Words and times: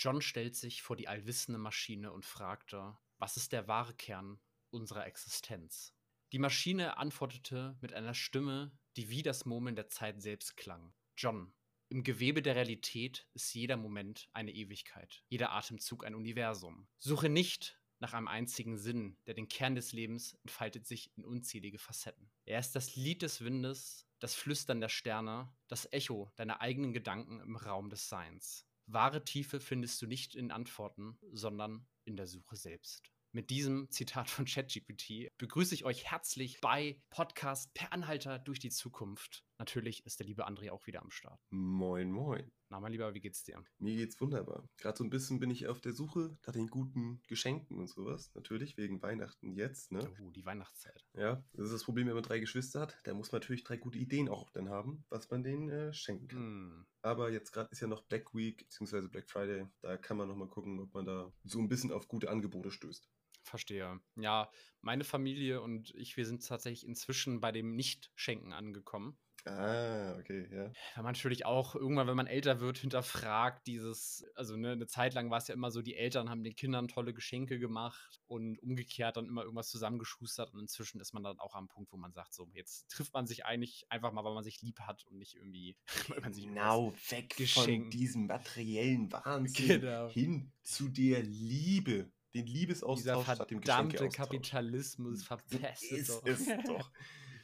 John 0.00 0.22
stellt 0.22 0.54
sich 0.54 0.80
vor 0.80 0.94
die 0.94 1.08
allwissende 1.08 1.58
Maschine 1.58 2.12
und 2.12 2.24
fragte, 2.24 2.96
was 3.18 3.36
ist 3.36 3.50
der 3.50 3.66
wahre 3.66 3.94
Kern 3.94 4.38
unserer 4.70 5.04
Existenz? 5.08 5.92
Die 6.30 6.38
Maschine 6.38 6.98
antwortete 6.98 7.76
mit 7.80 7.92
einer 7.92 8.14
Stimme, 8.14 8.70
die 8.96 9.10
wie 9.10 9.24
das 9.24 9.44
Murmeln 9.44 9.74
der 9.74 9.88
Zeit 9.88 10.22
selbst 10.22 10.56
klang. 10.56 10.94
John, 11.16 11.52
im 11.88 12.04
Gewebe 12.04 12.42
der 12.42 12.54
Realität 12.54 13.26
ist 13.34 13.52
jeder 13.54 13.76
Moment 13.76 14.28
eine 14.32 14.52
Ewigkeit, 14.52 15.24
jeder 15.26 15.50
Atemzug 15.50 16.04
ein 16.04 16.14
Universum. 16.14 16.86
Suche 16.98 17.28
nicht 17.28 17.76
nach 17.98 18.12
einem 18.12 18.28
einzigen 18.28 18.78
Sinn, 18.78 19.16
der 19.26 19.34
den 19.34 19.48
Kern 19.48 19.74
des 19.74 19.92
Lebens 19.92 20.34
entfaltet 20.44 20.86
sich 20.86 21.10
in 21.16 21.24
unzählige 21.24 21.80
Facetten. 21.80 22.30
Er 22.44 22.60
ist 22.60 22.76
das 22.76 22.94
Lied 22.94 23.22
des 23.22 23.42
Windes, 23.42 24.06
das 24.20 24.36
Flüstern 24.36 24.80
der 24.80 24.90
Sterne, 24.90 25.52
das 25.66 25.92
Echo 25.92 26.30
deiner 26.36 26.60
eigenen 26.60 26.92
Gedanken 26.92 27.40
im 27.40 27.56
Raum 27.56 27.90
des 27.90 28.08
Seins. 28.08 28.67
Wahre 28.90 29.22
Tiefe 29.22 29.60
findest 29.60 30.00
du 30.00 30.06
nicht 30.06 30.34
in 30.34 30.50
Antworten, 30.50 31.18
sondern 31.32 31.86
in 32.04 32.16
der 32.16 32.26
Suche 32.26 32.56
selbst. 32.56 33.12
Mit 33.32 33.50
diesem 33.50 33.90
Zitat 33.90 34.30
von 34.30 34.46
ChatGPT 34.46 35.28
begrüße 35.36 35.74
ich 35.74 35.84
euch 35.84 36.10
herzlich 36.10 36.58
bei 36.62 37.02
Podcast 37.10 37.72
Per 37.74 37.92
Anhalter 37.92 38.38
durch 38.38 38.58
die 38.58 38.70
Zukunft. 38.70 39.44
Natürlich 39.58 40.06
ist 40.06 40.20
der 40.20 40.26
liebe 40.26 40.46
André 40.46 40.70
auch 40.70 40.86
wieder 40.86 41.02
am 41.02 41.10
Start. 41.10 41.40
Moin, 41.50 42.12
moin. 42.12 42.52
Na, 42.68 42.78
mein 42.78 42.92
Lieber, 42.92 43.12
wie 43.14 43.20
geht's 43.20 43.42
dir? 43.42 43.60
Mir 43.78 43.96
geht's 43.96 44.20
wunderbar. 44.20 44.68
Gerade 44.76 44.96
so 44.96 45.02
ein 45.02 45.10
bisschen 45.10 45.40
bin 45.40 45.50
ich 45.50 45.66
auf 45.66 45.80
der 45.80 45.92
Suche 45.92 46.38
nach 46.46 46.52
den 46.52 46.68
guten 46.68 47.20
Geschenken 47.26 47.78
und 47.78 47.88
sowas. 47.88 48.30
Natürlich 48.34 48.76
wegen 48.76 49.02
Weihnachten 49.02 49.52
jetzt, 49.52 49.90
ne? 49.90 50.08
Oh, 50.22 50.30
die 50.30 50.44
Weihnachtszeit. 50.44 51.04
Ja, 51.14 51.42
das 51.54 51.66
ist 51.66 51.72
das 51.72 51.84
Problem, 51.84 52.06
wenn 52.06 52.14
man 52.14 52.22
drei 52.22 52.38
Geschwister 52.38 52.80
hat. 52.80 52.96
Da 53.02 53.14
muss 53.14 53.32
man 53.32 53.40
natürlich 53.40 53.64
drei 53.64 53.78
gute 53.78 53.98
Ideen 53.98 54.28
auch 54.28 54.50
dann 54.50 54.68
haben, 54.68 55.04
was 55.08 55.28
man 55.30 55.42
denen 55.42 55.68
äh, 55.70 55.92
schenken 55.92 56.28
kann. 56.28 56.38
Hm. 56.38 56.86
Aber 57.02 57.32
jetzt 57.32 57.50
gerade 57.52 57.70
ist 57.72 57.80
ja 57.80 57.88
noch 57.88 58.04
Black 58.04 58.34
Week 58.34 58.58
bzw. 58.68 59.08
Black 59.08 59.28
Friday. 59.28 59.66
Da 59.80 59.96
kann 59.96 60.18
man 60.18 60.28
nochmal 60.28 60.48
gucken, 60.48 60.78
ob 60.78 60.94
man 60.94 61.04
da 61.04 61.32
so 61.42 61.58
ein 61.58 61.68
bisschen 61.68 61.90
auf 61.90 62.06
gute 62.06 62.30
Angebote 62.30 62.70
stößt. 62.70 63.10
Verstehe. 63.48 64.00
Ja, 64.16 64.50
meine 64.80 65.04
Familie 65.04 65.60
und 65.60 65.94
ich, 65.94 66.16
wir 66.16 66.26
sind 66.26 66.46
tatsächlich 66.46 66.86
inzwischen 66.86 67.40
bei 67.40 67.52
dem 67.52 67.74
Nicht-Schenken 67.74 68.52
angekommen. 68.52 69.18
Ah, 69.46 70.16
okay, 70.18 70.46
ja. 70.52 70.72
Weil 70.94 71.04
man 71.04 71.12
natürlich 71.14 71.46
auch 71.46 71.74
irgendwann, 71.74 72.06
wenn 72.06 72.16
man 72.16 72.26
älter 72.26 72.60
wird, 72.60 72.76
hinterfragt 72.78 73.66
dieses, 73.66 74.26
also 74.34 74.56
ne, 74.56 74.72
eine 74.72 74.86
Zeit 74.86 75.14
lang 75.14 75.30
war 75.30 75.38
es 75.38 75.48
ja 75.48 75.54
immer 75.54 75.70
so, 75.70 75.80
die 75.80 75.94
Eltern 75.96 76.28
haben 76.28 76.42
den 76.42 76.54
Kindern 76.56 76.88
tolle 76.88 77.14
Geschenke 77.14 77.58
gemacht 77.58 78.20
und 78.26 78.58
umgekehrt 78.58 79.16
dann 79.16 79.26
immer 79.26 79.42
irgendwas 79.44 79.70
zusammengeschustert 79.70 80.52
und 80.52 80.60
inzwischen 80.60 81.00
ist 81.00 81.14
man 81.14 81.22
dann 81.22 81.38
auch 81.38 81.54
am 81.54 81.68
Punkt, 81.68 81.92
wo 81.92 81.96
man 81.96 82.12
sagt, 82.12 82.34
so, 82.34 82.48
jetzt 82.52 82.90
trifft 82.90 83.14
man 83.14 83.26
sich 83.26 83.46
eigentlich 83.46 83.86
einfach 83.90 84.12
mal, 84.12 84.24
weil 84.24 84.34
man 84.34 84.44
sich 84.44 84.60
lieb 84.60 84.80
hat 84.80 85.04
und 85.06 85.16
nicht 85.16 85.36
irgendwie, 85.36 85.76
weil 86.08 86.20
man 86.20 86.32
sich 86.34 86.44
Genau, 86.44 86.92
weg 87.08 87.34
von 87.34 87.38
geschenkt. 87.44 87.94
diesem 87.94 88.26
materiellen 88.26 89.10
Wahnsinn 89.12 89.80
Genau. 89.80 90.08
hin 90.08 90.52
zu 90.62 90.88
der 90.88 91.22
Liebe. 91.22 92.12
Den 92.38 92.46
Dieser 92.46 92.58
Liebesaustausch 92.58 93.24
statt 93.24 93.50
dem 93.50 93.60
Geschenkeaustausch. 93.60 94.16
Kapitalismus 94.16 95.24
verpestet 95.24 95.98
Ist 95.98 96.10
doch. 96.10 96.26
es 96.26 96.46
doch. 96.66 96.90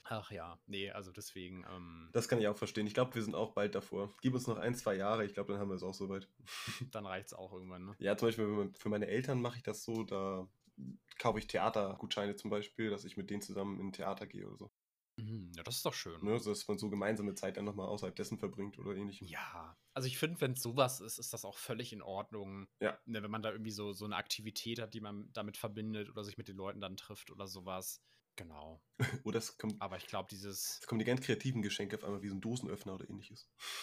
Ach 0.06 0.30
ja, 0.30 0.58
nee, 0.66 0.90
also 0.90 1.10
deswegen, 1.12 1.64
ähm, 1.70 2.10
Das 2.12 2.28
kann 2.28 2.38
ich 2.38 2.46
auch 2.46 2.56
verstehen. 2.56 2.86
Ich 2.86 2.92
glaube, 2.92 3.14
wir 3.14 3.22
sind 3.22 3.34
auch 3.34 3.52
bald 3.52 3.74
davor. 3.74 4.14
Gib 4.20 4.34
uns 4.34 4.46
noch 4.46 4.58
ein, 4.58 4.74
zwei 4.74 4.96
Jahre. 4.96 5.24
Ich 5.24 5.32
glaube, 5.32 5.52
dann 5.52 5.60
haben 5.60 5.70
wir 5.70 5.76
es 5.76 5.82
auch 5.82 5.94
soweit. 5.94 6.28
dann 6.92 7.06
reicht's 7.06 7.32
auch 7.32 7.52
irgendwann, 7.52 7.86
ne? 7.86 7.96
Ja, 7.98 8.16
zum 8.16 8.28
Beispiel 8.28 8.70
für 8.76 8.88
meine 8.90 9.06
Eltern 9.06 9.40
mache 9.40 9.56
ich 9.56 9.62
das 9.62 9.82
so, 9.82 10.04
da 10.04 10.46
kaufe 11.18 11.38
ich 11.38 11.46
Theatergutscheine 11.46 12.36
zum 12.36 12.50
Beispiel, 12.50 12.90
dass 12.90 13.04
ich 13.04 13.16
mit 13.16 13.30
denen 13.30 13.40
zusammen 13.40 13.80
in 13.80 13.88
ein 13.88 13.92
Theater 13.92 14.26
gehe 14.26 14.46
oder 14.46 14.56
so. 14.58 14.70
Mhm, 15.16 15.52
ja, 15.56 15.62
das 15.62 15.76
ist 15.76 15.86
doch 15.86 15.94
schön. 15.94 16.22
Ne? 16.22 16.38
Dass 16.38 16.68
man 16.68 16.78
so 16.78 16.90
gemeinsame 16.90 17.34
Zeit 17.34 17.56
dann 17.56 17.64
nochmal 17.64 17.86
außerhalb 17.86 18.14
dessen 18.14 18.38
verbringt 18.38 18.78
oder 18.78 18.94
ähnlichem. 18.94 19.26
Ja, 19.26 19.76
also 19.94 20.06
ich 20.08 20.18
finde, 20.18 20.40
wenn 20.40 20.52
es 20.52 20.62
sowas 20.62 21.00
ist, 21.00 21.18
ist 21.18 21.32
das 21.32 21.44
auch 21.44 21.56
völlig 21.56 21.92
in 21.92 22.02
Ordnung. 22.02 22.68
Ja. 22.80 22.98
Ne, 23.06 23.22
wenn 23.22 23.30
man 23.30 23.42
da 23.42 23.52
irgendwie 23.52 23.70
so, 23.70 23.92
so 23.92 24.04
eine 24.04 24.16
Aktivität 24.16 24.80
hat, 24.80 24.94
die 24.94 25.00
man 25.00 25.30
damit 25.32 25.56
verbindet 25.56 26.10
oder 26.10 26.24
sich 26.24 26.36
mit 26.38 26.48
den 26.48 26.56
Leuten 26.56 26.80
dann 26.80 26.96
trifft 26.96 27.30
oder 27.30 27.46
sowas. 27.46 28.02
Genau. 28.36 28.82
Oder 29.24 29.38
es 29.38 29.58
kommt, 29.58 29.80
Aber 29.80 29.96
ich 29.96 30.06
glaube, 30.06 30.28
dieses, 30.30 30.78
es 30.80 30.86
kommen 30.86 30.98
die 30.98 31.04
ganz 31.04 31.20
kreativen 31.20 31.62
Geschenke 31.62 31.96
auf 31.96 32.04
einmal 32.04 32.22
wie 32.22 32.28
so 32.28 32.34
ein 32.34 32.40
Dosenöffner 32.40 32.94
oder 32.94 33.08
ähnliches. 33.08 33.48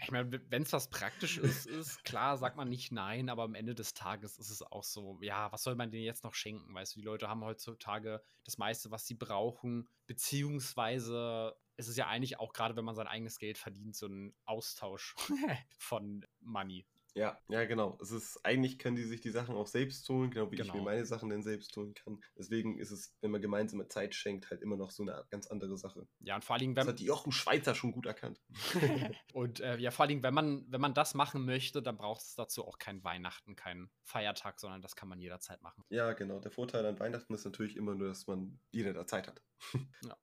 ich 0.00 0.10
meine, 0.10 0.40
wenn 0.50 0.62
es 0.62 0.72
was 0.72 0.88
Praktisches 0.88 1.66
ist, 1.66 2.04
klar, 2.04 2.38
sagt 2.38 2.56
man 2.56 2.68
nicht 2.68 2.92
nein, 2.92 3.28
aber 3.28 3.42
am 3.42 3.54
Ende 3.54 3.74
des 3.74 3.94
Tages 3.94 4.38
ist 4.38 4.50
es 4.50 4.62
auch 4.62 4.84
so, 4.84 5.18
ja, 5.22 5.50
was 5.52 5.62
soll 5.62 5.74
man 5.74 5.90
denen 5.90 6.04
jetzt 6.04 6.24
noch 6.24 6.34
schenken? 6.34 6.74
Weißt 6.74 6.94
du, 6.94 7.00
die 7.00 7.04
Leute 7.04 7.28
haben 7.28 7.44
heutzutage 7.44 8.22
das 8.44 8.58
meiste, 8.58 8.90
was 8.90 9.06
sie 9.06 9.14
brauchen, 9.14 9.88
beziehungsweise 10.06 11.54
es 11.76 11.88
ist 11.88 11.96
ja 11.96 12.06
eigentlich 12.06 12.38
auch 12.38 12.52
gerade, 12.52 12.76
wenn 12.76 12.84
man 12.84 12.94
sein 12.94 13.06
eigenes 13.06 13.38
Geld 13.38 13.58
verdient, 13.58 13.96
so 13.96 14.06
ein 14.06 14.34
Austausch 14.44 15.14
von 15.78 16.24
Money. 16.40 16.86
Ja, 17.14 17.38
ja, 17.48 17.64
genau. 17.66 17.98
Es 18.00 18.10
ist, 18.10 18.42
eigentlich 18.44 18.78
können 18.78 18.96
die 18.96 19.02
sich 19.04 19.20
die 19.20 19.30
Sachen 19.30 19.54
auch 19.54 19.66
selbst 19.66 20.08
holen, 20.08 20.30
genau 20.30 20.50
wie 20.50 20.54
ich 20.56 20.62
Genau. 20.62 20.76
mir 20.76 20.82
meine 20.82 21.04
Sachen 21.04 21.28
dann 21.28 21.42
selbst 21.42 21.76
holen 21.76 21.92
kann. 21.94 22.20
Deswegen 22.38 22.78
ist 22.78 22.90
es, 22.90 23.14
wenn 23.20 23.30
man 23.30 23.42
gemeinsame 23.42 23.86
Zeit 23.88 24.14
schenkt, 24.14 24.50
halt 24.50 24.62
immer 24.62 24.76
noch 24.76 24.90
so 24.90 25.02
eine 25.02 25.26
ganz 25.28 25.46
andere 25.46 25.76
Sache. 25.76 26.08
Ja, 26.20 26.36
und 26.36 26.44
vor 26.44 26.54
allen 26.54 26.60
Dingen, 26.60 26.74
Das 26.74 26.86
wenn, 26.86 26.94
hat 26.94 27.00
Jochen 27.00 27.30
Schweizer 27.32 27.74
schon 27.74 27.92
gut 27.92 28.06
erkannt. 28.06 28.40
Und 29.34 29.60
äh, 29.60 29.76
ja, 29.76 29.90
vor 29.90 30.04
allen 30.04 30.08
Dingen, 30.08 30.22
wenn 30.22 30.32
man, 30.34 30.64
wenn 30.68 30.80
man 30.80 30.94
das 30.94 31.12
machen 31.14 31.44
möchte, 31.44 31.82
dann 31.82 31.96
braucht 31.98 32.22
es 32.22 32.34
dazu 32.34 32.64
auch 32.66 32.78
kein 32.78 33.04
Weihnachten, 33.04 33.56
keinen 33.56 33.90
Feiertag, 34.04 34.58
sondern 34.58 34.80
das 34.80 34.96
kann 34.96 35.08
man 35.08 35.18
jederzeit 35.20 35.60
machen. 35.60 35.84
Ja, 35.90 36.12
genau. 36.14 36.40
Der 36.40 36.50
Vorteil 36.50 36.86
an 36.86 36.98
Weihnachten 36.98 37.34
ist 37.34 37.44
natürlich 37.44 37.76
immer 37.76 37.94
nur, 37.94 38.08
dass 38.08 38.26
man 38.26 38.58
jeder 38.70 38.92
da 38.94 39.06
Zeit 39.06 39.28
hat. 39.28 39.42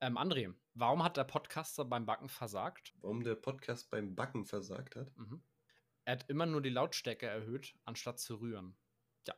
Ähm, 0.00 0.16
André, 0.16 0.54
warum 0.74 1.02
hat 1.02 1.16
der 1.16 1.24
Podcaster 1.24 1.84
beim 1.84 2.06
Backen 2.06 2.28
versagt? 2.28 2.94
Warum 3.00 3.24
der 3.24 3.34
Podcast 3.34 3.90
beim 3.90 4.14
Backen 4.14 4.44
versagt 4.44 4.94
hat? 4.94 5.10
Mhm. 5.16 5.42
Er 6.08 6.12
hat 6.12 6.30
immer 6.30 6.46
nur 6.46 6.62
die 6.62 6.70
Lautstärke 6.70 7.26
erhöht, 7.26 7.74
anstatt 7.84 8.18
zu 8.18 8.36
rühren. 8.36 8.74
Ja, 9.26 9.34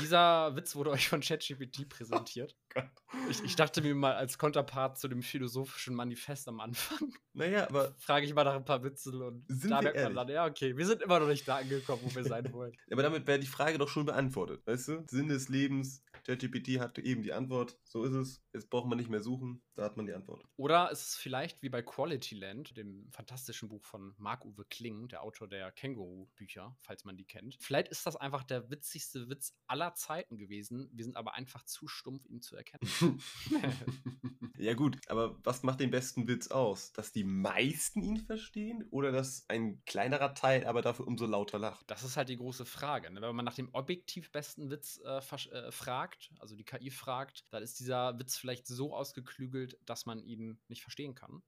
dieser 0.00 0.50
Witz 0.56 0.74
wurde 0.74 0.90
euch 0.90 1.08
von 1.08 1.20
ChatGPT 1.20 1.88
präsentiert. 1.88 2.56
Gott. 2.74 2.90
Ich, 3.30 3.44
ich 3.44 3.54
dachte 3.54 3.82
mir 3.82 3.94
mal 3.94 4.14
als 4.14 4.36
Konterpart 4.36 4.98
zu 4.98 5.06
dem 5.06 5.22
philosophischen 5.22 5.94
Manifest 5.94 6.48
am 6.48 6.58
Anfang, 6.58 7.14
Naja, 7.34 7.68
aber, 7.68 7.94
frage 8.00 8.26
ich 8.26 8.34
mal 8.34 8.42
nach 8.42 8.56
ein 8.56 8.64
paar 8.64 8.82
Witzeln 8.82 9.22
und 9.22 9.44
Sind 9.46 9.70
da 9.70 9.78
wir 9.78 9.92
merkt 9.92 10.02
man 10.02 10.14
dann, 10.16 10.28
ja, 10.28 10.46
okay, 10.46 10.76
wir 10.76 10.86
sind 10.86 11.02
immer 11.02 11.20
noch 11.20 11.28
nicht 11.28 11.46
da 11.46 11.58
angekommen, 11.58 12.02
wo 12.02 12.12
wir 12.12 12.24
sein 12.24 12.52
wollen. 12.52 12.76
aber 12.90 13.04
damit 13.04 13.28
wäre 13.28 13.38
die 13.38 13.46
Frage 13.46 13.78
doch 13.78 13.88
schon 13.88 14.04
beantwortet. 14.04 14.66
Weißt 14.66 14.88
du? 14.88 15.04
Sinn 15.08 15.28
des 15.28 15.48
Lebens. 15.48 16.02
ChatGPT 16.28 16.78
hatte 16.78 17.02
eben 17.02 17.22
die 17.22 17.32
Antwort. 17.32 17.78
So 17.84 18.04
ist 18.04 18.12
es. 18.12 18.44
Jetzt 18.52 18.68
braucht 18.68 18.86
man 18.86 18.98
nicht 18.98 19.08
mehr 19.08 19.22
suchen. 19.22 19.62
Da 19.76 19.84
hat 19.84 19.96
man 19.96 20.06
die 20.06 20.12
Antwort. 20.12 20.44
Oder 20.56 20.90
ist 20.90 21.08
es 21.08 21.14
vielleicht 21.14 21.62
wie 21.62 21.70
bei 21.70 21.82
Quality 21.82 22.34
Land, 22.34 22.76
dem 22.76 23.08
fantastischen 23.10 23.68
Buch 23.68 23.84
von 23.84 24.14
Marc-Uwe 24.18 24.66
Kling, 24.66 25.08
der 25.08 25.22
Autor 25.22 25.48
der 25.48 25.72
Känguru-Bücher, 25.72 26.76
falls 26.80 27.04
man 27.04 27.16
die 27.16 27.24
kennt. 27.24 27.56
Vielleicht 27.60 27.88
ist 27.88 28.04
das 28.04 28.16
einfach 28.16 28.42
der 28.42 28.70
witzigste 28.70 29.30
Witz 29.30 29.56
aller 29.68 29.94
Zeiten 29.94 30.36
gewesen. 30.36 30.90
Wir 30.92 31.04
sind 31.04 31.16
aber 31.16 31.34
einfach 31.34 31.64
zu 31.64 31.88
stumpf, 31.88 32.26
ihn 32.26 32.42
zu 32.42 32.56
erkennen. 32.56 33.22
ja, 34.58 34.74
gut. 34.74 34.98
Aber 35.08 35.38
was 35.44 35.62
macht 35.62 35.80
den 35.80 35.90
besten 35.90 36.28
Witz 36.28 36.48
aus? 36.48 36.92
Dass 36.92 37.12
die 37.12 37.24
meisten 37.24 38.02
ihn 38.02 38.18
verstehen 38.18 38.86
oder 38.90 39.12
dass 39.12 39.48
ein 39.48 39.82
kleinerer 39.86 40.34
Teil 40.34 40.66
aber 40.66 40.82
dafür 40.82 41.06
umso 41.06 41.24
lauter 41.24 41.58
lacht? 41.58 41.90
Das 41.90 42.02
ist 42.02 42.16
halt 42.16 42.28
die 42.28 42.36
große 42.36 42.66
Frage. 42.66 43.10
Ne? 43.10 43.22
Wenn 43.22 43.36
man 43.36 43.44
nach 43.44 43.54
dem 43.54 43.70
objektiv 43.72 44.30
besten 44.32 44.70
Witz 44.70 45.00
äh, 45.04 45.18
äh, 45.18 45.72
fragt, 45.72 46.17
also 46.38 46.56
die 46.56 46.64
KI 46.64 46.90
fragt, 46.90 47.46
dann 47.50 47.62
ist 47.62 47.78
dieser 47.80 48.18
Witz 48.18 48.36
vielleicht 48.36 48.66
so 48.66 48.94
ausgeklügelt, 48.94 49.78
dass 49.86 50.06
man 50.06 50.22
ihn 50.22 50.60
nicht 50.68 50.82
verstehen 50.82 51.14
kann. 51.14 51.42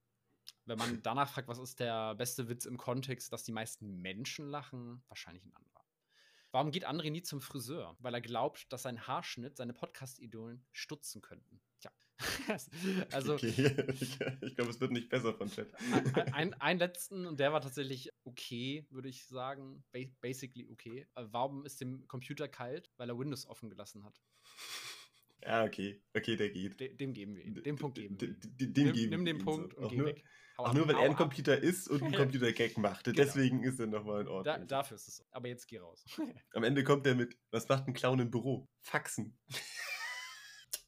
Wenn 0.65 0.77
man 0.77 1.01
danach 1.03 1.29
fragt, 1.29 1.47
was 1.47 1.59
ist 1.59 1.79
der 1.79 2.15
beste 2.15 2.49
Witz 2.49 2.65
im 2.65 2.77
Kontext, 2.77 3.31
dass 3.33 3.43
die 3.43 3.51
meisten 3.51 4.01
Menschen 4.01 4.47
lachen, 4.47 5.03
wahrscheinlich 5.07 5.43
ein 5.45 5.53
anderer. 5.53 5.85
Warum 6.51 6.71
geht 6.71 6.87
André 6.87 7.11
nie 7.11 7.21
zum 7.21 7.41
Friseur? 7.41 7.95
Weil 7.99 8.13
er 8.13 8.21
glaubt, 8.21 8.71
dass 8.73 8.83
sein 8.83 9.07
Haarschnitt 9.07 9.55
seine 9.55 9.73
Podcast-Idolen 9.73 10.65
stutzen 10.73 11.21
könnten. 11.21 11.61
Also, 13.11 13.33
Okay. 13.33 13.53
ich 13.99 14.19
ich 14.41 14.55
glaube, 14.55 14.69
es 14.71 14.79
wird 14.79 14.91
nicht 14.91 15.09
besser 15.09 15.33
von 15.33 15.49
Chat. 15.49 15.73
ein, 15.91 16.33
ein, 16.33 16.53
einen 16.55 16.79
letzten, 16.79 17.25
und 17.25 17.39
der 17.39 17.53
war 17.53 17.61
tatsächlich 17.61 18.09
okay, 18.23 18.85
würde 18.89 19.09
ich 19.09 19.25
sagen. 19.25 19.83
Ba 19.91 19.99
basically 20.21 20.67
okay. 20.69 21.07
Äh, 21.15 21.25
warum 21.31 21.65
ist 21.65 21.81
dem 21.81 22.07
Computer 22.07 22.47
kalt? 22.47 22.91
Weil 22.97 23.09
er 23.09 23.17
Windows 23.17 23.45
offen 23.47 23.69
gelassen 23.69 24.03
hat. 24.03 24.21
Ja, 25.43 25.63
okay. 25.63 25.99
Okay, 26.15 26.35
der 26.35 26.51
geht. 26.51 26.79
De 26.79 26.95
dem 26.95 27.13
geben 27.13 27.35
wir 27.35 27.43
ihn. 27.43 27.55
Den 27.55 27.75
Punkt 27.75 27.97
geben 27.97 28.21
wir. 28.21 28.27
Dem 28.69 28.73
Nimm, 28.85 28.93
geben 28.93 29.09
nimm 29.09 29.25
den 29.25 29.37
ihm 29.39 29.43
Punkt 29.43 29.73
so. 29.73 29.79
und 29.79 29.85
Auch 29.85 29.89
geh 29.89 29.97
nur, 29.97 30.05
weg. 30.05 30.23
Hau 30.55 30.65
Auch 30.65 30.67
ab, 30.67 30.75
nur, 30.75 30.87
weil 30.87 30.95
er 30.97 31.01
ein 31.01 31.11
ab. 31.13 31.17
Computer 31.17 31.57
ist 31.57 31.87
und 31.89 32.03
ein 32.03 32.11
Computer-Gag 32.13 32.77
macht. 32.77 33.05
Genau. 33.05 33.15
Deswegen 33.15 33.63
ist 33.63 33.79
er 33.79 33.87
nochmal 33.87 34.21
in 34.21 34.27
Da, 34.43 34.59
Ordnung. 34.59 34.67
dafür 34.67 34.95
ist 34.95 35.07
es 35.07 35.15
so. 35.17 35.23
Aber 35.31 35.47
jetzt 35.47 35.67
geh 35.67 35.79
raus. 35.79 36.05
Am 36.53 36.63
Ende 36.63 36.83
kommt 36.83 37.07
er 37.07 37.15
mit, 37.15 37.39
was 37.49 37.67
macht 37.67 37.87
ein 37.87 37.93
Clown 37.93 38.19
im 38.19 38.29
Büro? 38.29 38.69
Faxen. 38.81 39.35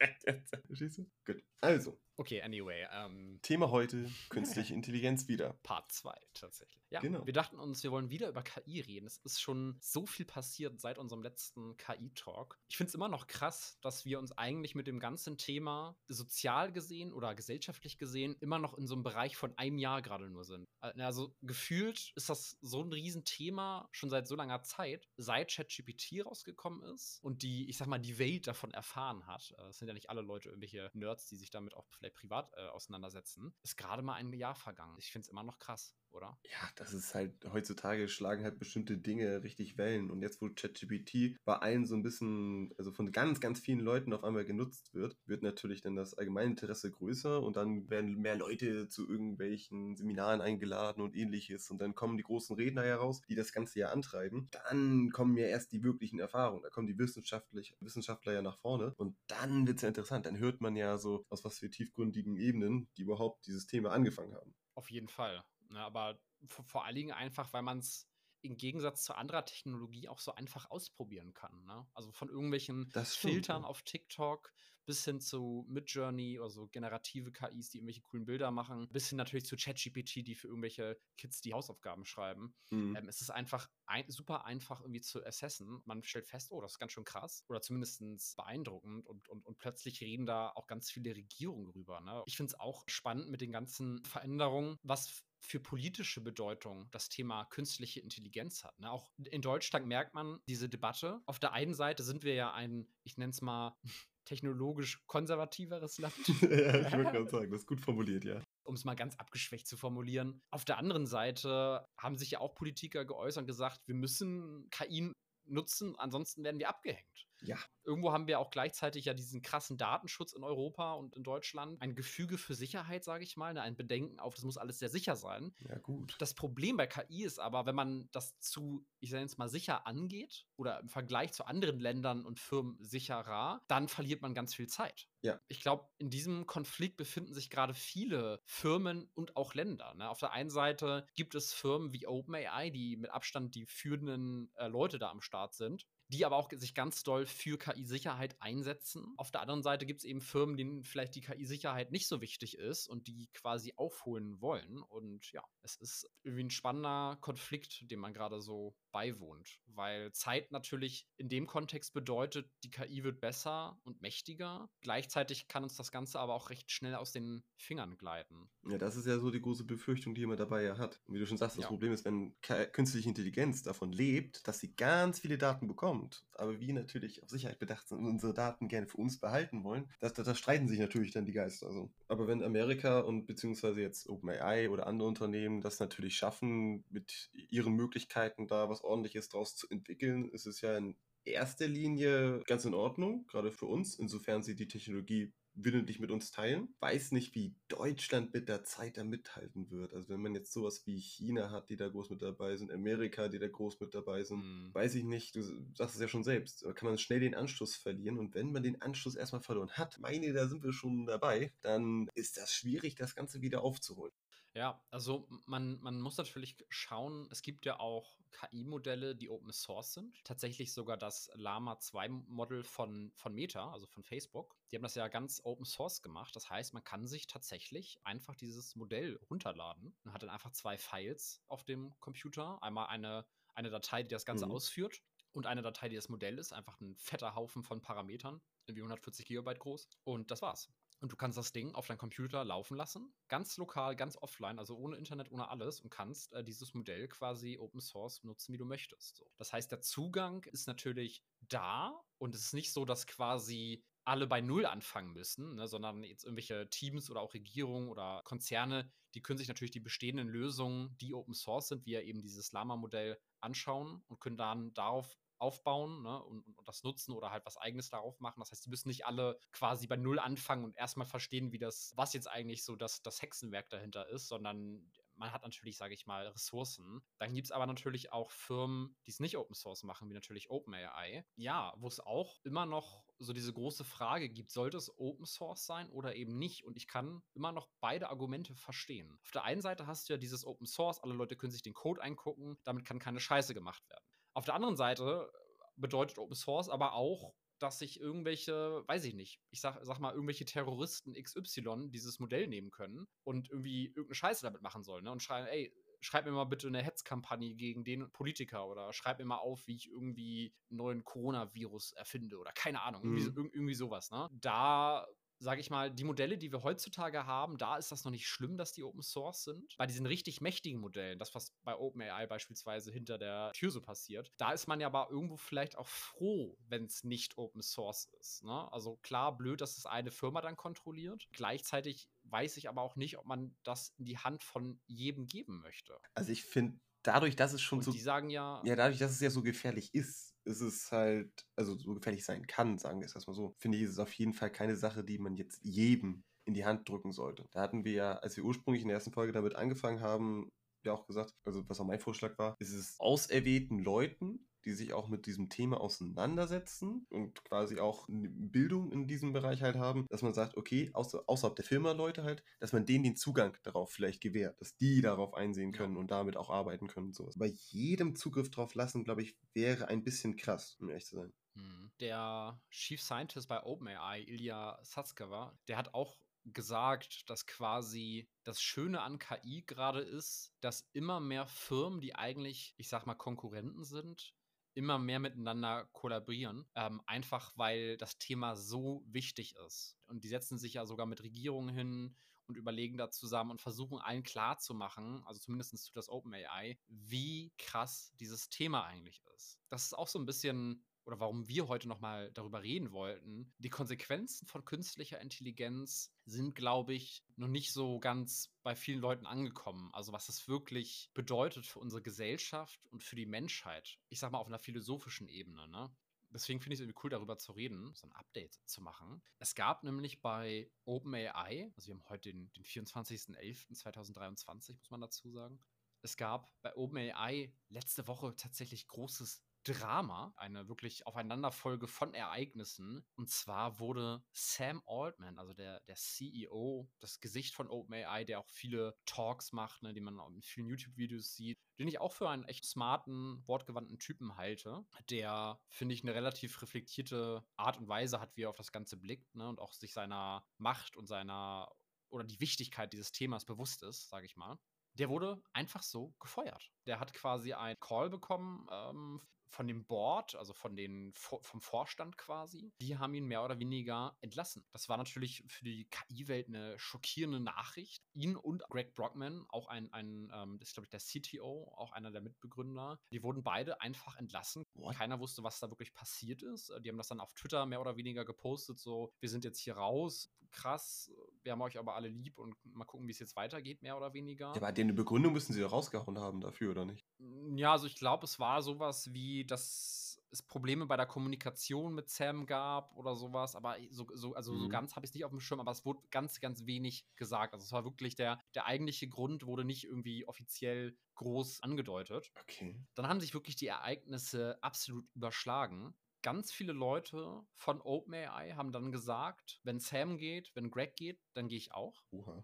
Du? 0.69 1.05
Gut. 1.25 1.43
Also, 1.61 1.99
Okay, 2.15 2.41
anyway. 2.43 2.85
Ähm, 2.91 3.39
Thema 3.41 3.71
heute: 3.71 4.07
Künstliche 4.29 4.73
Intelligenz 4.73 5.27
wieder. 5.27 5.53
Part 5.63 5.91
2 5.91 6.13
tatsächlich. 6.35 6.83
Ja, 6.91 6.99
Genau. 6.99 7.25
wir 7.25 7.33
dachten 7.33 7.57
uns, 7.57 7.81
wir 7.83 7.91
wollen 7.91 8.11
wieder 8.11 8.29
über 8.29 8.43
KI 8.43 8.81
reden. 8.81 9.07
Es 9.07 9.17
ist 9.23 9.41
schon 9.41 9.77
so 9.81 10.05
viel 10.05 10.25
passiert 10.27 10.79
seit 10.79 10.99
unserem 10.99 11.23
letzten 11.23 11.75
KI-Talk. 11.77 12.59
Ich 12.69 12.77
finde 12.77 12.89
es 12.89 12.93
immer 12.93 13.07
noch 13.07 13.25
krass, 13.25 13.79
dass 13.81 14.05
wir 14.05 14.19
uns 14.19 14.31
eigentlich 14.37 14.75
mit 14.75 14.85
dem 14.85 14.99
ganzen 14.99 15.39
Thema 15.39 15.97
sozial 16.07 16.71
gesehen 16.71 17.11
oder 17.11 17.33
gesellschaftlich 17.33 17.97
gesehen 17.97 18.35
immer 18.41 18.59
noch 18.59 18.75
in 18.77 18.85
so 18.85 18.93
einem 18.93 19.01
Bereich 19.03 19.35
von 19.35 19.57
einem 19.57 19.79
Jahr 19.79 20.03
gerade 20.03 20.29
nur 20.29 20.43
sind. 20.43 20.69
Also 20.81 21.35
gefühlt 21.41 22.11
ist 22.15 22.29
das 22.29 22.57
so 22.61 22.83
ein 22.83 22.93
Riesenthema 22.93 23.89
schon 23.91 24.11
seit 24.11 24.27
so 24.27 24.35
langer 24.35 24.61
Zeit, 24.61 25.09
seit 25.17 25.51
ChatGPT 25.51 26.23
rausgekommen 26.23 26.83
ist 26.93 27.19
und 27.23 27.41
die, 27.41 27.67
ich 27.69 27.77
sag 27.77 27.87
mal, 27.87 27.97
die 27.97 28.19
Welt 28.19 28.45
davon 28.45 28.69
erfahren 28.71 29.25
hat. 29.25 29.55
Äh, 29.57 29.63
Es 29.69 29.79
sind 29.79 29.87
ja 29.87 29.95
nicht 29.95 30.11
alle 30.11 30.21
Leute 30.21 30.49
irgendwelche 30.49 30.91
Nerds, 30.93 31.25
die 31.27 31.37
sich 31.37 31.49
damit 31.49 31.73
auch 31.73 31.87
vielleicht 32.03 32.15
privat 32.15 32.51
äh, 32.57 32.67
auseinandersetzen. 32.67 33.53
Ist 33.63 33.77
gerade 33.77 34.01
mal 34.01 34.15
ein 34.15 34.33
Jahr 34.33 34.55
vergangen. 34.55 34.95
Ich 34.97 35.11
finde 35.11 35.25
es 35.25 35.29
immer 35.29 35.43
noch 35.43 35.59
krass, 35.59 35.95
oder? 36.13 36.37
Ja, 36.43 36.69
das 36.75 36.93
ist 36.93 37.13
halt, 37.15 37.33
heutzutage 37.51 38.07
schlagen 38.07 38.43
halt 38.43 38.59
bestimmte 38.59 38.97
Dinge 38.97 39.43
richtig 39.43 39.77
Wellen. 39.77 40.11
Und 40.11 40.21
jetzt, 40.21 40.41
wo 40.41 40.49
ChatGPT 40.49 41.37
bei 41.45 41.55
allen 41.55 41.85
so 41.85 41.95
ein 41.95 42.03
bisschen, 42.03 42.73
also 42.77 42.91
von 42.91 43.11
ganz, 43.11 43.39
ganz 43.39 43.59
vielen 43.59 43.79
Leuten 43.79 44.13
auf 44.13 44.23
einmal 44.23 44.45
genutzt 44.45 44.93
wird, 44.93 45.17
wird 45.25 45.43
natürlich 45.43 45.81
dann 45.81 45.95
das 45.95 46.13
allgemeine 46.13 46.51
Interesse 46.51 46.91
größer 46.91 47.41
und 47.41 47.55
dann 47.55 47.89
werden 47.89 48.19
mehr 48.19 48.35
Leute 48.35 48.89
zu 48.89 49.07
irgendwelchen 49.09 49.95
Seminaren 49.95 50.41
eingeladen 50.41 51.01
und 51.01 51.15
ähnliches. 51.15 51.69
Und 51.69 51.79
dann 51.81 51.95
kommen 51.95 52.17
die 52.17 52.23
großen 52.23 52.55
Redner 52.55 52.83
heraus, 52.83 53.21
die 53.27 53.35
das 53.35 53.51
ganze 53.51 53.79
ja 53.79 53.89
antreiben. 53.89 54.49
Dann 54.51 55.09
kommen 55.11 55.37
ja 55.37 55.45
erst 55.47 55.71
die 55.71 55.83
wirklichen 55.83 56.19
Erfahrungen. 56.19 56.63
Da 56.63 56.69
kommen 56.69 56.87
die 56.87 56.97
wissenschaftlich, 56.97 57.75
Wissenschaftler 57.79 58.33
ja 58.33 58.41
nach 58.41 58.59
vorne. 58.59 58.93
Und 58.97 59.15
dann 59.27 59.67
wird 59.67 59.77
es 59.77 59.81
ja 59.81 59.89
interessant. 59.89 60.25
Dann 60.25 60.37
hört 60.37 60.61
man 60.61 60.75
ja 60.75 60.97
so, 60.97 61.25
aus 61.29 61.43
was 61.43 61.59
für 61.59 61.69
tiefgründigen 61.69 62.37
Ebenen 62.37 62.87
die 62.97 63.03
überhaupt 63.03 63.45
dieses 63.47 63.67
Thema 63.67 63.91
angefangen 63.91 64.33
haben. 64.33 64.53
Auf 64.75 64.89
jeden 64.89 65.07
Fall. 65.07 65.43
Ne, 65.73 65.79
aber 65.79 66.19
vor 66.47 66.85
allen 66.85 66.95
Dingen 66.95 67.11
einfach, 67.11 67.51
weil 67.51 67.63
man 67.63 67.79
es 67.79 68.07
im 68.43 68.57
Gegensatz 68.57 69.03
zu 69.03 69.15
anderer 69.15 69.45
Technologie 69.45 70.07
auch 70.07 70.19
so 70.19 70.35
einfach 70.35 70.69
ausprobieren 70.69 71.33
kann. 71.33 71.65
Ne? 71.65 71.87
Also 71.93 72.11
von 72.11 72.29
irgendwelchen 72.29 72.91
Filtern 72.91 73.61
ja. 73.63 73.67
auf 73.67 73.81
TikTok 73.83 74.53
bis 74.85 75.05
hin 75.05 75.21
zu 75.21 75.65
Midjourney, 75.69 76.39
also 76.41 76.67
generative 76.67 77.31
KIs, 77.31 77.69
die 77.69 77.77
irgendwelche 77.77 78.01
coolen 78.01 78.25
Bilder 78.25 78.51
machen, 78.51 78.89
bis 78.89 79.07
hin 79.07 79.17
natürlich 79.17 79.45
zu 79.45 79.55
ChatGPT, 79.55 80.27
die 80.27 80.35
für 80.35 80.47
irgendwelche 80.47 80.99
Kids 81.17 81.39
die 81.39 81.53
Hausaufgaben 81.53 82.03
schreiben. 82.03 82.53
Mhm. 82.69 82.95
Ähm, 82.97 83.07
es 83.07 83.21
ist 83.21 83.29
einfach 83.29 83.69
ein, 83.85 84.03
super 84.09 84.45
einfach 84.45 84.81
irgendwie 84.81 84.99
zu 84.99 85.25
assessen. 85.25 85.81
Man 85.85 86.03
stellt 86.03 86.27
fest, 86.27 86.51
oh, 86.51 86.59
das 86.59 86.73
ist 86.73 86.79
ganz 86.79 86.91
schön 86.91 87.05
krass 87.05 87.45
oder 87.47 87.61
zumindest 87.61 88.01
beeindruckend 88.35 89.07
und, 89.07 89.29
und, 89.29 89.45
und 89.45 89.57
plötzlich 89.57 90.01
reden 90.01 90.25
da 90.25 90.49
auch 90.49 90.67
ganz 90.67 90.91
viele 90.91 91.15
Regierungen 91.15 91.69
rüber. 91.69 92.01
Ne? 92.01 92.21
Ich 92.25 92.35
finde 92.35 92.51
es 92.51 92.59
auch 92.59 92.83
spannend 92.87 93.29
mit 93.29 93.39
den 93.39 93.53
ganzen 93.53 94.03
Veränderungen, 94.03 94.77
was 94.83 95.23
für 95.45 95.59
politische 95.59 96.21
Bedeutung 96.21 96.87
das 96.91 97.09
Thema 97.09 97.45
künstliche 97.45 97.99
Intelligenz 97.99 98.63
hat. 98.63 98.79
Ne? 98.79 98.89
Auch 98.89 99.11
in 99.17 99.41
Deutschland 99.41 99.85
merkt 99.85 100.13
man 100.13 100.39
diese 100.47 100.69
Debatte. 100.69 101.21
Auf 101.25 101.39
der 101.39 101.53
einen 101.53 101.73
Seite 101.73 102.03
sind 102.03 102.23
wir 102.23 102.33
ja 102.33 102.53
ein, 102.53 102.87
ich 103.03 103.17
nenne 103.17 103.31
es 103.31 103.41
mal, 103.41 103.77
technologisch 104.25 105.05
konservativeres 105.05 105.97
Land 105.97 106.15
ja, 106.27 106.87
ich 106.87 106.93
würde 106.93 107.11
gerade 107.11 107.29
sagen, 107.29 107.51
das 107.51 107.61
ist 107.61 107.67
gut 107.67 107.81
formuliert, 107.81 108.23
ja. 108.23 108.41
um 108.63 108.73
es 108.73 108.85
mal 108.85 108.95
ganz 108.95 109.17
abgeschwächt 109.17 109.67
zu 109.67 109.75
formulieren. 109.75 110.41
Auf 110.49 110.63
der 110.63 110.77
anderen 110.77 111.07
Seite 111.07 111.85
haben 111.97 112.17
sich 112.17 112.31
ja 112.31 112.39
auch 112.39 112.55
Politiker 112.55 113.03
geäußert 113.03 113.41
und 113.41 113.47
gesagt, 113.47 113.81
wir 113.85 113.95
müssen 113.95 114.69
KI 114.71 115.11
nutzen, 115.45 115.97
ansonsten 115.97 116.43
werden 116.45 116.57
wir 116.57 116.69
abgehängt. 116.69 117.27
Ja. 117.45 117.57
Irgendwo 117.85 118.13
haben 118.13 118.27
wir 118.27 118.39
auch 118.39 118.49
gleichzeitig 118.49 119.05
ja 119.05 119.13
diesen 119.13 119.41
krassen 119.41 119.77
Datenschutz 119.77 120.33
in 120.33 120.43
Europa 120.43 120.93
und 120.93 121.15
in 121.15 121.23
Deutschland. 121.23 121.81
Ein 121.81 121.95
Gefüge 121.95 122.37
für 122.37 122.55
Sicherheit, 122.55 123.03
sage 123.03 123.23
ich 123.23 123.35
mal, 123.35 123.53
ne, 123.53 123.61
ein 123.61 123.75
Bedenken 123.75 124.19
auf, 124.19 124.35
das 124.35 124.43
muss 124.43 124.57
alles 124.57 124.79
sehr 124.79 124.89
sicher 124.89 125.15
sein. 125.15 125.53
Ja, 125.67 125.77
gut. 125.79 126.15
Das 126.19 126.33
Problem 126.33 126.77
bei 126.77 126.87
KI 126.87 127.23
ist 127.23 127.39
aber, 127.39 127.65
wenn 127.65 127.75
man 127.75 128.09
das 128.11 128.39
zu, 128.39 128.85
ich 128.99 129.11
sage 129.11 129.23
jetzt 129.23 129.37
mal, 129.37 129.49
sicher 129.49 129.85
angeht 129.85 130.45
oder 130.55 130.79
im 130.79 130.89
Vergleich 130.89 131.33
zu 131.33 131.45
anderen 131.45 131.79
Ländern 131.79 132.25
und 132.25 132.39
Firmen 132.39 132.77
sicherer, 132.81 133.61
dann 133.67 133.87
verliert 133.87 134.21
man 134.21 134.33
ganz 134.33 134.55
viel 134.55 134.67
Zeit. 134.67 135.09
Ja. 135.21 135.39
Ich 135.47 135.61
glaube, 135.61 135.89
in 135.97 136.09
diesem 136.09 136.45
Konflikt 136.45 136.97
befinden 136.97 137.33
sich 137.33 137.49
gerade 137.49 137.73
viele 137.73 138.41
Firmen 138.45 139.09
und 139.13 139.35
auch 139.37 139.53
Länder. 139.53 139.93
Ne? 139.95 140.09
Auf 140.09 140.19
der 140.19 140.31
einen 140.31 140.49
Seite 140.49 141.05
gibt 141.15 141.35
es 141.35 141.53
Firmen 141.53 141.93
wie 141.93 142.07
OpenAI, 142.07 142.69
die 142.69 142.97
mit 142.97 143.11
Abstand 143.11 143.55
die 143.55 143.65
führenden 143.65 144.51
äh, 144.55 144.67
Leute 144.67 144.99
da 144.99 145.09
am 145.09 145.21
Start 145.21 145.53
sind 145.53 145.87
die 146.13 146.25
aber 146.25 146.37
auch 146.37 146.49
sich 146.51 146.75
ganz 146.75 147.03
doll 147.03 147.25
für 147.25 147.57
KI-Sicherheit 147.57 148.35
einsetzen. 148.39 149.13
Auf 149.17 149.31
der 149.31 149.41
anderen 149.41 149.63
Seite 149.63 149.85
gibt 149.85 150.01
es 150.01 150.05
eben 150.05 150.21
Firmen, 150.21 150.57
denen 150.57 150.83
vielleicht 150.83 151.15
die 151.15 151.21
KI-Sicherheit 151.21 151.91
nicht 151.91 152.07
so 152.07 152.21
wichtig 152.21 152.57
ist 152.57 152.87
und 152.87 153.07
die 153.07 153.27
quasi 153.33 153.73
aufholen 153.75 154.39
wollen. 154.39 154.81
Und 154.83 155.31
ja, 155.31 155.43
es 155.63 155.75
ist 155.75 156.07
irgendwie 156.23 156.43
ein 156.43 156.49
spannender 156.51 157.17
Konflikt, 157.19 157.89
dem 157.89 157.99
man 157.99 158.13
gerade 158.13 158.41
so 158.41 158.75
beiwohnt, 158.93 159.61
weil 159.67 160.13
Zeit 160.13 160.51
natürlich 160.53 161.09
in 161.17 161.29
dem 161.29 161.47
Kontext 161.47 161.93
bedeutet, 161.93 162.49
die 162.63 162.71
KI 162.71 163.03
wird 163.03 163.19
besser 163.19 163.81
und 163.83 164.01
mächtiger. 164.01 164.69
Gleichzeitig 164.81 165.49
kann 165.49 165.63
uns 165.63 165.75
das 165.75 165.91
Ganze 165.91 166.19
aber 166.21 166.35
auch 166.35 166.49
recht 166.51 166.71
schnell 166.71 166.95
aus 166.95 167.11
den 167.11 167.43
Fingern 167.57 167.97
gleiten. 167.97 168.49
Ja, 168.65 168.77
das 168.77 168.95
ist 168.95 169.05
ja 169.07 169.19
so 169.19 169.29
die 169.29 169.41
große 169.41 169.65
Befürchtung, 169.65 170.15
die 170.15 170.25
man 170.25 170.37
dabei 170.37 170.63
ja 170.63 170.77
hat. 170.77 171.01
Und 171.05 171.15
wie 171.15 171.19
du 171.19 171.27
schon 171.27 171.37
sagst, 171.37 171.57
das 171.57 171.65
Ja. 171.65 171.67
Problem 171.67 171.91
ist, 171.91 172.05
wenn 172.05 172.33
künstliche 172.71 173.09
Intelligenz 173.09 173.61
davon 173.61 173.91
lebt, 173.91 174.47
dass 174.47 174.59
sie 174.59 174.73
ganz 174.73 175.19
viele 175.19 175.37
Daten 175.37 175.67
bekommt, 175.67 176.25
aber 176.31 176.61
wir 176.61 176.73
natürlich 176.73 177.21
auf 177.23 177.29
Sicherheit 177.29 177.59
bedacht 177.59 177.89
sind 177.89 177.97
und 177.97 178.05
unsere 178.05 178.33
Daten 178.33 178.69
gerne 178.69 178.87
für 178.87 178.97
uns 178.97 179.19
behalten 179.19 179.65
wollen, 179.65 179.91
das 179.99 180.37
streiten 180.39 180.69
sich 180.69 180.79
natürlich 180.79 181.11
dann 181.11 181.25
die 181.25 181.33
Geister. 181.33 181.73
So. 181.73 181.91
Aber 182.07 182.25
wenn 182.27 182.41
Amerika 182.41 183.01
und 183.01 183.25
beziehungsweise 183.25 183.81
jetzt 183.81 184.07
OpenAI 184.07 184.69
oder 184.69 184.87
andere 184.87 185.09
Unternehmen 185.09 185.59
das 185.59 185.79
natürlich 185.79 186.15
schaffen, 186.15 186.85
mit 186.89 187.31
ihren 187.33 187.73
Möglichkeiten 187.73 188.47
da 188.47 188.69
was 188.69 188.81
ordentliches 188.83 189.29
draus 189.29 189.55
zu 189.55 189.67
entwickeln, 189.69 190.29
ist 190.29 190.45
es 190.45 190.61
ja 190.61 190.77
in 190.77 190.95
erster 191.25 191.67
Linie 191.67 192.41
ganz 192.47 192.65
in 192.65 192.73
Ordnung, 192.73 193.25
gerade 193.27 193.51
für 193.51 193.65
uns, 193.65 193.97
insofern 193.97 194.43
sie 194.43 194.55
die 194.55 194.67
Technologie 194.67 195.33
willentlich 195.55 195.99
mit 195.99 196.09
uns 196.09 196.31
teilen. 196.31 196.75
Weiß 196.79 197.11
nicht, 197.11 197.35
wie 197.35 197.55
Deutschland 197.67 198.33
mit 198.33 198.49
der 198.49 198.63
Zeit 198.63 198.97
da 198.97 199.03
mithalten 199.03 199.69
wird. 199.69 199.93
Also 199.93 200.09
wenn 200.09 200.21
man 200.21 200.33
jetzt 200.33 200.51
sowas 200.51 200.85
wie 200.87 200.99
China 200.99 201.51
hat, 201.51 201.69
die 201.69 201.75
da 201.75 201.87
groß 201.89 202.09
mit 202.09 202.21
dabei 202.23 202.55
sind, 202.57 202.71
Amerika, 202.71 203.27
die 203.27 203.37
da 203.39 203.47
groß 203.47 203.79
mit 203.79 203.93
dabei 203.93 204.23
sind, 204.23 204.41
Hm. 204.41 204.73
weiß 204.73 204.95
ich 204.95 205.03
nicht, 205.03 205.35
du 205.35 205.43
sagst 205.75 205.95
es 205.95 206.01
ja 206.01 206.07
schon 206.07 206.23
selbst, 206.23 206.63
da 206.65 206.73
kann 206.73 206.89
man 206.89 206.97
schnell 206.97 207.19
den 207.19 207.35
Anschluss 207.35 207.75
verlieren 207.75 208.17
und 208.17 208.33
wenn 208.33 208.51
man 208.51 208.63
den 208.63 208.81
Anschluss 208.81 209.15
erstmal 209.15 209.41
verloren 209.41 209.71
hat, 209.73 209.99
meine, 209.99 210.33
da 210.33 210.47
sind 210.47 210.63
wir 210.63 210.73
schon 210.73 211.05
dabei, 211.05 211.53
dann 211.61 212.09
ist 212.15 212.37
das 212.37 212.51
schwierig, 212.53 212.95
das 212.95 213.15
Ganze 213.15 213.41
wieder 213.41 213.61
aufzuholen. 213.63 214.13
Ja, 214.55 214.79
also 214.91 215.27
man, 215.47 215.79
man 215.81 215.99
muss 215.99 216.17
natürlich 216.17 216.55
schauen, 216.69 217.27
es 217.31 217.41
gibt 217.41 217.65
ja 217.65 217.79
auch 217.79 218.19
KI-Modelle, 218.31 219.15
die 219.15 219.29
Open 219.29 219.51
Source 219.51 219.93
sind. 219.93 220.23
Tatsächlich 220.23 220.73
sogar 220.73 220.95
das 220.95 221.31
Llama 221.33 221.73
2-Model 221.73 222.63
von, 222.63 223.11
von 223.15 223.33
Meta, 223.33 223.71
also 223.71 223.87
von 223.87 224.03
Facebook. 224.03 224.55
Die 224.71 224.75
haben 224.75 224.83
das 224.83 224.93
ja 224.93 225.07
ganz 225.07 225.41
Open 225.43 225.65
Source 225.65 226.03
gemacht. 226.03 226.35
Das 226.35 226.49
heißt, 226.51 226.73
man 226.73 226.83
kann 226.83 227.07
sich 227.07 227.25
tatsächlich 227.25 227.99
einfach 228.03 228.35
dieses 228.35 228.75
Modell 228.75 229.19
runterladen 229.29 229.95
und 230.03 230.13
hat 230.13 230.21
dann 230.21 230.29
einfach 230.29 230.51
zwei 230.51 230.77
Files 230.77 231.41
auf 231.47 231.63
dem 231.63 231.93
Computer. 231.99 232.61
Einmal 232.61 232.87
eine, 232.87 233.25
eine 233.55 233.71
Datei, 233.71 234.03
die 234.03 234.09
das 234.09 234.25
Ganze 234.25 234.45
Mhm. 234.45 234.51
ausführt 234.51 235.01
und 235.31 235.47
eine 235.47 235.63
Datei, 235.63 235.89
die 235.89 235.95
das 235.95 236.09
Modell 236.09 236.37
ist. 236.37 236.53
Einfach 236.53 236.79
ein 236.79 236.95
fetter 236.97 237.33
Haufen 237.33 237.63
von 237.63 237.81
Parametern, 237.81 238.39
irgendwie 238.67 238.81
140 238.81 239.25
Gigabyte 239.25 239.59
groß. 239.59 239.89
Und 240.03 240.29
das 240.29 240.43
war's. 240.43 240.69
Und 241.03 241.11
du 241.11 241.17
kannst 241.17 241.37
das 241.37 241.51
Ding 241.51 241.75
auf 241.75 241.87
deinem 241.87 241.97
Computer 241.97 242.45
laufen 242.45 242.77
lassen, 242.77 243.13
ganz 243.27 243.57
lokal, 243.57 243.97
ganz 243.97 244.15
offline, 244.15 244.57
also 244.57 244.77
ohne 244.77 244.95
Internet, 244.95 245.29
ohne 245.33 245.49
alles, 245.49 245.81
und 245.81 245.89
kannst 245.89 246.31
äh, 246.31 246.45
dieses 246.45 246.73
Modell 246.73 247.09
quasi 247.09 247.57
Open 247.59 247.81
Source 247.81 248.23
nutzen, 248.23 248.53
wie 248.53 248.57
du 248.57 248.63
möchtest. 248.63 249.17
So. 249.17 249.29
Das 249.35 249.51
heißt, 249.51 249.69
der 249.69 249.81
Zugang 249.81 250.45
ist 250.53 250.65
natürlich 250.65 251.21
da 251.41 252.01
und 252.19 252.33
es 252.33 252.45
ist 252.45 252.53
nicht 252.53 252.71
so, 252.71 252.85
dass 252.85 253.05
quasi 253.05 253.83
alle 254.05 254.27
bei 254.27 254.39
Null 254.39 254.65
anfangen 254.65 255.11
müssen, 255.11 255.55
ne, 255.55 255.67
sondern 255.67 256.03
jetzt 256.03 256.23
irgendwelche 256.23 256.69
Teams 256.69 257.09
oder 257.09 257.19
auch 257.19 257.33
Regierungen 257.33 257.89
oder 257.89 258.21
Konzerne, 258.23 258.89
die 259.13 259.21
können 259.21 259.37
sich 259.37 259.49
natürlich 259.49 259.71
die 259.71 259.81
bestehenden 259.81 260.29
Lösungen, 260.29 260.95
die 260.99 261.13
Open 261.13 261.33
Source 261.33 261.67
sind, 261.67 261.85
wie 261.85 261.91
ja 261.91 262.01
eben 262.01 262.21
dieses 262.21 262.53
Lama-Modell, 262.53 263.19
anschauen 263.41 264.03
und 264.07 264.21
können 264.21 264.37
dann 264.37 264.73
darauf 264.73 265.17
aufbauen 265.43 266.01
ne, 266.03 266.23
und, 266.23 266.47
und 266.57 266.67
das 266.67 266.83
nutzen 266.83 267.13
oder 267.13 267.29
halt 267.29 267.45
was 267.45 267.57
eigenes 267.57 267.89
darauf 267.89 268.19
machen. 268.21 268.39
Das 268.39 268.51
heißt, 268.51 268.65
die 268.65 268.69
müssen 268.69 268.87
nicht 268.87 269.05
alle 269.05 269.37
quasi 269.51 269.85
bei 269.87 269.97
Null 269.97 270.19
anfangen 270.19 270.63
und 270.63 270.77
erstmal 270.77 271.05
verstehen, 271.05 271.51
wie 271.51 271.59
das, 271.59 271.91
was 271.95 272.13
jetzt 272.13 272.27
eigentlich 272.27 272.63
so 272.63 272.75
das, 272.75 273.01
das 273.01 273.21
Hexenwerk 273.21 273.69
dahinter 273.69 274.07
ist, 274.07 274.27
sondern 274.27 274.89
man 275.15 275.31
hat 275.31 275.43
natürlich, 275.43 275.77
sage 275.77 275.93
ich 275.93 276.05
mal, 276.05 276.27
Ressourcen. 276.27 277.01
Dann 277.19 277.33
gibt 277.33 277.45
es 277.45 277.51
aber 277.51 277.65
natürlich 277.65 278.11
auch 278.11 278.31
Firmen, 278.31 278.95
die 279.05 279.11
es 279.11 279.19
nicht 279.19 279.37
Open 279.37 279.55
Source 279.55 279.83
machen, 279.83 280.09
wie 280.09 280.13
natürlich 280.13 280.49
OpenAI. 280.49 281.25
Ja, 281.35 281.73
wo 281.77 281.87
es 281.87 281.99
auch 281.99 282.39
immer 282.43 282.65
noch 282.65 283.03
so 283.19 283.33
diese 283.33 283.53
große 283.53 283.83
Frage 283.83 284.29
gibt, 284.29 284.51
sollte 284.51 284.77
es 284.77 284.97
Open 284.97 285.25
Source 285.25 285.65
sein 285.65 285.89
oder 285.89 286.15
eben 286.15 286.37
nicht? 286.37 286.63
Und 286.63 286.77
ich 286.77 286.87
kann 286.87 287.21
immer 287.33 287.51
noch 287.51 287.69
beide 287.79 288.09
Argumente 288.09 288.55
verstehen. 288.55 289.17
Auf 289.21 289.31
der 289.31 289.43
einen 289.43 289.61
Seite 289.61 289.87
hast 289.87 290.09
du 290.09 290.13
ja 290.13 290.17
dieses 290.17 290.45
Open 290.45 290.67
Source, 290.67 290.99
alle 290.99 291.13
Leute 291.13 291.35
können 291.35 291.51
sich 291.51 291.61
den 291.61 291.73
Code 291.73 292.01
eingucken, 292.01 292.57
damit 292.63 292.85
kann 292.85 292.99
keine 292.99 293.19
Scheiße 293.19 293.53
gemacht 293.53 293.87
werden. 293.89 294.05
Auf 294.33 294.45
der 294.45 294.55
anderen 294.55 294.75
Seite 294.75 295.31
bedeutet 295.75 296.17
Open 296.17 296.35
Source 296.35 296.69
aber 296.69 296.93
auch, 296.93 297.33
dass 297.59 297.79
sich 297.79 297.99
irgendwelche, 297.99 298.83
weiß 298.87 299.05
ich 299.05 299.13
nicht, 299.13 299.39
ich 299.49 299.61
sag, 299.61 299.79
sag 299.83 299.99
mal, 299.99 300.13
irgendwelche 300.13 300.45
Terroristen 300.45 301.13
XY 301.13 301.89
dieses 301.89 302.19
Modell 302.19 302.47
nehmen 302.47 302.71
können 302.71 303.07
und 303.23 303.49
irgendwie 303.49 303.87
irgendeine 303.87 304.15
Scheiße 304.15 304.43
damit 304.43 304.61
machen 304.61 304.83
sollen 304.83 305.05
ne? 305.05 305.11
und 305.11 305.23
schreien, 305.23 305.47
ey, 305.47 305.73
schreib 306.01 306.25
mir 306.25 306.31
mal 306.31 306.43
bitte 306.43 306.67
eine 306.67 306.83
Hetzkampagne 306.83 307.55
gegen 307.55 307.85
den 307.85 308.11
Politiker 308.11 308.67
oder 308.67 308.91
schreib 308.91 309.19
mir 309.19 309.25
mal 309.25 309.37
auf, 309.37 309.65
wie 309.67 309.75
ich 309.75 309.89
irgendwie 309.89 310.53
einen 310.69 310.77
neuen 310.77 311.03
Coronavirus 311.05 311.93
erfinde 311.93 312.37
oder 312.37 312.51
keine 312.51 312.81
Ahnung, 312.81 313.05
mhm. 313.05 313.17
irgendwie, 313.17 313.55
irgendwie 313.55 313.73
sowas. 313.75 314.11
Ne? 314.11 314.29
Da 314.33 315.07
sage 315.43 315.61
ich 315.61 315.69
mal, 315.69 315.91
die 315.91 316.03
Modelle, 316.03 316.37
die 316.37 316.51
wir 316.51 316.63
heutzutage 316.63 317.25
haben, 317.25 317.57
da 317.57 317.77
ist 317.77 317.91
das 317.91 318.03
noch 318.03 318.11
nicht 318.11 318.27
schlimm, 318.27 318.57
dass 318.57 318.71
die 318.71 318.83
Open 318.83 319.01
Source 319.01 319.43
sind. 319.43 319.75
Bei 319.77 319.85
diesen 319.85 320.05
richtig 320.05 320.41
mächtigen 320.41 320.79
Modellen, 320.79 321.19
das, 321.19 321.35
was 321.35 321.51
bei 321.63 321.75
OpenAI 321.75 322.25
beispielsweise 322.27 322.91
hinter 322.91 323.17
der 323.17 323.51
Tür 323.53 323.69
so 323.69 323.81
passiert, 323.81 324.31
da 324.37 324.51
ist 324.51 324.67
man 324.67 324.79
ja 324.79 324.87
aber 324.87 325.09
irgendwo 325.11 325.37
vielleicht 325.37 325.77
auch 325.77 325.87
froh, 325.87 326.57
wenn 326.67 326.85
es 326.85 327.03
nicht 327.03 327.37
Open 327.37 327.61
Source 327.61 328.09
ist. 328.19 328.43
Ne? 328.43 328.71
Also 328.71 328.97
klar, 328.97 329.35
blöd, 329.37 329.61
dass 329.61 329.77
es 329.77 329.85
eine 329.85 330.11
Firma 330.11 330.41
dann 330.41 330.55
kontrolliert. 330.55 331.27
Gleichzeitig 331.31 332.09
weiß 332.23 332.57
ich 332.57 332.69
aber 332.69 332.81
auch 332.81 332.95
nicht, 332.95 333.17
ob 333.17 333.25
man 333.25 333.55
das 333.63 333.93
in 333.97 334.05
die 334.05 334.17
Hand 334.17 334.43
von 334.43 334.79
jedem 334.87 335.27
geben 335.27 335.61
möchte. 335.61 335.97
Also 336.15 336.31
ich 336.31 336.43
finde, 336.43 336.79
dadurch, 337.03 337.35
dass 337.35 337.53
es 337.53 337.61
schon 337.61 337.79
Und 337.79 337.83
so. 337.83 337.91
Die 337.91 337.99
sagen 337.99 338.29
ja. 338.29 338.61
Ja, 338.63 338.75
dadurch, 338.75 338.99
dass 338.99 339.11
es 339.11 339.19
ja 339.19 339.29
so 339.29 339.43
gefährlich 339.43 339.93
ist, 339.93 340.32
ist 340.45 340.61
es 340.61 340.91
halt, 340.91 341.31
also 341.55 341.75
so 341.75 341.93
gefährlich 341.93 342.25
sein 342.25 342.45
kann, 342.47 342.77
sagen 342.77 342.99
wir 342.99 343.05
es 343.05 343.15
erstmal 343.15 343.35
so, 343.35 343.55
finde 343.57 343.77
ich, 343.77 343.85
ist 343.85 343.91
es 343.91 343.99
auf 343.99 344.13
jeden 344.13 344.33
Fall 344.33 344.51
keine 344.51 344.75
Sache, 344.75 345.03
die 345.03 345.17
man 345.17 345.35
jetzt 345.35 345.59
jedem 345.63 346.23
in 346.45 346.53
die 346.53 346.65
Hand 346.65 346.87
drücken 346.89 347.11
sollte. 347.11 347.47
Da 347.51 347.61
hatten 347.61 347.85
wir 347.85 347.93
ja, 347.93 348.13
als 348.17 348.35
wir 348.37 348.43
ursprünglich 348.43 348.81
in 348.81 348.89
der 348.89 348.95
ersten 348.95 349.13
Folge 349.13 349.31
damit 349.31 349.55
angefangen 349.55 350.01
haben, 350.01 350.49
ja 350.85 350.93
auch 350.93 351.07
gesagt, 351.07 351.33
also 351.45 351.67
was 351.69 351.79
auch 351.79 351.85
mein 351.85 351.99
Vorschlag 351.99 352.37
war, 352.37 352.55
ist 352.59 352.73
es 352.73 352.99
auserwählten 352.99 353.79
Leuten 353.79 354.45
die 354.65 354.73
sich 354.73 354.93
auch 354.93 355.07
mit 355.07 355.25
diesem 355.25 355.49
Thema 355.49 355.79
auseinandersetzen 355.79 357.05
und 357.09 357.43
quasi 357.45 357.79
auch 357.79 358.05
Bildung 358.09 358.91
in 358.91 359.07
diesem 359.07 359.33
Bereich 359.33 359.61
halt 359.61 359.75
haben, 359.75 360.05
dass 360.09 360.21
man 360.21 360.33
sagt, 360.33 360.57
okay, 360.57 360.89
außer, 360.93 361.23
außerhalb 361.27 361.55
der 361.55 361.65
Firma 361.65 361.91
Leute 361.91 362.23
halt, 362.23 362.43
dass 362.59 362.73
man 362.73 362.85
denen 362.85 363.03
den 363.03 363.15
Zugang 363.15 363.57
darauf 363.63 363.91
vielleicht 363.91 364.21
gewährt, 364.21 364.59
dass 364.59 364.77
die 364.77 365.01
darauf 365.01 365.33
einsehen 365.33 365.71
können 365.71 365.97
und 365.97 366.11
damit 366.11 366.37
auch 366.37 366.49
arbeiten 366.49 366.87
können 366.87 367.07
und 367.07 367.15
sowas. 367.15 367.37
Bei 367.37 367.47
jedem 367.47 368.15
Zugriff 368.15 368.51
drauf 368.51 368.75
lassen, 368.75 369.03
glaube 369.03 369.21
ich, 369.23 369.35
wäre 369.53 369.87
ein 369.87 370.03
bisschen 370.03 370.35
krass, 370.35 370.77
um 370.79 370.89
ehrlich 370.89 371.05
zu 371.05 371.17
sein. 371.17 371.33
Hm. 371.55 371.91
Der 371.99 372.59
Chief 372.71 373.01
Scientist 373.01 373.47
bei 373.47 373.61
OpenAI, 373.63 374.21
Ilya 374.21 374.79
Satskava, 374.83 375.57
der 375.67 375.77
hat 375.77 375.93
auch 375.93 376.17
gesagt, 376.45 377.29
dass 377.29 377.45
quasi 377.45 378.27
das 378.43 378.61
Schöne 378.61 379.01
an 379.01 379.19
KI 379.19 379.63
gerade 379.65 380.01
ist, 380.01 380.53
dass 380.59 380.89
immer 380.93 381.19
mehr 381.19 381.47
Firmen, 381.47 382.01
die 382.01 382.15
eigentlich, 382.15 382.73
ich 382.77 382.89
sag 382.89 383.05
mal, 383.05 383.15
Konkurrenten 383.15 383.85
sind, 383.85 384.33
immer 384.75 384.97
mehr 384.99 385.19
miteinander 385.19 385.85
kollaborieren, 385.91 386.67
ähm, 386.75 387.01
einfach 387.05 387.53
weil 387.55 387.97
das 387.97 388.17
Thema 388.17 388.55
so 388.55 389.03
wichtig 389.07 389.55
ist. 389.65 389.97
Und 390.07 390.23
die 390.23 390.27
setzen 390.27 390.57
sich 390.57 390.75
ja 390.75 390.85
sogar 390.85 391.05
mit 391.05 391.23
Regierungen 391.23 391.73
hin 391.73 392.15
und 392.47 392.57
überlegen 392.57 392.97
da 392.97 393.09
zusammen 393.09 393.51
und 393.51 393.61
versuchen 393.61 393.99
allen 393.99 394.23
klarzumachen, 394.23 395.23
also 395.25 395.39
zumindest 395.39 395.71
tut 395.85 395.95
das 395.95 396.09
OpenAI, 396.09 396.77
wie 396.87 397.53
krass 397.57 398.13
dieses 398.19 398.49
Thema 398.49 398.85
eigentlich 398.85 399.23
ist. 399.35 399.59
Das 399.69 399.83
ist 399.83 399.93
auch 399.93 400.07
so 400.07 400.19
ein 400.19 400.25
bisschen 400.25 400.85
oder 401.05 401.19
warum 401.19 401.47
wir 401.47 401.67
heute 401.67 401.87
nochmal 401.87 402.31
darüber 402.33 402.63
reden 402.63 402.91
wollten, 402.91 403.51
die 403.57 403.69
Konsequenzen 403.69 404.47
von 404.47 404.65
künstlicher 404.65 405.21
Intelligenz 405.21 406.13
sind, 406.25 406.55
glaube 406.55 406.93
ich, 406.93 407.23
noch 407.35 407.47
nicht 407.47 407.71
so 407.71 407.99
ganz 407.99 408.51
bei 408.63 408.75
vielen 408.75 409.01
Leuten 409.01 409.25
angekommen. 409.25 409.89
Also 409.93 410.13
was 410.13 410.29
es 410.29 410.47
wirklich 410.47 411.11
bedeutet 411.13 411.65
für 411.65 411.79
unsere 411.79 412.01
Gesellschaft 412.01 412.79
und 412.91 413.03
für 413.03 413.15
die 413.15 413.25
Menschheit. 413.25 413.99
Ich 414.09 414.19
sag 414.19 414.31
mal 414.31 414.39
auf 414.39 414.47
einer 414.47 414.59
philosophischen 414.59 415.27
Ebene, 415.27 415.67
ne? 415.67 415.91
Deswegen 416.33 416.59
finde 416.59 416.73
ich 416.73 416.79
es 416.79 416.83
irgendwie 416.83 416.99
cool, 417.03 417.11
darüber 417.11 417.37
zu 417.37 417.51
reden, 417.51 417.93
so 417.93 418.07
ein 418.07 418.11
Update 418.13 418.59
zu 418.65 418.81
machen. 418.81 419.21
Es 419.37 419.53
gab 419.53 419.83
nämlich 419.83 420.19
bei 420.19 420.67
OpenAI, 420.83 421.71
also 421.75 421.89
wir 421.89 421.93
haben 421.93 422.09
heute 422.09 422.31
den, 422.31 422.51
den 422.53 422.63
24.11.2023, 422.63 424.79
muss 424.79 424.89
man 424.89 425.01
dazu 425.01 425.29
sagen. 425.29 425.59
Es 426.01 426.17
gab 426.17 426.51
bei 426.63 426.75
OpenAI 426.75 427.53
letzte 427.69 428.07
Woche 428.07 428.35
tatsächlich 428.35 428.87
großes 428.87 429.43
Drama, 429.63 430.33
eine 430.37 430.67
wirklich 430.67 431.07
Aufeinanderfolge 431.07 431.87
von 431.87 432.13
Ereignissen. 432.13 433.05
Und 433.15 433.29
zwar 433.29 433.79
wurde 433.79 434.23
Sam 434.31 434.81
Altman, 434.85 435.37
also 435.37 435.53
der, 435.53 435.79
der 435.81 435.95
CEO, 435.95 436.89
das 436.99 437.19
Gesicht 437.19 437.55
von 437.55 437.69
OpenAI, 437.69 438.25
der 438.25 438.39
auch 438.39 438.49
viele 438.49 438.95
Talks 439.05 439.51
macht, 439.51 439.83
ne, 439.83 439.93
die 439.93 440.01
man 440.01 440.19
in 440.33 440.41
vielen 440.41 440.67
YouTube-Videos 440.67 441.35
sieht, 441.35 441.59
den 441.79 441.87
ich 441.87 441.99
auch 441.99 442.11
für 442.11 442.29
einen 442.29 442.43
echt 442.45 442.65
smarten, 442.65 443.41
wortgewandten 443.47 443.99
Typen 443.99 444.35
halte, 444.35 444.85
der, 445.09 445.59
finde 445.69 445.95
ich, 445.95 446.03
eine 446.03 446.13
relativ 446.13 446.61
reflektierte 446.61 447.43
Art 447.57 447.77
und 447.77 447.87
Weise 447.87 448.19
hat, 448.19 448.35
wie 448.35 448.43
er 448.43 448.49
auf 448.49 448.57
das 448.57 448.71
Ganze 448.71 448.97
blickt 448.97 449.33
ne, 449.35 449.47
und 449.47 449.59
auch 449.59 449.73
sich 449.73 449.93
seiner 449.93 450.45
Macht 450.57 450.97
und 450.97 451.07
seiner 451.07 451.71
oder 452.09 452.23
die 452.23 452.39
Wichtigkeit 452.39 452.93
dieses 452.93 453.11
Themas 453.11 453.43
bewusst 453.43 453.81
ist, 453.81 454.09
sage 454.09 454.25
ich 454.25 454.35
mal. 454.35 454.59
Der 454.93 455.09
wurde 455.09 455.41
einfach 455.53 455.83
so 455.83 456.13
gefeuert. 456.19 456.71
Der 456.85 456.99
hat 456.99 457.13
quasi 457.13 457.53
einen 457.53 457.79
Call 457.79 458.09
bekommen 458.09 458.67
ähm, 458.71 459.21
von 459.53 459.67
dem 459.67 459.85
Board, 459.85 460.35
also 460.35 460.51
von 460.53 460.75
den, 460.75 461.13
vom 461.13 461.61
Vorstand 461.61 462.17
quasi, 462.17 462.73
die 462.81 462.97
haben 462.97 463.13
ihn 463.13 463.25
mehr 463.25 463.43
oder 463.43 463.59
weniger 463.59 464.17
entlassen. 464.21 464.65
Das 464.71 464.89
war 464.89 464.97
natürlich 464.97 465.43
für 465.47 465.63
die 465.63 465.85
KI-Welt 465.85 466.47
eine 466.47 466.77
schockierende 466.79 467.39
Nachricht. 467.39 468.03
Ihn 468.13 468.35
und 468.35 468.63
Greg 468.69 468.95
Brockman, 468.95 469.45
auch 469.49 469.67
ein, 469.67 469.93
ein 469.93 470.31
ähm, 470.33 470.57
das 470.59 470.69
ist 470.69 470.73
glaube 470.73 470.85
ich 470.85 470.89
der 470.89 470.99
CTO, 470.99 471.71
auch 471.77 471.91
einer 471.91 472.11
der 472.11 472.21
Mitbegründer, 472.21 472.99
die 473.11 473.21
wurden 473.21 473.43
beide 473.43 473.79
einfach 473.79 474.17
entlassen. 474.17 474.65
What? 474.73 474.95
Keiner 474.95 475.19
wusste, 475.19 475.43
was 475.43 475.59
da 475.59 475.69
wirklich 475.69 475.93
passiert 475.93 476.41
ist. 476.41 476.73
Die 476.83 476.89
haben 476.89 476.97
das 476.97 477.07
dann 477.07 477.19
auf 477.19 477.33
Twitter 477.33 477.65
mehr 477.67 477.79
oder 477.79 477.95
weniger 477.95 478.25
gepostet, 478.25 478.79
so, 478.79 479.13
wir 479.19 479.29
sind 479.29 479.43
jetzt 479.43 479.59
hier 479.59 479.77
raus, 479.77 480.31
krass, 480.49 481.11
wir 481.43 481.51
haben 481.51 481.61
euch 481.61 481.77
aber 481.77 481.95
alle 481.95 482.07
lieb 482.07 482.37
und 482.39 482.55
mal 482.63 482.85
gucken, 482.85 483.07
wie 483.07 483.11
es 483.11 483.19
jetzt 483.19 483.35
weitergeht, 483.35 483.81
mehr 483.81 483.97
oder 483.97 484.13
weniger. 484.13 484.47
Ja, 484.47 484.55
aber 484.55 484.71
den 484.71 484.95
Begründung 484.95 485.33
müssen 485.33 485.53
sie 485.53 485.61
doch 485.61 485.71
rausgehauen 485.71 486.17
haben 486.17 486.41
dafür, 486.41 486.71
oder 486.71 486.85
nicht? 486.85 487.07
Ja, 487.55 487.71
also 487.73 487.87
ich 487.87 487.95
glaube, 487.95 488.25
es 488.25 488.39
war 488.39 488.61
sowas 488.61 489.13
wie, 489.13 489.45
dass 489.45 490.03
es 490.33 490.41
Probleme 490.41 490.85
bei 490.85 490.97
der 490.97 491.05
Kommunikation 491.05 491.93
mit 491.93 492.09
Sam 492.09 492.45
gab 492.45 492.95
oder 492.97 493.15
sowas, 493.15 493.55
aber 493.55 493.77
so, 493.91 494.07
so 494.13 494.33
also 494.33 494.53
mhm. 494.53 494.59
so 494.59 494.69
ganz 494.69 494.95
habe 494.95 495.05
ich 495.05 495.11
es 495.11 495.15
nicht 495.15 495.25
auf 495.25 495.31
dem 495.31 495.39
Schirm, 495.39 495.59
aber 495.59 495.71
es 495.71 495.85
wurde 495.85 496.01
ganz, 496.09 496.39
ganz 496.39 496.65
wenig 496.65 497.05
gesagt. 497.15 497.53
Also 497.53 497.63
es 497.63 497.71
war 497.71 497.85
wirklich 497.85 498.15
der, 498.15 498.39
der 498.55 498.65
eigentliche 498.65 499.07
Grund, 499.07 499.45
wurde 499.45 499.63
nicht 499.63 499.85
irgendwie 499.85 500.27
offiziell 500.27 500.97
groß 501.15 501.61
angedeutet. 501.61 502.31
Okay. 502.41 502.75
Dann 502.95 503.07
haben 503.07 503.19
sich 503.19 503.33
wirklich 503.33 503.55
die 503.55 503.67
Ereignisse 503.67 504.57
absolut 504.61 505.05
überschlagen 505.13 505.93
ganz 506.23 506.51
viele 506.51 506.73
Leute 506.73 507.45
von 507.53 507.79
OpenAI 507.81 508.53
haben 508.53 508.71
dann 508.71 508.91
gesagt, 508.91 509.59
wenn 509.63 509.79
Sam 509.79 510.17
geht, 510.17 510.51
wenn 510.55 510.71
Greg 510.71 510.95
geht, 510.95 511.21
dann 511.33 511.47
gehe 511.47 511.59
ich 511.59 511.73
auch. 511.73 512.03
Oha 512.11 512.43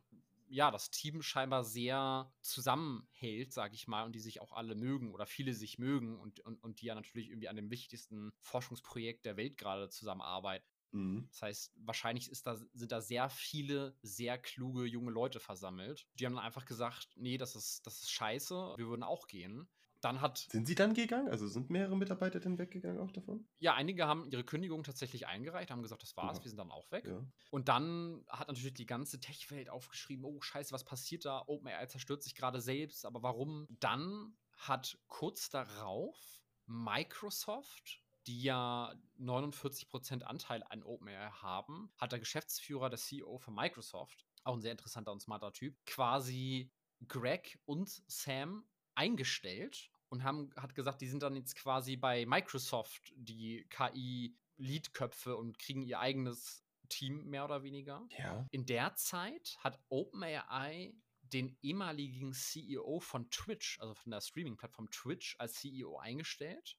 ja, 0.50 0.72
das 0.72 0.90
Team 0.90 1.22
scheinbar 1.22 1.64
sehr 1.64 2.34
zusammenhält, 2.42 3.54
sage 3.54 3.76
ich 3.76 3.88
mal, 3.88 4.04
und 4.04 4.14
die 4.14 4.20
sich 4.20 4.42
auch 4.42 4.52
alle 4.52 4.76
mögen 4.76 5.14
oder 5.14 5.26
viele 5.26 5.54
sich 5.54 5.78
mögen 5.78 6.20
und, 6.20 6.40
und, 6.42 6.62
und 6.64 6.82
die 6.82 6.88
ja 6.88 6.96
natürlich 6.96 7.30
irgendwie 7.30 7.48
an 7.48 7.56
dem 7.56 7.70
wichtigsten 7.70 8.34
Forschungsprojekt 8.42 9.26
der 9.26 9.38
Welt 9.38 9.58
gerade 9.58 9.90
zusammenarbeiten. 9.90 10.66
Mhm. 10.92 11.28
Das 11.30 11.42
heißt, 11.44 11.74
wahrscheinlich 11.78 12.30
ist 12.32 12.48
da, 12.48 12.56
sind 12.56 12.92
da 12.92 13.00
sehr 13.00 13.30
viele, 13.30 13.96
sehr 14.02 14.40
kluge 14.40 14.86
junge 14.86 15.12
Leute 15.12 15.40
versammelt. 15.40 16.08
Die 16.16 16.26
haben 16.26 16.34
dann 16.34 16.46
einfach 16.46 16.66
gesagt, 16.66 17.10
nee, 17.16 17.38
das 17.38 17.56
ist, 17.56 17.86
das 17.86 18.02
ist 18.02 18.12
scheiße, 18.12 18.74
wir 18.78 18.88
würden 18.88 19.04
auch 19.04 19.28
gehen 19.28 19.70
dann 20.02 20.22
hat. 20.22 20.38
Sind 20.50 20.68
sie 20.68 20.76
dann 20.76 20.94
gegangen? 20.94 21.30
Also 21.30 21.48
sind 21.48 21.70
mehrere 21.70 21.98
Mitarbeiter 21.98 22.40
denn 22.40 22.58
weggegangen 22.58 23.00
auch 23.00 23.12
davon? 23.12 23.48
Ja, 23.60 23.74
einige 23.74 24.08
haben 24.08 24.30
ihre 24.32 24.44
Kündigung 24.44 24.84
tatsächlich 24.84 25.28
eingereicht, 25.28 25.72
haben 25.72 25.82
gesagt, 25.82 26.04
das 26.04 26.16
war's, 26.18 26.38
ja. 26.38 26.44
wir 26.44 26.50
sind 26.50 26.58
dann 26.58 26.72
auch 26.72 26.92
weg. 26.92 27.06
Ja. 27.06 27.22
Und 27.52 27.68
dann 27.68 28.26
hat 28.30 28.48
natürlich 28.48 28.74
die 28.74 28.86
ganze 28.86 29.20
Tech-Welt 29.20 29.70
aufgeschrieben, 29.70 30.26
oh 30.26 30.42
scheiße, 30.42 30.72
was 30.72 30.84
passiert 30.84 31.26
da? 31.26 31.44
OpenAI 31.48 31.86
zerstört 31.88 32.24
sich 32.24 32.36
gerade 32.36 32.62
selbst, 32.62 33.06
aber 33.06 33.24
warum? 33.24 33.68
Dann 33.80 34.36
hat 34.58 34.98
kurz 35.08 35.50
darauf 35.50 36.44
Microsoft 36.66 38.02
die 38.28 38.44
ja 38.44 38.94
49% 39.20 40.22
Anteil 40.22 40.64
an 40.70 40.84
OpenAI 40.84 41.32
haben, 41.32 41.92
hat 41.98 42.12
der 42.12 42.20
Geschäftsführer, 42.20 42.90
der 42.90 43.00
CEO 43.00 43.40
von 43.40 43.56
Microsoft, 43.56 44.28
auch 44.44 44.54
ein 44.54 44.62
sehr 44.62 44.72
interessanter 44.72 45.12
und 45.12 45.20
smarter 45.20 45.52
Typ, 45.52 45.76
quasi 45.86 46.72
Greg 47.08 47.60
und 47.66 47.90
Sam 48.08 48.68
eingestellt 49.00 49.90
und 50.10 50.24
haben, 50.24 50.52
hat 50.58 50.76
gesagt, 50.76 51.02
die 51.02 51.08
sind 51.08 51.24
dann 51.24 51.36
jetzt 51.36 51.56
quasi 51.56 51.96
bei 51.96 52.26
Microsoft 52.26 53.14
die 53.16 53.66
KI-Leadköpfe 53.70 55.38
und 55.38 55.58
kriegen 55.58 55.84
ihr 55.84 56.00
eigenes 56.00 56.66
Team 56.90 57.26
mehr 57.30 57.46
oder 57.46 57.64
weniger. 57.64 58.06
Ja. 58.18 58.46
In 58.52 58.66
der 58.66 58.96
Zeit 58.96 59.58
hat 59.60 59.80
OpenAI 59.90 60.94
den 61.22 61.56
ehemaligen 61.62 62.34
CEO 62.34 63.00
von 63.00 63.30
Twitch, 63.30 63.80
also 63.80 63.94
von 63.94 64.12
der 64.12 64.20
Streaming-Plattform 64.20 64.90
Twitch, 64.90 65.36
als 65.40 65.54
CEO 65.54 65.98
eingestellt. 65.98 66.78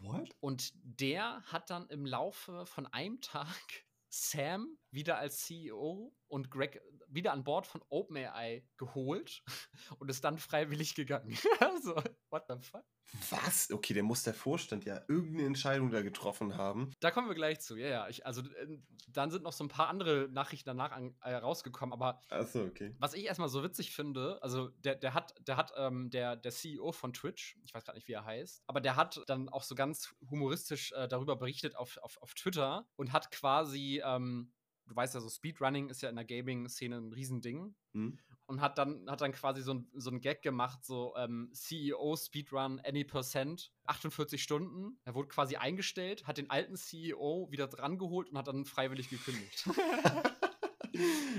What? 0.00 0.30
Und 0.40 0.72
der 0.74 1.42
hat 1.46 1.70
dann 1.70 1.88
im 1.88 2.06
Laufe 2.06 2.66
von 2.66 2.86
einem 2.86 3.20
Tag 3.20 3.84
Sam 4.08 4.78
wieder 4.90 5.18
als 5.18 5.38
CEO 5.38 6.14
und 6.28 6.50
Greg 6.50 6.80
wieder 7.08 7.32
an 7.32 7.44
Bord 7.44 7.66
von 7.66 7.82
OpenAI 7.88 8.66
geholt 8.76 9.42
und 9.98 10.10
ist 10.10 10.24
dann 10.24 10.38
freiwillig 10.38 10.94
gegangen. 10.94 11.36
also, 11.60 12.02
What 12.36 12.44
the 12.48 12.56
fuck? 12.60 12.84
Was? 13.30 13.70
Okay, 13.70 13.94
der 13.94 14.02
muss 14.02 14.24
der 14.24 14.34
Vorstand 14.34 14.84
ja 14.84 15.00
irgendeine 15.08 15.46
Entscheidung 15.46 15.90
da 15.90 16.02
getroffen 16.02 16.56
haben. 16.56 16.90
Da 17.00 17.10
kommen 17.10 17.28
wir 17.28 17.34
gleich 17.34 17.60
zu, 17.60 17.76
ja, 17.76 17.86
ja. 17.86 18.08
Ich, 18.08 18.26
also 18.26 18.42
äh, 18.42 18.78
dann 19.08 19.30
sind 19.30 19.44
noch 19.44 19.52
so 19.52 19.64
ein 19.64 19.68
paar 19.68 19.88
andere 19.88 20.28
Nachrichten 20.30 20.68
danach 20.68 20.90
an, 20.90 21.14
äh, 21.22 21.34
rausgekommen, 21.34 21.92
aber 21.92 22.20
Achso, 22.28 22.64
okay. 22.64 22.94
was 22.98 23.14
ich 23.14 23.24
erstmal 23.24 23.48
so 23.48 23.62
witzig 23.62 23.94
finde, 23.94 24.42
also 24.42 24.68
der, 24.80 24.96
der 24.96 25.14
hat, 25.14 25.34
der 25.40 25.56
hat, 25.56 25.72
ähm, 25.76 26.10
der, 26.10 26.36
der 26.36 26.50
CEO 26.50 26.92
von 26.92 27.12
Twitch, 27.12 27.56
ich 27.64 27.72
weiß 27.72 27.84
gerade 27.84 27.96
nicht, 27.96 28.08
wie 28.08 28.12
er 28.12 28.24
heißt, 28.24 28.64
aber 28.66 28.80
der 28.80 28.96
hat 28.96 29.22
dann 29.28 29.48
auch 29.48 29.62
so 29.62 29.76
ganz 29.76 30.14
humoristisch 30.28 30.92
äh, 30.92 31.06
darüber 31.06 31.36
berichtet 31.36 31.76
auf, 31.76 31.96
auf, 31.98 32.20
auf 32.20 32.34
Twitter 32.34 32.88
und 32.96 33.12
hat 33.12 33.30
quasi, 33.30 34.02
ähm, 34.04 34.52
du 34.86 34.96
weißt 34.96 35.14
ja, 35.14 35.20
so 35.20 35.28
Speedrunning 35.28 35.88
ist 35.88 36.02
ja 36.02 36.08
in 36.08 36.16
der 36.16 36.24
Gaming-Szene 36.24 36.96
ein 36.96 37.12
Riesending. 37.12 37.74
Hm? 37.92 38.18
und 38.46 38.60
hat 38.60 38.78
dann, 38.78 39.10
hat 39.10 39.20
dann 39.20 39.32
quasi 39.32 39.60
so 39.62 39.74
ein, 39.74 39.88
so 39.94 40.10
ein 40.10 40.20
Gag 40.20 40.42
gemacht, 40.42 40.84
so 40.84 41.14
ähm, 41.16 41.50
CEO 41.52 42.16
Speedrun 42.16 42.80
Any 42.80 43.04
Percent, 43.04 43.72
48 43.84 44.42
Stunden. 44.42 44.98
Er 45.04 45.14
wurde 45.14 45.28
quasi 45.28 45.56
eingestellt, 45.56 46.26
hat 46.26 46.38
den 46.38 46.48
alten 46.48 46.76
CEO 46.76 47.48
wieder 47.50 47.66
drangeholt 47.66 48.30
und 48.30 48.38
hat 48.38 48.48
dann 48.48 48.64
freiwillig 48.64 49.10
gekündigt. 49.10 49.68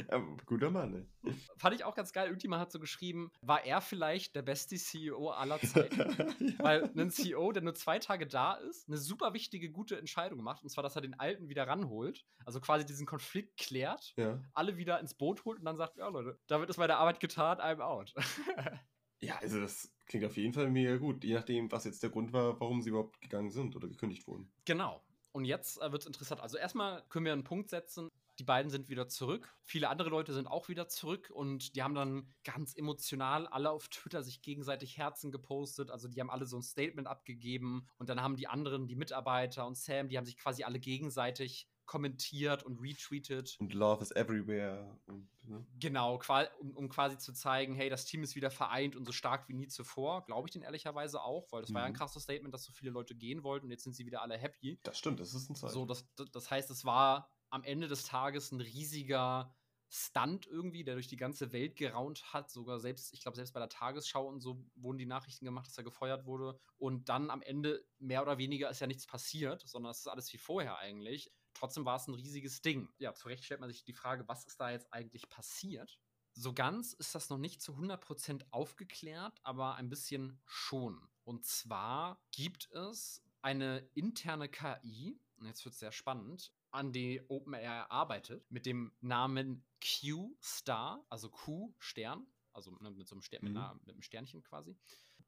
Ja, 0.09 0.19
guter 0.45 0.69
Mann, 0.71 0.91
ne? 0.91 1.33
Fand 1.57 1.75
ich 1.75 1.83
auch 1.83 1.95
ganz 1.95 2.13
geil. 2.13 2.27
Irgendjemand 2.27 2.61
hat 2.61 2.71
so 2.71 2.79
geschrieben, 2.79 3.31
war 3.41 3.65
er 3.65 3.81
vielleicht 3.81 4.35
der 4.35 4.41
beste 4.41 4.75
CEO 4.75 5.29
aller 5.29 5.59
Zeiten? 5.59 5.99
ja. 6.39 6.53
Weil 6.59 6.91
ein 6.95 7.11
CEO, 7.11 7.51
der 7.51 7.63
nur 7.63 7.75
zwei 7.75 7.99
Tage 7.99 8.27
da 8.27 8.53
ist, 8.55 8.87
eine 8.87 8.97
super 8.97 9.33
wichtige, 9.33 9.69
gute 9.69 9.97
Entscheidung 9.97 10.41
macht. 10.41 10.63
Und 10.63 10.69
zwar, 10.69 10.83
dass 10.83 10.95
er 10.95 11.01
den 11.01 11.19
Alten 11.19 11.49
wieder 11.49 11.67
ranholt. 11.67 12.25
Also 12.45 12.59
quasi 12.61 12.85
diesen 12.85 13.05
Konflikt 13.05 13.57
klärt, 13.57 14.13
ja. 14.17 14.41
alle 14.53 14.77
wieder 14.77 14.99
ins 14.99 15.13
Boot 15.13 15.45
holt 15.45 15.59
und 15.59 15.65
dann 15.65 15.77
sagt, 15.77 15.97
ja 15.97 16.07
Leute, 16.07 16.39
damit 16.47 16.69
ist 16.69 16.77
meine 16.77 16.97
Arbeit 16.97 17.19
getan, 17.19 17.59
I'm 17.59 17.81
out. 17.81 18.13
Ja, 19.19 19.37
also 19.39 19.59
das 19.59 19.91
klingt 20.05 20.25
auf 20.25 20.37
jeden 20.37 20.53
Fall 20.53 20.69
mega 20.69 20.95
gut, 20.97 21.23
je 21.23 21.33
nachdem, 21.33 21.71
was 21.71 21.85
jetzt 21.85 22.03
der 22.03 22.09
Grund 22.09 22.33
war, 22.33 22.59
warum 22.59 22.81
sie 22.81 22.89
überhaupt 22.89 23.19
gegangen 23.19 23.49
sind 23.49 23.75
oder 23.75 23.87
gekündigt 23.87 24.27
wurden. 24.27 24.51
Genau. 24.65 25.01
Und 25.31 25.45
jetzt 25.45 25.81
äh, 25.81 25.91
wird 25.91 26.01
es 26.01 26.07
interessant. 26.07 26.41
Also 26.41 26.57
erstmal 26.57 27.03
können 27.09 27.25
wir 27.25 27.33
einen 27.33 27.43
Punkt 27.43 27.69
setzen. 27.69 28.09
Die 28.39 28.44
beiden 28.44 28.70
sind 28.70 28.89
wieder 28.89 29.08
zurück. 29.08 29.56
Viele 29.63 29.89
andere 29.89 30.10
Leute 30.10 30.34
sind 30.34 30.48
auch 30.48 30.70
wieder 30.70 30.88
zurück 30.88 31.32
und 31.34 31.75
die 31.75 31.82
haben 31.84 31.96
dann 31.96 32.34
ganz 32.44 32.75
emotional 32.75 33.48
alle 33.48 33.72
auf 33.72 33.88
Twitter 33.89 34.22
sich 34.24 34.41
gegenseitig 34.41 34.98
Herzen 34.98 35.32
gepostet. 35.32 35.89
Also 35.89 36.08
die 36.08 36.20
haben 36.20 36.29
alle 36.29 36.46
so 36.46 36.58
ein 36.58 36.62
Statement 36.63 37.08
abgegeben 37.08 37.88
und 37.98 38.10
dann 38.10 38.22
haben 38.22 38.36
die 38.36 38.48
anderen, 38.48 38.88
die 38.88 38.96
Mitarbeiter 38.96 39.65
und 39.65 39.75
Sam, 39.77 40.10
die 40.10 40.17
haben 40.17 40.25
sich 40.25 40.38
quasi 40.38 40.63
alle 40.63 40.79
gegenseitig 40.79 41.67
kommentiert 41.88 42.63
und 42.63 42.79
retweetet. 42.82 43.56
Und 43.60 43.74
Love 43.74 44.01
is 44.03 44.12
everywhere. 44.12 45.00
Und, 45.08 45.29
ne? 45.44 45.65
Genau, 45.79 46.20
um, 46.60 46.75
um 46.75 46.89
quasi 46.89 47.17
zu 47.17 47.32
zeigen, 47.32 47.75
hey, 47.75 47.89
das 47.89 48.03
Team 48.03 48.24
ist 48.24 48.36
wieder 48.36 48.51
vereint 48.51 48.96
und 48.98 49.06
so 49.06 49.13
stark 49.13 49.48
wie 49.48 49.53
nie 49.53 49.70
zuvor. 49.70 50.25
Glaube 50.25 50.48
ich 50.50 50.51
den 50.51 50.63
ehrlicherweise 50.63 51.22
auch, 51.24 51.50
weil 51.51 51.62
das 51.62 51.74
war 51.74 51.82
ja 51.82 51.86
ein 51.86 51.94
Mhm. 51.94 51.98
krasses 51.98 52.24
Statement, 52.24 52.53
dass 52.53 52.65
so 52.65 52.74
viele 52.74 52.91
Leute 52.91 53.15
gehen 53.15 53.41
wollten 53.44 53.67
und 53.67 53.72
jetzt 53.72 53.84
sind 53.86 53.94
sie 53.96 54.06
wieder 54.06 54.22
alle 54.22 54.38
happy. 54.38 54.79
Das 54.84 54.98
stimmt, 55.00 55.22
das 55.22 55.34
ist 55.34 55.50
ein 55.50 55.56
Zeichen. 55.56 55.74
So, 55.74 55.86
das- 55.86 56.06
das 56.34 56.51
heißt, 56.51 56.70
es 56.72 56.84
war 56.84 57.32
am 57.50 57.63
Ende 57.63 57.88
des 57.88 58.04
Tages 58.04 58.51
ein 58.51 58.62
riesiger 58.62 59.54
Stunt 59.89 60.48
irgendwie, 60.48 60.84
der 60.84 60.96
durch 60.96 61.08
die 61.08 61.18
ganze 61.18 61.54
Welt 61.54 61.75
geraunt 61.77 62.34
hat. 62.34 62.51
Sogar 62.51 62.80
selbst, 62.80 63.13
ich 63.13 63.22
glaube, 63.22 63.36
selbst 63.36 63.54
bei 63.54 63.60
der 63.60 63.70
Tagesschau 63.70 64.27
und 64.27 64.42
so 64.42 64.66
wurden 64.75 64.98
die 64.98 65.06
Nachrichten 65.06 65.46
gemacht, 65.46 65.68
dass 65.68 65.77
er 65.77 65.84
gefeuert 65.84 66.25
wurde. 66.25 66.60
Und 66.77 67.10
dann 67.10 67.30
am 67.30 67.42
Ende 67.42 67.86
mehr 68.00 68.22
oder 68.22 68.38
weniger 68.38 68.70
ist 68.70 68.82
ja 68.82 68.88
nichts 68.88 69.08
passiert, 69.08 69.62
sondern 69.66 69.92
es 69.92 70.00
ist 70.00 70.08
alles 70.08 70.32
wie 70.34 70.38
vorher 70.38 70.77
eigentlich. 70.80 71.32
Trotzdem 71.54 71.86
war 71.86 71.96
es 71.96 72.08
ein 72.08 72.13
riesiges 72.13 72.62
Ding. 72.62 72.89
Ja, 73.00 73.13
zu 73.13 73.30
Recht 73.30 73.44
stellt 73.46 73.62
man 73.62 73.70
sich 73.70 73.84
die 73.84 73.94
Frage, 73.94 74.27
was 74.27 74.46
ist 74.46 74.60
da 74.60 74.70
jetzt 74.70 74.94
eigentlich 74.94 75.30
passiert? 75.30 76.00
So 76.34 76.54
ganz 76.54 76.94
ist 76.94 77.16
das 77.16 77.30
noch 77.30 77.39
nicht 77.39 77.62
zu 77.62 77.74
100% 77.74 78.46
aufgeklärt, 78.51 79.39
aber 79.44 79.75
ein 79.75 79.89
bisschen 79.89 80.39
schon. 80.46 81.10
Und 81.24 81.46
zwar 81.46 82.22
gibt 82.32 82.70
es 82.72 83.24
eine 83.42 83.89
interne 83.96 84.50
KI, 84.50 85.20
und 85.38 85.48
jetzt 85.48 85.66
wird 85.66 85.74
es 85.74 85.80
sehr 85.80 85.92
spannend, 85.92 86.54
an 86.71 86.91
die 86.93 87.21
OpenAI 87.27 87.89
arbeitet, 87.89 88.50
mit 88.51 88.65
dem 88.65 88.91
Namen 89.01 89.65
Q-Star, 89.81 91.05
also 91.09 91.29
Q-Stern, 91.29 92.25
also 92.53 92.71
ne, 92.79 92.91
mit 92.91 93.07
so 93.07 93.15
einem, 93.15 93.21
Stern, 93.21 93.43
mit, 93.43 93.51
Mhm. 93.53 93.57
einer, 93.57 93.75
mit 93.86 93.89
einem 93.89 94.01
Sternchen 94.01 94.43
quasi. 94.43 94.77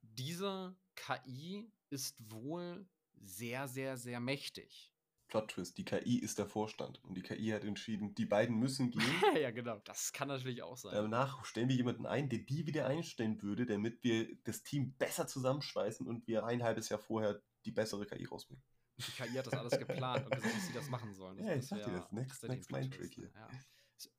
Diese 0.02 0.76
KI 0.96 1.72
ist 1.90 2.32
wohl 2.32 2.88
sehr, 3.16 3.68
sehr, 3.68 3.98
sehr 3.98 4.20
mächtig. 4.20 4.94
Plot 5.28 5.50
Twist, 5.52 5.78
die 5.78 5.86
KI 5.86 6.18
ist 6.18 6.40
der 6.40 6.48
Vorstand. 6.48 7.04
Und 7.04 7.14
die 7.16 7.22
KI 7.22 7.50
hat 7.50 7.64
entschieden, 7.64 8.16
die 8.16 8.26
beiden 8.26 8.56
müssen 8.58 8.90
gehen. 8.92 9.22
ja, 9.40 9.52
genau. 9.52 9.78
Das 9.86 10.12
kann 10.12 10.28
natürlich 10.28 10.64
auch 10.64 10.76
sein. 10.78 10.92
Danach 10.94 11.46
stellen 11.46 11.70
wir 11.70 11.76
jemanden 11.76 12.08
ein, 12.08 12.30
der 12.30 12.40
die 12.40 12.66
wieder 12.66 12.88
einstellen 12.88 13.40
würde, 13.44 13.68
damit 13.68 14.04
wir 14.04 14.36
das 14.46 14.64
Team 14.64 14.96
besser 14.98 15.28
zusammenschweißen 15.28 16.08
und 16.08 16.26
wir 16.26 16.46
ein 16.46 16.64
halbes 16.64 16.90
Jahr 16.90 17.00
vorher 17.00 17.42
die 17.66 17.72
bessere 17.72 18.08
KI 18.08 18.26
rausbringen. 18.26 18.64
Die 19.00 19.12
KI 19.12 19.30
hat 19.38 19.48
das 19.48 19.54
alles 19.54 19.78
geplant 19.78 20.26
und 20.26 20.36
gesagt, 20.36 20.56
dass 20.56 20.68
sie 20.68 20.74
das 20.74 20.90
machen 20.90 21.14
sollen. 21.14 21.38
Das, 21.38 21.48
Ja, 21.48 21.56
ich 21.56 21.68
sag 21.68 21.84
dir 21.84 21.92
das. 21.94 22.12
Next- 22.12 22.44
next 22.44 22.72
mind 22.72 22.94
trick 22.94 23.14
hier. 23.14 23.32
Ja. 23.34 23.50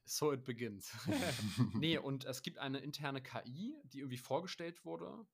So 0.05 0.33
it 0.33 0.45
begins. 0.45 0.93
nee, 1.75 1.97
und 1.99 2.25
es 2.25 2.43
gibt 2.43 2.59
eine 2.59 2.79
interne 2.79 3.23
KI, 3.23 3.77
die 3.85 3.99
irgendwie 4.01 4.19
vorgestellt 4.19 4.85
wurde, 4.85 5.27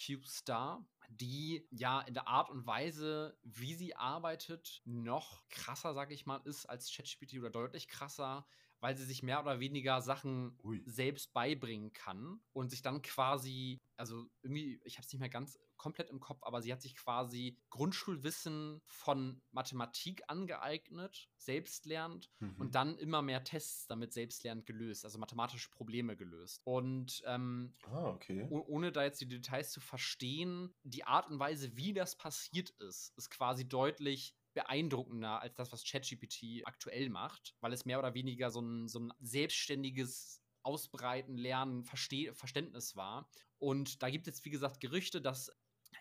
Q-Star, 0.00 0.86
die 1.10 1.66
ja 1.70 2.00
in 2.02 2.14
der 2.14 2.28
Art 2.28 2.48
und 2.48 2.66
Weise, 2.66 3.36
wie 3.42 3.74
sie 3.74 3.94
arbeitet, 3.96 4.80
noch 4.84 5.46
krasser, 5.50 5.92
sag 5.94 6.10
ich 6.10 6.24
mal, 6.24 6.38
ist 6.44 6.64
als 6.66 6.90
ChatGPT 6.94 7.34
oder 7.38 7.50
deutlich 7.50 7.88
krasser, 7.88 8.46
weil 8.84 8.98
sie 8.98 9.06
sich 9.06 9.22
mehr 9.22 9.40
oder 9.40 9.60
weniger 9.60 10.02
Sachen 10.02 10.58
Ui. 10.62 10.82
selbst 10.84 11.32
beibringen 11.32 11.94
kann 11.94 12.38
und 12.52 12.68
sich 12.68 12.82
dann 12.82 13.00
quasi, 13.00 13.80
also 13.96 14.26
irgendwie, 14.42 14.78
ich 14.84 14.98
habe 14.98 15.06
es 15.06 15.10
nicht 15.12 15.20
mehr 15.20 15.30
ganz 15.30 15.58
komplett 15.78 16.10
im 16.10 16.20
Kopf, 16.20 16.42
aber 16.42 16.60
sie 16.60 16.70
hat 16.70 16.82
sich 16.82 16.94
quasi 16.94 17.56
Grundschulwissen 17.70 18.82
von 18.84 19.40
Mathematik 19.52 20.22
angeeignet, 20.28 21.30
selbst 21.38 21.86
lernt 21.86 22.30
Mhm. 22.40 22.56
und 22.58 22.74
dann 22.74 22.98
immer 22.98 23.22
mehr 23.22 23.42
Tests 23.42 23.86
damit 23.86 24.12
selbstlernend 24.12 24.66
gelöst, 24.66 25.06
also 25.06 25.18
mathematische 25.18 25.70
Probleme 25.70 26.14
gelöst. 26.14 26.60
Und 26.64 27.22
ähm, 27.26 27.74
ah, 27.86 28.10
okay. 28.10 28.46
oh- 28.50 28.64
ohne 28.68 28.92
da 28.92 29.02
jetzt 29.04 29.20
die 29.22 29.28
Details 29.28 29.72
zu 29.72 29.80
verstehen, 29.80 30.74
die 30.82 31.04
Art 31.04 31.30
und 31.30 31.38
Weise, 31.38 31.74
wie 31.74 31.94
das 31.94 32.16
passiert 32.16 32.68
ist, 32.80 33.14
ist 33.16 33.30
quasi 33.30 33.66
deutlich 33.66 34.34
beeindruckender 34.54 35.40
als 35.40 35.54
das, 35.54 35.72
was 35.72 35.84
ChatGPT 35.84 36.62
aktuell 36.64 37.10
macht, 37.10 37.54
weil 37.60 37.72
es 37.72 37.84
mehr 37.84 37.98
oder 37.98 38.14
weniger 38.14 38.50
so 38.50 38.60
ein, 38.60 38.88
so 38.88 39.00
ein 39.00 39.12
selbstständiges 39.20 40.42
Ausbreiten, 40.62 41.36
Lernen, 41.36 41.84
Versteh 41.84 42.32
Verständnis 42.32 42.96
war. 42.96 43.28
Und 43.58 44.02
da 44.02 44.10
gibt 44.10 44.28
es, 44.28 44.44
wie 44.44 44.50
gesagt, 44.50 44.80
Gerüchte, 44.80 45.20
dass 45.20 45.50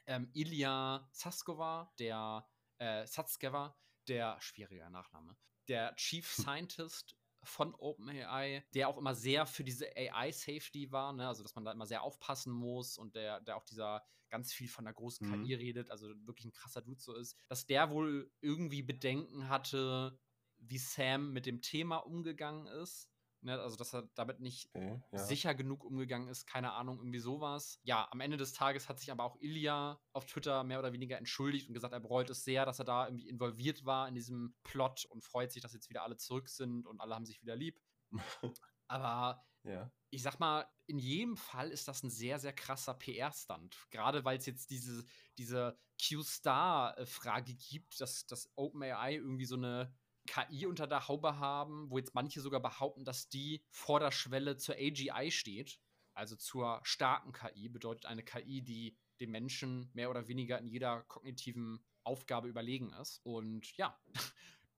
ähm, 0.08 0.30
Ilya 0.34 1.08
Saskova, 1.12 1.94
der 2.00 2.48
äh, 2.78 3.06
Satskeva, 3.06 3.76
der 4.08 4.40
schwieriger 4.42 4.90
Nachname, 4.90 5.38
der 5.68 5.96
Chief 5.96 6.30
Scientist 6.32 7.16
von 7.44 7.76
OpenAI, 7.76 8.64
der 8.74 8.88
auch 8.90 8.98
immer 8.98 9.16
sehr 9.16 9.46
für 9.46 9.64
diese 9.64 9.88
AI-Safety 9.96 10.92
war, 10.92 11.14
ne? 11.14 11.28
also 11.28 11.44
dass 11.44 11.56
man 11.56 11.66
da 11.66 11.72
immer 11.72 11.86
sehr 11.86 12.04
aufpassen 12.04 12.54
muss 12.54 12.98
und 12.98 13.16
der, 13.16 13.42
der 13.42 13.58
auch 13.58 13.66
dieser 13.66 14.04
ganz 14.30 14.54
viel 14.54 14.68
von 14.68 14.86
der 14.86 14.94
großen 14.94 15.22
Mhm. 15.22 15.24
KI 15.26 15.54
redet, 15.54 15.92
also 15.92 16.08
wirklich 16.26 16.46
ein 16.46 16.52
krasser 16.54 16.82
Dude 16.82 17.00
so 17.02 17.14
ist, 17.16 17.38
dass 17.48 17.66
der 17.68 17.92
wohl 17.92 18.32
irgendwie 18.42 18.82
Bedenken 18.82 19.48
hatte, 19.50 20.20
wie 20.58 20.78
Sam 20.78 21.34
mit 21.34 21.46
dem 21.46 21.62
Thema 21.62 21.98
umgegangen 21.98 22.68
ist. 22.68 23.13
Ne? 23.44 23.60
Also 23.60 23.76
dass 23.76 23.94
er 23.94 24.10
damit 24.16 24.40
nicht 24.40 24.70
okay 24.74 25.02
ja. 25.12 25.18
sicher 25.18 25.56
genug 25.56 25.84
umgegangen 25.84 26.28
ist, 26.28 26.46
keine 26.46 26.74
Ahnung, 26.74 26.98
irgendwie 26.98 27.20
sowas. 27.20 27.80
Ja, 27.84 28.08
am 28.12 28.20
Ende 28.20 28.38
des 28.38 28.54
Tages 28.54 28.90
hat 28.90 29.00
sich 29.00 29.12
aber 29.12 29.24
auch 29.24 29.38
Ilya 29.40 30.00
auf 30.14 30.26
Twitter 30.26 30.64
mehr 30.64 30.80
oder 30.80 30.94
weniger 30.94 31.18
entschuldigt 31.18 31.68
und 31.68 31.74
gesagt, 31.74 31.94
er 31.94 32.00
bereut 32.00 32.30
es 32.30 32.44
sehr, 32.44 32.66
dass 32.66 32.80
er 32.80 32.86
da 32.86 33.08
irgendwie 33.08 33.28
involviert 33.28 33.86
war 33.86 34.08
in 34.08 34.16
diesem 34.16 34.56
Plot 34.64 35.06
und 35.06 35.24
freut 35.24 35.52
sich, 35.52 35.62
dass 35.62 35.74
jetzt 35.74 35.90
wieder 35.90 36.04
alle 36.04 36.18
zurück 36.18 36.50
sind 36.50 36.88
und 36.88 37.00
alle 37.00 37.16
haben 37.16 37.26
sich 37.26 37.42
wieder 37.42 37.56
lieb. 37.56 37.80
Aber 38.88 39.44
ja. 39.64 39.92
ich 40.10 40.22
sag 40.22 40.40
mal, 40.40 40.68
in 40.88 41.00
jedem 41.00 41.38
Fall 41.38 41.70
ist 41.70 41.88
das 41.88 42.04
ein 42.04 42.10
sehr, 42.10 42.40
sehr 42.40 42.54
krasser 42.54 42.94
PR-Stunt. 42.94 43.88
Gerade 43.92 44.26
weil 44.26 44.38
es 44.38 44.46
jetzt 44.46 44.70
diese, 44.70 45.06
diese 45.38 45.78
Q-Star-Frage 46.02 47.56
gibt, 47.56 48.00
dass, 48.02 48.26
dass 48.26 48.52
OpenAI 48.56 49.16
irgendwie 49.16 49.46
so 49.46 49.56
eine 49.56 49.96
KI 50.28 50.66
unter 50.66 50.88
der 50.88 51.08
Haube 51.08 51.38
haben, 51.38 51.90
wo 51.90 51.98
jetzt 51.98 52.16
manche 52.16 52.42
sogar 52.42 52.62
behaupten, 52.62 53.06
dass 53.06 53.30
die 53.30 53.64
vor 53.70 54.00
der 54.00 54.12
Schwelle 54.12 54.58
zur 54.58 54.76
AGI 54.76 55.32
steht, 55.32 55.80
also 56.14 56.36
zur 56.36 56.80
starken 56.84 57.34
KI, 57.34 57.70
bedeutet 57.70 58.06
eine 58.06 58.24
KI, 58.24 58.62
die 58.62 58.98
dem 59.20 59.32
Menschen 59.32 59.90
mehr 59.94 60.10
oder 60.10 60.28
weniger 60.28 60.60
in 60.60 60.68
jeder 60.68 61.04
kognitiven 61.04 61.84
Aufgabe 62.04 62.48
überlegen 62.48 62.92
ist. 62.94 63.20
Und 63.24 63.76
ja, 63.78 63.98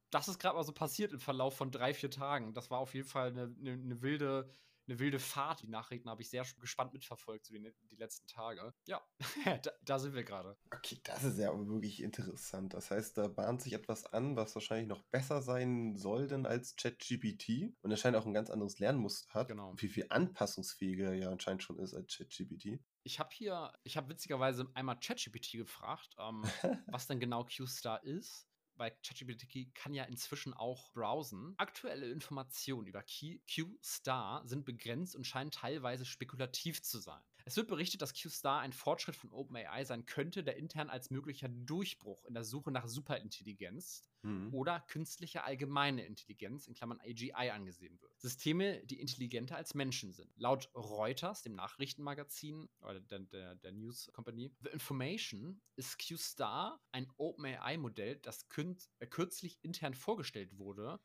das 0.09 0.27
ist 0.27 0.39
gerade 0.39 0.55
mal 0.55 0.63
so 0.63 0.73
passiert 0.73 1.13
im 1.13 1.19
Verlauf 1.19 1.55
von 1.55 1.71
drei, 1.71 1.93
vier 1.93 2.11
Tagen. 2.11 2.53
Das 2.53 2.69
war 2.71 2.79
auf 2.79 2.93
jeden 2.93 3.07
Fall 3.07 3.29
eine, 3.29 3.55
eine, 3.59 3.73
eine 3.73 4.01
wilde, 4.01 4.49
eine 4.87 4.99
wilde 4.99 5.19
Fahrt. 5.19 5.61
Die 5.61 5.67
Nachrichten 5.67 6.09
habe 6.09 6.21
ich 6.21 6.29
sehr 6.29 6.45
gespannt 6.59 6.93
mitverfolgt, 6.93 7.45
so 7.45 7.53
die, 7.53 7.73
die 7.91 7.95
letzten 7.95 8.27
Tage. 8.27 8.73
Ja, 8.87 9.01
da, 9.63 9.71
da 9.81 9.99
sind 9.99 10.13
wir 10.13 10.23
gerade. 10.23 10.57
Okay, 10.71 10.99
das 11.03 11.23
ist 11.23 11.39
ja 11.39 11.51
wirklich 11.67 12.01
interessant. 12.01 12.73
Das 12.73 12.91
heißt, 12.91 13.17
da 13.17 13.27
bahnt 13.27 13.61
sich 13.61 13.73
etwas 13.73 14.05
an, 14.05 14.35
was 14.35 14.55
wahrscheinlich 14.55 14.87
noch 14.87 15.03
besser 15.11 15.41
sein 15.41 15.97
soll 15.97 16.27
denn 16.27 16.45
als 16.45 16.75
ChatGPT 16.75 17.75
und 17.81 17.91
anscheinend 17.91 18.19
auch 18.19 18.25
ein 18.25 18.33
ganz 18.33 18.49
anderes 18.49 18.79
Lernmuster 18.79 19.33
hat. 19.33 19.47
Genau. 19.47 19.69
Und 19.69 19.79
viel, 19.79 19.89
viel 19.89 20.07
anpassungsfähiger 20.09 21.13
ja 21.13 21.29
anscheinend 21.29 21.63
schon 21.63 21.79
ist 21.79 21.93
als 21.93 22.15
ChatGPT. 22.15 22.79
Ich 23.03 23.19
habe 23.19 23.29
hier, 23.33 23.71
ich 23.83 23.97
habe 23.97 24.09
witzigerweise 24.09 24.67
einmal 24.73 24.99
ChatGPT 24.99 25.53
gefragt, 25.53 26.15
ähm, 26.17 26.43
was 26.87 27.07
denn 27.07 27.19
genau 27.19 27.45
Q-Star 27.45 28.03
ist 28.03 28.47
weil 28.77 28.91
ChatGPT 29.03 29.73
kann 29.73 29.93
ja 29.93 30.03
inzwischen 30.03 30.53
auch 30.53 30.91
browsen. 30.93 31.55
Aktuelle 31.57 32.09
Informationen 32.09 32.87
über 32.87 33.03
Q-Star 33.03 34.47
sind 34.47 34.65
begrenzt 34.65 35.15
und 35.15 35.25
scheinen 35.25 35.51
teilweise 35.51 36.05
spekulativ 36.05 36.81
zu 36.81 36.99
sein. 36.99 37.21
Es 37.47 37.57
wird 37.57 37.67
berichtet, 37.67 38.01
dass 38.01 38.19
Q-Star 38.19 38.61
ein 38.61 38.73
Fortschritt 38.73 39.15
von 39.15 39.31
OpenAI 39.31 39.85
sein 39.85 40.07
könnte, 40.07 40.43
der 40.43 40.57
intern 40.57 40.89
als 40.89 41.11
möglicher 41.11 41.47
Durchbruch 41.47 42.25
in 42.25 42.33
der 42.33 42.43
Suche 42.43 42.71
nach 42.71 42.87
Superintelligenz 42.87 44.03
mhm. 44.23 44.51
oder 44.51 44.79
künstliche 44.79 45.43
allgemeine 45.43 46.03
Intelligenz 46.05 46.67
in 46.67 46.73
Klammern 46.73 46.99
AGI 47.01 47.51
angesehen 47.51 48.01
wird. 48.01 48.19
Systeme, 48.19 48.83
die 48.87 48.99
intelligenter 48.99 49.57
als 49.57 49.75
Menschen 49.75 50.11
sind. 50.11 50.31
Laut 50.37 50.71
Reuters, 50.73 51.43
dem 51.43 51.53
Nachrichtenmagazin 51.53 52.67
oder 52.81 52.99
der, 52.99 53.19
der, 53.19 53.55
der 53.55 53.71
News 53.73 54.09
Company, 54.11 54.51
The 54.61 54.69
Information 54.69 55.61
ist 55.75 55.99
Q-Star 55.99 56.81
ein 56.91 57.07
OpenAI-Modell, 57.17 58.15
das 58.17 58.47
äh, 58.57 59.05
kürzlich 59.05 59.59
intern 59.63 59.93
vorgestellt 59.93 60.57
wurde 60.57 60.99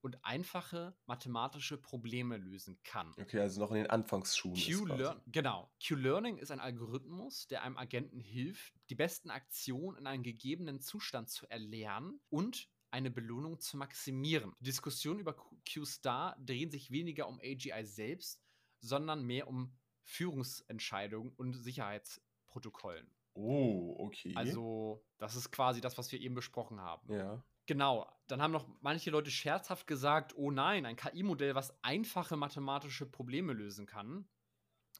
und 0.00 0.24
einfache 0.24 0.96
mathematische 1.06 1.78
Probleme 1.78 2.36
lösen 2.36 2.78
kann. 2.84 3.12
Okay, 3.20 3.40
also 3.40 3.60
noch 3.60 3.70
in 3.70 3.78
den 3.78 3.90
Anfangsschuhen. 3.90 4.54
Q-Learn 4.54 5.20
genau. 5.26 5.70
Q-Learning 5.86 6.38
ist 6.38 6.50
ein 6.50 6.60
Algorithmus, 6.60 7.46
der 7.48 7.62
einem 7.62 7.76
Agenten 7.76 8.20
hilft, 8.20 8.74
die 8.90 8.94
besten 8.94 9.30
Aktionen 9.30 9.96
in 9.98 10.06
einem 10.06 10.22
gegebenen 10.22 10.80
Zustand 10.80 11.28
zu 11.28 11.46
erlernen 11.48 12.20
und 12.28 12.68
eine 12.90 13.10
Belohnung 13.10 13.60
zu 13.60 13.76
maximieren. 13.76 14.52
Die 14.60 14.64
Diskussionen 14.64 15.20
über 15.20 15.34
Q-Star 15.34 16.36
drehen 16.38 16.70
sich 16.70 16.90
weniger 16.90 17.28
um 17.28 17.40
AGI 17.40 17.84
selbst, 17.84 18.40
sondern 18.80 19.24
mehr 19.24 19.48
um 19.48 19.76
Führungsentscheidungen 20.04 21.32
und 21.36 21.54
Sicherheitsprotokollen. 21.54 23.10
Oh, 23.34 23.96
okay. 23.98 24.32
Also, 24.34 25.04
das 25.18 25.36
ist 25.36 25.50
quasi 25.50 25.80
das, 25.80 25.98
was 25.98 26.10
wir 26.10 26.20
eben 26.20 26.34
besprochen 26.34 26.80
haben. 26.80 27.12
Ja. 27.12 27.44
Genau, 27.66 28.10
dann 28.28 28.40
haben 28.40 28.52
noch 28.52 28.66
manche 28.80 29.10
Leute 29.10 29.30
scherzhaft 29.30 29.86
gesagt, 29.86 30.34
oh 30.36 30.50
nein, 30.50 30.86
ein 30.86 30.96
KI-Modell, 30.96 31.54
was 31.54 31.82
einfache 31.82 32.36
mathematische 32.36 33.06
Probleme 33.06 33.52
lösen 33.52 33.86
kann. 33.86 34.28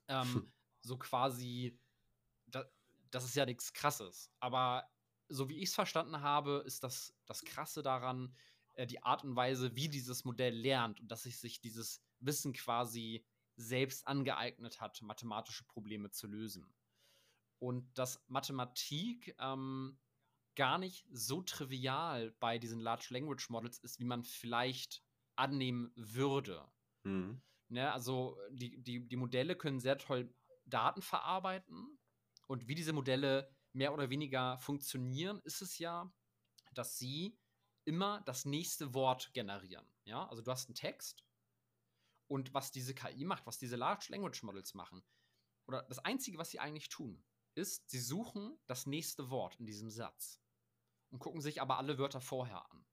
Ähm, 0.08 0.34
hm. 0.34 0.52
So 0.82 0.98
quasi, 0.98 1.80
da, 2.46 2.64
das 3.10 3.24
ist 3.24 3.36
ja 3.36 3.46
nichts 3.46 3.72
Krasses. 3.72 4.30
Aber 4.40 4.88
so 5.28 5.48
wie 5.48 5.58
ich 5.58 5.70
es 5.70 5.74
verstanden 5.74 6.20
habe, 6.20 6.62
ist 6.66 6.84
das, 6.84 7.14
das 7.24 7.44
Krasse 7.44 7.82
daran, 7.82 8.34
äh, 8.74 8.86
die 8.86 9.02
Art 9.02 9.24
und 9.24 9.34
Weise, 9.36 9.74
wie 9.74 9.88
dieses 9.88 10.24
Modell 10.24 10.54
lernt 10.54 11.00
und 11.00 11.08
dass 11.08 11.22
sich 11.22 11.38
sich 11.38 11.60
dieses 11.60 12.02
Wissen 12.20 12.52
quasi 12.52 13.24
selbst 13.56 14.06
angeeignet 14.06 14.80
hat, 14.80 15.00
mathematische 15.02 15.64
Probleme 15.64 16.10
zu 16.10 16.26
lösen. 16.26 16.72
Und 17.58 17.98
dass 17.98 18.22
Mathematik 18.28 19.34
ähm, 19.38 19.98
gar 20.56 20.78
nicht 20.78 21.06
so 21.10 21.42
trivial 21.42 22.32
bei 22.40 22.58
diesen 22.58 22.80
Large 22.80 23.08
Language 23.10 23.48
Models 23.50 23.78
ist, 23.78 24.00
wie 24.00 24.04
man 24.04 24.24
vielleicht 24.24 25.02
annehmen 25.36 25.92
würde. 25.94 26.66
Mhm. 27.04 27.42
Ne, 27.68 27.92
also 27.92 28.38
die, 28.50 28.82
die, 28.82 29.06
die 29.06 29.16
Modelle 29.16 29.56
können 29.56 29.80
sehr 29.80 29.98
toll 29.98 30.32
Daten 30.64 31.02
verarbeiten 31.02 31.98
und 32.46 32.68
wie 32.68 32.74
diese 32.74 32.92
Modelle 32.92 33.54
mehr 33.72 33.92
oder 33.92 34.08
weniger 34.08 34.58
funktionieren, 34.58 35.40
ist 35.44 35.62
es 35.62 35.78
ja, 35.78 36.12
dass 36.72 36.96
sie 36.96 37.38
immer 37.84 38.22
das 38.22 38.44
nächste 38.44 38.94
Wort 38.94 39.32
generieren. 39.34 39.86
Ja, 40.04 40.26
also 40.28 40.42
du 40.42 40.50
hast 40.50 40.68
einen 40.68 40.74
Text 40.74 41.24
und 42.28 42.54
was 42.54 42.70
diese 42.70 42.94
KI 42.94 43.24
macht, 43.24 43.46
was 43.46 43.58
diese 43.58 43.76
Large 43.76 44.06
Language 44.10 44.42
Models 44.42 44.74
machen, 44.74 45.04
oder 45.68 45.82
das 45.82 45.98
Einzige, 45.98 46.38
was 46.38 46.50
sie 46.50 46.60
eigentlich 46.60 46.88
tun, 46.88 47.24
ist, 47.56 47.88
sie 47.90 48.00
suchen 48.00 48.56
das 48.66 48.86
nächste 48.86 49.30
Wort 49.30 49.56
in 49.56 49.66
diesem 49.66 49.90
Satz 49.90 50.40
und 51.16 51.20
gucken 51.20 51.40
sich 51.40 51.62
aber 51.62 51.78
alle 51.78 51.96
Wörter 51.96 52.20
vorher 52.20 52.70
an. 52.70 52.84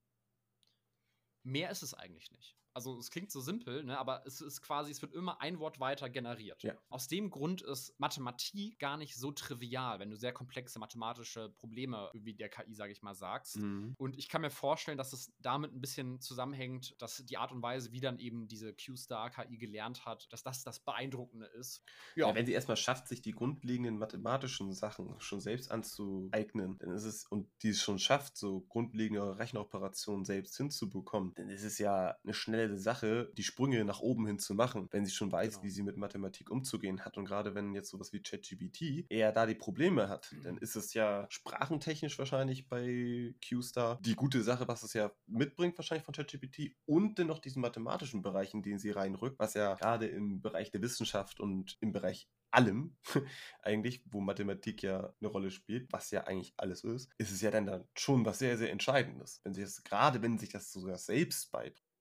Mehr 1.44 1.70
ist 1.72 1.84
es 1.84 1.94
eigentlich 1.94 2.32
nicht. 2.32 2.58
Also 2.74 2.98
es 2.98 3.10
klingt 3.10 3.32
so 3.32 3.42
simpel, 3.42 3.84
ne, 3.84 3.98
aber 3.98 4.24
es 4.26 4.42
ist 4.42 4.62
quasi, 4.62 4.92
es 4.92 5.02
wird 5.02 5.14
immer 5.14 5.42
ein 5.42 5.60
Wort 5.60 5.80
weiter 5.80 6.10
generiert. 6.10 6.64
Ja. 6.64 6.74
Aus 6.90 7.08
dem 7.08 7.30
Grund 7.30 7.62
ist 7.62 7.94
Mathematik 8.00 8.80
gar 8.80 8.98
nicht 8.98 9.16
so 9.16 9.32
trivial, 9.32 10.00
wenn 10.00 10.10
du 10.10 10.18
sehr 10.18 10.34
komplexe 10.34 10.80
mathematische 10.80 11.50
Probleme 11.50 12.10
wie 12.14 12.34
der 12.34 12.50
KI, 12.50 12.74
sage 12.74 12.92
ich 12.92 13.02
mal, 13.02 13.14
sagst. 13.14 13.58
Mhm. 13.58 13.94
Und 13.98 14.18
ich 14.18 14.30
kann 14.30 14.42
mir 14.42 14.50
vorstellen, 14.50 14.98
dass 14.98 15.14
es 15.14 15.32
damit 15.40 15.74
ein 15.74 15.82
bisschen 15.82 16.20
zusammenhängt, 16.20 16.96
dass 17.02 17.24
die 17.26 17.38
Art 17.38 17.52
und 17.52 17.62
Weise, 17.62 17.92
wie 17.92 18.00
dann 18.00 18.20
eben 18.20 18.48
diese 18.48 18.74
Q-Star-KI 18.74 19.58
gelernt 19.58 20.06
hat, 20.06 20.32
dass 20.32 20.44
das 20.44 20.64
das 20.64 20.80
Beeindruckende 20.80 21.46
ist. 21.46 21.84
Ja. 22.16 22.30
ja 22.30 22.36
wenn 22.36 22.46
sie 22.46 22.54
erstmal 22.54 22.78
schafft, 22.78 23.08
sich 23.08 23.22
die 23.22 23.32
grundlegenden 23.32 23.98
mathematischen 23.98 24.74
Sachen 24.74 25.20
schon 25.20 25.42
selbst 25.42 25.72
anzueignen, 25.72 26.78
dann 26.80 26.92
ist 26.92 27.06
es, 27.06 27.26
und 27.26 27.50
die 27.62 27.70
es 27.70 27.82
schon 27.82 28.00
schafft, 28.00 28.38
so 28.38 28.62
grundlegende 28.62 29.38
Rechenoperationen 29.38 30.26
selbst 30.26 30.58
hinzubekommen, 30.58 31.34
dann 31.36 31.50
ist 31.50 31.64
es 31.64 31.78
ja 31.78 32.16
eine 32.24 32.34
schnelle 32.34 32.63
schnelle 32.64 32.78
Sache, 32.78 33.32
die 33.38 33.44
Sprünge 33.44 33.84
nach 33.84 34.00
oben 34.00 34.26
hin 34.26 34.40
zu 34.40 34.56
machen, 34.56 34.88
wenn 34.92 35.06
sie 35.06 35.12
schon 35.12 35.32
weiß, 35.32 35.56
genau. 35.56 35.64
wie 35.64 35.70
sie 35.70 35.84
mit 35.84 35.98
Mathematik 35.98 36.50
umzugehen 36.50 37.04
hat. 37.04 37.18
Und 37.18 37.26
gerade 37.26 37.56
wenn 37.56 37.74
jetzt 37.74 37.90
sowas 37.90 38.14
wie 38.14 38.22
ChatGPT 38.22 39.06
eher 39.10 39.32
da 39.32 39.46
die 39.46 39.56
Probleme 39.56 40.08
hat, 40.10 40.32
mhm. 40.32 40.44
dann 40.44 40.58
ist 40.58 40.76
es 40.76 40.94
ja 40.94 41.26
sprachentechnisch 41.30 42.18
wahrscheinlich 42.18 42.68
bei 42.70 43.36
QStar 43.46 44.00
die 44.02 44.16
gute 44.16 44.42
Sache, 44.44 44.68
was 44.68 44.84
es 44.84 44.94
ja 44.94 45.12
mitbringt, 45.28 45.78
wahrscheinlich 45.78 46.06
von 46.06 46.14
ChatGPT 46.14 46.76
und 46.86 47.18
dennoch 47.18 47.40
diesen 47.40 47.62
mathematischen 47.62 48.22
Bereich, 48.22 48.54
in 48.54 48.64
den 48.64 48.80
sie 48.80 48.92
reinrückt, 48.92 49.40
was 49.40 49.54
ja 49.54 49.76
gerade 49.76 50.08
im 50.08 50.42
Bereich 50.42 50.72
der 50.72 50.82
Wissenschaft 50.82 51.40
und 51.40 51.78
im 51.82 51.92
Bereich 51.92 52.30
allem 52.52 52.96
eigentlich, 53.64 54.04
wo 54.06 54.22
Mathematik 54.22 54.84
ja 54.84 55.14
eine 55.20 55.30
Rolle 55.30 55.50
spielt, 55.50 55.92
was 55.92 56.12
ja 56.12 56.26
eigentlich 56.26 56.54
alles 56.56 56.84
ist, 56.84 57.10
ist 57.18 57.32
es 57.32 57.42
ja 57.42 57.50
dann, 57.50 57.66
dann 57.66 57.88
schon 57.98 58.26
was 58.26 58.40
sehr, 58.40 58.58
sehr 58.58 58.72
Entscheidendes. 58.72 59.42
Wenn 59.44 59.56
sich 59.56 59.64
das, 59.64 59.84
gerade 59.84 60.22
wenn 60.22 60.38
sich 60.38 60.50
das 60.50 60.72
sogar 60.72 61.00
selbst 61.00 61.52
beibringt 61.52 61.93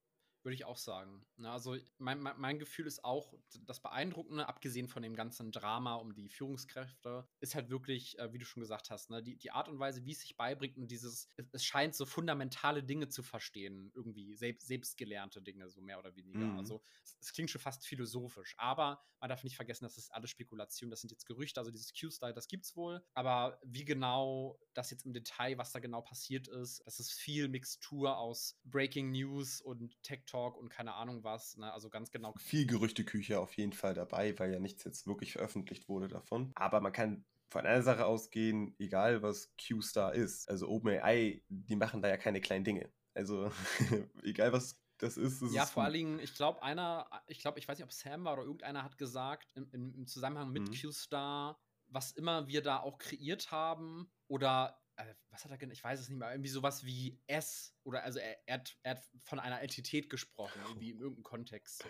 würde 0.45 0.55
ich 0.55 0.65
auch 0.65 0.77
sagen. 0.77 1.25
Na, 1.37 1.53
also 1.53 1.77
mein, 1.99 2.21
mein, 2.21 2.39
mein, 2.39 2.59
Gefühl 2.59 2.87
ist 2.87 3.05
auch, 3.05 3.35
das 3.67 3.81
Beeindruckende, 3.81 4.49
abgesehen 4.49 4.89
von 4.89 5.03
dem 5.03 5.15
ganzen 5.15 5.53
Drama 5.53 5.95
um 5.95 6.15
die 6.15 6.29
Führungskräfte, 6.29 7.27
ist 7.41 7.55
halt 7.55 7.71
wirklich, 7.71 8.19
äh, 8.19 8.33
wie 8.33 8.39
du 8.39 8.45
schon 8.45 8.61
gesagt 8.61 8.91
hast, 8.91 9.11
ne, 9.11 9.23
die, 9.23 9.37
die 9.37 9.51
Art 9.51 9.69
und 9.69 9.79
Weise, 9.79 10.05
wie 10.05 10.13
es 10.13 10.21
sich 10.21 10.37
beibringt 10.37 10.77
und 10.77 10.91
dieses, 10.91 11.29
es, 11.37 11.47
es 11.53 11.65
scheint 11.65 11.95
so 11.95 12.07
fundamentale 12.07 12.83
Dinge 12.83 13.09
zu 13.09 13.23
verstehen, 13.23 13.91
irgendwie 13.95 14.35
selbst, 14.35 14.67
selbstgelernte 14.67 15.43
Dinge, 15.43 15.69
so 15.69 15.81
mehr 15.81 15.99
oder 15.99 16.15
weniger. 16.17 16.47
Mhm. 16.47 16.59
Also 16.59 16.83
es, 17.05 17.17
es, 17.21 17.33
klingt 17.33 17.51
schon 17.51 17.61
fast 17.61 17.87
philosophisch, 17.87 18.55
aber 18.59 19.03
man 19.21 19.29
darf 19.29 19.45
nicht 19.45 19.57
vergessen, 19.57 19.85
das 19.85 19.97
ist 19.97 20.13
alles 20.13 20.31
Spekulation, 20.31 20.91
das 20.91 21.01
sind 21.01 21.11
jetzt 21.13 21.27
Gerüchte, 21.27 21.61
also 21.61 21.71
dieses 21.71 21.93
Q-Style, 21.99 22.35
das 22.35 22.49
gibt's 22.49 22.77
wohl, 22.77 23.05
aber 23.15 23.61
wie 23.65 23.85
genau 23.85 24.59
das 24.75 24.91
jetzt 24.91 25.07
im 25.07 25.13
Detail, 25.13 25.59
was 25.59 25.73
da 25.73 25.79
genau 25.79 26.03
passiert 26.03 26.49
ist, 26.49 26.83
das 26.85 26.99
ist 26.99 27.13
viel 27.13 27.49
Mixtur 27.49 28.19
aus 28.19 28.59
Breaking 28.65 29.13
News 29.13 29.61
und 29.61 30.03
Tech 30.03 30.25
Talk 30.33 30.57
und 30.57 30.71
keine 30.71 30.95
Ahnung 30.95 31.23
was. 31.23 31.57
Ne? 31.57 31.73
Also 31.73 31.91
ganz 31.91 32.11
genau. 32.11 32.33
Viel 32.39 32.67
Gerüchteküche 32.67 33.39
auf 33.39 33.55
jeden 33.55 33.73
Fall 33.73 33.95
dabei, 33.95 34.39
weil 34.39 34.53
ja 34.53 34.59
nichts 34.59 34.85
jetzt 34.85 35.07
wirklich 35.07 35.33
veröffentlicht 35.33 35.89
wurde 35.89 36.09
davon. 36.09 36.53
Aber 36.55 36.81
man 36.81 36.93
kann 36.93 37.25
von 37.51 37.67
einer 37.67 37.83
Sache 37.83 38.07
ausgehen, 38.07 38.75
egal 38.79 39.23
was 39.23 39.53
Q-Star 39.57 40.15
ist. 40.15 40.49
Also 40.49 40.69
OpenAI, 40.69 41.43
die 41.49 41.77
machen 41.77 42.01
da 42.01 42.09
ja 42.09 42.17
keine 42.17 42.41
kleinen 42.41 42.65
Dinge. 42.65 42.91
Also 43.15 43.53
egal 44.23 44.53
was 44.53 44.81
das 44.99 45.17
ist. 45.17 45.43
ja, 45.53 45.67
vor 45.67 45.83
allen 45.83 45.93
Dingen, 45.93 46.19
ich 46.21 46.35
glaube, 46.35 46.63
einer, 46.63 47.11
ich 47.27 47.41
glaube, 47.41 47.59
ich 47.59 47.69
weiß 47.69 47.77
nicht, 47.77 47.85
ob 47.85 47.93
Sam 47.93 48.25
war 48.25 48.35
oder 48.35 48.45
irgendeiner 48.45 48.85
hat 48.85 48.97
gesagt, 48.97 49.53
im, 49.55 49.69
im 49.73 50.07
Zusammenhang 50.07 50.51
mit 50.51 50.69
mhm. 50.69 50.75
Q-Star, 50.75 51.61
was 51.89 52.13
immer 52.13 52.47
wir 52.47 52.63
da 52.63 52.79
auch 52.79 52.99
kreiert 52.99 53.51
haben 53.51 54.11
oder 54.29 54.82
was 55.31 55.45
hat 55.45 55.51
er 55.51 55.59
genannt? 55.59 55.77
Ich 55.77 55.85
weiß 55.85 56.01
es 56.01 56.09
nicht 56.09 56.19
mehr. 56.19 56.31
Irgendwie 56.31 56.51
sowas 56.51 56.85
wie 56.85 57.21
S 57.27 57.75
oder 57.85 58.03
also 58.03 58.19
er, 58.19 58.37
er, 58.47 58.55
hat, 58.55 58.77
er 58.83 58.91
hat 58.97 59.05
von 59.25 59.41
einer 59.41 59.61
Entität 59.61 60.11
gesprochen, 60.11 60.61
irgendwie 60.69 60.91
in 60.91 60.99
irgendeinem 60.99 61.25
Kontext 61.25 61.83
so. 61.83 61.89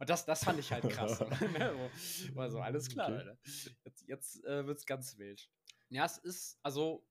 Und 0.00 0.10
das, 0.10 0.26
das 0.26 0.44
fand 0.44 0.58
ich 0.58 0.70
halt 0.70 0.88
krass. 0.88 1.18
Ne, 1.52 1.90
also, 2.36 2.60
alles 2.60 2.88
klar, 2.88 3.10
okay. 3.10 3.36
Jetzt, 3.84 4.08
jetzt 4.08 4.44
äh, 4.44 4.66
wird 4.66 4.78
es 4.78 4.86
ganz 4.86 5.18
wild. 5.18 5.50
Ja, 5.88 6.04
es 6.04 6.18
ist, 6.18 6.58
also, 6.62 7.06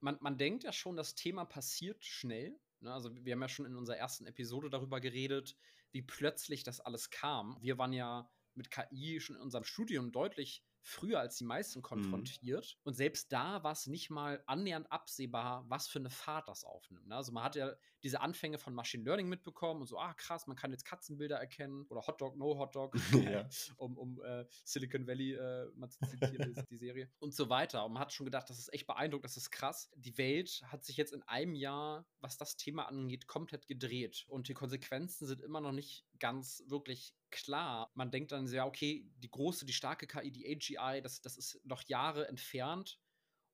man, 0.00 0.18
man 0.20 0.36
denkt 0.36 0.64
ja 0.64 0.72
schon, 0.72 0.96
das 0.96 1.14
Thema 1.14 1.44
passiert 1.44 2.04
schnell. 2.04 2.58
Ne? 2.80 2.92
Also, 2.92 3.14
wir 3.14 3.32
haben 3.32 3.42
ja 3.42 3.48
schon 3.48 3.66
in 3.66 3.76
unserer 3.76 3.96
ersten 3.96 4.26
Episode 4.26 4.70
darüber 4.70 5.00
geredet, 5.00 5.56
wie 5.92 6.02
plötzlich 6.02 6.64
das 6.64 6.80
alles 6.80 7.10
kam. 7.10 7.56
Wir 7.60 7.78
waren 7.78 7.92
ja 7.92 8.30
mit 8.54 8.70
KI 8.70 9.20
schon 9.20 9.36
in 9.36 9.42
unserem 9.42 9.64
Studium 9.64 10.12
deutlich 10.12 10.64
früher 10.86 11.18
als 11.18 11.36
die 11.36 11.44
meisten 11.44 11.80
mhm. 11.80 11.82
konfrontiert. 11.82 12.76
Mhm. 12.76 12.80
Und 12.84 12.94
selbst 12.94 13.32
da 13.32 13.62
war 13.64 13.72
es 13.72 13.86
nicht 13.88 14.08
mal 14.08 14.42
annähernd 14.46 14.90
absehbar, 14.92 15.64
was 15.68 15.88
für 15.88 15.98
eine 15.98 16.10
Fahrt 16.10 16.48
das 16.48 16.64
aufnimmt. 16.64 17.08
Ne? 17.08 17.16
Also 17.16 17.32
man 17.32 17.42
hat 17.42 17.56
ja 17.56 17.74
diese 18.04 18.20
Anfänge 18.20 18.58
von 18.58 18.72
Machine 18.72 19.02
Learning 19.02 19.28
mitbekommen 19.28 19.80
und 19.80 19.88
so, 19.88 19.98
ah 19.98 20.14
krass, 20.14 20.46
man 20.46 20.56
kann 20.56 20.70
jetzt 20.70 20.84
Katzenbilder 20.84 21.38
erkennen 21.38 21.86
oder 21.88 22.06
Hotdog, 22.06 22.36
No 22.36 22.56
Hotdog, 22.56 22.94
ja. 23.30 23.48
um, 23.78 23.98
um 23.98 24.22
äh, 24.22 24.46
Silicon 24.64 25.08
Valley 25.08 25.34
äh, 25.34 25.66
mal 25.74 25.90
zu 25.90 25.98
zitieren, 26.06 26.54
die, 26.54 26.62
die 26.70 26.76
Serie 26.76 27.10
und 27.18 27.34
so 27.34 27.48
weiter. 27.48 27.84
Und 27.84 27.94
man 27.94 28.02
hat 28.02 28.12
schon 28.12 28.26
gedacht, 28.26 28.48
das 28.48 28.60
ist 28.60 28.72
echt 28.72 28.86
beeindruckend, 28.86 29.24
das 29.24 29.36
ist 29.36 29.50
krass. 29.50 29.90
Die 29.96 30.16
Welt 30.18 30.62
hat 30.66 30.84
sich 30.84 30.96
jetzt 30.96 31.12
in 31.12 31.22
einem 31.24 31.56
Jahr, 31.56 32.06
was 32.20 32.36
das 32.36 32.56
Thema 32.56 32.84
angeht, 32.84 33.26
komplett 33.26 33.66
gedreht 33.66 34.24
und 34.28 34.48
die 34.48 34.54
Konsequenzen 34.54 35.26
sind 35.26 35.40
immer 35.40 35.60
noch 35.60 35.72
nicht 35.72 36.06
ganz 36.20 36.62
wirklich 36.68 37.12
klar. 37.36 37.90
Man 37.94 38.10
denkt 38.10 38.32
dann 38.32 38.46
sehr, 38.46 38.66
okay, 38.66 39.08
die 39.18 39.30
große, 39.30 39.64
die 39.66 39.72
starke 39.72 40.06
KI, 40.06 40.30
die 40.30 40.46
AGI, 40.46 41.02
das, 41.02 41.20
das 41.20 41.36
ist 41.36 41.60
noch 41.64 41.82
Jahre 41.84 42.28
entfernt. 42.28 42.98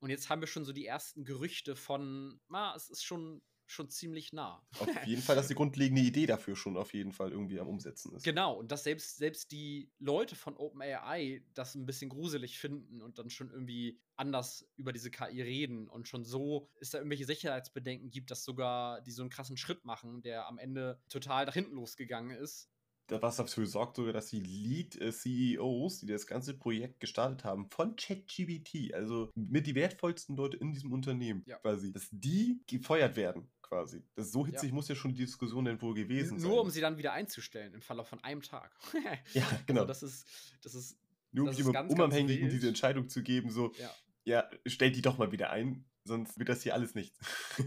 Und 0.01 0.11
jetzt 0.11 0.31
haben 0.31 0.41
wir 0.41 0.49
schon 0.49 0.65
so 0.65 0.73
die 0.73 0.87
ersten 0.87 1.25
Gerüchte 1.25 1.77
von, 1.77 2.41
na, 2.49 2.75
es 2.75 2.89
ist 2.89 3.05
schon 3.05 3.43
schon 3.73 3.89
ziemlich 3.89 4.33
nah. 4.33 4.65
Auf 4.79 4.89
jeden 5.07 5.23
Fall, 5.23 5.37
dass 5.37 5.49
die 5.49 5.55
grundlegende 5.55 6.03
Idee 6.03 6.27
dafür 6.27 6.57
schon 6.57 6.77
auf 6.77 6.93
jeden 6.93 7.13
Fall 7.13 7.33
irgendwie 7.33 7.59
am 7.59 7.69
Umsetzen 7.69 8.15
ist. 8.15 8.23
Genau, 8.23 8.55
und 8.55 8.71
dass 8.71 8.85
selbst, 8.85 9.17
selbst 9.17 9.51
die 9.51 9.91
Leute 9.99 10.37
von 10.37 10.57
OpenAI 10.57 11.43
das 11.55 11.75
ein 11.75 11.87
bisschen 11.87 12.11
gruselig 12.11 12.59
finden 12.59 13.01
und 13.01 13.19
dann 13.19 13.31
schon 13.31 13.51
irgendwie 13.51 14.01
anders 14.17 14.69
über 14.77 14.93
diese 14.93 15.11
KI 15.11 15.43
reden 15.43 15.89
und 15.89 16.07
schon 16.07 16.25
so 16.25 16.69
es 16.81 16.91
da 16.91 16.99
irgendwelche 16.99 17.25
Sicherheitsbedenken 17.25 18.11
gibt, 18.11 18.31
dass 18.31 18.45
sogar 18.45 19.01
die 19.01 19.11
so 19.11 19.23
einen 19.23 19.31
krassen 19.31 19.57
Schritt 19.57 19.85
machen, 19.85 20.23
der 20.23 20.47
am 20.47 20.59
Ende 20.59 21.01
total 21.09 21.47
nach 21.47 21.55
hinten 21.55 21.75
losgegangen 21.75 22.37
ist 22.37 22.72
was 23.21 23.37
dafür 23.37 23.67
sorgt 23.67 23.97
sogar, 23.97 24.13
dass 24.13 24.29
die 24.29 24.41
Lead-CEOs, 24.41 26.01
die 26.01 26.07
das 26.07 26.27
ganze 26.27 26.55
Projekt 26.55 27.01
gestartet 27.01 27.45
haben, 27.45 27.69
von 27.71 27.97
ChatGBT, 27.97 28.95
also 28.95 29.31
mit 29.35 29.67
die 29.67 29.75
wertvollsten 29.75 30.37
Leute 30.37 30.57
in 30.57 30.73
diesem 30.73 30.93
Unternehmen 30.93 31.43
ja. 31.47 31.59
quasi, 31.59 31.93
dass 31.93 32.09
die 32.11 32.63
gefeuert 32.67 33.17
werden 33.17 33.51
quasi. 33.61 34.03
Das 34.15 34.31
so 34.31 34.47
hitzig 34.47 34.71
ja. 34.71 34.75
muss 34.75 34.89
ja 34.89 34.95
schon 34.95 35.13
die 35.15 35.25
Diskussion 35.25 35.65
denn 35.65 35.81
wohl 35.81 35.95
gewesen 35.95 36.35
Nur, 36.35 36.41
sein. 36.41 36.51
Nur 36.51 36.61
um 36.61 36.71
sie 36.71 36.81
dann 36.81 36.99
wieder 36.99 37.13
einzustellen 37.13 37.75
im 37.75 37.83
Verlauf 37.83 38.09
von 38.09 38.23
einem 38.23 38.43
Tag. 38.43 38.71
ja, 39.35 39.47
genau. 39.67 39.81
Also 39.83 39.89
das 39.89 40.03
ist, 40.03 40.27
das 40.63 40.75
ist 40.75 40.99
nur 41.33 41.49
um 41.49 41.57
die 41.57 41.63
Unabhängigen 41.63 42.51
diese 42.51 42.69
Entscheidung 42.69 43.09
zu 43.09 43.23
geben, 43.23 43.51
so, 43.51 43.73
ja. 43.79 43.91
ja, 44.25 44.51
stellt 44.67 44.97
die 44.97 45.03
doch 45.03 45.19
mal 45.19 45.33
wieder 45.33 45.51
ein 45.51 45.85
sonst 46.05 46.39
wird 46.39 46.49
das 46.49 46.63
hier 46.63 46.75
alles 46.75 46.95
nichts. 46.95 47.19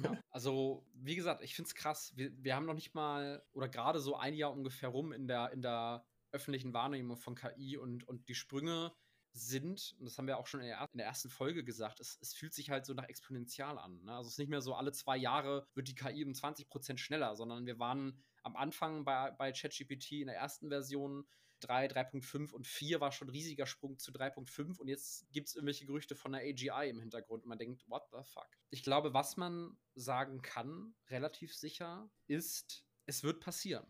Ja, 0.03 0.17
also, 0.31 0.85
wie 0.93 1.15
gesagt, 1.15 1.43
ich 1.43 1.55
finde 1.55 1.67
es 1.67 1.75
krass. 1.75 2.13
Wir, 2.15 2.31
wir 2.43 2.55
haben 2.55 2.65
noch 2.65 2.73
nicht 2.73 2.93
mal, 2.93 3.43
oder 3.53 3.69
gerade 3.69 3.99
so 3.99 4.15
ein 4.15 4.33
Jahr 4.33 4.51
ungefähr 4.51 4.89
rum 4.89 5.11
in 5.11 5.27
der, 5.27 5.51
in 5.51 5.61
der 5.61 6.05
öffentlichen 6.31 6.73
Wahrnehmung 6.73 7.17
von 7.17 7.35
KI 7.35 7.77
und, 7.77 8.07
und 8.07 8.27
die 8.27 8.35
Sprünge 8.35 8.93
sind, 9.31 9.95
und 9.99 10.05
das 10.05 10.17
haben 10.17 10.27
wir 10.27 10.37
auch 10.37 10.47
schon 10.47 10.61
in 10.61 10.67
der, 10.67 10.89
in 10.93 10.97
der 10.97 11.07
ersten 11.07 11.29
Folge 11.29 11.63
gesagt, 11.63 11.99
es, 11.99 12.17
es, 12.21 12.33
fühlt 12.33 12.53
sich 12.53 12.69
halt 12.69 12.85
so 12.85 12.93
nach 12.93 13.07
exponentiell 13.07 13.77
an. 13.77 14.03
Ne? 14.03 14.13
Also 14.13 14.27
es 14.27 14.33
ist 14.33 14.39
nicht 14.39 14.49
mehr 14.49 14.61
so, 14.61 14.75
alle 14.75 14.93
zwei 14.93 15.17
Jahre 15.17 15.67
wird 15.73 15.87
die 15.89 15.95
KI 15.95 16.23
um 16.23 16.31
20% 16.31 16.97
schneller, 16.97 17.35
sondern 17.35 17.65
wir 17.65 17.77
waren 17.77 18.23
am 18.43 18.55
Anfang 18.55 19.03
bei, 19.03 19.31
bei 19.31 19.51
ChatGPT 19.51 20.13
in 20.13 20.27
der 20.27 20.37
ersten 20.37 20.69
Version 20.69 21.25
3, 21.61 21.87
3.5 21.87 22.51
und 22.51 22.67
4 22.67 22.99
war 22.99 23.11
schon 23.11 23.27
ein 23.27 23.31
riesiger 23.31 23.65
Sprung 23.65 23.97
zu 23.97 24.11
3.5 24.11 24.79
und 24.79 24.87
jetzt 24.87 25.31
gibt 25.31 25.47
es 25.47 25.55
irgendwelche 25.55 25.85
Gerüchte 25.85 26.15
von 26.15 26.31
der 26.31 26.41
AGI 26.41 26.89
im 26.89 26.99
Hintergrund 26.99 27.43
und 27.43 27.49
man 27.49 27.57
denkt, 27.57 27.87
what 27.87 28.03
the 28.11 28.23
fuck? 28.23 28.49
Ich 28.69 28.83
glaube, 28.83 29.13
was 29.13 29.37
man 29.37 29.77
sagen 29.95 30.41
kann, 30.41 30.95
relativ 31.09 31.55
sicher, 31.55 32.09
ist, 32.27 32.85
es 33.05 33.23
wird 33.23 33.39
passieren. 33.39 33.85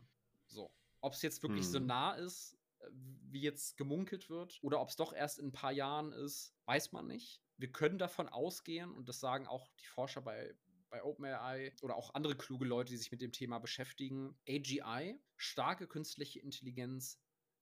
So. 0.47 0.71
Ob 1.01 1.13
es 1.13 1.21
jetzt 1.21 1.43
wirklich 1.43 1.65
hm. 1.65 1.71
so 1.71 1.79
nah 1.79 2.13
ist, 2.13 2.57
äh, 2.79 2.87
wie 3.29 3.41
jetzt 3.41 3.77
gemunkelt 3.77 4.29
wird, 4.29 4.59
oder 4.61 4.79
ob 4.81 4.89
es 4.89 4.95
doch 4.95 5.13
erst 5.13 5.39
in 5.39 5.47
ein 5.47 5.51
paar 5.51 5.71
Jahren 5.71 6.11
ist, 6.11 6.55
weiß 6.65 6.91
man 6.91 7.07
nicht. 7.07 7.41
Wir 7.57 7.71
können 7.71 7.97
davon 7.97 8.27
ausgehen, 8.27 8.91
und 8.91 9.07
das 9.09 9.19
sagen 9.19 9.47
auch 9.47 9.71
die 9.79 9.87
Forscher 9.87 10.21
bei, 10.21 10.55
bei 10.89 11.03
OpenAI 11.03 11.73
oder 11.81 11.95
auch 11.95 12.13
andere 12.13 12.35
kluge 12.35 12.65
Leute, 12.65 12.91
die 12.91 12.97
sich 12.97 13.11
mit 13.11 13.21
dem 13.21 13.31
Thema 13.31 13.59
beschäftigen. 13.59 14.37
AGI, 14.47 15.19
starke 15.35 15.87
künstliche 15.87 16.39
Intelligenz, 16.39 17.19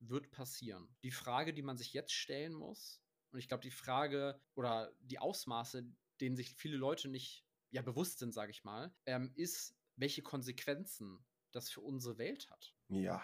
wird 0.10 0.32
passieren. 0.32 0.88
Die 1.04 1.12
Frage, 1.12 1.54
die 1.54 1.62
man 1.62 1.78
sich 1.78 1.94
jetzt 1.94 2.14
stellen 2.14 2.54
muss, 2.54 3.04
und 3.34 3.40
ich 3.40 3.48
glaube, 3.48 3.64
die 3.64 3.72
Frage 3.72 4.40
oder 4.54 4.94
die 5.02 5.18
Ausmaße, 5.18 5.84
denen 6.22 6.36
sich 6.36 6.54
viele 6.54 6.78
Leute 6.78 7.10
nicht 7.10 7.44
ja, 7.72 7.82
bewusst 7.82 8.20
sind, 8.20 8.32
sage 8.32 8.52
ich 8.52 8.64
mal, 8.64 8.94
ähm, 9.08 9.32
ist, 9.36 9.76
welche 9.96 10.22
Konsequenzen 10.22 11.26
das 11.52 11.72
für 11.72 11.82
unsere 11.82 12.20
Welt 12.20 12.50
hat. 12.52 12.76
Ja, 12.88 13.22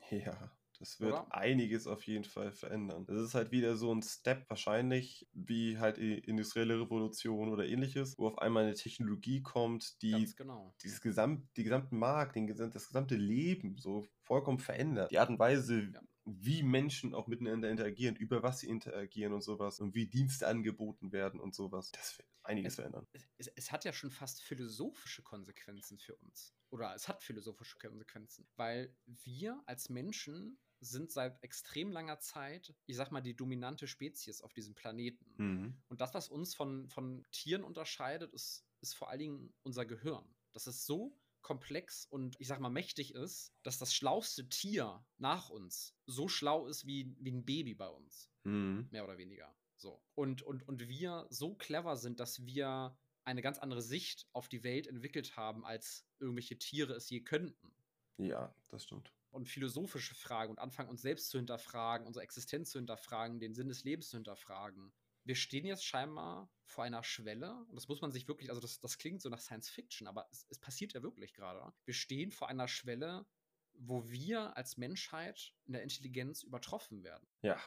ja. 0.10 0.56
Das 0.80 0.98
wird 0.98 1.12
Oder? 1.12 1.32
einiges 1.32 1.86
auf 1.86 2.04
jeden 2.04 2.24
Fall 2.24 2.50
verändern. 2.50 3.06
Das 3.06 3.20
ist 3.20 3.34
halt 3.34 3.52
wieder 3.52 3.76
so 3.76 3.94
ein 3.94 4.02
Step, 4.02 4.50
wahrscheinlich 4.50 5.24
wie 5.32 5.78
halt 5.78 5.98
die 5.98 6.18
industrielle 6.18 6.80
Revolution 6.80 7.48
oder 7.48 7.64
ähnliches, 7.64 8.18
wo 8.18 8.26
auf 8.26 8.38
einmal 8.38 8.64
eine 8.64 8.74
Technologie 8.74 9.40
kommt, 9.40 10.02
die 10.02 10.34
genau. 10.34 10.74
dieses 10.82 11.00
Gesamt, 11.00 11.48
die 11.56 11.62
gesamten 11.62 11.96
Markt, 11.96 12.34
den, 12.34 12.48
das 12.48 12.88
gesamte 12.88 13.14
Leben 13.14 13.78
so 13.78 14.04
vollkommen 14.24 14.58
verändert. 14.58 15.12
Die 15.12 15.18
Art 15.20 15.30
und 15.30 15.38
Weise, 15.38 15.92
ja 15.94 16.00
wie 16.24 16.62
Menschen 16.62 17.14
auch 17.14 17.26
miteinander 17.26 17.70
interagieren, 17.70 18.16
über 18.16 18.42
was 18.42 18.60
sie 18.60 18.68
interagieren 18.68 19.32
und 19.32 19.42
sowas 19.42 19.80
und 19.80 19.94
wie 19.94 20.06
Dienste 20.06 20.46
angeboten 20.46 21.12
werden 21.12 21.38
und 21.38 21.54
sowas. 21.54 21.90
Das 21.92 22.18
wird 22.18 22.28
einiges 22.42 22.72
es, 22.72 22.76
verändern. 22.76 23.06
Es, 23.36 23.48
es, 23.48 23.72
hat 23.72 23.84
ja 23.84 23.92
schon 23.92 24.10
fast 24.10 24.42
philosophische 24.42 25.22
Konsequenzen 25.22 25.98
für 25.98 26.16
uns. 26.16 26.54
Oder 26.70 26.94
es 26.94 27.08
hat 27.08 27.22
philosophische 27.22 27.78
Konsequenzen, 27.78 28.48
weil 28.56 28.96
wir 29.04 29.62
als 29.66 29.90
Menschen 29.90 30.58
sind 30.80 31.10
seit 31.10 31.42
extrem 31.42 31.90
langer 31.90 32.18
Zeit, 32.20 32.74
ich 32.86 32.96
sag 32.96 33.10
mal, 33.10 33.20
die 33.20 33.36
dominante 33.36 33.86
Spezies 33.86 34.42
auf 34.42 34.52
diesem 34.52 34.74
Planeten. 34.74 35.34
Mhm. 35.36 35.82
Und 35.88 36.00
das, 36.00 36.14
was 36.14 36.28
uns 36.28 36.54
von, 36.54 36.88
von 36.88 37.24
Tieren 37.30 37.64
unterscheidet, 37.64 38.32
ist, 38.32 38.66
ist 38.80 38.94
vor 38.94 39.08
allen 39.08 39.20
Dingen 39.20 39.54
unser 39.62 39.86
Gehirn. 39.86 40.24
Das 40.52 40.66
ist 40.66 40.84
so 40.84 41.18
komplex 41.44 42.06
und 42.06 42.34
ich 42.40 42.48
sag 42.48 42.58
mal 42.58 42.70
mächtig 42.70 43.14
ist, 43.14 43.54
dass 43.62 43.78
das 43.78 43.94
schlauste 43.94 44.48
Tier 44.48 45.06
nach 45.18 45.50
uns 45.50 45.94
so 46.06 46.26
schlau 46.26 46.66
ist 46.66 46.86
wie, 46.86 47.14
wie 47.20 47.30
ein 47.30 47.44
Baby 47.44 47.74
bei 47.74 47.86
uns. 47.86 48.30
Mhm. 48.42 48.88
Mehr 48.90 49.04
oder 49.04 49.16
weniger. 49.18 49.54
So. 49.76 50.02
Und, 50.14 50.42
und, 50.42 50.66
und 50.66 50.88
wir 50.88 51.26
so 51.30 51.54
clever 51.54 51.96
sind, 51.96 52.18
dass 52.18 52.44
wir 52.44 52.98
eine 53.24 53.42
ganz 53.42 53.58
andere 53.58 53.82
Sicht 53.82 54.26
auf 54.32 54.48
die 54.48 54.64
Welt 54.64 54.86
entwickelt 54.86 55.36
haben, 55.36 55.64
als 55.64 56.06
irgendwelche 56.18 56.58
Tiere 56.58 56.94
es 56.94 57.08
je 57.08 57.20
könnten. 57.20 57.74
Ja, 58.18 58.54
das 58.68 58.84
stimmt. 58.84 59.12
Und 59.30 59.48
philosophische 59.48 60.14
Fragen 60.14 60.50
und 60.50 60.58
anfangen, 60.58 60.90
uns 60.90 61.02
selbst 61.02 61.30
zu 61.30 61.38
hinterfragen, 61.38 62.06
unsere 62.06 62.22
Existenz 62.22 62.70
zu 62.70 62.78
hinterfragen, 62.78 63.40
den 63.40 63.54
Sinn 63.54 63.68
des 63.68 63.84
Lebens 63.84 64.08
zu 64.08 64.16
hinterfragen 64.16 64.92
wir 65.24 65.34
stehen 65.34 65.64
jetzt 65.64 65.84
scheinbar 65.84 66.50
vor 66.66 66.84
einer 66.84 67.02
Schwelle, 67.02 67.54
und 67.68 67.74
das 67.74 67.88
muss 67.88 68.00
man 68.00 68.12
sich 68.12 68.28
wirklich, 68.28 68.50
also 68.50 68.60
das, 68.60 68.80
das 68.80 68.98
klingt 68.98 69.22
so 69.22 69.28
nach 69.28 69.40
Science 69.40 69.68
Fiction, 69.68 70.06
aber 70.06 70.28
es, 70.30 70.46
es 70.50 70.58
passiert 70.58 70.92
ja 70.92 71.02
wirklich 71.02 71.34
gerade. 71.34 71.72
Wir 71.84 71.94
stehen 71.94 72.30
vor 72.30 72.48
einer 72.48 72.68
Schwelle, 72.68 73.26
wo 73.74 74.08
wir 74.08 74.56
als 74.56 74.76
Menschheit 74.76 75.54
in 75.64 75.72
der 75.72 75.82
Intelligenz 75.82 76.42
übertroffen 76.42 77.02
werden. 77.02 77.26
Ja, 77.42 77.60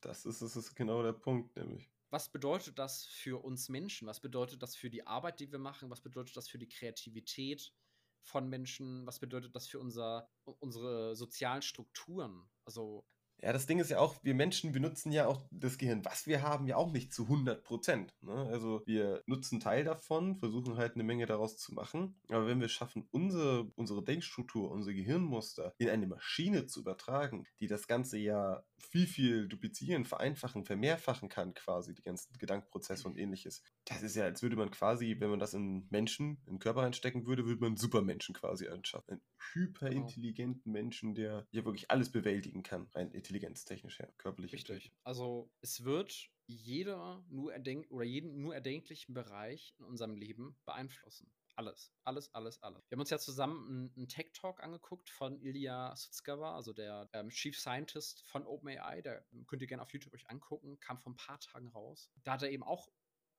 das 0.00 0.24
ist, 0.24 0.42
das 0.42 0.56
ist 0.56 0.74
genau 0.74 1.02
der 1.02 1.12
Punkt, 1.12 1.56
nämlich. 1.56 1.90
Was 2.10 2.30
bedeutet 2.30 2.78
das 2.78 3.04
für 3.04 3.44
uns 3.44 3.68
Menschen? 3.68 4.08
Was 4.08 4.20
bedeutet 4.20 4.62
das 4.62 4.76
für 4.76 4.88
die 4.88 5.06
Arbeit, 5.06 5.40
die 5.40 5.50
wir 5.50 5.58
machen? 5.58 5.90
Was 5.90 6.00
bedeutet 6.00 6.36
das 6.36 6.48
für 6.48 6.58
die 6.58 6.68
Kreativität 6.68 7.74
von 8.22 8.48
Menschen? 8.48 9.06
Was 9.06 9.18
bedeutet 9.18 9.54
das 9.54 9.66
für 9.66 9.78
unser, 9.78 10.30
unsere 10.44 11.16
sozialen 11.16 11.60
Strukturen? 11.60 12.48
Also 12.64 13.06
ja, 13.40 13.52
das 13.52 13.66
Ding 13.66 13.78
ist 13.78 13.90
ja 13.90 13.98
auch, 13.98 14.16
wir 14.22 14.34
Menschen 14.34 14.72
benutzen 14.72 15.12
ja 15.12 15.26
auch 15.26 15.46
das 15.50 15.78
Gehirn, 15.78 16.04
was 16.04 16.26
wir 16.26 16.42
haben, 16.42 16.66
ja 16.66 16.76
auch 16.76 16.92
nicht 16.92 17.12
zu 17.12 17.24
100 17.24 17.62
Prozent. 17.62 18.14
Ne? 18.20 18.32
Also 18.50 18.82
wir 18.86 19.22
nutzen 19.26 19.60
Teil 19.60 19.84
davon, 19.84 20.36
versuchen 20.36 20.76
halt 20.76 20.94
eine 20.94 21.04
Menge 21.04 21.26
daraus 21.26 21.56
zu 21.56 21.74
machen. 21.74 22.20
Aber 22.28 22.46
wenn 22.46 22.60
wir 22.60 22.68
schaffen, 22.68 23.06
unsere, 23.10 23.70
unsere 23.76 24.02
Denkstruktur, 24.04 24.70
unsere 24.70 24.94
Gehirnmuster 24.94 25.74
in 25.78 25.88
eine 25.88 26.06
Maschine 26.06 26.66
zu 26.66 26.80
übertragen, 26.80 27.46
die 27.60 27.68
das 27.68 27.86
Ganze 27.86 28.18
ja 28.18 28.64
viel, 28.78 29.06
viel 29.06 29.48
duplizieren, 29.48 30.04
vereinfachen, 30.04 30.64
vermehrfachen 30.64 31.28
kann, 31.28 31.54
quasi, 31.54 31.94
die 31.94 32.02
ganzen 32.02 32.32
Gedankenprozesse 32.38 33.06
und 33.06 33.18
ähnliches. 33.18 33.62
Das 33.84 34.02
ist 34.02 34.16
ja, 34.16 34.24
als 34.24 34.42
würde 34.42 34.56
man 34.56 34.70
quasi, 34.70 35.16
wenn 35.18 35.30
man 35.30 35.38
das 35.38 35.54
in 35.54 35.86
Menschen, 35.90 36.42
in 36.46 36.54
den 36.54 36.58
Körper 36.58 36.82
einstecken 36.82 37.26
würde, 37.26 37.44
würde 37.44 37.60
man 37.60 37.68
einen 37.68 37.76
Supermenschen 37.76 38.34
quasi 38.34 38.68
anschaffen. 38.68 39.12
Einen 39.12 39.22
hyperintelligenten 39.52 40.64
genau. 40.64 40.78
Menschen, 40.78 41.14
der 41.14 41.46
ja 41.50 41.64
wirklich 41.64 41.90
alles 41.90 42.10
bewältigen 42.10 42.62
kann, 42.62 42.88
rein 42.94 43.12
intelligenztechnisch 43.28 43.98
her, 43.98 44.12
körperlich. 44.16 44.52
Richtig. 44.52 44.92
Also 45.04 45.50
es 45.60 45.84
wird 45.84 46.30
jeder 46.46 47.24
nur 47.28 47.52
erdenk 47.52 47.90
oder 47.90 48.04
jeden 48.04 48.40
nur 48.40 48.54
erdenklichen 48.54 49.14
Bereich 49.14 49.74
in 49.78 49.84
unserem 49.84 50.16
Leben 50.16 50.58
beeinflussen. 50.64 51.30
Alles, 51.56 51.92
alles, 52.04 52.32
alles, 52.34 52.62
alles. 52.62 52.88
Wir 52.88 52.94
haben 52.96 53.00
uns 53.00 53.10
ja 53.10 53.18
zusammen 53.18 53.92
einen, 53.96 54.08
Tech-Talk 54.08 54.62
angeguckt 54.62 55.10
von 55.10 55.40
Ilya 55.40 55.94
Sutskever, 55.96 56.54
also 56.54 56.72
der 56.72 57.10
ähm, 57.12 57.30
Chief 57.30 57.58
Scientist 57.58 58.22
von 58.28 58.46
OpenAI. 58.46 59.02
Der 59.02 59.26
könnt 59.46 59.60
ihr 59.60 59.68
gerne 59.68 59.82
auf 59.82 59.92
YouTube 59.92 60.14
euch 60.14 60.30
angucken, 60.30 60.78
kam 60.78 60.98
vor 60.98 61.12
ein 61.12 61.16
paar 61.16 61.40
Tagen 61.40 61.68
raus. 61.68 62.10
Da 62.22 62.34
hat 62.34 62.42
er 62.42 62.50
eben 62.50 62.62
auch 62.62 62.88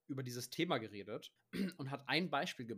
über 0.08 0.22
dieses 0.22 0.50
Thema 0.50 0.80
geredet 0.80 1.34
und 1.78 1.92
hat 1.92 2.08
ein 2.08 2.30
Beispiel 2.30 2.66
ge 2.66 2.78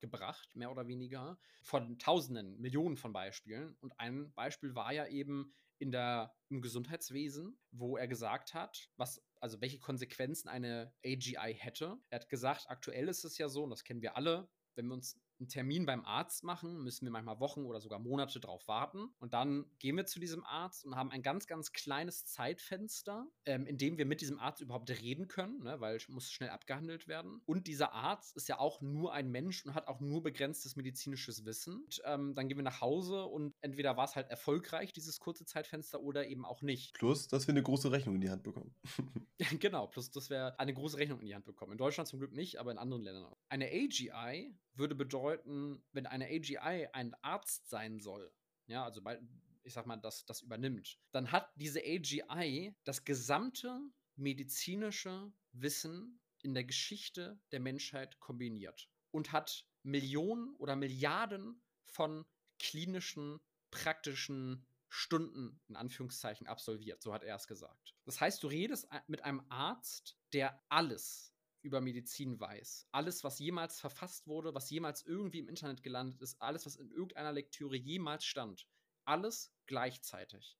gebracht, 0.00 0.54
mehr 0.54 0.70
oder 0.70 0.88
weniger, 0.88 1.38
von 1.62 1.98
Tausenden, 1.98 2.60
Millionen 2.60 2.96
von 2.96 3.12
Beispielen. 3.14 3.76
Und 3.80 3.98
ein 3.98 4.32
Beispiel 4.34 4.74
war 4.74 4.92
ja 4.92 5.06
eben 5.06 5.54
in 5.80 5.90
der, 5.90 6.34
im 6.48 6.60
Gesundheitswesen, 6.60 7.58
wo 7.70 7.96
er 7.96 8.06
gesagt 8.06 8.54
hat, 8.54 8.90
was, 8.96 9.22
also 9.40 9.60
welche 9.60 9.78
Konsequenzen 9.78 10.48
eine 10.48 10.92
AGI 11.04 11.54
hätte. 11.58 11.98
Er 12.10 12.20
hat 12.20 12.28
gesagt, 12.28 12.66
aktuell 12.68 13.08
ist 13.08 13.24
es 13.24 13.38
ja 13.38 13.48
so, 13.48 13.64
und 13.64 13.70
das 13.70 13.84
kennen 13.84 14.02
wir 14.02 14.16
alle, 14.16 14.48
wenn 14.74 14.86
wir 14.86 14.94
uns 14.94 15.18
einen 15.40 15.48
Termin 15.48 15.86
beim 15.86 16.04
Arzt 16.04 16.44
machen, 16.44 16.82
müssen 16.82 17.06
wir 17.06 17.10
manchmal 17.10 17.40
Wochen 17.40 17.64
oder 17.64 17.80
sogar 17.80 17.98
Monate 17.98 18.40
drauf 18.40 18.68
warten. 18.68 19.08
Und 19.18 19.32
dann 19.32 19.64
gehen 19.78 19.96
wir 19.96 20.06
zu 20.06 20.20
diesem 20.20 20.44
Arzt 20.44 20.84
und 20.84 20.96
haben 20.96 21.10
ein 21.10 21.22
ganz, 21.22 21.46
ganz 21.46 21.72
kleines 21.72 22.26
Zeitfenster, 22.26 23.26
ähm, 23.46 23.66
in 23.66 23.78
dem 23.78 23.98
wir 23.98 24.06
mit 24.06 24.20
diesem 24.20 24.38
Arzt 24.38 24.60
überhaupt 24.60 24.90
reden 24.90 25.28
können, 25.28 25.62
ne, 25.62 25.80
weil 25.80 25.98
muss 26.08 26.30
schnell 26.30 26.50
abgehandelt 26.50 27.08
werden. 27.08 27.40
Und 27.46 27.66
dieser 27.66 27.92
Arzt 27.92 28.36
ist 28.36 28.48
ja 28.48 28.58
auch 28.58 28.80
nur 28.80 29.12
ein 29.12 29.30
Mensch 29.30 29.64
und 29.64 29.74
hat 29.74 29.88
auch 29.88 30.00
nur 30.00 30.22
begrenztes 30.22 30.76
medizinisches 30.76 31.44
Wissen. 31.44 31.84
Und, 31.84 32.02
ähm, 32.04 32.34
dann 32.34 32.48
gehen 32.48 32.58
wir 32.58 32.64
nach 32.64 32.80
Hause 32.80 33.24
und 33.24 33.54
entweder 33.60 33.96
war 33.96 34.04
es 34.04 34.16
halt 34.16 34.28
erfolgreich, 34.28 34.92
dieses 34.92 35.20
kurze 35.20 35.44
Zeitfenster, 35.44 36.00
oder 36.00 36.26
eben 36.26 36.44
auch 36.44 36.62
nicht. 36.62 36.94
Plus, 36.94 37.28
dass 37.28 37.46
wir 37.46 37.52
eine 37.52 37.62
große 37.62 37.90
Rechnung 37.90 38.14
in 38.16 38.20
die 38.20 38.30
Hand 38.30 38.42
bekommen. 38.42 38.74
genau, 39.60 39.86
plus, 39.86 40.10
dass 40.10 40.30
wir 40.30 40.58
eine 40.58 40.74
große 40.74 40.98
Rechnung 40.98 41.20
in 41.20 41.26
die 41.26 41.34
Hand 41.34 41.44
bekommen. 41.44 41.72
In 41.72 41.78
Deutschland 41.78 42.08
zum 42.08 42.18
Glück 42.18 42.32
nicht, 42.32 42.58
aber 42.58 42.70
in 42.70 42.78
anderen 42.78 43.02
Ländern 43.02 43.24
auch. 43.24 43.38
Eine 43.48 43.66
AGI 43.66 44.54
würde 44.80 44.96
bedeuten, 44.96 45.80
wenn 45.92 46.06
eine 46.06 46.26
AGI 46.26 46.88
ein 46.92 47.14
Arzt 47.22 47.68
sein 47.70 48.00
soll, 48.00 48.32
ja, 48.66 48.84
also 48.84 49.00
bei, 49.02 49.20
ich 49.62 49.74
sag 49.74 49.86
mal, 49.86 49.96
das, 49.96 50.26
das 50.26 50.42
übernimmt, 50.42 50.98
dann 51.12 51.30
hat 51.30 51.52
diese 51.54 51.80
AGI 51.80 52.74
das 52.84 53.04
gesamte 53.04 53.80
medizinische 54.16 55.32
Wissen 55.52 56.20
in 56.42 56.54
der 56.54 56.64
Geschichte 56.64 57.38
der 57.52 57.60
Menschheit 57.60 58.18
kombiniert 58.18 58.90
und 59.12 59.32
hat 59.32 59.66
Millionen 59.82 60.54
oder 60.56 60.76
Milliarden 60.76 61.62
von 61.84 62.24
klinischen, 62.58 63.40
praktischen 63.70 64.66
Stunden 64.88 65.60
in 65.68 65.76
Anführungszeichen 65.76 66.46
absolviert. 66.46 67.02
So 67.02 67.14
hat 67.14 67.22
er 67.22 67.36
es 67.36 67.46
gesagt. 67.46 67.94
Das 68.04 68.20
heißt, 68.20 68.42
du 68.42 68.48
redest 68.48 68.88
mit 69.06 69.24
einem 69.24 69.42
Arzt, 69.48 70.18
der 70.32 70.60
alles 70.68 71.29
über 71.62 71.80
Medizin 71.80 72.38
weiß. 72.40 72.88
Alles, 72.92 73.24
was 73.24 73.38
jemals 73.38 73.80
verfasst 73.80 74.26
wurde, 74.26 74.54
was 74.54 74.70
jemals 74.70 75.04
irgendwie 75.04 75.38
im 75.38 75.48
Internet 75.48 75.82
gelandet 75.82 76.20
ist, 76.22 76.40
alles, 76.40 76.66
was 76.66 76.76
in 76.76 76.90
irgendeiner 76.90 77.32
Lektüre 77.32 77.76
jemals 77.76 78.24
stand. 78.24 78.66
Alles 79.04 79.52
gleichzeitig. 79.66 80.58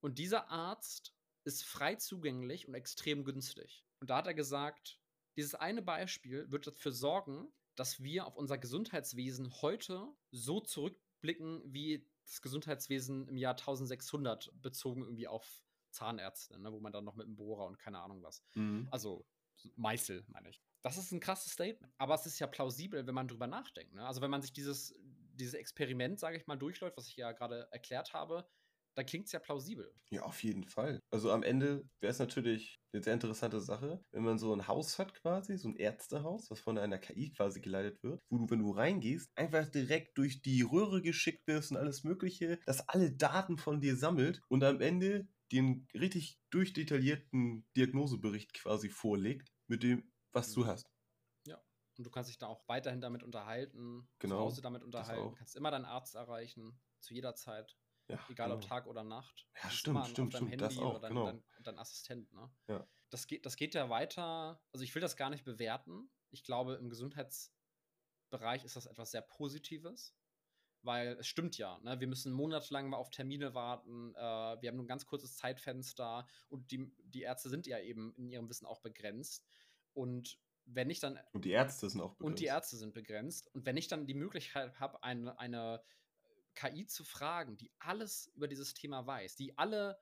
Und 0.00 0.18
dieser 0.18 0.50
Arzt 0.50 1.14
ist 1.44 1.64
frei 1.64 1.96
zugänglich 1.96 2.68
und 2.68 2.74
extrem 2.74 3.24
günstig. 3.24 3.84
Und 4.00 4.10
da 4.10 4.18
hat 4.18 4.26
er 4.26 4.34
gesagt, 4.34 5.00
dieses 5.36 5.54
eine 5.54 5.82
Beispiel 5.82 6.50
wird 6.50 6.66
dafür 6.66 6.92
sorgen, 6.92 7.52
dass 7.74 8.02
wir 8.02 8.26
auf 8.26 8.36
unser 8.36 8.58
Gesundheitswesen 8.58 9.62
heute 9.62 10.14
so 10.30 10.60
zurückblicken, 10.60 11.62
wie 11.66 12.08
das 12.26 12.40
Gesundheitswesen 12.40 13.28
im 13.28 13.36
Jahr 13.36 13.54
1600 13.54 14.52
bezogen 14.60 15.02
irgendwie 15.02 15.28
auf 15.28 15.64
Zahnärzte, 15.90 16.58
ne, 16.58 16.72
wo 16.72 16.80
man 16.80 16.92
dann 16.92 17.04
noch 17.04 17.14
mit 17.14 17.26
dem 17.26 17.36
Bohrer 17.36 17.66
und 17.66 17.78
keine 17.78 18.00
Ahnung 18.00 18.22
was. 18.22 18.42
Mhm. 18.54 18.88
Also 18.90 19.26
Meißel, 19.76 20.24
meine 20.28 20.50
ich. 20.50 20.62
Das 20.82 20.98
ist 20.98 21.12
ein 21.12 21.20
krasses 21.20 21.52
Statement. 21.52 21.92
Aber 21.98 22.14
es 22.14 22.26
ist 22.26 22.38
ja 22.38 22.46
plausibel, 22.46 23.06
wenn 23.06 23.14
man 23.14 23.28
drüber 23.28 23.46
nachdenkt. 23.46 23.94
Ne? 23.94 24.06
Also 24.06 24.20
wenn 24.20 24.30
man 24.30 24.42
sich 24.42 24.52
dieses, 24.52 24.94
dieses 25.32 25.54
Experiment, 25.54 26.20
sage 26.20 26.36
ich 26.36 26.46
mal, 26.46 26.56
durchläuft, 26.56 26.96
was 26.96 27.08
ich 27.08 27.16
ja 27.16 27.32
gerade 27.32 27.68
erklärt 27.70 28.12
habe, 28.12 28.46
dann 28.94 29.06
klingt 29.06 29.26
es 29.26 29.32
ja 29.32 29.40
plausibel. 29.40 29.92
Ja, 30.10 30.22
auf 30.22 30.42
jeden 30.42 30.64
Fall. 30.64 31.00
Also 31.10 31.32
am 31.32 31.42
Ende 31.42 31.88
wäre 32.00 32.12
es 32.12 32.18
natürlich 32.18 32.78
eine 32.92 33.02
sehr 33.02 33.14
interessante 33.14 33.60
Sache, 33.60 34.04
wenn 34.12 34.22
man 34.22 34.38
so 34.38 34.54
ein 34.54 34.68
Haus 34.68 34.98
hat 34.98 35.14
quasi, 35.14 35.56
so 35.56 35.68
ein 35.68 35.76
Ärztehaus, 35.76 36.50
was 36.50 36.60
von 36.60 36.78
einer 36.78 36.98
KI 36.98 37.32
quasi 37.32 37.60
geleitet 37.60 38.02
wird, 38.02 38.20
wo 38.30 38.38
du, 38.38 38.50
wenn 38.50 38.60
du 38.60 38.70
reingehst, 38.70 39.30
einfach 39.34 39.68
direkt 39.68 40.16
durch 40.16 40.42
die 40.42 40.62
Röhre 40.62 41.02
geschickt 41.02 41.46
wirst 41.46 41.72
und 41.72 41.76
alles 41.76 42.04
Mögliche, 42.04 42.60
dass 42.66 42.88
alle 42.88 43.12
Daten 43.12 43.58
von 43.58 43.80
dir 43.80 43.96
sammelt 43.96 44.42
und 44.48 44.62
am 44.62 44.80
Ende 44.80 45.26
den 45.52 45.86
richtig 45.94 46.38
durchdetaillierten 46.50 47.66
Diagnosebericht 47.76 48.54
quasi 48.54 48.90
vorlegt 48.90 49.53
mit 49.66 49.82
dem, 49.82 50.12
was 50.32 50.50
mhm. 50.50 50.62
du 50.62 50.66
hast. 50.66 50.90
Ja. 51.46 51.62
Und 51.96 52.04
du 52.04 52.10
kannst 52.10 52.30
dich 52.30 52.38
da 52.38 52.46
auch 52.46 52.66
weiterhin 52.68 53.00
damit 53.00 53.22
unterhalten, 53.22 54.08
genau, 54.18 54.36
zu 54.36 54.42
Hause 54.42 54.62
damit 54.62 54.82
unterhalten, 54.82 55.30
Du 55.30 55.34
kannst 55.36 55.56
immer 55.56 55.70
deinen 55.70 55.84
Arzt 55.84 56.14
erreichen, 56.14 56.80
zu 57.00 57.14
jeder 57.14 57.34
Zeit. 57.34 57.76
Ja, 58.08 58.18
Egal 58.28 58.48
genau. 58.50 58.60
ob 58.60 58.68
Tag 58.68 58.86
oder 58.86 59.02
Nacht. 59.02 59.46
Ja, 59.62 59.70
stimmt, 59.70 60.06
stimmt, 60.08 60.34
stimmt. 60.34 60.50
Handy 60.50 60.56
das 60.58 60.76
auch, 60.76 60.90
oder 60.90 61.00
dein, 61.00 61.10
genau. 61.10 61.24
dein, 61.24 61.42
dein, 61.60 61.78
Assistent. 61.78 62.30
Ne? 62.32 62.50
Ja. 62.68 62.86
Das, 63.08 63.26
geht, 63.26 63.46
das 63.46 63.56
geht 63.56 63.74
ja 63.74 63.88
weiter. 63.88 64.62
Also 64.72 64.84
ich 64.84 64.94
will 64.94 65.00
das 65.00 65.16
gar 65.16 65.30
nicht 65.30 65.44
bewerten. 65.44 66.10
Ich 66.30 66.44
glaube, 66.44 66.74
im 66.74 66.90
Gesundheitsbereich 66.90 68.64
ist 68.64 68.76
das 68.76 68.84
etwas 68.84 69.12
sehr 69.12 69.22
Positives 69.22 70.14
weil 70.84 71.16
es 71.18 71.26
stimmt 71.26 71.58
ja, 71.58 71.78
ne? 71.80 71.98
wir 72.00 72.06
müssen 72.06 72.32
monatelang 72.32 72.88
mal 72.88 72.96
auf 72.96 73.10
Termine 73.10 73.54
warten, 73.54 74.14
äh, 74.14 74.18
wir 74.18 74.68
haben 74.68 74.76
nur 74.76 74.84
ein 74.84 74.88
ganz 74.88 75.06
kurzes 75.06 75.36
Zeitfenster 75.36 76.26
und 76.48 76.70
die, 76.70 76.92
die 77.04 77.22
Ärzte 77.22 77.48
sind 77.48 77.66
ja 77.66 77.78
eben 77.78 78.14
in 78.16 78.28
ihrem 78.28 78.48
Wissen 78.48 78.66
auch 78.66 78.80
begrenzt. 78.80 79.46
Und 79.92 80.38
wenn 80.66 80.90
ich 80.90 81.00
dann. 81.00 81.18
Und 81.32 81.44
die 81.44 81.50
Ärzte 81.50 81.88
sind 81.88 82.00
auch 82.00 82.14
begrenzt. 82.14 82.24
Und 82.24 82.40
die 82.40 82.46
Ärzte 82.46 82.76
sind 82.76 82.94
begrenzt. 82.94 83.54
Und 83.54 83.66
wenn 83.66 83.76
ich 83.76 83.88
dann 83.88 84.06
die 84.06 84.14
Möglichkeit 84.14 84.78
habe, 84.80 85.02
eine, 85.02 85.38
eine 85.38 85.82
KI 86.54 86.86
zu 86.86 87.04
fragen, 87.04 87.56
die 87.56 87.70
alles 87.78 88.30
über 88.34 88.48
dieses 88.48 88.74
Thema 88.74 89.06
weiß, 89.06 89.36
die 89.36 89.56
alle 89.58 89.98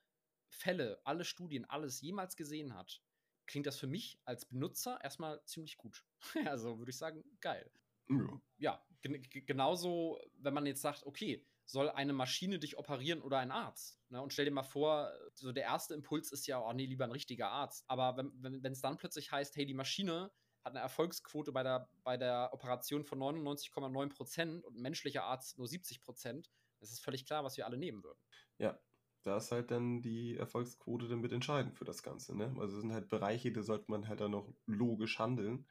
Fälle, 0.49 1.01
alle 1.05 1.25
Studien, 1.25 1.65
alles 1.65 2.01
jemals 2.01 2.37
gesehen 2.37 2.75
hat, 2.75 3.03
klingt 3.47 3.67
das 3.67 3.79
für 3.79 3.87
mich 3.87 4.21
als 4.25 4.45
Benutzer 4.47 4.99
erstmal 5.03 5.43
ziemlich 5.45 5.77
gut. 5.77 6.05
also 6.47 6.79
würde 6.79 6.91
ich 6.91 6.99
sagen, 6.99 7.25
geil. 7.41 7.71
Ja, 8.09 8.41
ja 8.59 8.87
gen 9.03 9.23
genauso, 9.47 10.21
wenn 10.39 10.55
man 10.55 10.67
jetzt 10.67 10.83
sagt, 10.83 11.05
okay, 11.05 11.45
soll 11.65 11.89
eine 11.91 12.13
Maschine 12.13 12.59
dich 12.59 12.77
operieren 12.79 13.23
oder 13.23 13.39
ein 13.39 13.51
Arzt? 13.51 14.01
Ne? 14.11 14.21
Und 14.21 14.33
stell 14.33 14.45
dir 14.45 14.51
mal 14.51 14.63
vor, 14.63 15.13
so 15.35 15.53
der 15.53 15.65
erste 15.65 15.95
Impuls 15.95 16.33
ist 16.33 16.47
ja, 16.47 16.61
oh 16.61 16.73
nee, 16.73 16.87
lieber 16.87 17.05
ein 17.05 17.13
richtiger 17.13 17.51
Arzt. 17.51 17.85
Aber 17.89 18.17
wenn 18.17 18.65
es 18.65 18.81
dann 18.81 18.97
plötzlich 18.97 19.33
heißt, 19.33 19.57
hey, 19.57 19.67
die 19.67 19.75
Maschine 19.75 20.31
hat 20.65 20.73
eine 20.73 20.81
Erfolgsquote 20.81 21.53
bei 21.53 21.63
der, 21.63 21.89
bei 22.05 22.17
der 22.17 22.51
Operation 22.53 23.05
von 23.05 23.19
99,9 23.19 24.09
Prozent 24.11 24.65
und 24.65 24.77
ein 24.77 24.83
menschlicher 24.83 25.25
Arzt 25.25 25.59
nur 25.59 25.67
70 25.67 26.01
Prozent, 26.01 26.51
das 26.81 26.91
ist 26.91 27.01
völlig 27.01 27.25
klar, 27.27 27.45
was 27.45 27.57
wir 27.57 27.67
alle 27.67 27.79
nehmen 27.79 28.03
würden. 28.03 28.19
Ja, 28.59 28.79
da 29.23 29.37
ist 29.37 29.53
halt 29.53 29.71
dann 29.71 30.03
die 30.03 30.37
Erfolgsquote 30.37 31.09
damit 31.09 31.33
entscheidend 31.33 31.77
für 31.77 31.85
das 31.85 32.03
Ganze. 32.03 32.37
Ne? 32.37 32.55
Also 32.59 32.77
es 32.77 32.83
sind 32.83 32.93
halt 32.93 33.09
Bereiche, 33.09 33.53
da 33.53 33.63
sollte 33.63 33.91
man 33.91 34.09
halt 34.09 34.21
dann 34.21 34.33
noch 34.33 34.53
logisch 34.67 35.19
handeln. 35.19 35.67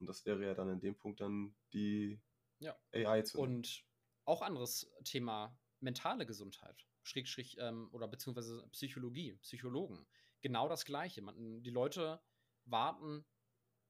Und 0.00 0.06
das 0.06 0.24
wäre 0.26 0.44
ja 0.44 0.54
dann 0.54 0.68
in 0.68 0.80
dem 0.80 0.96
Punkt 0.96 1.20
dann 1.20 1.54
die 1.72 2.20
ja. 2.58 2.76
AI 2.92 3.22
zu. 3.22 3.40
Und 3.40 3.84
auch 4.24 4.42
anderes 4.42 4.90
Thema, 5.04 5.58
mentale 5.80 6.26
Gesundheit, 6.26 6.86
Schrägstrich, 7.02 7.56
ähm, 7.60 7.88
oder 7.92 8.08
beziehungsweise 8.08 8.66
Psychologie, 8.72 9.34
Psychologen. 9.42 10.06
Genau 10.42 10.68
das 10.68 10.84
Gleiche. 10.84 11.22
Man, 11.22 11.62
die 11.62 11.70
Leute 11.70 12.20
warten 12.64 13.24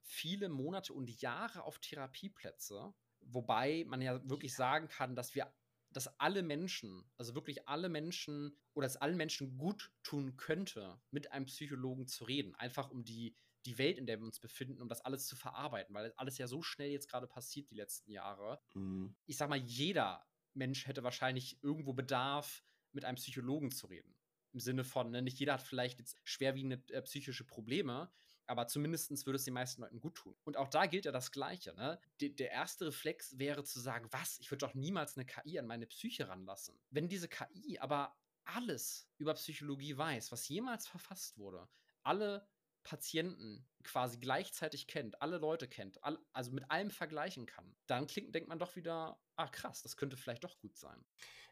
viele 0.02 0.48
Monate 0.48 0.92
und 0.92 1.10
Jahre 1.20 1.64
auf 1.64 1.78
Therapieplätze, 1.80 2.94
wobei 3.20 3.84
man 3.86 4.00
ja 4.00 4.28
wirklich 4.28 4.54
sagen 4.54 4.88
kann, 4.88 5.16
dass 5.16 5.34
wir, 5.34 5.52
dass 5.90 6.20
alle 6.20 6.42
Menschen, 6.42 7.10
also 7.16 7.34
wirklich 7.34 7.68
alle 7.68 7.88
Menschen 7.88 8.56
oder 8.74 8.86
es 8.86 8.96
allen 8.96 9.16
Menschen 9.16 9.58
gut 9.58 9.90
tun 10.02 10.36
könnte, 10.36 11.00
mit 11.10 11.32
einem 11.32 11.46
Psychologen 11.46 12.06
zu 12.06 12.24
reden, 12.24 12.54
einfach 12.54 12.90
um 12.90 13.04
die 13.04 13.36
die 13.66 13.78
Welt, 13.78 13.98
in 13.98 14.06
der 14.06 14.18
wir 14.18 14.26
uns 14.26 14.40
befinden, 14.40 14.80
um 14.80 14.88
das 14.88 15.00
alles 15.00 15.26
zu 15.26 15.36
verarbeiten, 15.36 15.94
weil 15.94 16.12
alles 16.16 16.38
ja 16.38 16.46
so 16.46 16.62
schnell 16.62 16.90
jetzt 16.90 17.08
gerade 17.08 17.26
passiert 17.26 17.70
die 17.70 17.74
letzten 17.74 18.10
Jahre. 18.10 18.60
Mhm. 18.74 19.14
Ich 19.26 19.36
sag 19.36 19.48
mal, 19.48 19.58
jeder 19.58 20.26
Mensch 20.54 20.86
hätte 20.86 21.02
wahrscheinlich 21.02 21.62
irgendwo 21.62 21.92
Bedarf, 21.92 22.62
mit 22.96 23.04
einem 23.04 23.16
Psychologen 23.16 23.70
zu 23.70 23.86
reden. 23.86 24.16
Im 24.52 24.60
Sinne 24.60 24.82
von, 24.82 25.10
ne, 25.10 25.22
nicht 25.22 25.38
jeder 25.38 25.52
hat 25.52 25.62
vielleicht 25.62 25.98
jetzt 25.98 26.18
schwerwiegende 26.24 26.82
äh, 26.92 27.02
psychische 27.02 27.44
Probleme, 27.44 28.10
aber 28.46 28.66
zumindest 28.68 29.26
würde 29.26 29.36
es 29.36 29.44
den 29.44 29.54
meisten 29.54 29.82
Leuten 29.82 30.00
gut 30.00 30.14
tun. 30.14 30.34
Und 30.44 30.56
auch 30.56 30.68
da 30.68 30.86
gilt 30.86 31.04
ja 31.04 31.12
das 31.12 31.30
Gleiche. 31.30 31.74
Ne? 31.74 32.00
De 32.20 32.30
der 32.30 32.52
erste 32.52 32.86
Reflex 32.86 33.38
wäre 33.38 33.64
zu 33.64 33.80
sagen, 33.80 34.08
was, 34.12 34.38
ich 34.38 34.50
würde 34.50 34.64
doch 34.66 34.74
niemals 34.74 35.16
eine 35.16 35.26
KI 35.26 35.58
an 35.58 35.66
meine 35.66 35.86
Psyche 35.86 36.28
ranlassen. 36.28 36.78
Wenn 36.90 37.08
diese 37.08 37.28
KI 37.28 37.78
aber 37.78 38.16
alles 38.44 39.08
über 39.18 39.34
Psychologie 39.34 39.96
weiß, 39.96 40.32
was 40.32 40.48
jemals 40.48 40.86
verfasst 40.86 41.36
wurde, 41.36 41.68
alle 42.02 42.48
Patienten 42.86 43.66
quasi 43.82 44.18
gleichzeitig 44.18 44.86
kennt, 44.86 45.20
alle 45.20 45.38
Leute 45.38 45.66
kennt, 45.66 46.02
all, 46.04 46.18
also 46.32 46.52
mit 46.52 46.70
allem 46.70 46.90
vergleichen 46.90 47.46
kann, 47.46 47.74
dann 47.86 48.06
klingt, 48.06 48.34
denkt 48.34 48.48
man 48.48 48.58
doch 48.58 48.76
wieder, 48.76 49.18
ah 49.34 49.48
krass, 49.48 49.82
das 49.82 49.96
könnte 49.96 50.16
vielleicht 50.16 50.44
doch 50.44 50.58
gut 50.58 50.76
sein. 50.76 51.04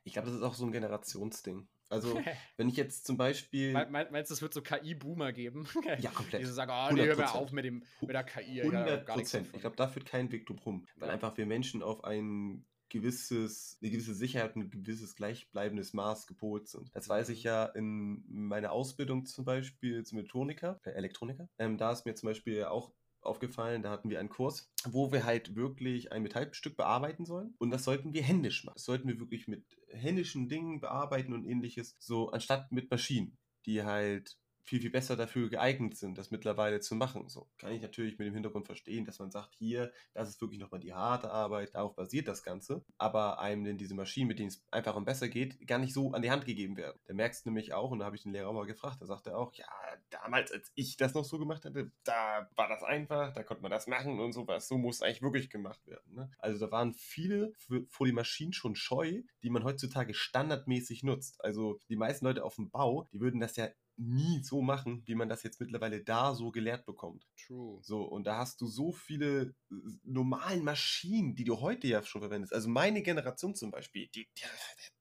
Ich 0.04 0.12
glaube, 0.12 0.28
das 0.28 0.36
ist 0.36 0.42
auch 0.42 0.54
so 0.54 0.64
ein 0.64 0.72
Generationsding. 0.72 1.66
Also, 1.88 2.14
wenn 2.56 2.68
ich 2.68 2.76
jetzt 2.76 3.06
zum 3.06 3.16
Beispiel. 3.16 3.72
meinst 3.72 4.30
du, 4.30 4.34
es 4.34 4.42
wird 4.42 4.54
so 4.54 4.62
KI-Boomer 4.62 5.32
geben? 5.32 5.66
ja, 5.98 6.10
komplett. 6.10 6.42
Die 6.42 6.46
so 6.46 6.52
sagen, 6.52 6.70
oh, 6.72 6.94
nee, 6.94 7.06
hör 7.06 7.16
mal 7.16 7.26
auf 7.26 7.52
mit, 7.52 7.64
dem, 7.64 7.84
mit 8.00 8.10
der 8.10 8.24
KI. 8.24 8.62
100 8.62 9.06
Prozent. 9.06 9.50
Ich 9.54 9.60
glaube, 9.60 9.76
da 9.76 9.88
führt 9.88 10.06
kein 10.06 10.30
Weg 10.30 10.46
drum. 10.46 10.86
Weil 10.96 11.08
ja. 11.08 11.14
einfach 11.14 11.36
wir 11.36 11.46
Menschen 11.46 11.82
auf 11.82 12.04
ein 12.04 12.64
gewisses, 12.94 13.76
eine 13.82 13.90
gewisse 13.90 14.14
Sicherheit 14.14 14.54
und 14.54 14.62
ein 14.62 14.70
gewisses 14.70 15.16
gleichbleibendes 15.16 15.94
Maß 15.94 16.28
gepolt 16.28 16.68
sind. 16.68 16.90
Das 16.94 17.08
weiß 17.08 17.28
ich 17.30 17.40
mhm. 17.40 17.48
ja 17.48 17.64
in 17.66 18.24
meiner 18.28 18.70
Ausbildung 18.72 19.26
zum 19.26 19.44
Beispiel 19.44 20.04
zum 20.04 20.18
Elektroniker, 20.18 20.80
äh, 20.84 20.90
Elektroniker. 20.90 21.48
Ähm, 21.58 21.76
da 21.76 21.90
ist 21.92 22.06
mir 22.06 22.14
zum 22.14 22.28
Beispiel 22.28 22.64
auch 22.64 22.92
aufgefallen, 23.20 23.82
da 23.82 23.90
hatten 23.90 24.10
wir 24.10 24.20
einen 24.20 24.28
Kurs, 24.28 24.70
wo 24.84 25.10
wir 25.10 25.24
halt 25.24 25.56
wirklich 25.56 26.12
ein 26.12 26.22
Metallstück 26.22 26.76
bearbeiten 26.76 27.24
sollen. 27.24 27.54
Und 27.58 27.70
das 27.70 27.84
sollten 27.84 28.12
wir 28.12 28.22
händisch 28.22 28.64
machen. 28.64 28.76
Das 28.76 28.84
sollten 28.84 29.08
wir 29.08 29.18
wirklich 29.18 29.48
mit 29.48 29.64
händischen 29.88 30.48
Dingen 30.48 30.80
bearbeiten 30.80 31.32
und 31.32 31.44
ähnliches, 31.44 31.96
so 31.98 32.30
anstatt 32.30 32.70
mit 32.70 32.90
Maschinen, 32.90 33.36
die 33.66 33.82
halt 33.82 34.36
viel, 34.64 34.80
viel 34.80 34.90
besser 34.90 35.16
dafür 35.16 35.50
geeignet 35.50 35.96
sind, 35.96 36.18
das 36.18 36.30
mittlerweile 36.30 36.80
zu 36.80 36.94
machen. 36.94 37.28
So 37.28 37.48
kann 37.58 37.72
ich 37.72 37.82
natürlich 37.82 38.18
mit 38.18 38.26
dem 38.26 38.34
Hintergrund 38.34 38.66
verstehen, 38.66 39.04
dass 39.04 39.18
man 39.18 39.30
sagt, 39.30 39.54
hier, 39.54 39.92
das 40.14 40.28
ist 40.28 40.40
wirklich 40.40 40.60
nochmal 40.60 40.80
die 40.80 40.94
harte 40.94 41.30
Arbeit, 41.30 41.74
darauf 41.74 41.94
basiert 41.94 42.28
das 42.28 42.42
Ganze, 42.42 42.84
aber 42.98 43.38
einem 43.38 43.64
denn 43.64 43.78
diese 43.78 43.94
Maschinen, 43.94 44.28
mit 44.28 44.38
denen 44.38 44.48
es 44.48 44.64
einfach 44.70 44.96
und 44.96 45.04
besser 45.04 45.28
geht, 45.28 45.66
gar 45.66 45.78
nicht 45.78 45.94
so 45.94 46.12
an 46.12 46.22
die 46.22 46.30
Hand 46.30 46.46
gegeben 46.46 46.76
werden. 46.76 46.98
Da 47.06 47.14
merkst 47.14 47.44
du 47.44 47.50
nämlich 47.50 47.74
auch, 47.74 47.90
und 47.90 47.98
da 47.98 48.06
habe 48.06 48.16
ich 48.16 48.22
den 48.22 48.32
Lehrer 48.32 48.52
mal 48.52 48.66
gefragt, 48.66 49.00
da 49.00 49.06
sagt 49.06 49.26
er 49.26 49.38
auch, 49.38 49.52
ja, 49.54 49.66
damals, 50.10 50.52
als 50.52 50.72
ich 50.74 50.96
das 50.96 51.14
noch 51.14 51.24
so 51.24 51.38
gemacht 51.38 51.64
hatte, 51.64 51.90
da 52.04 52.48
war 52.56 52.68
das 52.68 52.82
einfach, 52.82 53.32
da 53.32 53.42
konnte 53.42 53.62
man 53.62 53.70
das 53.70 53.86
machen 53.86 54.18
und 54.20 54.32
sowas. 54.32 54.68
So 54.68 54.78
muss 54.78 55.02
eigentlich 55.02 55.22
wirklich 55.22 55.50
gemacht 55.50 55.86
werden. 55.86 56.14
Ne? 56.14 56.30
Also 56.38 56.64
da 56.64 56.72
waren 56.72 56.94
viele 56.94 57.52
vor 57.88 58.06
die 58.06 58.12
Maschinen 58.12 58.52
schon 58.52 58.76
scheu, 58.76 59.22
die 59.42 59.50
man 59.50 59.64
heutzutage 59.64 60.14
standardmäßig 60.14 61.02
nutzt. 61.02 61.44
Also 61.44 61.78
die 61.88 61.96
meisten 61.96 62.24
Leute 62.24 62.44
auf 62.44 62.56
dem 62.56 62.70
Bau, 62.70 63.06
die 63.12 63.20
würden 63.20 63.40
das 63.40 63.56
ja 63.56 63.68
nie 63.96 64.42
so 64.42 64.60
machen, 64.60 65.02
wie 65.06 65.14
man 65.14 65.28
das 65.28 65.42
jetzt 65.42 65.60
mittlerweile 65.60 66.02
da 66.02 66.34
so 66.34 66.50
gelehrt 66.50 66.84
bekommt. 66.84 67.26
True. 67.36 67.78
So, 67.82 68.02
und 68.02 68.26
da 68.26 68.38
hast 68.38 68.60
du 68.60 68.66
so 68.66 68.92
viele 68.92 69.54
äh, 69.70 69.74
normalen 70.02 70.64
Maschinen, 70.64 71.36
die 71.36 71.44
du 71.44 71.60
heute 71.60 71.86
ja 71.86 72.02
schon 72.02 72.20
verwendest. 72.20 72.52
Also 72.52 72.68
meine 72.68 73.02
Generation 73.02 73.54
zum 73.54 73.70
Beispiel, 73.70 74.08
die, 74.14 74.28
die, 74.36 74.44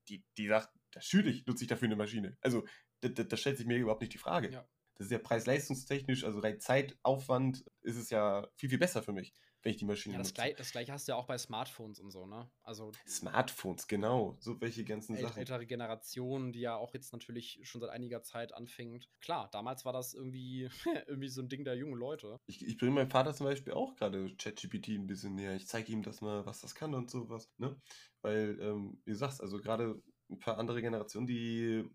die, 0.10 0.24
die 0.38 0.48
sagt, 0.48 0.70
natürlich 0.96 1.46
nutze 1.46 1.64
ich 1.64 1.70
dafür 1.70 1.88
eine 1.88 1.96
Maschine. 1.96 2.38
Also, 2.41 2.66
da, 3.02 3.10
da, 3.10 3.24
da 3.24 3.38
stellt 3.38 3.58
sich 3.58 3.66
mir 3.66 3.78
überhaupt 3.78 4.02
nicht 4.02 4.14
die 4.14 4.20
Frage. 4.20 4.52
Ja. 4.52 4.68
Das 4.96 5.08
ist 5.08 5.12
ja 5.12 5.20
preis-leistungstechnisch, 5.20 6.24
also 6.24 6.39
rein 6.39 6.60
Zeitaufwand 6.60 7.66
ist 7.82 7.98
es 7.98 8.12
ja 8.12 8.48
viel, 8.56 8.70
viel 8.70 8.78
besser 8.78 9.02
für 9.02 9.12
mich, 9.12 9.34
wenn 9.64 9.72
ich 9.72 9.78
die 9.78 9.86
Maschine 9.86 10.16
Ja, 10.16 10.20
das, 10.20 10.34
gleich, 10.34 10.55
das 10.55 10.72
gleiche 10.72 10.91
hast 10.91 11.07
du 11.07 11.14
ja 11.14 11.16
auch 11.18 11.26
bei 11.26 11.38
Smartphones 11.38 11.99
und 11.99 12.11
so, 12.11 12.26
ne? 12.26 12.51
Also 12.64 12.91
Smartphones, 13.07 13.88
genau. 13.88 14.36
So 14.39 14.59
welche 14.59 14.84
ganzen 14.84 15.16
äl 15.16 15.24
Sachen. 15.24 15.39
ältere 15.39 15.66
Generation, 15.66 16.51
die 16.51 16.59
ja 16.59 16.76
auch 16.76 16.93
jetzt 16.93 17.14
natürlich 17.14 17.59
schon 17.64 17.80
seit 17.80 17.89
einiger 17.89 18.22
Zeit 18.24 18.53
anfängt. 18.53 19.09
Klar, 19.22 19.49
damals 19.51 19.86
war 19.86 19.93
das 19.93 20.14
irgendwie, 20.14 20.70
irgendwie 21.07 21.30
so 21.30 21.41
ein 21.41 21.49
Ding 21.49 21.64
der 21.64 21.76
jungen 21.76 21.95
Leute. 21.95 22.39
Ich, 22.45 22.66
ich 22.66 22.78
bringe 22.78 22.91
meinem 22.91 23.09
Vater 23.09 23.34
zum 23.34 23.45
Beispiel 23.45 23.74
auch 23.74 23.95
gerade 23.95 24.36
ChatGPT 24.36 24.89
ein 24.89 25.07
bisschen 25.07 25.36
näher. 25.36 25.55
Ich 25.55 25.68
zeige 25.68 25.91
ihm 25.91 26.03
das 26.03 26.22
mal, 26.22 26.45
was 26.45 26.59
das 26.59 26.76
kann 26.76 26.93
und 26.93 27.09
sowas, 27.09 27.49
ne? 27.57 27.80
Weil, 28.22 28.57
ähm, 28.59 29.01
wie 29.05 29.11
du 29.11 29.18
sagst, 29.18 29.41
also 29.41 29.59
gerade 29.59 30.01
ein 30.34 30.39
paar 30.39 30.57
andere 30.57 30.81
Generationen, 30.81 31.27
die 31.27 31.89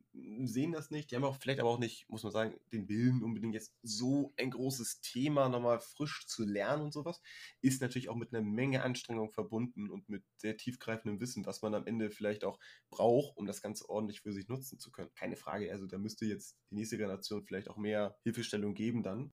sehen 0.44 0.72
das 0.72 0.90
nicht, 0.90 1.10
die 1.10 1.16
haben 1.16 1.24
auch 1.24 1.36
vielleicht 1.36 1.60
aber 1.60 1.70
auch 1.70 1.78
nicht, 1.78 2.08
muss 2.08 2.22
man 2.22 2.32
sagen, 2.32 2.58
den 2.72 2.88
Willen 2.88 3.22
unbedingt 3.22 3.54
jetzt 3.54 3.74
so 3.82 4.32
ein 4.38 4.50
großes 4.50 5.00
Thema 5.00 5.48
nochmal 5.48 5.80
frisch 5.80 6.26
zu 6.26 6.44
lernen 6.44 6.84
und 6.84 6.92
sowas, 6.92 7.20
ist 7.60 7.82
natürlich 7.82 8.08
auch 8.08 8.16
mit 8.16 8.32
einer 8.32 8.42
Menge 8.42 8.82
Anstrengung 8.82 9.30
verbunden 9.30 9.90
und 9.90 10.08
mit 10.08 10.24
sehr 10.36 10.56
tiefgreifendem 10.56 11.20
Wissen, 11.20 11.46
was 11.46 11.62
man 11.62 11.74
am 11.74 11.86
Ende 11.86 12.10
vielleicht 12.10 12.44
auch 12.44 12.58
braucht, 12.90 13.36
um 13.36 13.46
das 13.46 13.60
Ganze 13.60 13.88
ordentlich 13.88 14.20
für 14.20 14.32
sich 14.32 14.48
nutzen 14.48 14.78
zu 14.78 14.90
können. 14.90 15.12
Keine 15.14 15.36
Frage, 15.36 15.70
also 15.70 15.86
da 15.86 15.98
müsste 15.98 16.26
jetzt 16.26 16.56
die 16.70 16.76
nächste 16.76 16.96
Generation 16.96 17.44
vielleicht 17.44 17.68
auch 17.68 17.76
mehr 17.76 18.16
Hilfestellung 18.22 18.74
geben 18.74 19.02
dann, 19.02 19.32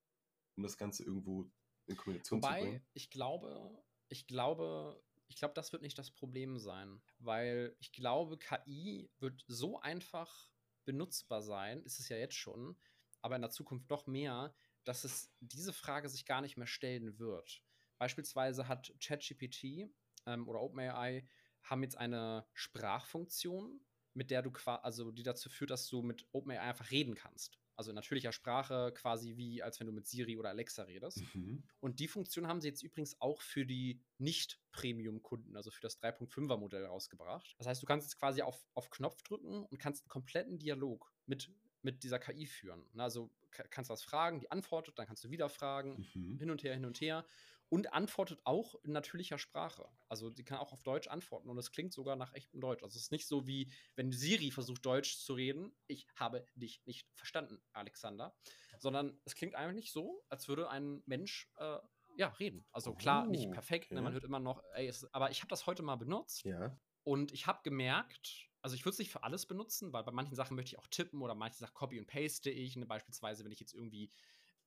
um 0.57 0.63
das 0.63 0.77
Ganze 0.77 1.03
irgendwo 1.03 1.49
in 1.87 1.95
Kombination 1.95 2.41
zu 2.41 2.47
Wobei, 2.47 2.61
bringen. 2.61 2.85
ich 2.93 3.09
glaube, 3.09 3.83
ich 4.09 4.27
glaube, 4.27 5.01
ich 5.28 5.38
glaube, 5.38 5.53
das 5.53 5.71
wird 5.71 5.82
nicht 5.82 5.97
das 5.97 6.11
Problem 6.11 6.57
sein, 6.57 7.01
weil 7.19 7.76
ich 7.80 7.91
glaube, 7.91 8.38
KI 8.38 9.09
wird 9.19 9.43
so 9.47 9.80
einfach 9.80 10.51
benutzbar 10.86 11.41
sein, 11.41 11.82
ist 11.84 11.99
es 11.99 12.09
ja 12.09 12.17
jetzt 12.17 12.36
schon, 12.36 12.78
aber 13.21 13.36
in 13.36 13.41
der 13.41 13.51
Zukunft 13.51 13.89
noch 13.89 14.05
mehr, 14.07 14.53
dass 14.84 15.03
es 15.03 15.34
diese 15.39 15.73
Frage 15.73 16.09
sich 16.09 16.26
gar 16.26 16.41
nicht 16.41 16.57
mehr 16.57 16.67
stellen 16.67 17.17
wird. 17.17 17.63
Beispielsweise 17.97 18.67
hat 18.67 18.93
ChatGPT 18.99 19.89
ähm, 20.26 20.47
oder 20.47 20.61
OpenAI 20.61 21.28
haben 21.63 21.82
jetzt 21.82 21.97
eine 21.97 22.45
Sprachfunktion, 22.53 23.82
mit 24.13 24.30
der 24.30 24.43
du 24.43 24.51
quasi, 24.51 24.82
also 24.84 25.11
die 25.11 25.23
dazu 25.23 25.49
führt, 25.49 25.71
dass 25.71 25.88
du 25.88 26.03
mit 26.03 26.28
OpenAI 26.32 26.61
einfach 26.61 26.91
reden 26.91 27.15
kannst. 27.15 27.59
Also 27.78 27.91
in 27.91 27.95
natürlicher 27.95 28.32
Sprache, 28.32 28.93
quasi 28.95 29.36
wie 29.38 29.61
als 29.61 29.80
wenn 29.80 29.88
du 29.88 29.93
mit 29.93 30.07
Siri 30.07 30.38
oder 30.38 30.49
Alexa 30.49 30.84
redest. 30.84 31.23
Mhm. 31.36 31.63
Und 31.80 31.99
die 31.99 32.07
Funktion 32.07 32.47
haben 32.47 32.61
sie 32.61 32.69
jetzt 32.69 32.84
übrigens 32.84 33.19
auch 33.21 33.41
für 33.41 33.65
die 33.65 34.01
Nicht-Premium-Kunden, 34.17 35.55
also 35.55 35.71
für 35.71 35.82
das 35.82 35.99
3.5er 36.01 36.57
Modell 36.57 36.86
rausgebracht. 36.86 37.55
Das 37.57 37.67
heißt, 37.67 37.82
du 37.82 37.86
kannst 37.86 38.07
jetzt 38.07 38.19
quasi 38.19 38.41
auf, 38.41 38.65
auf 38.73 38.89
Knopf 38.89 39.21
drücken 39.23 39.65
und 39.65 39.78
kannst 39.78 40.03
einen 40.03 40.09
kompletten 40.09 40.59
Dialog 40.59 41.11
mit, 41.26 41.51
mit 41.82 42.03
dieser 42.03 42.19
KI 42.19 42.45
führen. 42.45 42.86
Also 42.97 43.30
ka- 43.51 43.65
kannst 43.69 43.89
was 43.89 44.03
fragen, 44.03 44.39
die 44.39 44.51
antwortet, 44.51 44.97
dann 44.99 45.05
kannst 45.07 45.23
du 45.23 45.30
wieder 45.30 45.49
fragen, 45.49 46.05
Mhm. 46.13 46.38
hin 46.39 46.51
und 46.51 46.63
her, 46.63 46.73
hin 46.73 46.86
und 46.86 46.99
her. 47.01 47.26
Und 47.70 47.93
antwortet 47.93 48.39
auch 48.43 48.76
in 48.84 48.91
natürlicher 48.91 49.38
Sprache. 49.38 49.89
Also 50.07 50.30
die 50.30 50.43
kann 50.43 50.59
auch 50.59 50.72
auf 50.72 50.84
Deutsch 50.84 51.07
antworten 51.07 51.49
und 51.49 51.57
es 51.57 51.72
klingt 51.72 51.93
sogar 51.93 52.16
nach 52.16 52.34
echtem 52.34 52.61
Deutsch. 52.61 52.84
Also 52.84 52.95
es 52.95 53.03
ist 53.03 53.11
nicht 53.11 53.28
so 53.28 53.47
wie, 53.47 53.72
wenn 53.95 54.11
Siri 54.11 54.51
versucht, 54.51 54.86
Deutsch 54.86 55.18
zu 55.18 55.34
reden. 55.34 55.76
Ich 55.88 56.07
habe 56.16 56.45
dich 56.55 56.82
nicht 56.86 57.07
verstanden, 57.16 57.61
Alexander. 57.74 58.36
Sondern 58.80 59.20
es 59.26 59.36
klingt 59.36 59.55
eigentlich 59.55 59.91
so, 59.91 60.24
als 60.30 60.47
würde 60.47 60.70
ein 60.70 61.01
Mensch 61.05 61.49
äh, 61.57 61.80
ja, 62.18 62.28
reden. 62.30 62.66
Also 62.72 62.93
klar, 62.93 63.26
nicht 63.28 63.49
Oh, 63.49 63.51
perfekt, 63.51 63.93
ne, 63.93 63.99
okay. 63.99 64.03
man 64.03 64.13
hört 64.13 64.24
immer 64.24 64.39
noch, 64.39 64.63
ey, 64.74 64.88
es, 64.88 65.11
aber 65.13 65.32
ich 65.32 65.39
habe 65.41 65.49
das 65.49 65.66
heute 65.68 65.84
mal 65.84 65.95
benutzt 65.97 66.45
Ja. 66.45 66.80
und 67.03 67.32
ich 67.34 67.47
habe 67.47 67.59
gemerkt, 67.63 68.49
also 68.61 68.76
ich 68.76 68.84
würde 68.86 68.93
es 68.93 68.99
nicht 68.99 69.11
für 69.11 69.24
alles 69.24 69.45
benutzen, 69.45 69.93
weil 69.93 70.03
bei 70.03 70.11
manchen 70.11 70.36
Sachen 70.36 70.55
möchte 70.55 70.70
ich 70.76 70.80
auch 70.80 70.88
tippen 70.88 71.22
oder 71.22 71.36
manche 71.36 71.57
Sachen 71.59 71.74
copy 71.74 71.99
und 71.99 72.07
paste 72.07 72.49
ich. 72.49 72.76
Ne? 72.78 72.86
Beispielsweise, 72.86 73.43
wenn 73.45 73.51
ich 73.51 73.59
jetzt 73.59 73.74
irgendwie, 73.74 74.09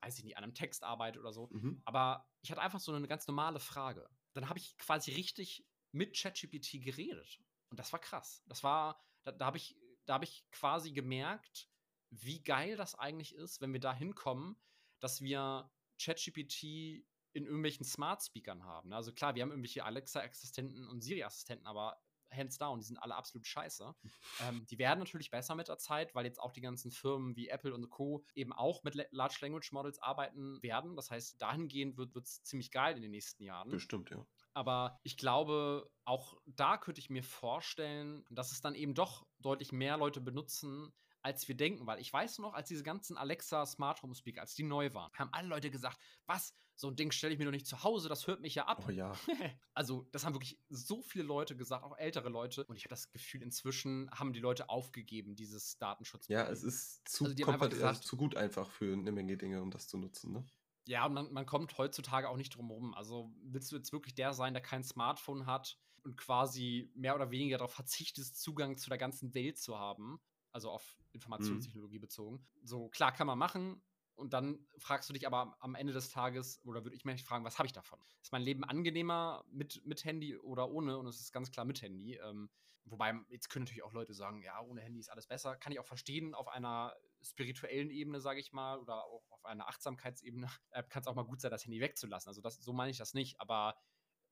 weiß 0.00 0.18
ich 0.18 0.24
nicht, 0.24 0.36
an 0.36 0.44
einem 0.44 0.54
Text 0.54 0.84
arbeite 0.84 1.18
oder 1.18 1.32
so. 1.32 1.48
Mhm. 1.50 1.82
Aber 1.84 2.28
ich 2.42 2.50
hatte 2.50 2.60
einfach 2.60 2.80
so 2.80 2.92
eine 2.92 3.08
ganz 3.08 3.26
normale 3.26 3.60
Frage. 3.60 4.08
Dann 4.34 4.48
habe 4.48 4.58
ich 4.58 4.76
quasi 4.78 5.12
richtig 5.12 5.66
mit 5.92 6.16
ChatGPT 6.16 6.82
geredet. 6.82 7.40
Und 7.70 7.78
das 7.78 7.92
war 7.92 8.00
krass. 8.00 8.42
Das 8.46 8.62
war, 8.62 9.02
da, 9.24 9.32
da 9.32 9.46
habe 9.46 9.56
ich, 9.56 9.76
da 10.06 10.14
habe 10.14 10.24
ich 10.24 10.46
quasi 10.50 10.92
gemerkt, 10.92 11.68
wie 12.10 12.42
geil 12.42 12.76
das 12.76 12.94
eigentlich 12.94 13.34
ist, 13.34 13.60
wenn 13.60 13.72
wir 13.72 13.80
da 13.80 13.92
hinkommen, 13.92 14.56
dass 15.00 15.20
wir 15.20 15.70
ChatGPT 16.00 17.04
in 17.32 17.44
irgendwelchen 17.44 17.84
Smart 17.84 18.22
Speakern 18.22 18.64
haben. 18.64 18.92
Also 18.92 19.12
klar, 19.12 19.34
wir 19.34 19.42
haben 19.42 19.50
irgendwelche 19.50 19.84
Alexa-Assistenten 19.84 20.88
und 20.88 21.02
Siri-Assistenten, 21.02 21.66
aber 21.66 22.00
hands 22.32 22.58
down, 22.58 22.78
die 22.80 22.86
sind 22.86 22.98
alle 22.98 23.14
absolut 23.16 23.46
scheiße. 23.46 23.94
ähm, 24.40 24.66
die 24.66 24.78
werden 24.78 24.98
natürlich 25.00 25.30
besser 25.30 25.54
mit 25.54 25.68
der 25.68 25.78
Zeit, 25.78 26.14
weil 26.14 26.24
jetzt 26.24 26.40
auch 26.40 26.52
die 26.52 26.60
ganzen 26.60 26.90
Firmen 26.90 27.36
wie 27.36 27.48
Apple 27.48 27.74
und 27.74 27.90
Co. 27.90 28.24
eben 28.34 28.52
auch 28.52 28.82
mit 28.84 28.94
La- 28.94 29.04
Large 29.10 29.38
Language 29.42 29.72
Models 29.72 29.98
arbeiten 30.00 30.62
werden. 30.62 30.96
Das 30.96 31.10
heißt, 31.10 31.40
dahingehend 31.40 31.96
wird 31.96 32.16
es 32.16 32.42
ziemlich 32.42 32.70
geil 32.70 32.96
in 32.96 33.02
den 33.02 33.10
nächsten 33.10 33.42
Jahren. 33.42 33.70
Bestimmt, 33.70 34.10
ja. 34.10 34.26
Aber 34.54 34.98
ich 35.04 35.16
glaube, 35.16 35.90
auch 36.04 36.40
da 36.46 36.78
könnte 36.78 37.00
ich 37.00 37.10
mir 37.10 37.22
vorstellen, 37.22 38.24
dass 38.30 38.50
es 38.52 38.60
dann 38.60 38.74
eben 38.74 38.94
doch 38.94 39.26
deutlich 39.38 39.72
mehr 39.72 39.96
Leute 39.96 40.20
benutzen, 40.20 40.92
als 41.28 41.46
wir 41.48 41.56
denken. 41.56 41.86
Weil 41.86 42.00
ich 42.00 42.12
weiß 42.12 42.38
noch, 42.38 42.54
als 42.54 42.68
diese 42.68 42.82
ganzen 42.82 43.16
Alexa 43.16 43.64
Smart 43.66 44.02
Home 44.02 44.14
Speaker, 44.14 44.40
als 44.40 44.54
die 44.54 44.62
neu 44.64 44.92
waren, 44.94 45.12
haben 45.14 45.32
alle 45.32 45.48
Leute 45.48 45.70
gesagt, 45.70 45.98
was, 46.26 46.54
so 46.74 46.88
ein 46.88 46.96
Ding 46.96 47.10
stelle 47.10 47.32
ich 47.32 47.38
mir 47.38 47.44
doch 47.44 47.52
nicht 47.52 47.66
zu 47.66 47.82
Hause, 47.82 48.08
das 48.08 48.26
hört 48.26 48.40
mich 48.40 48.54
ja 48.54 48.66
ab. 48.66 48.84
Oh 48.86 48.90
ja. 48.90 49.12
Also, 49.74 50.08
das 50.12 50.24
haben 50.24 50.34
wirklich 50.34 50.58
so 50.68 51.02
viele 51.02 51.24
Leute 51.24 51.56
gesagt, 51.56 51.84
auch 51.84 51.96
ältere 51.98 52.28
Leute. 52.28 52.64
Und 52.64 52.76
ich 52.76 52.84
habe 52.84 52.90
das 52.90 53.10
Gefühl, 53.10 53.42
inzwischen 53.42 54.10
haben 54.10 54.32
die 54.32 54.40
Leute 54.40 54.68
aufgegeben, 54.68 55.36
dieses 55.36 55.78
Datenschutz. 55.78 56.26
Ja, 56.28 56.48
es 56.48 56.62
ist 56.64 57.08
zu, 57.08 57.24
Also 57.26 57.36
kompat- 57.44 57.70
gesagt- 57.70 58.02
zu 58.04 58.16
gut 58.16 58.36
einfach 58.36 58.70
für 58.70 58.92
eine 58.92 59.12
Menge 59.12 59.36
Dinge, 59.36 59.62
um 59.62 59.70
das 59.70 59.86
zu 59.88 59.98
nutzen, 59.98 60.32
ne? 60.32 60.46
Ja, 60.86 61.04
und 61.06 61.12
man, 61.12 61.32
man 61.32 61.44
kommt 61.46 61.76
heutzutage 61.76 62.28
auch 62.30 62.36
nicht 62.38 62.56
drum 62.56 62.70
rum. 62.70 62.94
Also 62.94 63.30
willst 63.42 63.70
du 63.70 63.76
jetzt 63.76 63.92
wirklich 63.92 64.14
der 64.14 64.32
sein, 64.32 64.54
der 64.54 64.62
kein 64.62 64.82
Smartphone 64.82 65.44
hat 65.46 65.78
und 66.02 66.16
quasi 66.16 66.90
mehr 66.94 67.14
oder 67.14 67.30
weniger 67.30 67.58
darauf 67.58 67.74
verzichtet, 67.74 68.24
Zugang 68.24 68.78
zu 68.78 68.88
der 68.88 68.96
ganzen 68.98 69.34
Welt 69.34 69.58
zu 69.58 69.78
haben, 69.78 70.18
also 70.58 70.70
auf 70.70 70.98
Informationstechnologie 71.12 71.98
bezogen. 72.00 72.44
So 72.62 72.88
klar 72.88 73.12
kann 73.12 73.26
man 73.28 73.38
machen. 73.38 73.80
Und 74.16 74.32
dann 74.32 74.66
fragst 74.78 75.08
du 75.08 75.12
dich 75.12 75.28
aber 75.28 75.38
am- 75.38 75.54
am 75.60 75.74
Ende 75.76 75.92
des 75.92 76.10
Tages, 76.10 76.60
oder 76.64 76.82
würde 76.84 76.96
ich 76.96 77.04
mich 77.04 77.22
fragen, 77.22 77.44
was 77.44 77.58
habe 77.58 77.66
ich 77.66 77.72
davon? 77.72 78.00
Ist 78.20 78.32
mein 78.32 78.42
Leben 78.42 78.64
angenehmer 78.64 79.44
mit, 79.48 79.80
mit 79.86 80.04
Handy 80.04 80.36
oder 80.36 80.68
ohne? 80.70 80.98
Und 80.98 81.06
es 81.06 81.20
ist 81.20 81.30
ganz 81.32 81.52
klar 81.52 81.64
mit 81.64 81.80
Handy. 81.82 82.16
Ähm, 82.16 82.50
wobei, 82.84 83.14
jetzt 83.28 83.48
können 83.48 83.62
natürlich 83.64 83.84
auch 83.84 83.92
Leute 83.92 84.14
sagen, 84.14 84.42
ja, 84.42 84.60
ohne 84.60 84.80
Handy 84.80 84.98
ist 84.98 85.08
alles 85.08 85.28
besser. 85.28 85.54
Kann 85.56 85.72
ich 85.72 85.78
auch 85.78 85.86
verstehen, 85.86 86.34
auf 86.34 86.48
einer 86.48 86.96
spirituellen 87.22 87.90
Ebene, 87.90 88.20
sage 88.20 88.40
ich 88.40 88.52
mal, 88.52 88.78
oder 88.80 89.04
auch 89.04 89.30
auf 89.30 89.44
einer 89.44 89.68
Achtsamkeitsebene, 89.68 90.48
äh, 90.70 90.82
kann 90.82 91.02
es 91.02 91.06
auch 91.06 91.14
mal 91.14 91.22
gut 91.24 91.40
sein, 91.40 91.52
das 91.52 91.64
Handy 91.64 91.80
wegzulassen. 91.80 92.28
Also 92.28 92.40
das, 92.40 92.56
so 92.56 92.72
meine 92.72 92.90
ich 92.90 92.98
das 92.98 93.14
nicht, 93.14 93.40
aber 93.40 93.76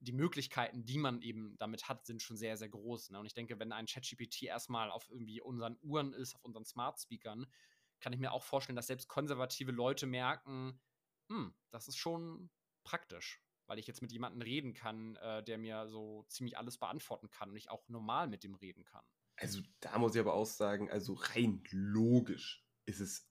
die 0.01 0.13
Möglichkeiten, 0.13 0.85
die 0.85 0.99
man 0.99 1.23
eben 1.23 1.57
damit 1.59 1.89
hat, 1.89 2.07
sind 2.07 2.23
schon 2.23 2.37
sehr, 2.37 2.57
sehr 2.57 2.69
groß. 2.69 3.11
Ne? 3.11 3.19
Und 3.19 3.27
ich 3.27 3.35
denke, 3.35 3.59
wenn 3.59 3.73
ein 3.73 3.87
ChatGPT 3.87 4.43
erstmal 4.43 4.91
auf 4.91 5.09
irgendwie 5.11 5.41
unseren 5.41 5.79
Uhren 5.83 6.13
ist, 6.13 6.35
auf 6.35 6.45
unseren 6.45 6.65
Smart 6.65 7.01
Speakern, 7.01 7.47
kann 8.01 8.13
ich 8.13 8.21
mir 8.21 8.33
auch 8.33 8.45
vorstellen, 8.45 8.77
dass 8.77 8.89
selbst 8.89 9.09
konservative 9.09 9.73
Leute 9.73 10.07
merken, 10.07 10.81
hm, 11.31 11.55
das 11.71 11.89
ist 11.89 11.97
schon 11.97 12.51
praktisch, 12.85 13.43
weil 13.67 13.79
ich 13.79 13.87
jetzt 13.87 14.03
mit 14.03 14.13
jemandem 14.13 14.43
reden 14.43 14.75
kann, 14.75 15.17
äh, 15.17 15.43
der 15.43 15.59
mir 15.59 15.89
so 15.89 16.25
ziemlich 16.29 16.59
alles 16.59 16.79
beantworten 16.79 17.31
kann 17.31 17.51
und 17.51 17.57
ich 17.57 17.71
auch 17.71 17.89
normal 17.89 18.29
mit 18.29 18.45
dem 18.45 18.55
reden 18.55 18.85
kann. 18.85 19.05
Also 19.37 19.61
da 19.81 19.99
muss 19.99 20.15
ich 20.15 20.21
aber 20.21 20.35
auch 20.35 20.47
sagen, 20.47 20.91
also 20.91 21.15
rein 21.15 21.63
logisch 21.71 22.67
ist 22.87 23.01
es 23.01 23.31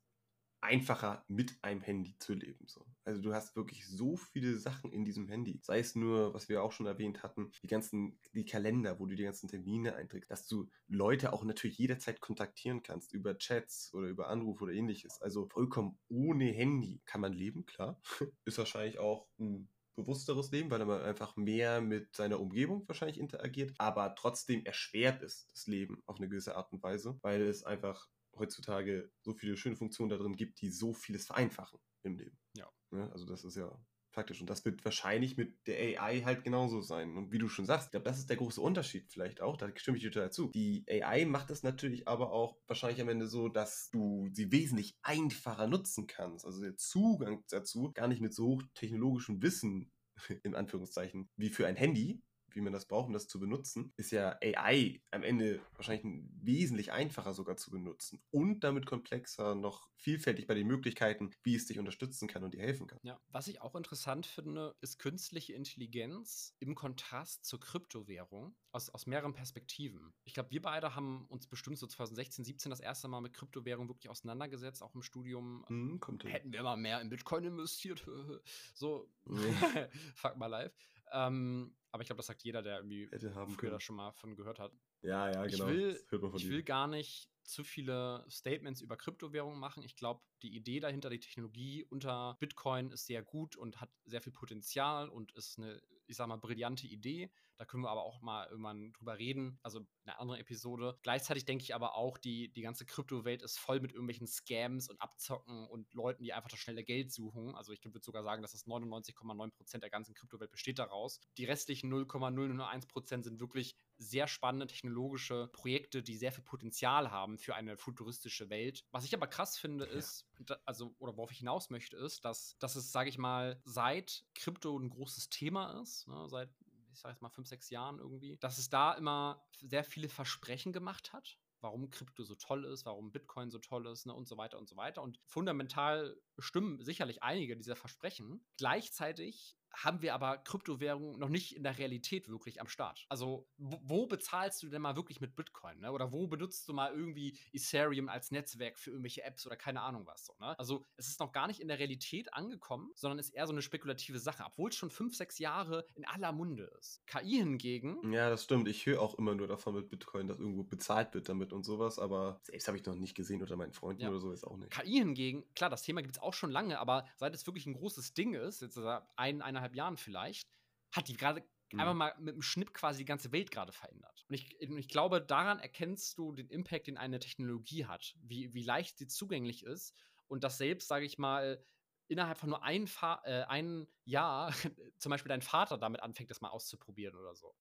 einfacher, 0.61 1.25
mit 1.27 1.63
einem 1.63 1.81
Handy 1.81 2.17
zu 2.17 2.33
leben. 2.33 2.67
So. 2.67 2.85
Also 3.05 3.21
du 3.21 3.33
hast 3.33 3.55
wirklich 3.55 3.87
so 3.87 4.17
viele 4.17 4.57
Sachen 4.57 4.91
in 4.91 5.05
diesem 5.05 5.27
Handy. 5.27 5.59
Sei 5.61 5.79
es 5.79 5.95
nur, 5.95 6.33
was 6.33 6.49
wir 6.49 6.63
auch 6.63 6.71
schon 6.71 6.87
erwähnt 6.87 7.21
hatten, 7.21 7.51
die 7.61 7.67
ganzen, 7.67 8.19
die 8.33 8.45
Kalender, 8.45 8.99
wo 8.99 9.05
du 9.05 9.15
die 9.15 9.23
ganzen 9.23 9.47
Termine 9.47 9.95
einträgst, 9.95 10.31
dass 10.31 10.47
du 10.47 10.69
Leute 10.87 11.31
auch 11.31 11.43
natürlich 11.43 11.77
jederzeit 11.77 12.19
kontaktieren 12.19 12.81
kannst 12.81 13.13
über 13.13 13.37
Chats 13.37 13.93
oder 13.93 14.07
über 14.07 14.27
Anrufe 14.27 14.63
oder 14.63 14.73
ähnliches. 14.73 15.21
Also 15.21 15.47
vollkommen 15.47 15.99
ohne 16.09 16.45
Handy 16.45 17.01
kann 17.05 17.21
man 17.21 17.33
leben, 17.33 17.65
klar. 17.65 18.01
Ist 18.45 18.57
wahrscheinlich 18.57 18.97
auch 18.97 19.27
ein 19.39 19.69
bewussteres 19.95 20.51
Leben, 20.51 20.69
weil 20.71 20.83
man 20.85 21.01
einfach 21.01 21.35
mehr 21.37 21.81
mit 21.81 22.15
seiner 22.15 22.39
Umgebung 22.39 22.87
wahrscheinlich 22.87 23.19
interagiert, 23.19 23.73
aber 23.77 24.13
trotzdem 24.15 24.65
erschwert 24.65 25.21
ist 25.21 25.49
das 25.53 25.67
Leben 25.67 26.03
auf 26.05 26.17
eine 26.17 26.27
gewisse 26.27 26.55
Art 26.55 26.71
und 26.73 26.83
Weise, 26.83 27.17
weil 27.21 27.43
es 27.43 27.63
einfach 27.63 28.09
heutzutage 28.37 29.11
so 29.21 29.33
viele 29.33 29.55
schöne 29.55 29.75
Funktionen 29.75 30.09
da 30.09 30.17
drin 30.17 30.35
gibt, 30.35 30.59
die 30.61 30.69
so 30.69 30.93
vieles 30.93 31.25
vereinfachen 31.25 31.79
im 32.03 32.17
Leben. 32.17 32.37
Ja. 32.55 32.69
Ja 32.97 33.09
also 33.11 33.25
das 33.25 33.43
ist 33.43 33.55
ja 33.55 33.71
faktisch. 34.15 34.41
Und 34.41 34.49
das 34.49 34.65
wird 34.65 34.83
wahrscheinlich 34.83 35.37
mit 35.37 35.67
der 35.67 36.01
AI 36.01 36.21
halt 36.21 36.43
genauso 36.43 36.81
sein. 36.81 37.15
Und 37.15 37.31
wie 37.31 37.37
du 37.37 37.47
schon 37.47 37.65
sagst, 37.65 37.87
ich 37.87 37.91
glaube, 37.91 38.05
das 38.05 38.17
ist 38.17 38.29
der 38.29 38.37
große 38.37 38.59
Unterschied 38.59 39.11
vielleicht 39.11 39.41
auch. 39.41 39.57
Da 39.57 39.69
stimme 39.75 39.97
ich 39.97 40.03
dir 40.03 40.11
total 40.11 40.31
zu. 40.31 40.49
Die 40.55 40.85
AI 40.89 41.25
macht 41.25 41.51
es 41.51 41.61
natürlich 41.61 42.07
aber 42.07 42.31
auch 42.31 42.57
wahrscheinlich 42.65 43.01
am 43.01 43.09
Ende 43.09 43.27
so, 43.27 43.49
dass 43.49 43.89
du 43.91 44.27
sie 44.31 44.51
wesentlich 44.51 44.97
einfacher 45.03 45.67
nutzen 45.67 46.07
kannst. 46.07 46.45
Also 46.45 46.61
der 46.61 46.77
Zugang 46.77 47.43
dazu 47.49 47.91
gar 47.93 48.07
nicht 48.07 48.21
mit 48.21 48.33
so 48.33 48.47
hochtechnologischem 48.47 49.41
Wissen 49.43 49.91
in 50.43 50.55
Anführungszeichen, 50.55 51.29
wie 51.35 51.49
für 51.49 51.67
ein 51.67 51.75
Handy, 51.75 52.23
wie 52.55 52.61
man 52.61 52.73
das 52.73 52.87
braucht, 52.87 53.07
um 53.07 53.13
das 53.13 53.27
zu 53.27 53.39
benutzen, 53.39 53.93
ist 53.97 54.11
ja 54.11 54.37
AI 54.41 55.01
am 55.11 55.23
Ende 55.23 55.61
wahrscheinlich 55.75 56.05
wesentlich 56.41 56.91
einfacher 56.91 57.33
sogar 57.33 57.57
zu 57.57 57.71
benutzen 57.71 58.21
und 58.31 58.63
damit 58.63 58.85
komplexer, 58.85 59.55
noch 59.55 59.89
vielfältig 59.97 60.47
bei 60.47 60.53
den 60.53 60.67
Möglichkeiten, 60.67 61.31
wie 61.43 61.55
es 61.55 61.65
dich 61.65 61.79
unterstützen 61.79 62.27
kann 62.27 62.43
und 62.43 62.53
dir 62.53 62.61
helfen 62.61 62.87
kann. 62.87 62.99
Ja, 63.03 63.19
was 63.29 63.47
ich 63.47 63.61
auch 63.61 63.75
interessant 63.75 64.25
finde, 64.25 64.75
ist 64.81 64.99
künstliche 64.99 65.53
Intelligenz 65.53 66.55
im 66.59 66.75
Kontrast 66.75 67.45
zur 67.45 67.59
Kryptowährung 67.59 68.55
aus, 68.71 68.89
aus 68.89 69.07
mehreren 69.07 69.33
Perspektiven. 69.33 70.13
Ich 70.25 70.33
glaube, 70.33 70.51
wir 70.51 70.61
beide 70.61 70.95
haben 70.95 71.25
uns 71.27 71.47
bestimmt 71.47 71.77
so 71.77 71.87
2016, 71.87 72.45
17 72.45 72.69
das 72.69 72.79
erste 72.79 73.07
Mal 73.07 73.21
mit 73.21 73.33
Kryptowährung 73.33 73.87
wirklich 73.87 74.09
auseinandergesetzt, 74.09 74.83
auch 74.83 74.93
im 74.93 75.01
Studium. 75.01 75.65
Mhm, 75.69 75.99
Hätten 76.23 76.51
wir 76.51 76.63
mal 76.63 76.75
mehr 76.75 77.01
in 77.01 77.09
Bitcoin 77.09 77.45
investiert. 77.45 78.05
so, 78.73 79.09
fuck 80.15 80.37
my 80.37 80.47
life. 80.47 80.75
Ähm, 81.15 81.75
aber 81.91 82.01
ich 82.01 82.07
glaube, 82.07 82.17
das 82.17 82.27
sagt 82.27 82.43
jeder, 82.43 82.61
der 82.61 82.77
irgendwie 82.77 83.07
Hätte 83.09 83.33
haben 83.33 83.53
früher 83.53 83.71
da 83.71 83.79
schon 83.79 83.95
mal 83.95 84.11
von 84.11 84.35
gehört 84.35 84.59
hat. 84.59 84.73
Ja, 85.01 85.31
ja, 85.31 85.45
genau. 85.45 85.67
Ich 85.67 85.73
will, 85.73 86.05
ich 86.35 86.49
will 86.49 86.63
gar 86.63 86.87
nicht 86.87 87.31
zu 87.43 87.63
viele 87.63 88.25
Statements 88.29 88.81
über 88.81 88.97
Kryptowährungen 88.97 89.59
machen. 89.59 89.83
Ich 89.83 89.95
glaube, 89.95 90.21
die 90.41 90.55
Idee 90.55 90.79
dahinter, 90.79 91.09
die 91.09 91.19
Technologie 91.19 91.85
unter 91.85 92.35
Bitcoin 92.39 92.91
ist 92.91 93.05
sehr 93.05 93.23
gut 93.23 93.55
und 93.55 93.79
hat 93.79 93.91
sehr 94.03 94.21
viel 94.21 94.33
Potenzial 94.33 95.07
und 95.07 95.31
ist 95.33 95.57
eine, 95.57 95.81
ich 96.07 96.15
sag 96.15 96.27
mal, 96.27 96.37
brillante 96.37 96.87
Idee. 96.87 97.31
Da 97.57 97.65
können 97.65 97.83
wir 97.83 97.89
aber 97.89 98.03
auch 98.03 98.21
mal 98.21 98.47
irgendwann 98.47 98.91
drüber 98.93 99.17
reden, 99.17 99.59
also 99.63 99.79
in 99.79 99.87
einer 100.05 100.19
anderen 100.19 100.41
Episode. 100.41 100.97
Gleichzeitig 101.03 101.45
denke 101.45 101.63
ich 101.63 101.73
aber 101.73 101.95
auch, 101.95 102.17
die, 102.17 102.51
die 102.51 102.61
ganze 102.61 102.85
Kryptowelt 102.85 103.41
ist 103.41 103.57
voll 103.57 103.79
mit 103.79 103.91
irgendwelchen 103.91 104.27
Scams 104.27 104.89
und 104.89 105.01
Abzocken 105.01 105.67
und 105.67 105.93
Leuten, 105.93 106.23
die 106.23 106.33
einfach 106.33 106.49
das 106.49 106.59
schnelle 106.59 106.83
Geld 106.83 107.11
suchen. 107.11 107.55
Also 107.55 107.71
ich 107.71 107.83
würde 107.83 108.03
sogar 108.03 108.23
sagen, 108.23 108.41
dass 108.41 108.51
das 108.51 108.65
99,9% 108.65 109.79
der 109.79 109.89
ganzen 109.89 110.13
Kryptowelt 110.13 110.51
besteht 110.51 110.79
daraus. 110.79 111.21
Die 111.37 111.45
restlichen 111.45 111.91
0,001% 111.93 113.23
sind 113.23 113.39
wirklich 113.39 113.75
sehr 113.97 114.27
spannende 114.27 114.67
technologische 114.67 115.47
Projekte, 115.53 116.03
die 116.03 116.17
sehr 116.17 116.31
viel 116.31 116.43
Potenzial 116.43 117.11
haben 117.11 117.37
für 117.37 117.55
eine 117.55 117.77
futuristische 117.77 118.49
Welt. 118.49 118.85
Was 118.91 119.05
ich 119.05 119.13
aber 119.13 119.27
krass 119.27 119.57
finde, 119.57 119.85
ist, 119.85 120.25
ja. 120.47 120.57
also, 120.65 120.95
oder 120.99 121.15
worauf 121.17 121.31
ich 121.31 121.39
hinaus 121.39 121.69
möchte, 121.69 121.97
ist, 121.97 122.25
dass, 122.25 122.57
dass 122.59 122.75
es, 122.75 122.91
sage 122.91 123.09
ich 123.09 123.17
mal, 123.17 123.61
seit 123.63 124.25
Krypto 124.35 124.77
ein 124.77 124.89
großes 124.89 125.29
Thema 125.29 125.81
ist, 125.81 126.07
ne, 126.07 126.27
seit 126.29 126.49
ich 126.95 127.01
sage 127.01 127.13
jetzt 127.13 127.21
mal 127.21 127.29
fünf, 127.29 127.47
sechs 127.47 127.69
Jahren 127.69 127.99
irgendwie, 127.99 128.37
dass 128.37 128.57
es 128.57 128.69
da 128.69 128.93
immer 128.93 129.45
sehr 129.61 129.83
viele 129.83 130.07
Versprechen 130.07 130.71
gemacht 130.71 131.11
hat, 131.11 131.37
warum 131.59 131.89
Krypto 131.89 132.23
so 132.23 132.35
toll 132.35 132.63
ist, 132.65 132.85
warum 132.85 133.11
Bitcoin 133.11 133.51
so 133.51 133.59
toll 133.59 133.87
ist 133.87 134.05
ne, 134.05 134.13
und 134.13 134.27
so 134.27 134.37
weiter 134.37 134.57
und 134.57 134.69
so 134.69 134.77
weiter. 134.77 135.01
Und 135.01 135.19
fundamental 135.25 136.17
stimmen 136.39 136.81
sicherlich 136.81 137.21
einige 137.21 137.57
dieser 137.57 137.75
Versprechen. 137.75 138.45
Gleichzeitig 138.57 139.57
haben 139.75 140.01
wir 140.01 140.13
aber 140.13 140.37
Kryptowährungen 140.37 141.19
noch 141.19 141.29
nicht 141.29 141.55
in 141.55 141.63
der 141.63 141.77
Realität 141.77 142.29
wirklich 142.29 142.61
am 142.61 142.67
Start. 142.67 143.05
Also, 143.09 143.47
wo, 143.57 143.79
wo 143.83 144.07
bezahlst 144.07 144.63
du 144.63 144.69
denn 144.69 144.81
mal 144.81 144.95
wirklich 144.95 145.21
mit 145.21 145.35
Bitcoin? 145.35 145.79
Ne? 145.79 145.91
Oder 145.91 146.11
wo 146.11 146.27
benutzt 146.27 146.67
du 146.67 146.73
mal 146.73 146.93
irgendwie 146.93 147.37
Ethereum 147.53 148.09
als 148.09 148.31
Netzwerk 148.31 148.79
für 148.79 148.91
irgendwelche 148.91 149.23
Apps 149.23 149.45
oder 149.45 149.55
keine 149.55 149.81
Ahnung 149.81 150.05
was? 150.05 150.25
So, 150.25 150.33
ne? 150.39 150.57
Also, 150.57 150.85
es 150.97 151.07
ist 151.07 151.19
noch 151.19 151.31
gar 151.31 151.47
nicht 151.47 151.59
in 151.59 151.67
der 151.67 151.79
Realität 151.79 152.33
angekommen, 152.33 152.91
sondern 152.95 153.19
ist 153.19 153.29
eher 153.29 153.47
so 153.47 153.53
eine 153.53 153.61
spekulative 153.61 154.19
Sache, 154.19 154.43
obwohl 154.45 154.69
es 154.69 154.75
schon 154.75 154.89
fünf, 154.89 155.15
sechs 155.15 155.39
Jahre 155.39 155.85
in 155.95 156.05
aller 156.05 156.31
Munde 156.31 156.71
ist. 156.79 157.05
KI 157.07 157.37
hingegen. 157.37 158.11
Ja, 158.11 158.29
das 158.29 158.43
stimmt. 158.43 158.67
Ich 158.67 158.85
höre 158.85 159.01
auch 159.01 159.15
immer 159.15 159.35
nur 159.35 159.47
davon 159.47 159.75
mit 159.75 159.89
Bitcoin, 159.89 160.27
dass 160.27 160.39
irgendwo 160.39 160.63
bezahlt 160.63 161.13
wird 161.13 161.29
damit 161.29 161.53
und 161.53 161.63
sowas, 161.63 161.99
aber 161.99 162.39
selbst 162.43 162.67
habe 162.67 162.77
ich 162.77 162.85
noch 162.85 162.95
nicht 162.95 163.15
gesehen 163.15 163.41
oder 163.41 163.55
meinen 163.55 163.73
Freunden 163.73 164.03
ja. 164.03 164.09
oder 164.09 164.19
so 164.19 164.31
ist 164.31 164.45
auch 164.45 164.57
nicht. 164.57 164.71
KI 164.71 164.99
hingegen, 164.99 165.43
klar, 165.53 165.69
das 165.69 165.83
Thema 165.83 166.01
gibt 166.01 166.15
es 166.15 166.21
auch 166.21 166.33
schon 166.33 166.51
lange, 166.51 166.79
aber 166.79 167.05
seit 167.15 167.33
es 167.33 167.45
wirklich 167.45 167.65
ein 167.65 167.73
großes 167.73 168.13
Ding 168.13 168.33
ist, 168.33 168.61
jetzt 168.61 168.77
ein, 168.77 169.41
eineinhalb 169.41 169.64
eineinhalb 169.65 169.75
Jahren 169.75 169.97
vielleicht, 169.97 170.47
hat 170.91 171.07
die 171.07 171.17
gerade 171.17 171.43
mhm. 171.71 171.79
einfach 171.79 171.93
mal 171.93 172.15
mit 172.19 172.33
einem 172.33 172.41
Schnipp 172.41 172.73
quasi 172.73 172.99
die 172.99 173.05
ganze 173.05 173.31
Welt 173.31 173.51
gerade 173.51 173.71
verändert. 173.71 174.25
Und 174.29 174.35
ich, 174.35 174.59
ich, 174.59 174.87
glaube, 174.87 175.21
daran 175.21 175.59
erkennst 175.59 176.17
du 176.17 176.31
den 176.31 176.49
Impact, 176.49 176.87
den 176.87 176.97
eine 176.97 177.19
Technologie 177.19 177.85
hat, 177.85 178.15
wie, 178.21 178.53
wie 178.53 178.63
leicht 178.63 178.97
sie 178.97 179.07
zugänglich 179.07 179.63
ist 179.63 179.93
und 180.27 180.43
das 180.43 180.57
selbst, 180.57 180.87
sage 180.87 181.05
ich 181.05 181.17
mal, 181.17 181.63
innerhalb 182.07 182.37
von 182.37 182.49
nur 182.49 182.63
ein, 182.63 182.87
Fa 182.87 183.21
äh, 183.25 183.43
ein 183.43 183.87
Jahr 184.03 184.53
zum 184.97 185.09
Beispiel 185.09 185.29
dein 185.29 185.41
Vater 185.41 185.77
damit 185.77 186.01
anfängt, 186.01 186.29
das 186.29 186.41
mal 186.41 186.49
auszuprobieren 186.49 187.15
oder 187.15 187.35
so. 187.35 187.55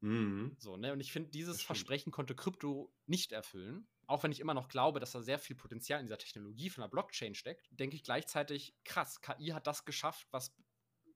Mhm. 0.00 0.56
So, 0.58 0.76
ne? 0.76 0.92
Und 0.92 1.00
ich 1.00 1.12
finde, 1.12 1.30
dieses 1.30 1.62
Versprechen 1.62 2.10
konnte 2.10 2.34
Krypto 2.34 2.92
nicht 3.06 3.32
erfüllen. 3.32 3.86
Auch 4.06 4.22
wenn 4.22 4.32
ich 4.32 4.40
immer 4.40 4.54
noch 4.54 4.68
glaube, 4.68 4.98
dass 4.98 5.12
da 5.12 5.20
sehr 5.20 5.38
viel 5.38 5.56
Potenzial 5.56 6.00
in 6.00 6.06
dieser 6.06 6.18
Technologie 6.18 6.70
von 6.70 6.82
der 6.82 6.88
Blockchain 6.88 7.34
steckt, 7.34 7.68
denke 7.70 7.96
ich 7.96 8.02
gleichzeitig, 8.02 8.74
krass, 8.84 9.20
KI 9.20 9.48
hat 9.48 9.66
das 9.66 9.84
geschafft, 9.84 10.26
was 10.30 10.56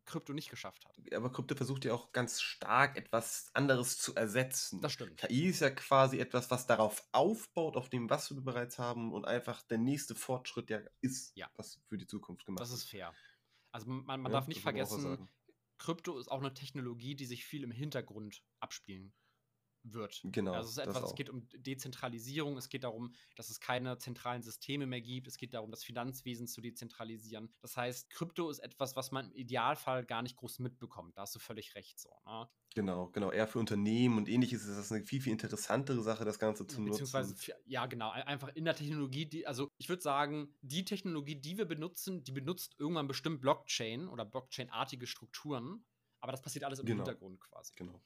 Krypto 0.05 0.33
nicht 0.33 0.51
geschafft 0.51 0.85
hat. 0.85 1.15
Aber 1.15 1.33
Krypto 1.33 1.55
versucht 1.55 1.85
ja 1.85 1.95
auch 1.95 2.13
ganz 2.13 2.41
stark 2.41 2.97
etwas 2.97 3.51
anderes 3.55 3.99
zu 3.99 4.15
ersetzen. 4.15 4.81
Das 4.81 4.93
stimmt. 4.93 5.19
KI 5.19 5.47
ist 5.47 5.61
ja 5.61 5.71
quasi 5.71 6.19
etwas, 6.19 6.51
was 6.51 6.67
darauf 6.67 7.07
aufbaut, 7.13 7.77
auf 7.77 7.89
dem, 7.89 8.11
was 8.11 8.35
wir 8.35 8.41
bereits 8.41 8.79
haben 8.79 9.13
und 9.13 9.25
einfach 9.25 9.63
der 9.63 9.79
nächste 9.79 10.15
Fortschritt 10.15 10.71
ja 10.71 10.81
ist, 11.01 11.37
ja. 11.37 11.51
was 11.57 11.81
für 11.89 11.99
die 11.99 12.07
Zukunft 12.07 12.45
gemacht 12.47 12.61
wird. 12.61 12.71
Das 12.71 12.77
ist 12.77 12.89
fair. 12.89 13.15
Also 13.73 13.89
man, 13.89 14.21
man 14.21 14.33
ja, 14.33 14.39
darf 14.39 14.47
nicht 14.47 14.61
vergessen, 14.61 15.29
Krypto 15.79 16.19
ist 16.19 16.31
auch 16.31 16.41
eine 16.41 16.55
Technologie, 16.55 17.17
die 17.17 17.27
sich 17.27 17.45
viel 17.45 17.65
im 17.65 17.73
Hintergrund 17.73 18.45
abspielen 18.61 19.13
wird. 19.85 20.21
Genau. 20.25 20.53
Also 20.53 20.69
es 20.69 20.77
ist 20.77 20.79
etwas, 20.79 21.11
es 21.11 21.15
geht 21.15 21.31
um 21.31 21.47
Dezentralisierung, 21.55 22.57
es 22.57 22.69
geht 22.69 22.85
darum, 22.85 23.15
dass 23.37 23.51
es 23.51 23.61
keine 23.61 23.99
zentralen 23.99 24.43
Systeme 24.43 24.87
mehr 24.87 25.01
gibt, 25.01 25.27
es 25.27 25.37
geht 25.37 25.55
darum, 25.55 25.71
das 25.71 25.85
Finanzwesen 25.85 26.47
zu 26.47 26.61
dezentralisieren. 26.61 27.53
Das 27.61 27.77
heißt, 27.77 28.11
Krypto 28.11 28.51
ist 28.51 28.61
etwas, 28.61 28.97
was 28.97 29.13
man 29.13 29.27
im 29.27 29.33
Idealfall 29.35 30.05
gar 30.05 30.23
nicht 30.23 30.37
groß 30.37 30.59
mitbekommt. 30.61 31.17
Da 31.17 31.23
hast 31.23 31.35
du 31.35 31.39
völlig 31.39 31.75
recht 31.75 31.99
so. 31.99 32.11
Ne? 32.27 32.49
Genau, 32.75 33.09
genau. 33.09 33.31
Eher 33.31 33.47
für 33.47 33.61
Unternehmen 33.61 34.19
und 34.19 34.29
ähnliches 34.29 34.65
ist 34.65 34.77
das 34.77 34.91
eine 34.91 35.05
viel, 35.05 35.21
viel 35.21 35.33
interessantere 35.33 36.03
Sache, 36.03 36.25
das 36.25 36.41
Ganze 36.41 36.67
zu 36.67 36.85
Beziehungsweise, 36.85 37.31
nutzen. 37.31 37.53
ja, 37.67 37.87
genau. 37.87 38.11
Einfach 38.11 38.49
in 38.55 38.65
der 38.65 38.75
Technologie, 38.75 39.27
die, 39.27 39.47
also 39.47 39.71
ich 39.79 39.89
würde 39.89 40.03
sagen, 40.03 40.53
die 40.61 40.85
Technologie, 40.85 41.37
die 41.37 41.57
wir 41.57 41.67
benutzen, 41.67 42.25
die 42.25 42.33
benutzt 42.33 42.75
irgendwann 42.79 43.07
bestimmt 43.07 43.41
Blockchain 43.41 44.09
oder 44.09 44.25
Blockchain-artige 44.25 45.07
Strukturen. 45.07 45.85
Aber 46.21 46.33
das 46.33 46.43
passiert 46.43 46.65
alles 46.65 46.81
im 46.81 46.87
genau. 46.87 47.05
Hintergrund 47.05 47.41
quasi. 47.41 47.73
Genau. 47.77 48.01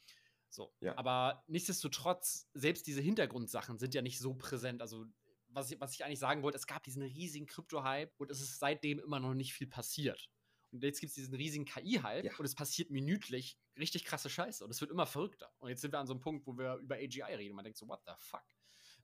So. 0.50 0.72
Ja. 0.80 0.96
Aber 0.96 1.44
nichtsdestotrotz, 1.46 2.48
selbst 2.54 2.86
diese 2.86 3.00
Hintergrundsachen 3.00 3.78
sind 3.78 3.94
ja 3.94 4.02
nicht 4.02 4.18
so 4.18 4.34
präsent. 4.34 4.80
Also, 4.82 5.06
was 5.48 5.70
ich, 5.70 5.80
was 5.80 5.94
ich 5.94 6.04
eigentlich 6.04 6.18
sagen 6.18 6.42
wollte, 6.42 6.56
es 6.56 6.66
gab 6.66 6.82
diesen 6.82 7.02
riesigen 7.02 7.46
Krypto-Hype 7.46 8.12
und 8.18 8.30
es 8.30 8.40
ist 8.40 8.58
seitdem 8.58 8.98
immer 8.98 9.20
noch 9.20 9.34
nicht 9.34 9.54
viel 9.54 9.66
passiert. 9.66 10.30
Und 10.70 10.84
jetzt 10.84 11.00
gibt 11.00 11.10
es 11.10 11.14
diesen 11.14 11.34
riesigen 11.34 11.64
KI-Hype 11.64 12.24
ja. 12.24 12.32
und 12.36 12.44
es 12.44 12.54
passiert 12.54 12.90
minütlich 12.90 13.58
richtig 13.78 14.04
krasse 14.04 14.28
Scheiße 14.28 14.64
und 14.64 14.70
es 14.70 14.80
wird 14.80 14.90
immer 14.90 15.06
verrückter. 15.06 15.50
Und 15.58 15.70
jetzt 15.70 15.80
sind 15.80 15.92
wir 15.92 15.98
an 15.98 16.06
so 16.06 16.12
einem 16.12 16.20
Punkt, 16.20 16.46
wo 16.46 16.56
wir 16.58 16.76
über 16.76 16.96
AGI 16.96 17.22
reden 17.22 17.52
und 17.52 17.56
man 17.56 17.64
denkt 17.64 17.78
so, 17.78 17.88
what 17.88 18.00
the 18.06 18.12
fuck? 18.18 18.44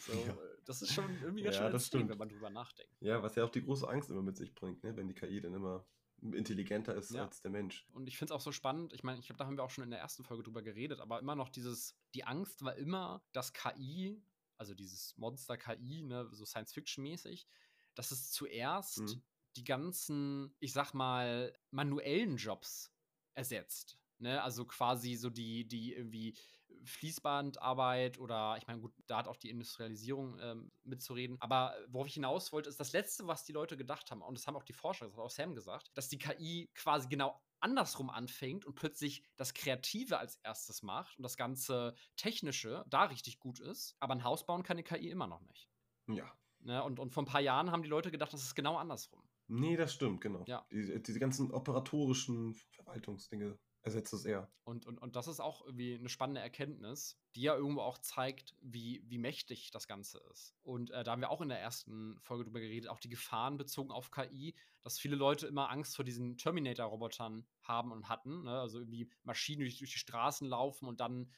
so, 0.00 0.12
ja. 0.12 0.36
Das 0.64 0.80
ist 0.80 0.94
schon 0.94 1.10
irgendwie 1.22 1.42
ganz 1.42 1.56
ja, 1.56 1.78
schön, 1.78 2.08
wenn 2.08 2.16
man 2.16 2.28
drüber 2.28 2.48
nachdenkt. 2.48 2.94
Ja, 3.00 3.22
was 3.22 3.34
ja 3.34 3.44
auch 3.44 3.50
die 3.50 3.62
große 3.62 3.86
Angst 3.86 4.08
immer 4.08 4.22
mit 4.22 4.36
sich 4.36 4.54
bringt, 4.54 4.82
ne? 4.82 4.96
wenn 4.96 5.08
die 5.08 5.14
KI 5.14 5.40
dann 5.40 5.52
immer 5.52 5.84
intelligenter 6.22 6.94
ist 6.94 7.10
ja. 7.12 7.24
als 7.24 7.40
der 7.40 7.50
Mensch. 7.50 7.86
Und 7.92 8.08
ich 8.08 8.18
finde 8.18 8.32
es 8.32 8.36
auch 8.36 8.40
so 8.40 8.52
spannend, 8.52 8.92
ich 8.92 9.02
meine, 9.02 9.18
ich 9.20 9.26
glaube, 9.26 9.38
da 9.38 9.46
haben 9.46 9.56
wir 9.56 9.64
auch 9.64 9.70
schon 9.70 9.84
in 9.84 9.90
der 9.90 10.00
ersten 10.00 10.24
Folge 10.24 10.42
drüber 10.42 10.62
geredet, 10.62 11.00
aber 11.00 11.18
immer 11.18 11.36
noch 11.36 11.48
dieses, 11.48 11.96
die 12.14 12.24
Angst 12.24 12.62
war 12.64 12.76
immer, 12.76 13.22
dass 13.32 13.52
KI, 13.52 14.22
also 14.58 14.74
dieses 14.74 15.16
Monster 15.16 15.56
KI, 15.56 16.02
ne, 16.02 16.28
so 16.32 16.44
Science-Fiction-mäßig, 16.44 17.46
dass 17.94 18.10
es 18.10 18.30
zuerst 18.30 19.00
mhm. 19.00 19.22
die 19.56 19.64
ganzen, 19.64 20.54
ich 20.60 20.72
sag 20.72 20.92
mal, 20.92 21.52
manuellen 21.70 22.36
Jobs 22.36 22.92
ersetzt. 23.34 23.98
Ne? 24.18 24.42
Also 24.42 24.64
quasi 24.66 25.16
so 25.16 25.30
die, 25.30 25.66
die 25.66 25.94
irgendwie 25.94 26.36
Fließbandarbeit 26.84 28.18
oder 28.18 28.56
ich 28.58 28.66
meine, 28.66 28.80
gut, 28.80 28.92
da 29.06 29.18
hat 29.18 29.28
auch 29.28 29.36
die 29.36 29.50
Industrialisierung 29.50 30.38
ähm, 30.40 30.72
mitzureden. 30.84 31.36
Aber 31.40 31.74
worauf 31.88 32.06
ich 32.06 32.14
hinaus 32.14 32.52
wollte, 32.52 32.68
ist 32.68 32.80
das 32.80 32.92
Letzte, 32.92 33.26
was 33.26 33.44
die 33.44 33.52
Leute 33.52 33.76
gedacht 33.76 34.10
haben, 34.10 34.22
und 34.22 34.38
das 34.38 34.46
haben 34.46 34.56
auch 34.56 34.64
die 34.64 34.72
Forscher, 34.72 35.06
das 35.06 35.16
hat 35.16 35.24
auch 35.24 35.30
Sam 35.30 35.54
gesagt, 35.54 35.90
dass 35.94 36.08
die 36.08 36.18
KI 36.18 36.70
quasi 36.74 37.08
genau 37.08 37.40
andersrum 37.60 38.10
anfängt 38.10 38.64
und 38.64 38.74
plötzlich 38.74 39.22
das 39.36 39.54
Kreative 39.54 40.18
als 40.18 40.36
erstes 40.42 40.82
macht 40.82 41.18
und 41.18 41.22
das 41.22 41.36
ganze 41.36 41.94
Technische 42.16 42.84
da 42.88 43.04
richtig 43.04 43.38
gut 43.38 43.60
ist. 43.60 43.96
Aber 44.00 44.14
ein 44.14 44.24
Haus 44.24 44.46
bauen 44.46 44.62
kann 44.62 44.78
die 44.78 44.82
KI 44.82 45.10
immer 45.10 45.26
noch 45.26 45.42
nicht. 45.42 45.68
Ja. 46.08 46.32
Ne? 46.60 46.82
Und, 46.82 46.98
und 46.98 47.12
vor 47.12 47.22
ein 47.22 47.26
paar 47.26 47.40
Jahren 47.40 47.70
haben 47.70 47.82
die 47.82 47.88
Leute 47.88 48.10
gedacht, 48.10 48.32
das 48.32 48.42
ist 48.42 48.54
genau 48.54 48.76
andersrum. 48.76 49.22
Nee, 49.48 49.76
das 49.76 49.92
stimmt, 49.92 50.20
genau. 50.20 50.44
Ja. 50.46 50.64
Diese, 50.70 51.00
diese 51.00 51.18
ganzen 51.18 51.50
operatorischen 51.50 52.54
Verwaltungsdinge 52.70 53.58
ersetzt 53.82 54.12
es 54.12 54.24
eher. 54.24 54.50
Und, 54.64 54.86
und, 54.86 54.98
und 54.98 55.16
das 55.16 55.26
ist 55.26 55.40
auch 55.40 55.64
irgendwie 55.64 55.94
eine 55.94 56.08
spannende 56.08 56.40
Erkenntnis, 56.40 57.18
die 57.34 57.42
ja 57.42 57.54
irgendwo 57.54 57.80
auch 57.80 57.98
zeigt, 57.98 58.54
wie, 58.60 59.02
wie 59.06 59.18
mächtig 59.18 59.70
das 59.70 59.86
Ganze 59.86 60.20
ist. 60.30 60.54
Und 60.62 60.90
äh, 60.90 61.02
da 61.02 61.12
haben 61.12 61.20
wir 61.20 61.30
auch 61.30 61.40
in 61.40 61.48
der 61.48 61.60
ersten 61.60 62.18
Folge 62.20 62.44
drüber 62.44 62.60
geredet, 62.60 62.90
auch 62.90 63.00
die 63.00 63.08
Gefahren 63.08 63.56
bezogen 63.56 63.90
auf 63.90 64.10
KI, 64.10 64.54
dass 64.82 64.98
viele 64.98 65.16
Leute 65.16 65.46
immer 65.46 65.70
Angst 65.70 65.96
vor 65.96 66.04
diesen 66.04 66.36
Terminator-Robotern 66.36 67.46
haben 67.62 67.92
und 67.92 68.08
hatten. 68.08 68.44
Ne? 68.44 68.60
Also 68.60 68.80
irgendwie 68.80 69.10
Maschinen 69.22 69.60
durch, 69.60 69.78
durch 69.78 69.92
die 69.92 69.98
Straßen 69.98 70.46
laufen 70.46 70.86
und 70.86 71.00
dann 71.00 71.32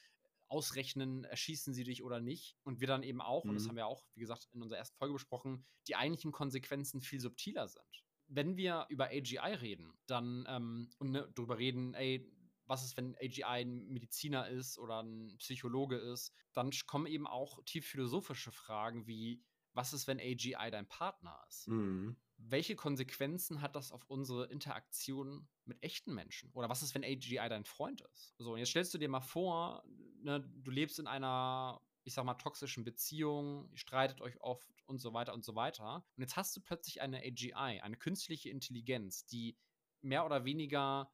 ausrechnen, 0.49 1.25
erschießen 1.25 1.73
sie 1.73 1.85
dich 1.85 2.03
oder 2.03 2.21
nicht. 2.21 2.57
Und 2.65 2.81
wir 2.81 2.89
dann 2.89 3.05
eben 3.05 3.21
auch, 3.21 3.45
mhm. 3.45 3.51
und 3.51 3.57
das 3.57 3.65
mhm. 3.65 3.69
haben 3.71 3.77
wir 3.77 3.87
auch, 3.87 4.05
wie 4.15 4.21
gesagt, 4.21 4.49
in 4.53 4.63
unserer 4.63 4.79
ersten 4.79 4.97
Folge 4.97 5.15
besprochen, 5.15 5.65
die 5.87 5.95
eigentlichen 5.95 6.33
Konsequenzen 6.33 7.01
viel 7.01 7.21
subtiler 7.21 7.69
sind 7.69 8.03
wenn 8.35 8.57
wir 8.57 8.87
über 8.89 9.07
AGI 9.07 9.55
reden, 9.61 9.93
dann 10.07 10.47
ähm, 10.49 10.91
und 10.99 11.11
ne, 11.11 11.31
darüber 11.35 11.59
reden, 11.59 11.95
ey, 11.95 12.31
was 12.67 12.85
ist, 12.85 12.97
wenn 12.97 13.17
AGI 13.17 13.45
ein 13.45 13.87
Mediziner 13.89 14.49
ist 14.49 14.79
oder 14.79 15.03
ein 15.03 15.37
Psychologe 15.39 15.97
ist, 15.97 16.33
dann 16.53 16.71
kommen 16.87 17.07
eben 17.07 17.27
auch 17.27 17.63
tief 17.65 17.87
philosophische 17.87 18.53
Fragen 18.53 19.07
wie, 19.07 19.43
was 19.75 19.93
ist, 19.93 20.07
wenn 20.07 20.21
AGI 20.21 20.71
dein 20.71 20.89
Partner 20.89 21.43
ist? 21.49 21.69
Mhm. 21.69 22.17
Welche 22.39 22.75
Konsequenzen 22.75 23.61
hat 23.61 23.77
das 23.77 23.93
auf 23.93 24.05
unsere 24.09 24.47
Interaktion 24.47 25.49
mit 25.65 25.83
echten 25.83 26.15
Menschen? 26.15 26.51
Oder 26.53 26.69
was 26.69 26.83
ist, 26.83 26.95
wenn 26.95 27.05
AGI 27.05 27.49
dein 27.49 27.65
Freund 27.65 28.01
ist? 28.13 28.35
So, 28.39 28.53
und 28.53 28.59
jetzt 28.59 28.71
stellst 28.71 28.95
du 28.95 28.99
dir 28.99 29.09
mal 29.09 29.21
vor, 29.21 29.85
ne, 30.23 30.41
du 30.41 30.71
lebst 30.71 30.99
in 30.99 31.07
einer 31.07 31.81
ich 32.05 32.15
sag 32.15 32.25
mal, 32.25 32.35
toxischen 32.35 32.85
Beziehungen, 32.85 33.69
ihr 33.71 33.79
streitet 33.79 34.21
euch 34.21 34.41
oft 34.41 34.83
und 34.87 34.99
so 34.99 35.13
weiter 35.13 35.33
und 35.33 35.45
so 35.45 35.55
weiter. 35.55 36.05
Und 36.17 36.23
jetzt 36.23 36.37
hast 36.37 36.57
du 36.57 36.61
plötzlich 36.61 37.01
eine 37.01 37.19
AGI, 37.19 37.81
eine 37.81 37.97
künstliche 37.97 38.51
Intelligenz, 38.51 39.27
die 39.27 39.57
mehr 40.01 40.27
oder 40.27 40.45
weniger 40.45 41.13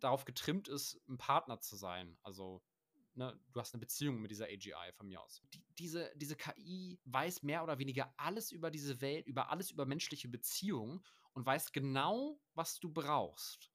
darauf 0.00 0.24
getrimmt 0.24 0.68
ist, 0.68 1.00
ein 1.08 1.18
Partner 1.18 1.60
zu 1.60 1.76
sein. 1.76 2.18
Also, 2.22 2.62
ne, 3.14 3.38
du 3.52 3.60
hast 3.60 3.74
eine 3.74 3.80
Beziehung 3.80 4.20
mit 4.20 4.30
dieser 4.30 4.46
AGI 4.46 4.92
von 4.94 5.08
mir 5.08 5.22
aus. 5.22 5.42
Die, 5.54 5.64
diese, 5.78 6.12
diese 6.16 6.36
KI 6.36 7.00
weiß 7.04 7.42
mehr 7.42 7.62
oder 7.62 7.78
weniger 7.78 8.12
alles 8.16 8.52
über 8.52 8.70
diese 8.70 9.00
Welt, 9.00 9.26
über 9.26 9.50
alles 9.50 9.70
über 9.70 9.86
menschliche 9.86 10.28
Beziehungen 10.28 11.02
und 11.32 11.46
weiß 11.46 11.72
genau, 11.72 12.40
was 12.54 12.80
du 12.80 12.92
brauchst. 12.92 13.70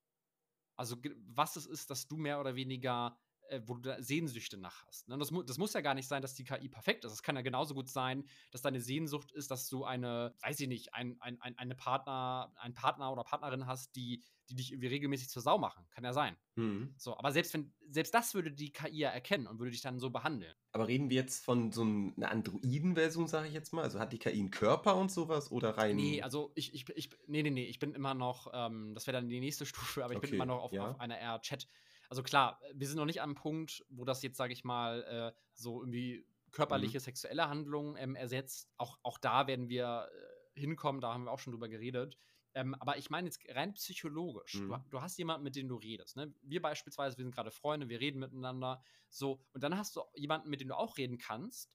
Also, 0.76 0.96
was 1.26 1.56
es 1.56 1.66
ist, 1.66 1.90
dass 1.90 2.06
du 2.06 2.16
mehr 2.16 2.38
oder 2.38 2.54
weniger 2.54 3.18
äh, 3.48 3.62
wo 3.66 3.74
du 3.74 3.80
da 3.82 4.02
Sehnsüchte 4.02 4.56
nach 4.56 4.86
hast. 4.86 5.08
Ne? 5.08 5.18
Das, 5.18 5.30
mu 5.30 5.42
das, 5.42 5.58
muss 5.58 5.72
ja 5.72 5.80
gar 5.80 5.94
nicht 5.94 6.08
sein, 6.08 6.22
dass 6.22 6.34
die 6.34 6.44
KI 6.44 6.68
perfekt 6.68 7.04
ist. 7.04 7.12
Es 7.12 7.22
kann 7.22 7.36
ja 7.36 7.42
genauso 7.42 7.74
gut 7.74 7.88
sein, 7.88 8.24
dass 8.50 8.62
deine 8.62 8.80
Sehnsucht 8.80 9.32
ist, 9.32 9.50
dass 9.50 9.68
du 9.68 9.84
eine, 9.84 10.34
weiß 10.42 10.60
ich 10.60 10.68
nicht, 10.68 10.94
ein, 10.94 11.16
ein, 11.20 11.40
ein, 11.40 11.56
eine 11.58 11.74
Partner, 11.74 12.52
einen 12.56 12.74
Partner 12.74 13.12
oder 13.12 13.24
Partnerin 13.24 13.66
hast, 13.66 13.96
die, 13.96 14.22
die 14.48 14.54
dich 14.54 14.72
irgendwie 14.72 14.88
regelmäßig 14.88 15.28
zur 15.28 15.42
Sau 15.42 15.58
machen. 15.58 15.86
Kann 15.90 16.04
ja 16.04 16.12
sein. 16.12 16.36
Mhm. 16.56 16.94
So, 16.96 17.16
aber 17.16 17.32
selbst 17.32 17.52
wenn, 17.54 17.74
selbst 17.88 18.14
das 18.14 18.34
würde 18.34 18.52
die 18.52 18.72
KI 18.72 18.98
ja 18.98 19.10
erkennen 19.10 19.46
und 19.46 19.58
würde 19.58 19.70
dich 19.70 19.82
dann 19.82 19.98
so 19.98 20.10
behandeln. 20.10 20.54
Aber 20.72 20.88
reden 20.88 21.10
wir 21.10 21.16
jetzt 21.16 21.44
von 21.44 21.72
so 21.72 21.82
einer 21.82 22.30
Androiden-Version, 22.30 23.28
sage 23.28 23.48
ich 23.48 23.54
jetzt 23.54 23.72
mal? 23.72 23.82
Also 23.82 23.98
hat 23.98 24.12
die 24.12 24.18
KI 24.18 24.38
einen 24.40 24.50
Körper 24.50 24.96
und 24.96 25.10
sowas 25.10 25.50
oder 25.50 25.76
rein? 25.78 25.96
Nee, 25.96 26.22
also 26.22 26.52
ich, 26.54 26.74
ich, 26.74 26.88
ich 26.90 27.10
nee, 27.26 27.42
nee, 27.42 27.50
nee, 27.50 27.64
ich 27.64 27.78
bin 27.78 27.94
immer 27.94 28.14
noch, 28.14 28.50
ähm, 28.52 28.94
das 28.94 29.06
wäre 29.06 29.16
dann 29.16 29.28
die 29.28 29.40
nächste 29.40 29.66
Stufe, 29.66 30.04
aber 30.04 30.12
ich 30.12 30.18
okay, 30.18 30.26
bin 30.28 30.34
immer 30.36 30.46
noch 30.46 30.62
auf, 30.62 30.72
ja. 30.72 30.90
auf 30.90 31.00
einer 31.00 31.18
eher 31.18 31.40
Chat- 31.40 31.68
also 32.08 32.22
klar, 32.22 32.60
wir 32.74 32.86
sind 32.86 32.96
noch 32.96 33.04
nicht 33.06 33.22
am 33.22 33.34
Punkt, 33.34 33.84
wo 33.88 34.04
das 34.04 34.22
jetzt, 34.22 34.36
sage 34.36 34.52
ich 34.52 34.64
mal, 34.64 35.02
äh, 35.04 35.38
so 35.54 35.80
irgendwie 35.80 36.26
körperliche, 36.52 36.98
mhm. 36.98 37.02
sexuelle 37.02 37.48
Handlungen 37.48 37.96
ähm, 37.98 38.16
ersetzt. 38.16 38.70
Auch, 38.76 38.98
auch 39.02 39.18
da 39.18 39.46
werden 39.46 39.68
wir 39.68 40.08
äh, 40.10 40.60
hinkommen, 40.60 41.00
da 41.00 41.12
haben 41.12 41.24
wir 41.24 41.32
auch 41.32 41.38
schon 41.38 41.52
drüber 41.52 41.68
geredet. 41.68 42.16
Ähm, 42.54 42.74
aber 42.76 42.96
ich 42.96 43.10
meine 43.10 43.26
jetzt 43.26 43.40
rein 43.50 43.74
psychologisch. 43.74 44.54
Mhm. 44.54 44.68
Du, 44.68 44.78
du, 44.90 45.00
hast 45.02 45.18
jemanden, 45.18 45.44
mit 45.44 45.56
dem 45.56 45.68
du 45.68 45.76
redest. 45.76 46.16
Ne? 46.16 46.34
Wir 46.42 46.62
beispielsweise, 46.62 47.18
wir 47.18 47.24
sind 47.24 47.34
gerade 47.34 47.50
Freunde, 47.50 47.90
wir 47.90 48.00
reden 48.00 48.18
miteinander. 48.18 48.82
So, 49.10 49.44
und 49.52 49.62
dann 49.62 49.76
hast 49.76 49.94
du 49.94 50.02
jemanden, 50.14 50.48
mit 50.48 50.62
dem 50.62 50.68
du 50.68 50.76
auch 50.76 50.96
reden 50.96 51.18
kannst. 51.18 51.70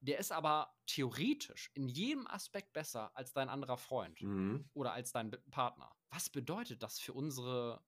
Der 0.00 0.18
ist 0.18 0.32
aber 0.32 0.74
theoretisch 0.86 1.70
in 1.72 1.88
jedem 1.88 2.26
Aspekt 2.26 2.72
besser 2.72 3.16
als 3.16 3.32
dein 3.32 3.48
anderer 3.48 3.78
Freund 3.78 4.20
mhm. 4.20 4.68
oder 4.74 4.92
als 4.92 5.12
dein 5.12 5.30
Partner. 5.50 5.94
Was 6.10 6.28
bedeutet 6.28 6.82
das 6.82 6.98
für 6.98 7.14
unsere 7.14 7.82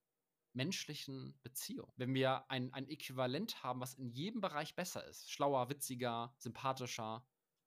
menschlichen 0.57 1.39
Beziehung. 1.43 1.93
Wenn 1.97 2.15
wir 2.15 2.51
ein, 2.51 2.73
ein 2.73 2.89
Äquivalent 2.89 3.63
haben, 3.63 3.81
was 3.81 3.95
in 3.95 4.11
jedem 4.11 4.41
Bereich 4.41 4.75
besser 4.75 5.07
ist, 5.07 5.31
schlauer, 5.31 5.69
witziger, 5.69 6.35
sympathischer, 6.39 7.25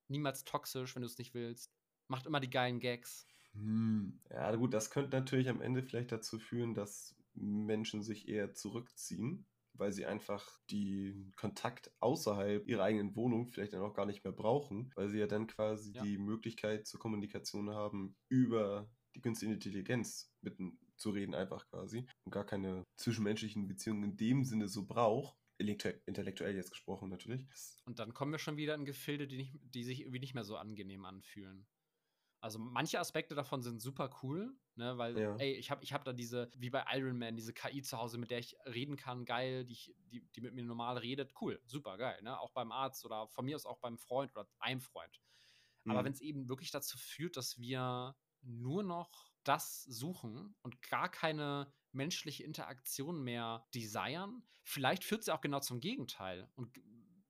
niemals 0.07 0.43
toxisch, 0.43 0.95
wenn 0.95 1.03
du 1.03 1.07
es 1.07 1.17
nicht 1.17 1.33
willst, 1.33 1.71
macht 2.07 2.25
immer 2.25 2.39
die 2.39 2.49
geilen 2.49 2.79
Gags. 2.79 3.27
Hm. 3.53 4.19
Ja, 4.29 4.55
gut, 4.55 4.73
das 4.73 4.89
könnte 4.89 5.15
natürlich 5.15 5.49
am 5.49 5.61
Ende 5.61 5.83
vielleicht 5.83 6.11
dazu 6.11 6.39
führen, 6.39 6.73
dass 6.73 7.15
Menschen 7.33 8.01
sich 8.01 8.27
eher 8.27 8.53
zurückziehen, 8.53 9.45
weil 9.73 9.91
sie 9.91 10.05
einfach 10.05 10.59
den 10.71 11.31
Kontakt 11.35 11.91
außerhalb 11.99 12.67
ihrer 12.67 12.83
eigenen 12.83 13.15
Wohnung 13.15 13.47
vielleicht 13.47 13.73
dann 13.73 13.81
auch 13.81 13.93
gar 13.93 14.05
nicht 14.05 14.23
mehr 14.23 14.33
brauchen, 14.33 14.91
weil 14.95 15.09
sie 15.09 15.19
ja 15.19 15.27
dann 15.27 15.47
quasi 15.47 15.93
ja. 15.93 16.03
die 16.03 16.17
Möglichkeit 16.17 16.87
zur 16.87 16.99
Kommunikation 16.99 17.69
haben 17.69 18.15
über 18.27 18.89
die 19.15 19.21
künstliche 19.21 19.53
Intelligenz 19.53 20.33
mit 20.41 20.59
zu 20.99 21.11
reden, 21.11 21.33
einfach 21.33 21.65
quasi. 21.67 22.05
Und 22.25 22.31
gar 22.31 22.45
keine 22.45 22.85
zwischenmenschlichen 22.97 23.67
Beziehungen 23.67 24.03
in 24.03 24.17
dem 24.17 24.43
Sinne 24.43 24.67
so 24.67 24.85
braucht. 24.85 25.37
Intellektuell 25.57 26.55
jetzt 26.55 26.71
gesprochen 26.71 27.09
natürlich. 27.09 27.45
Und 27.85 27.99
dann 27.99 28.13
kommen 28.13 28.31
wir 28.31 28.39
schon 28.39 28.55
wieder 28.55 28.75
in 28.75 28.85
Gefilde, 28.85 29.27
die, 29.27 29.37
nicht, 29.37 29.59
die 29.61 29.83
sich 29.83 30.01
irgendwie 30.01 30.19
nicht 30.19 30.33
mehr 30.33 30.45
so 30.45 30.55
angenehm 30.55 31.03
anfühlen. 31.03 31.67
Also 32.41 32.57
manche 32.57 32.99
Aspekte 32.99 33.35
davon 33.35 33.61
sind 33.61 33.81
super 33.81 34.09
cool, 34.23 34.55
ne, 34.75 34.97
weil, 34.97 35.19
ja. 35.19 35.35
ey, 35.35 35.55
ich 35.55 35.69
habe 35.71 35.83
ich 35.83 35.91
hab 35.91 36.05
da 36.05 36.13
diese, 36.13 36.49
wie 36.55 36.69
bei 36.69 36.85
Iron 36.93 37.17
Man, 37.17 37.35
diese 37.35 37.53
KI 37.53 37.81
zu 37.81 37.97
Hause, 37.97 38.17
mit 38.17 38.31
der 38.31 38.39
ich 38.39 38.55
reden 38.65 38.95
kann, 38.95 39.25
geil, 39.25 39.65
die, 39.65 39.73
ich, 39.73 39.93
die, 40.05 40.21
die 40.21 40.41
mit 40.41 40.53
mir 40.53 40.63
normal 40.63 40.97
redet, 40.97 41.33
cool, 41.41 41.61
super 41.65 41.97
geil, 41.97 42.21
ne? 42.21 42.39
Auch 42.39 42.51
beim 42.51 42.71
Arzt 42.71 43.03
oder 43.03 43.27
von 43.27 43.43
mir 43.43 43.57
aus 43.57 43.65
auch 43.65 43.79
beim 43.79 43.97
Freund 43.97 44.31
oder 44.31 44.47
einem 44.59 44.79
Freund. 44.79 45.19
Mhm. 45.83 45.91
Aber 45.91 46.05
wenn 46.05 46.13
es 46.13 46.21
eben 46.21 46.47
wirklich 46.47 46.71
dazu 46.71 46.97
führt, 46.97 47.35
dass 47.35 47.59
wir 47.59 48.15
nur 48.41 48.83
noch 48.83 49.28
das 49.49 49.83
suchen 49.83 50.55
und 50.61 50.81
gar 50.83 51.09
keine 51.09 51.73
menschliche 51.91 52.43
Interaktion 52.43 53.23
mehr 53.23 53.67
desire, 53.73 54.29
vielleicht 54.63 55.03
führt 55.03 55.23
sie 55.23 55.33
auch 55.33 55.41
genau 55.41 55.59
zum 55.59 55.79
Gegenteil. 55.79 56.47
Und 56.55 56.79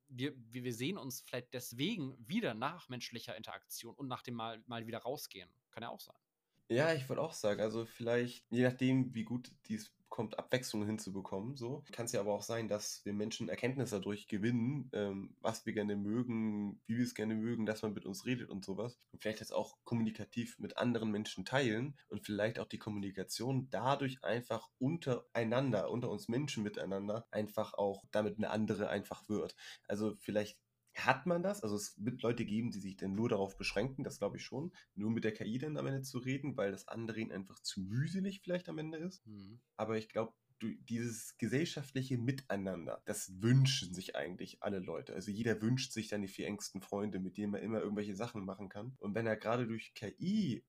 wir, 0.10 0.34
wir 0.36 0.74
sehen 0.74 0.98
uns 0.98 1.22
vielleicht 1.22 1.54
deswegen 1.54 2.18
wieder 2.28 2.54
nach 2.54 2.90
menschlicher 2.90 3.38
Interaktion 3.38 3.96
und 3.96 4.10
nach 4.10 4.22
dem 4.22 4.34
Mal, 4.34 4.62
mal 4.68 4.86
wieder 4.86 5.00
rausgehen. 5.00 5.50
Kann 5.72 5.84
ja 5.84 5.90
auch 5.90 6.02
sein. 6.02 6.18
Ja, 6.68 6.94
ich 6.94 7.08
würde 7.08 7.22
auch 7.22 7.34
sagen, 7.34 7.62
also 7.62 7.86
vielleicht, 7.86 8.46
je 8.52 8.64
nachdem, 8.64 9.16
wie 9.16 9.24
gut 9.24 9.52
dies 9.68 9.92
kommt, 10.10 10.38
Abwechslung 10.38 10.86
hinzubekommen. 10.86 11.56
So 11.56 11.84
kann 11.92 12.06
es 12.06 12.12
ja 12.12 12.20
aber 12.20 12.34
auch 12.34 12.44
sein, 12.44 12.68
dass 12.68 13.02
wir 13.06 13.14
Menschen 13.14 13.50
Erkenntnisse 13.50 13.96
dadurch 13.96 14.28
gewinnen, 14.28 14.90
ähm, 14.94 15.36
was 15.42 15.66
wir 15.66 15.74
gerne 15.74 15.96
mögen, 15.96 16.82
wie 16.88 16.98
wir 16.98 17.04
es 17.04 17.16
gerne 17.16 17.36
mögen, 17.36 17.66
dass 17.66 17.82
man 17.82 17.94
mit 17.94 18.06
uns 18.06 18.26
redet 18.26 18.50
und 18.50 18.66
sowas. 18.66 19.00
Und 19.12 19.22
vielleicht 19.22 19.42
das 19.42 19.52
auch 19.52 19.78
kommunikativ 19.84 20.58
mit 20.60 20.78
anderen 20.78 21.12
Menschen 21.12 21.46
teilen 21.46 21.98
und 22.10 22.26
vielleicht 22.26 22.60
auch 22.60 22.68
die 22.68 22.80
Kommunikation 22.80 23.70
dadurch 23.70 24.24
einfach 24.24 24.70
untereinander, 24.80 25.90
unter 25.92 26.10
uns 26.10 26.28
Menschen 26.28 26.64
miteinander, 26.64 27.28
einfach 27.32 27.74
auch 27.74 28.04
damit 28.12 28.38
eine 28.38 28.50
andere 28.50 28.90
einfach 28.90 29.30
wird. 29.30 29.56
Also 29.88 30.16
vielleicht 30.20 30.58
hat 30.96 31.26
man 31.26 31.44
das? 31.44 31.64
Also 31.64 31.76
es 31.76 31.94
wird 32.04 32.22
Leute 32.22 32.46
geben, 32.46 32.72
die 32.72 32.80
sich 32.80 32.98
dann 32.98 33.16
nur 33.16 33.30
darauf 33.30 33.58
beschränken, 33.58 34.04
das 34.04 34.20
glaube 34.20 34.38
ich 34.38 34.44
schon, 34.44 34.72
nur 34.96 35.12
mit 35.12 35.24
der 35.24 35.34
KI 35.34 35.58
dann 35.58 35.78
am 35.78 35.88
Ende 35.88 36.02
zu 36.02 36.18
reden, 36.20 36.58
weil 36.58 36.72
das 36.72 36.88
andere 36.88 37.20
ihnen 37.20 37.32
einfach 37.32 37.60
zu 37.60 37.82
mühselig 37.82 38.42
vielleicht 38.42 38.70
am 38.70 38.78
Ende 38.78 38.98
ist. 38.98 39.26
Mhm. 39.26 39.60
Aber 39.78 39.98
ich 39.98 40.10
glaube, 40.10 40.34
dieses 40.62 41.38
gesellschaftliche 41.38 42.18
Miteinander, 42.18 43.02
das 43.06 43.42
wünschen 43.42 43.94
sich 43.94 44.16
eigentlich 44.16 44.62
alle 44.62 44.80
Leute. 44.80 45.14
Also 45.14 45.32
jeder 45.32 45.62
wünscht 45.62 45.94
sich 45.94 46.10
dann 46.10 46.22
die 46.22 46.28
vier 46.28 46.48
engsten 46.48 46.82
Freunde, 46.82 47.20
mit 47.20 47.38
denen 47.38 47.54
man 47.54 47.62
immer 47.62 47.80
irgendwelche 47.80 48.16
Sachen 48.16 48.44
machen 48.44 48.68
kann. 48.68 48.96
Und 49.00 49.16
wenn 49.16 49.28
er 49.28 49.38
gerade 49.38 49.68
durch 49.68 49.94
KI 49.94 50.66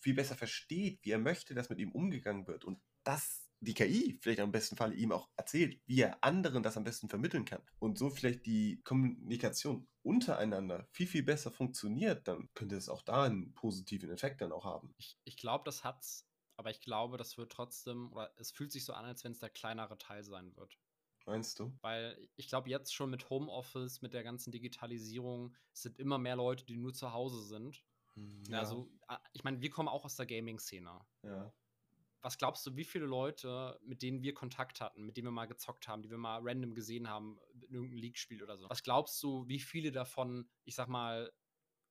viel 0.00 0.14
besser 0.14 0.34
versteht, 0.34 0.98
wie 1.02 1.10
er 1.10 1.18
möchte, 1.18 1.54
dass 1.54 1.70
mit 1.70 1.78
ihm 1.78 1.92
umgegangen 1.92 2.46
wird 2.46 2.64
und 2.64 2.80
das 3.04 3.47
die 3.60 3.74
KI 3.74 4.18
vielleicht 4.20 4.40
am 4.40 4.52
besten 4.52 4.76
Fall 4.76 4.94
ihm 4.94 5.12
auch 5.12 5.28
erzählt, 5.36 5.80
wie 5.86 6.00
er 6.00 6.22
anderen 6.22 6.62
das 6.62 6.76
am 6.76 6.84
besten 6.84 7.08
vermitteln 7.08 7.44
kann 7.44 7.62
und 7.78 7.98
so 7.98 8.10
vielleicht 8.10 8.46
die 8.46 8.80
Kommunikation 8.84 9.88
untereinander 10.02 10.88
viel, 10.92 11.06
viel 11.06 11.22
besser 11.22 11.50
funktioniert, 11.50 12.28
dann 12.28 12.48
könnte 12.54 12.76
es 12.76 12.88
auch 12.88 13.02
da 13.02 13.24
einen 13.24 13.54
positiven 13.54 14.10
Effekt 14.10 14.40
dann 14.40 14.52
auch 14.52 14.64
haben. 14.64 14.94
Ich, 14.98 15.18
ich 15.24 15.36
glaube, 15.36 15.64
das 15.64 15.84
hat's 15.84 16.28
aber 16.58 16.70
ich 16.70 16.80
glaube, 16.80 17.16
das 17.16 17.38
wird 17.38 17.52
trotzdem, 17.52 18.12
oder 18.12 18.32
es 18.36 18.50
fühlt 18.50 18.72
sich 18.72 18.84
so 18.84 18.92
an, 18.92 19.04
als 19.04 19.22
wenn 19.22 19.30
es 19.30 19.38
der 19.38 19.48
kleinere 19.48 19.96
Teil 19.96 20.24
sein 20.24 20.56
wird. 20.56 20.76
Meinst 21.24 21.60
du? 21.60 21.72
Weil 21.82 22.18
ich 22.34 22.48
glaube, 22.48 22.68
jetzt 22.68 22.92
schon 22.92 23.10
mit 23.10 23.30
Homeoffice, 23.30 24.02
mit 24.02 24.12
der 24.12 24.24
ganzen 24.24 24.50
Digitalisierung, 24.50 25.54
sind 25.72 26.00
immer 26.00 26.18
mehr 26.18 26.34
Leute, 26.34 26.66
die 26.66 26.76
nur 26.76 26.92
zu 26.92 27.12
Hause 27.12 27.44
sind. 27.44 27.84
Hm, 28.14 28.42
Ja. 28.48 28.58
Also, 28.58 28.90
ich 29.32 29.44
meine, 29.44 29.60
wir 29.60 29.70
kommen 29.70 29.88
auch 29.88 30.04
aus 30.04 30.16
der 30.16 30.26
Gaming-Szene. 30.26 30.98
ja. 31.22 31.52
Was 32.20 32.38
glaubst 32.38 32.66
du, 32.66 32.76
wie 32.76 32.84
viele 32.84 33.06
Leute, 33.06 33.78
mit 33.82 34.02
denen 34.02 34.22
wir 34.22 34.34
Kontakt 34.34 34.80
hatten, 34.80 35.04
mit 35.04 35.16
denen 35.16 35.28
wir 35.28 35.32
mal 35.32 35.46
gezockt 35.46 35.86
haben, 35.86 36.02
die 36.02 36.10
wir 36.10 36.18
mal 36.18 36.40
random 36.42 36.74
gesehen 36.74 37.08
haben, 37.08 37.38
in 37.54 37.74
irgendeinem 37.74 37.98
League-Spiel 37.98 38.42
oder 38.42 38.56
so? 38.56 38.68
Was 38.68 38.82
glaubst 38.82 39.22
du, 39.22 39.46
wie 39.48 39.60
viele 39.60 39.92
davon, 39.92 40.50
ich 40.64 40.74
sag 40.74 40.88
mal, 40.88 41.32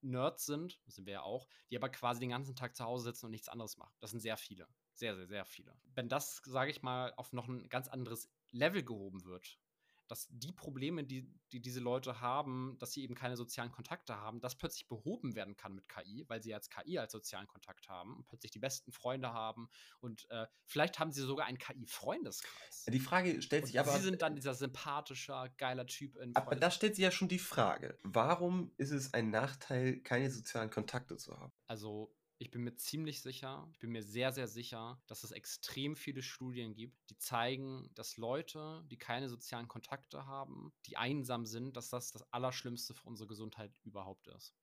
Nerds 0.02 0.46
sind, 0.46 0.80
das 0.86 0.96
sind 0.96 1.06
wir 1.06 1.14
ja 1.14 1.22
auch, 1.22 1.48
die 1.72 1.78
aber 1.78 1.90
quasi 1.90 2.20
den 2.20 2.30
ganzen 2.30 2.56
Tag 2.56 2.76
zu 2.76 2.84
Hause 2.84 3.06
sitzen 3.06 3.26
und 3.26 3.32
nichts 3.32 3.50
anderes 3.50 3.78
machen? 3.78 3.96
Das 4.00 4.12
sind 4.12 4.20
sehr 4.20 4.38
viele. 4.38 4.68
Sehr, 4.94 5.16
sehr, 5.16 5.28
sehr 5.28 5.46
viele. 5.46 5.80
Wenn 5.94 6.10
das, 6.10 6.42
sage 6.46 6.72
ich 6.72 6.82
mal, 6.82 7.14
auf 7.18 7.34
noch 7.34 7.48
ein 7.48 7.70
ganz 7.70 7.88
anderes 7.88 8.30
Level 8.52 8.84
gehoben 8.84 9.24
wird, 9.26 9.60
dass 10.08 10.28
die 10.30 10.52
Probleme, 10.52 11.04
die, 11.04 11.30
die 11.52 11.62
diese 11.62 11.80
Leute 11.80 12.22
haben, 12.22 12.78
dass 12.80 12.94
sie 12.94 13.04
eben 13.04 13.16
keine 13.16 13.36
sozialen 13.36 13.72
Kontakte 13.72 14.16
haben, 14.16 14.40
das 14.40 14.56
plötzlich 14.56 14.88
behoben 14.88 15.36
werden 15.36 15.56
kann 15.56 15.76
mit 15.76 15.88
KI, 15.90 16.26
weil 16.28 16.42
sie 16.42 16.50
jetzt 16.50 16.72
KI 16.72 17.00
als 17.00 17.12
sozialen 17.12 17.48
Kontakt 17.48 17.90
haben 17.90 18.16
und 18.18 18.28
plötzlich 18.28 18.52
die 18.52 18.60
besten 18.60 18.92
Freunde 18.92 19.34
haben 19.34 19.70
und 20.00 20.30
äh, 20.30 20.48
vielleicht 20.66 21.00
haben 21.00 21.12
sie 21.12 21.22
sogar 21.22 21.46
einen 21.48 21.58
KI-Freundeskreis. 21.58 22.86
Die 22.88 23.00
Frage 23.00 23.42
stellt 23.42 23.64
Und 23.64 23.68
sich 23.68 23.80
aber. 23.80 23.92
sie 23.92 24.04
sind 24.04 24.22
dann 24.22 24.36
dieser 24.36 24.54
sympathischer, 24.54 25.50
geiler 25.58 25.86
Typ 25.86 26.16
in 26.18 26.36
aber 26.36 26.56
da 26.56 26.72
stellt 26.72 26.96
sich 26.96 27.04
ja 27.04 27.12
schon 27.12 27.28
die 27.28 27.40
Frage: 27.40 27.98
Warum 28.04 28.72
ist 28.78 28.92
es 28.92 29.14
ein 29.14 29.30
Nachteil, 29.30 30.00
keine 30.02 30.30
sozialen 30.30 30.70
Kontakte 30.70 31.18
zu 31.18 31.38
haben? 31.38 31.52
Also, 31.66 32.14
ich 32.40 32.52
bin 32.52 32.64
mir 32.64 32.76
ziemlich 32.76 33.22
sicher, 33.22 33.68
ich 33.74 33.80
bin 33.80 33.92
mir 33.92 34.04
sehr, 34.04 34.32
sehr 34.32 34.48
sicher, 34.48 35.02
dass 35.08 35.24
es 35.24 35.32
extrem 35.32 35.96
viele 35.96 36.22
Studien 36.22 36.74
gibt, 36.76 37.10
die 37.10 37.18
zeigen, 37.18 37.90
dass 37.96 38.18
Leute, 38.18 38.84
die 38.92 38.98
keine 38.98 39.30
sozialen 39.30 39.68
Kontakte 39.68 40.26
haben, 40.26 40.74
die 40.86 40.98
einsam 40.98 41.46
sind, 41.46 41.76
dass 41.78 41.90
das 41.90 42.12
das 42.12 42.32
Allerschlimmste 42.34 42.94
für 42.94 43.08
unsere 43.08 43.28
Gesundheit 43.28 43.80
überhaupt 43.84 44.28
ist. 44.28 44.56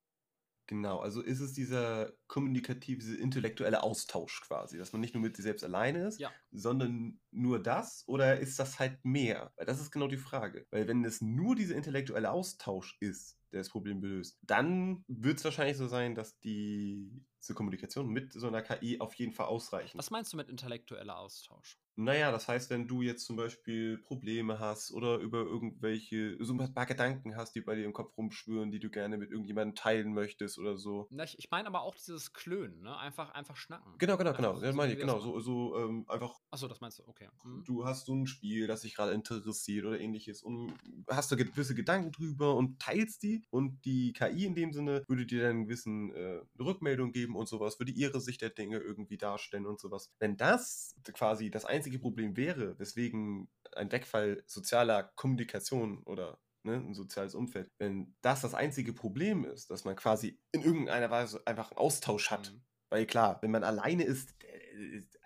Genau, 0.67 0.99
also 1.01 1.21
ist 1.21 1.41
es 1.41 1.53
dieser 1.53 2.15
kommunikative, 2.27 2.99
dieser 2.99 3.19
intellektuelle 3.19 3.83
Austausch 3.83 4.41
quasi, 4.41 4.79
dass 4.79 4.93
man 4.93 5.03
nicht 5.03 5.13
nur 5.13 5.23
mit 5.23 5.37
sich 5.37 5.43
selbst 5.43 5.63
alleine 5.63 6.07
ist, 6.07 6.19
Ja. 6.19 6.35
sondern 6.53 7.21
nur 7.31 7.63
das 7.63 8.05
oder 8.07 8.41
ist 8.41 8.59
das 8.59 8.79
halt 8.79 9.05
mehr? 9.05 9.53
Weil 9.57 9.67
das 9.67 9.79
ist 9.79 9.91
genau 9.91 10.09
die 10.09 10.17
Frage. 10.17 10.67
Weil 10.71 10.89
wenn 10.89 11.05
es 11.05 11.21
nur 11.21 11.55
dieser 11.55 11.77
intellektuelle 11.77 12.31
Austausch 12.31 12.97
ist, 13.01 13.39
das 13.61 13.71
Problem 13.71 14.03
löst, 14.03 14.39
dann 14.43 15.05
wird 15.09 15.39
es 15.39 15.45
wahrscheinlich 15.45 15.77
so 15.77 15.87
sein, 15.89 16.15
dass 16.15 16.39
die 16.41 17.25
diese 17.41 17.55
Kommunikation 17.55 18.09
mit 18.09 18.33
so 18.33 18.47
einer 18.47 18.63
KI 18.63 19.01
auf 19.01 19.15
jeden 19.15 19.33
Fall 19.33 19.47
ausreichen. 19.47 19.99
Was 19.99 20.11
meinst 20.11 20.33
du 20.33 20.37
mit 20.39 20.49
intellektueller 20.49 21.19
Austausch? 21.19 21.79
Naja, 21.97 22.33
das 22.33 22.49
heißt, 22.49 22.71
wenn 22.71 22.89
du 22.89 23.03
jetzt 23.03 23.25
zum 23.25 23.37
Beispiel 23.37 23.99
Probleme 23.99 24.59
hast 24.59 24.91
oder 24.93 25.19
über 25.19 25.43
irgendwelche, 25.43 26.37
so 26.41 26.55
ein 26.55 26.75
paar 26.75 26.87
Gedanken 26.87 27.37
hast, 27.37 27.55
die 27.55 27.61
bei 27.61 27.77
dir 27.77 27.85
im 27.85 27.93
Kopf 27.93 28.17
rumschwören, 28.17 28.73
die 28.73 28.81
du 28.81 28.91
gerne 28.91 29.17
mit 29.17 29.31
irgendjemandem 29.31 29.77
teilen 29.77 30.13
möchtest 30.13 30.59
oder 30.59 30.77
so. 30.77 31.07
Na, 31.11 31.23
ich 31.23 31.39
ich 31.39 31.51
meine 31.51 31.69
aber 31.69 31.83
auch 31.83 31.95
dieses 31.95 32.33
Klönen, 32.33 32.83
ne? 32.83 32.97
Einfach, 32.97 33.31
einfach 33.31 33.57
schnacken. 33.57 33.95
Genau, 33.99 34.17
genau, 34.17 34.33
genau. 34.33 34.51
Einfach 34.51 34.65
Ja, 34.65 34.73
so, 34.73 34.77
meine 34.77 34.93
ich, 34.95 34.99
genau. 34.99 35.21
So, 35.21 35.39
so 35.39 35.79
ähm, 35.79 36.05
einfach, 36.09 36.35
Achso, 36.51 36.67
das 36.67 36.81
meinst 36.81 36.99
du, 36.99 37.07
okay. 37.07 37.29
Mhm. 37.45 37.63
du 37.65 37.85
hast 37.85 38.07
so 38.07 38.15
ein 38.15 38.27
Spiel, 38.27 38.67
das 38.67 38.81
dich 38.81 38.97
gerade 38.97 39.13
interessiert 39.13 39.85
oder 39.85 40.01
ähnliches 40.01 40.43
und 40.43 40.75
hast 41.09 41.31
da 41.31 41.37
gewisse 41.37 41.75
Gedanken 41.77 42.11
drüber 42.11 42.57
und 42.57 42.81
teilst 42.81 43.23
die 43.23 43.44
und 43.51 43.85
die 43.85 44.13
KI 44.13 44.47
in 44.47 44.55
dem 44.55 44.73
Sinne 44.73 45.05
würde 45.09 45.27
dir 45.27 45.43
dann 45.45 45.65
gewissen 45.65 46.13
äh, 46.15 46.41
Rückmeldung 46.59 47.13
geben 47.13 47.37
und 47.37 47.49
sowas, 47.49 47.79
würde 47.79 47.93
ihre 47.93 48.21
Sicht 48.21 48.43
der 48.43 48.51
Dinge 48.51 48.79
irgendwie 48.79 49.19
darstellen 49.19 49.67
und 49.67 49.81
sowas. 49.81 50.11
Wenn 50.19 50.37
das 50.37 50.95
quasi 51.15 51.51
das 51.51 51.65
einzige 51.65 51.99
Problem 51.99 52.37
wäre, 52.37 52.79
weswegen 52.79 53.49
ein 53.77 53.91
Wegfall 53.93 54.43
sozialer 54.47 55.13
Kommunikation 55.17 56.03
oder 56.05 56.39
ne, 56.63 56.75
ein 56.75 56.95
soziales 56.95 57.35
Umfeld, 57.35 57.71
wenn 57.79 58.15
das 58.23 58.41
das 58.43 58.55
einzige 58.55 58.93
Problem 58.93 59.45
ist, 59.45 59.71
dass 59.71 59.85
man 59.85 59.97
quasi 59.97 60.39
in 60.53 60.63
irgendeiner 60.63 61.11
Weise 61.11 61.43
einfach 61.47 61.71
einen 61.71 61.79
Austausch 61.79 62.31
hat, 62.31 62.53
Mhm. 62.53 62.63
weil 62.91 63.07
klar, 63.07 63.39
wenn 63.43 63.51
man 63.51 63.65
alleine 63.65 64.05
ist, 64.05 64.35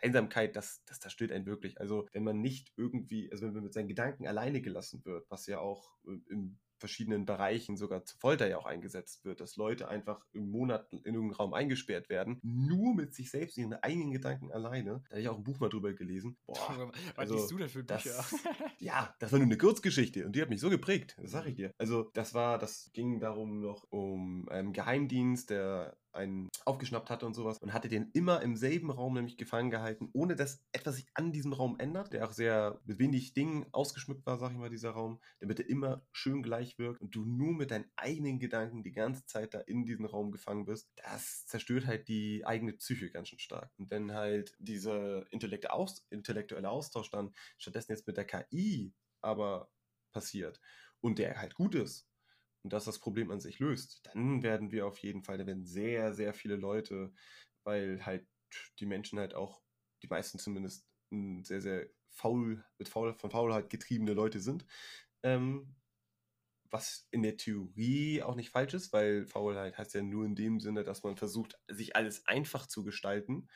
Einsamkeit, 0.01 0.57
das, 0.57 0.83
das, 0.87 1.01
das 1.01 1.13
stört 1.13 1.33
einen 1.33 1.47
wirklich. 1.47 1.81
Also 1.81 2.07
wenn 2.13 2.25
man 2.25 2.41
nicht 2.41 2.73
irgendwie, 2.77 3.31
also 3.33 3.47
wenn 3.47 3.55
man 3.55 3.65
mit 3.65 3.73
seinen 3.73 3.89
Gedanken 3.89 4.27
alleine 4.27 4.61
gelassen 4.61 5.05
wird, 5.05 5.29
was 5.31 5.47
ja 5.47 5.59
auch 5.61 5.91
äh, 6.07 6.19
in 6.33 6.59
verschiedenen 6.79 7.27
Bereichen 7.27 7.77
sogar 7.77 8.05
zur 8.05 8.19
Folter 8.19 8.49
ja 8.49 8.59
auch 8.59 8.67
eingesetzt 8.67 9.25
wird, 9.25 9.41
dass 9.41 9.57
Leute 9.57 9.89
einfach 9.89 10.25
im 10.33 10.51
Monat 10.51 10.87
in 10.93 10.99
irgendeinen 11.05 11.33
Raum 11.33 11.55
eingesperrt 11.55 12.09
werden, 12.09 12.39
nur 12.43 12.95
mit 12.95 13.15
sich 13.15 13.31
selbst, 13.31 13.57
ihren 13.59 13.75
eigenen 13.75 14.13
Gedanken 14.13 14.53
alleine. 14.53 15.03
Da 15.05 15.11
habe 15.11 15.21
ich 15.21 15.29
auch 15.29 15.37
ein 15.37 15.45
Buch 15.45 15.61
mal 15.61 15.69
drüber 15.69 15.93
gelesen. 15.93 16.37
Boah, 16.47 16.57
Was 17.15 17.19
also, 17.19 17.35
liest 17.37 17.51
du 17.51 17.59
denn 17.59 17.69
für 17.69 17.85
das, 17.85 18.03
Bücher? 18.03 18.25
ja, 18.79 19.15
das 19.19 19.33
war 19.33 19.39
nur 19.39 19.47
eine 19.47 19.59
Kurzgeschichte 19.59 20.25
und 20.25 20.35
die 20.35 20.43
hat 20.43 20.51
mich 20.51 20.61
so 20.61 20.71
geprägt, 20.71 21.17
das 21.21 21.33
sag 21.33 21.47
ich 21.47 21.55
dir. 21.55 21.73
Also, 21.79 22.11
das 22.15 22.35
war, 22.35 22.59
das 22.59 22.91
ging 22.93 23.21
darum 23.21 23.61
noch 23.61 23.87
um 23.91 24.49
einen 24.49 24.73
Geheimdienst, 24.73 25.51
der 25.51 25.97
einen 26.13 26.49
aufgeschnappt 26.65 27.11
hatte 27.11 27.27
und 27.27 27.35
sowas 27.35 27.59
und 27.59 27.73
hatte 27.73 27.89
den 27.89 28.11
immer 28.13 28.43
im 28.43 28.57
selben 28.57 28.91
Raum 28.91 29.15
nämlich 29.15 29.37
gefangen 29.37 29.71
gehalten, 29.71 30.09
ohne 30.13 30.37
dass 30.37 30.61
etwas 30.73 30.97
sich 30.97 31.07
an 31.15 31.33
diesem 31.33 31.53
Raum 31.53 31.79
ändert, 31.79 32.13
der 32.13 32.27
auch 32.27 32.33
sehr 32.33 32.81
mit 32.85 32.99
wenig 32.99 33.35
Dingen 33.35 33.67
ausgeschmückt 33.73 34.27
war, 34.27 34.39
sag 34.39 34.53
ich 34.53 34.59
mal, 34.59 34.71
dieser 34.71 34.91
Raum, 34.91 35.21
damit 35.41 35.61
er 35.61 35.69
immer 35.69 36.07
schön 36.13 36.43
gleich 36.43 36.79
wirkt 36.79 37.01
und 37.01 37.15
du 37.15 37.25
nur 37.25 37.55
mit 37.55 37.71
deinen 37.71 37.91
eigenen 37.97 38.39
Gedanken 38.39 38.83
die 38.83 38.93
ganze 38.93 39.25
Zeit 39.27 39.55
da 39.55 39.61
in 39.61 39.85
diesem 39.85 40.07
Raum 40.07 40.33
gefangen 40.33 40.65
bist, 40.65 40.91
das 40.97 41.47
zerstört 41.47 41.87
halt 41.87 42.09
die 42.09 42.45
eigene 42.45 42.73
Psyche 42.73 43.11
ganz 43.11 43.29
schön 43.29 43.39
stark. 43.39 43.71
Und 43.77 43.91
wenn 43.91 44.13
halt 44.13 44.55
dieser 44.59 45.31
intellektuelle 45.33 46.71
Austausch 46.71 47.11
dann 47.11 47.35
stattdessen 47.59 47.93
jetzt 47.93 48.07
mit 48.07 48.17
der 48.17 48.25
KI 48.25 48.93
aber 49.21 49.71
passiert 50.13 50.61
und 51.01 51.19
der 51.19 51.41
halt 51.41 51.55
gut 51.55 51.75
ist 51.75 52.08
und 52.63 52.73
das 52.73 52.85
das 52.85 52.99
Problem 52.99 53.31
an 53.31 53.41
sich 53.41 53.59
löst, 53.59 54.01
dann 54.13 54.43
werden 54.43 54.71
wir 54.73 54.87
auf 54.87 54.99
jeden 54.99 55.23
Fall, 55.23 55.39
da 55.39 55.47
werden 55.47 55.65
sehr, 55.65 56.15
sehr 56.15 56.35
viele 56.35 56.57
Leute, 56.57 57.13
weil 57.65 58.05
halt 58.05 58.27
die 58.79 58.87
Menschen 58.87 59.19
halt 59.19 59.35
auch, 59.35 59.63
die 60.03 60.09
meisten 60.09 60.39
zumindest, 60.39 60.87
sehr, 61.43 61.61
sehr 61.61 61.89
faul, 62.11 62.65
mit 62.79 62.89
faul, 62.89 63.15
von 63.15 63.31
Faulheit 63.31 63.71
getriebene 63.71 64.13
Leute 64.13 64.41
sind, 64.41 64.67
ähm, 65.23 65.75
was 66.71 67.09
in 67.11 67.23
der 67.23 67.37
Theorie 67.37 68.23
auch 68.23 68.35
nicht 68.35 68.51
falsch 68.51 68.75
ist, 68.75 68.93
weil 68.93 69.27
Faulheit 69.27 69.79
heißt 69.79 69.95
ja 69.95 70.03
nur 70.03 70.27
in 70.27 70.35
dem 70.35 70.61
Sinne, 70.61 70.85
dass 70.85 71.03
man 71.03 71.17
versucht, 71.17 71.59
sich 71.69 71.97
alles 71.97 72.27
einfach 72.27 72.67
zu 72.67 72.85
gestalten. 72.85 73.49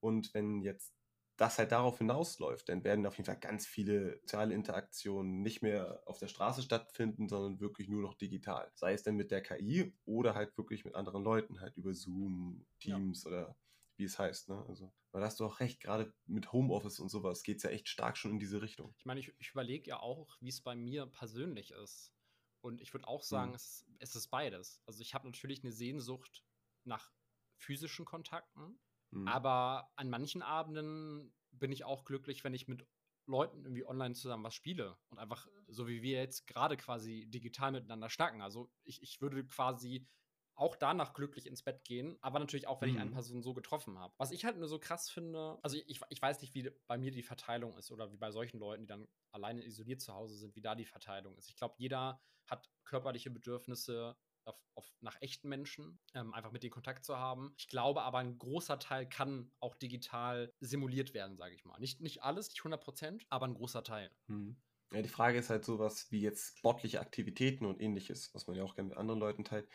Und 0.00 0.34
wenn 0.34 0.60
jetzt 0.60 0.92
das 1.40 1.58
halt 1.58 1.72
darauf 1.72 1.98
hinausläuft, 1.98 2.68
dann 2.68 2.84
werden 2.84 3.06
auf 3.06 3.16
jeden 3.16 3.26
Fall 3.26 3.38
ganz 3.40 3.66
viele 3.66 4.18
soziale 4.20 4.54
Interaktionen 4.54 5.40
nicht 5.42 5.62
mehr 5.62 6.02
auf 6.06 6.18
der 6.18 6.28
Straße 6.28 6.62
stattfinden, 6.62 7.28
sondern 7.28 7.60
wirklich 7.60 7.88
nur 7.88 8.02
noch 8.02 8.14
digital. 8.14 8.70
Sei 8.74 8.92
es 8.92 9.02
denn 9.04 9.16
mit 9.16 9.30
der 9.30 9.42
KI 9.42 9.94
oder 10.04 10.34
halt 10.34 10.56
wirklich 10.58 10.84
mit 10.84 10.94
anderen 10.94 11.24
Leuten, 11.24 11.60
halt 11.60 11.76
über 11.76 11.94
Zoom, 11.94 12.66
Ja. 12.84 13.00
Teams 13.00 13.26
oder 13.26 13.56
wie 13.96 14.04
es 14.04 14.18
heißt. 14.18 14.48
Ne? 14.50 14.64
Also, 14.68 14.92
weil 15.12 15.20
da 15.20 15.26
hast 15.26 15.40
du 15.40 15.46
auch 15.46 15.60
recht, 15.60 15.80
gerade 15.80 16.14
mit 16.26 16.52
Homeoffice 16.52 17.00
und 17.00 17.08
sowas 17.10 17.42
geht 17.42 17.58
es 17.58 17.62
ja 17.64 17.70
echt 17.70 17.88
stark 17.88 18.16
schon 18.16 18.32
in 18.32 18.38
diese 18.38 18.60
Richtung. 18.62 18.94
Ich 18.98 19.04
meine, 19.06 19.20
ich, 19.20 19.34
ich 19.38 19.50
überlege 19.50 19.88
ja 19.90 20.00
auch, 20.00 20.36
wie 20.40 20.48
es 20.48 20.60
bei 20.62 20.74
mir 20.76 21.06
persönlich 21.06 21.70
ist. 21.72 22.12
Und 22.60 22.80
ich 22.80 22.92
würde 22.92 23.08
auch 23.08 23.22
sagen, 23.22 23.54
Mhm. 23.54 23.54
es, 23.54 23.86
es 23.98 24.14
ist 24.14 24.28
beides. 24.28 24.82
Also 24.84 25.00
ich 25.00 25.14
habe 25.14 25.26
natürlich 25.26 25.62
eine 25.64 25.72
Sehnsucht 25.72 26.44
nach 26.84 27.12
physischen 27.56 28.04
Kontakten, 28.04 28.78
Mhm. 29.12 29.30
aber 29.30 29.92
an 29.96 30.10
manchen 30.10 30.42
Abenden 30.42 31.34
bin 31.50 31.72
ich 31.72 31.84
auch 31.84 32.04
glücklich, 32.04 32.44
wenn 32.44 32.54
ich 32.54 32.68
mit 32.68 32.86
Leuten 33.26 33.64
irgendwie 33.64 33.86
online 33.86 34.14
zusammen 34.14 34.44
was 34.44 34.54
spiele 34.54 34.98
und 35.10 35.18
einfach, 35.18 35.46
so 35.68 35.86
wie 35.86 36.02
wir 36.02 36.18
jetzt 36.18 36.46
gerade 36.46 36.76
quasi 36.76 37.26
digital 37.28 37.72
miteinander 37.72 38.10
schnacken. 38.10 38.42
Also 38.42 38.72
ich, 38.84 39.02
ich 39.02 39.20
würde 39.20 39.46
quasi 39.46 40.08
auch 40.56 40.76
danach 40.76 41.14
glücklich 41.14 41.46
ins 41.46 41.62
Bett 41.62 41.84
gehen, 41.84 42.18
aber 42.20 42.38
natürlich 42.38 42.66
auch, 42.66 42.80
wenn 42.82 42.90
ich 42.90 42.98
eine 42.98 43.08
Mhm. 43.08 43.10
Person 43.10 43.42
so 43.42 43.54
getroffen 43.54 43.98
habe. 43.98 44.12
Was 44.18 44.30
ich 44.30 44.44
halt 44.44 44.58
nur 44.58 44.68
so 44.68 44.78
krass 44.78 45.08
finde, 45.08 45.58
also 45.62 45.76
ich, 45.86 46.00
ich 46.10 46.20
weiß 46.20 46.40
nicht, 46.42 46.54
wie 46.54 46.70
bei 46.86 46.98
mir 46.98 47.12
die 47.12 47.22
Verteilung 47.22 47.78
ist 47.78 47.90
oder 47.90 48.12
wie 48.12 48.18
bei 48.18 48.30
solchen 48.30 48.58
Leuten, 48.58 48.82
die 48.82 48.88
dann 48.88 49.08
alleine 49.32 49.64
isoliert 49.64 50.02
zu 50.02 50.12
Hause 50.12 50.36
sind, 50.36 50.56
wie 50.56 50.60
da 50.60 50.74
die 50.74 50.84
Verteilung 50.84 51.36
ist. 51.38 51.48
Ich 51.48 51.56
glaube, 51.56 51.76
jeder 51.78 52.20
hat 52.46 52.68
körperliche 52.84 53.30
Bedürfnisse 53.30 54.16
auf, 54.44 54.56
auf, 54.74 54.92
nach 55.00 55.16
echten 55.20 55.48
Menschen, 55.48 56.00
ähm, 56.14 56.34
einfach 56.34 56.52
mit 56.52 56.62
denen 56.62 56.70
Kontakt 56.72 57.04
zu 57.04 57.16
haben. 57.18 57.54
Ich 57.58 57.68
glaube 57.68 58.02
aber, 58.02 58.18
ein 58.18 58.38
großer 58.38 58.78
Teil 58.78 59.08
kann 59.08 59.52
auch 59.60 59.74
digital 59.76 60.54
simuliert 60.60 61.14
werden, 61.14 61.36
sage 61.36 61.54
ich 61.54 61.64
mal. 61.64 61.78
Nicht, 61.78 62.00
nicht 62.00 62.22
alles, 62.22 62.48
nicht 62.48 62.64
100 62.64 62.82
Prozent, 62.82 63.26
aber 63.30 63.46
ein 63.46 63.54
großer 63.54 63.82
Teil. 63.84 64.14
Mhm. 64.26 64.60
Ja, 64.92 65.02
die 65.02 65.08
Frage 65.08 65.38
ist 65.38 65.50
halt 65.50 65.64
sowas 65.64 66.10
wie 66.10 66.20
jetzt 66.20 66.58
sportliche 66.58 67.00
Aktivitäten 67.00 67.64
und 67.64 67.80
ähnliches, 67.80 68.34
was 68.34 68.48
man 68.48 68.56
ja 68.56 68.64
auch 68.64 68.74
gerne 68.74 68.88
mit 68.88 68.98
anderen 68.98 69.20
Leuten 69.20 69.44
teilt, 69.44 69.68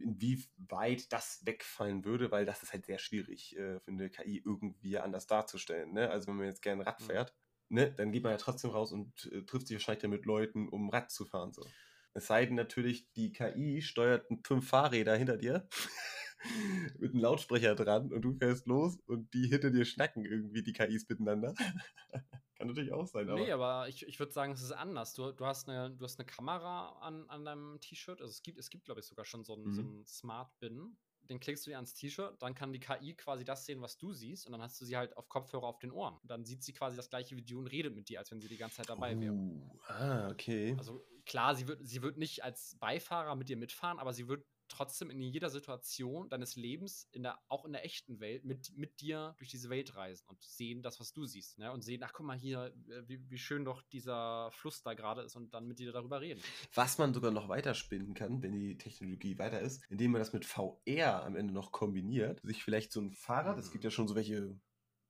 inwieweit 0.00 1.12
das 1.12 1.44
wegfallen 1.44 2.04
würde, 2.06 2.30
weil 2.30 2.46
das 2.46 2.62
ist 2.62 2.72
halt 2.72 2.86
sehr 2.86 2.98
schwierig 2.98 3.54
äh, 3.58 3.78
für 3.80 3.90
eine 3.90 4.08
KI 4.08 4.38
irgendwie 4.42 4.96
anders 4.98 5.26
darzustellen. 5.26 5.92
Ne? 5.92 6.08
Also 6.08 6.28
wenn 6.28 6.36
man 6.36 6.46
jetzt 6.46 6.62
gerne 6.62 6.86
Rad 6.86 7.00
Mhm. 7.00 7.02
fährt, 7.02 7.34
ne, 7.68 7.92
dann 7.92 8.10
geht 8.10 8.22
man 8.22 8.32
ja 8.32 8.38
trotzdem 8.38 8.70
raus 8.70 8.90
und 8.92 9.26
äh, 9.32 9.42
trifft 9.44 9.66
sich 9.66 9.74
wahrscheinlich 9.76 10.08
mit 10.08 10.24
Leuten, 10.24 10.66
um 10.70 10.88
Rad 10.88 11.10
zu 11.10 11.26
fahren. 11.26 11.52
So. 11.52 11.74
Es 12.14 12.28
sei 12.28 12.46
denn 12.46 12.54
natürlich, 12.54 13.10
die 13.12 13.32
KI 13.32 13.82
steuert 13.82 14.26
fünf 14.46 14.68
Fahrräder 14.68 15.16
hinter 15.16 15.36
dir 15.36 15.68
mit 16.98 17.12
einem 17.12 17.20
Lautsprecher 17.20 17.74
dran 17.74 18.12
und 18.12 18.22
du 18.22 18.32
fährst 18.34 18.66
los 18.66 18.98
und 19.06 19.34
die 19.34 19.48
hinter 19.48 19.70
dir 19.70 19.84
schnacken 19.84 20.24
irgendwie 20.24 20.62
die 20.62 20.72
KIs 20.72 21.08
miteinander. 21.08 21.54
Kann 22.56 22.68
natürlich 22.68 22.92
auch 22.92 23.06
sein. 23.06 23.28
Aber 23.28 23.40
nee, 23.40 23.50
aber 23.50 23.88
ich, 23.88 24.06
ich 24.06 24.20
würde 24.20 24.32
sagen, 24.32 24.52
es 24.52 24.62
ist 24.62 24.70
anders. 24.70 25.14
Du, 25.14 25.32
du, 25.32 25.44
hast 25.44 25.68
eine, 25.68 25.90
du 25.90 26.04
hast 26.04 26.20
eine 26.20 26.26
Kamera 26.26 26.90
an, 27.00 27.28
an 27.28 27.44
deinem 27.44 27.80
T-Shirt. 27.80 28.20
Also 28.20 28.30
es 28.30 28.42
gibt, 28.42 28.58
es 28.58 28.70
gibt 28.70 28.84
glaube 28.84 29.00
ich, 29.00 29.06
sogar 29.06 29.24
schon 29.24 29.42
so 29.42 29.54
einen, 29.54 29.64
mhm. 29.64 29.74
so 29.74 29.80
einen 29.82 30.06
Smart 30.06 30.56
Bin. 30.60 30.96
Den 31.28 31.40
klickst 31.40 31.66
du 31.66 31.70
dir 31.70 31.76
ans 31.76 31.94
T-Shirt, 31.94 32.40
dann 32.40 32.54
kann 32.54 32.72
die 32.72 32.80
KI 32.80 33.14
quasi 33.14 33.44
das 33.44 33.64
sehen, 33.64 33.80
was 33.80 33.96
du 33.96 34.12
siehst, 34.12 34.46
und 34.46 34.52
dann 34.52 34.62
hast 34.62 34.80
du 34.80 34.84
sie 34.84 34.96
halt 34.96 35.16
auf 35.16 35.28
Kopfhörer 35.28 35.64
auf 35.64 35.78
den 35.78 35.90
Ohren. 35.90 36.16
Und 36.18 36.30
dann 36.30 36.44
sieht 36.44 36.62
sie 36.62 36.72
quasi 36.72 36.96
das 36.96 37.08
gleiche 37.08 37.36
Video 37.36 37.58
und 37.58 37.66
redet 37.66 37.94
mit 37.94 38.08
dir, 38.08 38.18
als 38.18 38.30
wenn 38.30 38.40
sie 38.40 38.48
die 38.48 38.56
ganze 38.56 38.76
Zeit 38.76 38.88
dabei 38.88 39.18
wäre. 39.18 39.32
Uh, 39.32 39.78
ah, 39.88 40.28
okay. 40.30 40.74
Also 40.78 41.04
klar, 41.24 41.54
sie 41.54 41.66
wird, 41.66 41.86
sie 41.86 42.02
wird 42.02 42.18
nicht 42.18 42.44
als 42.44 42.76
Beifahrer 42.78 43.34
mit 43.36 43.48
dir 43.48 43.56
mitfahren, 43.56 43.98
aber 43.98 44.12
sie 44.12 44.28
wird 44.28 44.44
trotzdem 44.74 45.10
in 45.10 45.20
jeder 45.20 45.50
Situation 45.50 46.28
deines 46.28 46.56
Lebens, 46.56 47.08
in 47.12 47.22
der, 47.22 47.38
auch 47.48 47.64
in 47.64 47.72
der 47.72 47.84
echten 47.84 48.20
Welt, 48.20 48.44
mit, 48.44 48.76
mit 48.76 49.00
dir 49.00 49.34
durch 49.38 49.50
diese 49.50 49.70
Welt 49.70 49.94
reisen 49.96 50.26
und 50.28 50.42
sehen 50.42 50.82
das, 50.82 51.00
was 51.00 51.12
du 51.12 51.24
siehst. 51.26 51.58
Ne? 51.58 51.72
Und 51.72 51.82
sehen, 51.82 52.02
ach 52.02 52.12
guck 52.12 52.26
mal 52.26 52.36
hier, 52.36 52.74
äh, 52.88 53.08
wie, 53.08 53.30
wie 53.30 53.38
schön 53.38 53.64
doch 53.64 53.82
dieser 53.82 54.50
Fluss 54.52 54.82
da 54.82 54.94
gerade 54.94 55.22
ist 55.22 55.36
und 55.36 55.54
dann 55.54 55.66
mit 55.66 55.78
dir 55.78 55.92
darüber 55.92 56.20
reden. 56.20 56.40
Was 56.74 56.98
man 56.98 57.14
sogar 57.14 57.30
noch 57.30 57.48
weiterspinnen 57.48 58.14
kann, 58.14 58.42
wenn 58.42 58.52
die 58.52 58.76
Technologie 58.76 59.38
weiter 59.38 59.60
ist, 59.60 59.82
indem 59.88 60.12
man 60.12 60.20
das 60.20 60.32
mit 60.32 60.44
VR 60.44 61.24
am 61.24 61.36
Ende 61.36 61.52
noch 61.54 61.72
kombiniert, 61.72 62.40
sich 62.42 62.62
vielleicht 62.62 62.92
so 62.92 63.00
ein 63.00 63.12
Fahrrad, 63.12 63.58
es 63.58 63.70
gibt 63.70 63.84
ja 63.84 63.90
schon 63.90 64.08
so 64.08 64.14
welche 64.14 64.58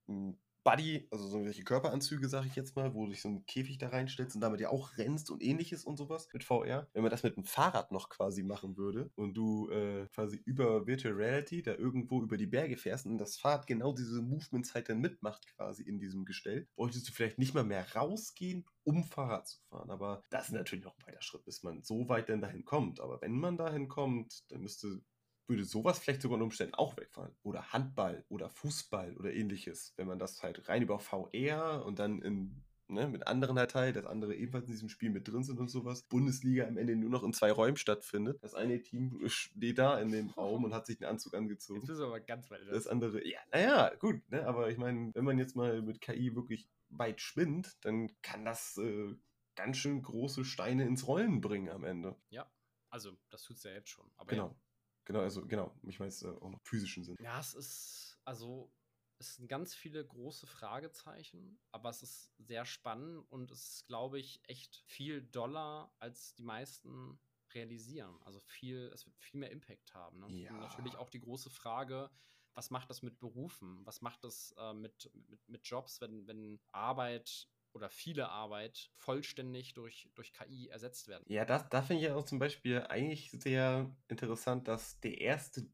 hm, 0.07 0.39
Buddy, 0.65 1.07
also 1.11 1.29
so 1.29 1.45
welche 1.45 1.62
Körperanzüge, 1.62 2.27
sag 2.27 2.47
ich 2.47 2.57
jetzt 2.57 2.75
mal, 2.75 2.95
wo 2.95 3.05
du 3.05 3.11
dich 3.12 3.21
so 3.21 3.29
einen 3.29 3.45
Käfig 3.45 3.77
da 3.77 3.89
reinstellst 3.89 4.35
und 4.35 4.41
damit 4.41 4.61
ja 4.61 4.71
auch 4.71 4.97
rennst 4.97 5.31
und 5.31 5.43
ähnliches 5.43 5.85
und 5.85 5.99
sowas 5.99 6.29
mit 6.33 6.43
VR. 6.43 6.89
Wenn 6.95 7.03
man 7.03 7.11
das 7.11 7.23
mit 7.23 7.37
einem 7.37 7.45
Fahrrad 7.45 7.93
noch 7.93 8.09
quasi 8.09 8.43
machen 8.43 8.79
würde 8.79 9.11
und 9.15 9.35
du 9.35 9.69
äh, 9.71 10.07
quasi 10.09 10.41
über 10.45 10.87
Virtual 10.87 11.12
Reality 11.15 11.62
da 11.62 11.75
irgendwo 11.75 12.23
über 12.23 12.39
die 12.39 12.47
Berge 12.47 12.79
fährst 12.79 13.05
und 13.05 13.19
das 13.19 13.37
Fahrrad 13.37 13.67
genau 13.67 13.93
diese 13.93 14.23
Movements 14.23 14.75
halt 14.75 14.89
dann 14.89 15.01
mitmacht 15.01 15.47
quasi 15.55 15.83
in 15.83 15.99
diesem 15.99 16.25
Gestell, 16.25 16.67
bräuchtest 16.77 17.09
du 17.09 17.12
vielleicht 17.12 17.39
nicht 17.39 17.55
mal 17.55 17.65
mehr 17.65 17.87
rausgehen, 17.95 18.65
um 18.85 19.05
Fahrrad 19.05 19.47
zu 19.47 19.59
fahren. 19.69 19.91
Aber 19.91 20.23
das 20.31 20.47
ist 20.47 20.53
natürlich 20.53 20.85
noch 20.85 20.97
ein 20.97 21.07
weiter 21.07 21.21
Schritt, 21.21 21.45
bis 21.45 21.62
man 21.62 21.83
so 21.83 22.09
weit 22.09 22.31
dann 22.31 22.41
dahin 22.41 22.65
kommt. 22.65 23.01
Aber 23.01 23.21
wenn 23.21 23.33
man 23.33 23.59
dahin 23.59 23.89
kommt, 23.89 24.51
dann 24.51 24.62
müsste 24.62 25.03
würde 25.47 25.64
sowas 25.64 25.99
vielleicht 25.99 26.22
sogar 26.22 26.34
unter 26.34 26.45
Umständen 26.45 26.74
auch 26.74 26.97
wegfallen. 26.97 27.34
Oder 27.42 27.72
Handball 27.72 28.24
oder 28.28 28.49
Fußball 28.49 29.16
oder 29.16 29.32
ähnliches. 29.32 29.92
Wenn 29.97 30.07
man 30.07 30.18
das 30.18 30.42
halt 30.42 30.68
rein 30.68 30.82
über 30.82 30.99
VR 30.99 31.84
und 31.84 31.99
dann 31.99 32.22
in, 32.22 32.62
ne, 32.88 33.09
mit 33.09 33.26
anderen 33.26 33.59
halt 33.59 33.70
Teil, 33.70 33.92
dass 33.92 34.07
andere 34.07 34.34
ebenfalls 34.34 34.66
in 34.66 34.72
diesem 34.72 34.88
Spiel 34.88 35.11
mit 35.11 35.28
drin 35.28 35.45
sind 35.45 35.59
und 35.59 35.68
sowas. 35.68 36.03
Bundesliga 36.03 36.66
am 36.66 36.78
Ende 36.78 36.97
nur 36.97 37.11
noch 37.11 37.22
in 37.22 37.32
zwei 37.32 37.53
Räumen 37.53 37.76
stattfindet. 37.76 38.38
Das 38.42 38.55
eine 38.55 38.80
Team 38.82 39.20
steht 39.26 39.78
da 39.78 39.99
in 39.99 40.11
dem 40.11 40.30
Raum 40.30 40.64
und 40.64 40.74
hat 40.74 40.86
sich 40.86 41.01
einen 41.01 41.11
Anzug 41.11 41.34
angezogen. 41.34 41.80
Jetzt 41.80 41.90
ist 41.90 42.01
aber 42.01 42.20
ganz 42.20 42.51
weit. 42.51 42.61
Das 42.70 42.86
andere, 42.86 43.26
ja, 43.26 43.38
naja, 43.53 43.95
gut, 43.99 44.22
ne, 44.30 44.47
aber 44.47 44.70
ich 44.70 44.78
meine, 44.78 45.11
wenn 45.14 45.24
man 45.24 45.38
jetzt 45.38 45.57
mal 45.57 45.82
mit 45.82 46.01
KI 46.01 46.34
wirklich 46.34 46.68
weit 46.88 47.20
spinnt, 47.20 47.76
dann 47.84 48.11
kann 48.22 48.45
das 48.45 48.76
äh, 48.78 49.14
ganz 49.57 49.76
schön 49.76 50.03
große 50.03 50.45
Steine 50.45 50.86
ins 50.86 51.07
Rollen 51.07 51.40
bringen 51.40 51.68
am 51.68 51.84
Ende. 51.84 52.16
Ja, 52.30 52.51
also 52.90 53.16
das 53.30 53.42
tut 53.42 53.57
es 53.57 53.64
ja 53.64 53.72
jetzt 53.72 53.88
schon. 53.88 54.11
Aber 54.16 54.30
genau. 54.30 54.49
Ja. 54.49 54.57
Genau, 55.05 55.21
also 55.21 55.47
genau, 55.47 55.75
ich 55.83 55.99
meine 55.99 56.09
es 56.09 56.25
auch 56.25 56.51
noch 56.51 56.61
physischen 56.63 57.05
Sinn. 57.05 57.17
Ja, 57.21 57.39
es 57.39 57.55
ist, 57.55 58.19
also 58.25 58.73
es 59.19 59.37
sind 59.37 59.49
ganz 59.49 59.75
viele 59.75 60.05
große 60.05 60.47
Fragezeichen, 60.47 61.59
aber 61.73 61.91
es 61.91 62.03
ist 62.03 62.33
sehr 62.39 62.65
spannend 62.65 63.25
und 63.31 63.51
es 63.51 63.69
ist, 63.69 63.87
glaube 63.87 64.19
ich, 64.19 64.41
echt 64.49 64.83
viel 64.87 65.23
doller, 65.23 65.93
als 65.99 66.35
die 66.35 66.43
meisten 66.43 67.19
realisieren. 67.53 68.17
Also 68.23 68.41
viel, 68.41 68.91
es 68.93 69.07
wird 69.07 69.17
viel 69.19 69.41
mehr 69.41 69.51
Impact 69.51 69.95
haben. 69.95 70.21
Ne? 70.21 70.29
Ja. 70.33 70.51
Und 70.51 70.61
natürlich 70.61 70.97
auch 70.97 71.11
die 71.11 71.21
große 71.21 71.51
Frage, 71.51 72.11
was 72.55 72.71
macht 72.71 72.91
das 72.91 73.03
mit 73.03 73.19
Berufen? 73.19 73.85
Was 73.85 74.01
macht 74.01 74.25
das 74.25 74.55
äh, 74.59 74.73
mit, 74.73 75.11
mit, 75.29 75.49
mit 75.49 75.67
Jobs, 75.67 76.01
wenn, 76.01 76.27
wenn 76.27 76.61
Arbeit 76.73 77.49
oder 77.75 77.91
viele 77.91 78.29
Arbeit 78.31 78.91
vollständig 78.97 79.75
durch, 79.75 80.11
durch 80.14 80.33
KI 80.33 80.68
ersetzt 80.68 81.09
werden. 81.09 81.27
Ja, 81.27 81.45
das, 81.47 81.68
da 81.70 81.81
finde 81.83 82.05
ich 82.05 82.11
auch 82.11 82.25
zum 82.25 82.39
Beispiel 82.39 82.81
eigentlich 82.83 83.31
sehr 83.31 83.97
interessant, 84.09 84.68
dass 84.68 85.01
der 85.01 85.20
erste 85.20 85.68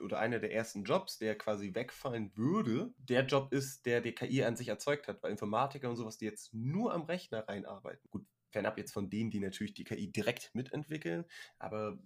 oder 0.00 0.18
einer 0.18 0.38
der 0.38 0.52
ersten 0.52 0.84
Jobs, 0.84 1.18
der 1.18 1.36
quasi 1.36 1.74
wegfallen 1.74 2.34
würde, 2.36 2.94
der 2.96 3.26
Job 3.26 3.52
ist, 3.52 3.84
der 3.84 4.00
die 4.00 4.12
KI 4.14 4.42
an 4.44 4.56
sich 4.56 4.68
erzeugt 4.68 5.08
hat, 5.08 5.22
weil 5.22 5.30
Informatiker 5.30 5.90
und 5.90 5.96
sowas, 5.96 6.16
die 6.16 6.24
jetzt 6.24 6.54
nur 6.54 6.94
am 6.94 7.02
Rechner 7.02 7.46
reinarbeiten. 7.46 8.08
Gut, 8.10 8.26
fernab 8.50 8.78
jetzt 8.78 8.92
von 8.92 9.10
denen, 9.10 9.30
die 9.30 9.40
natürlich 9.40 9.74
die 9.74 9.84
KI 9.84 10.10
direkt 10.10 10.54
mitentwickeln, 10.54 11.26
aber 11.58 11.98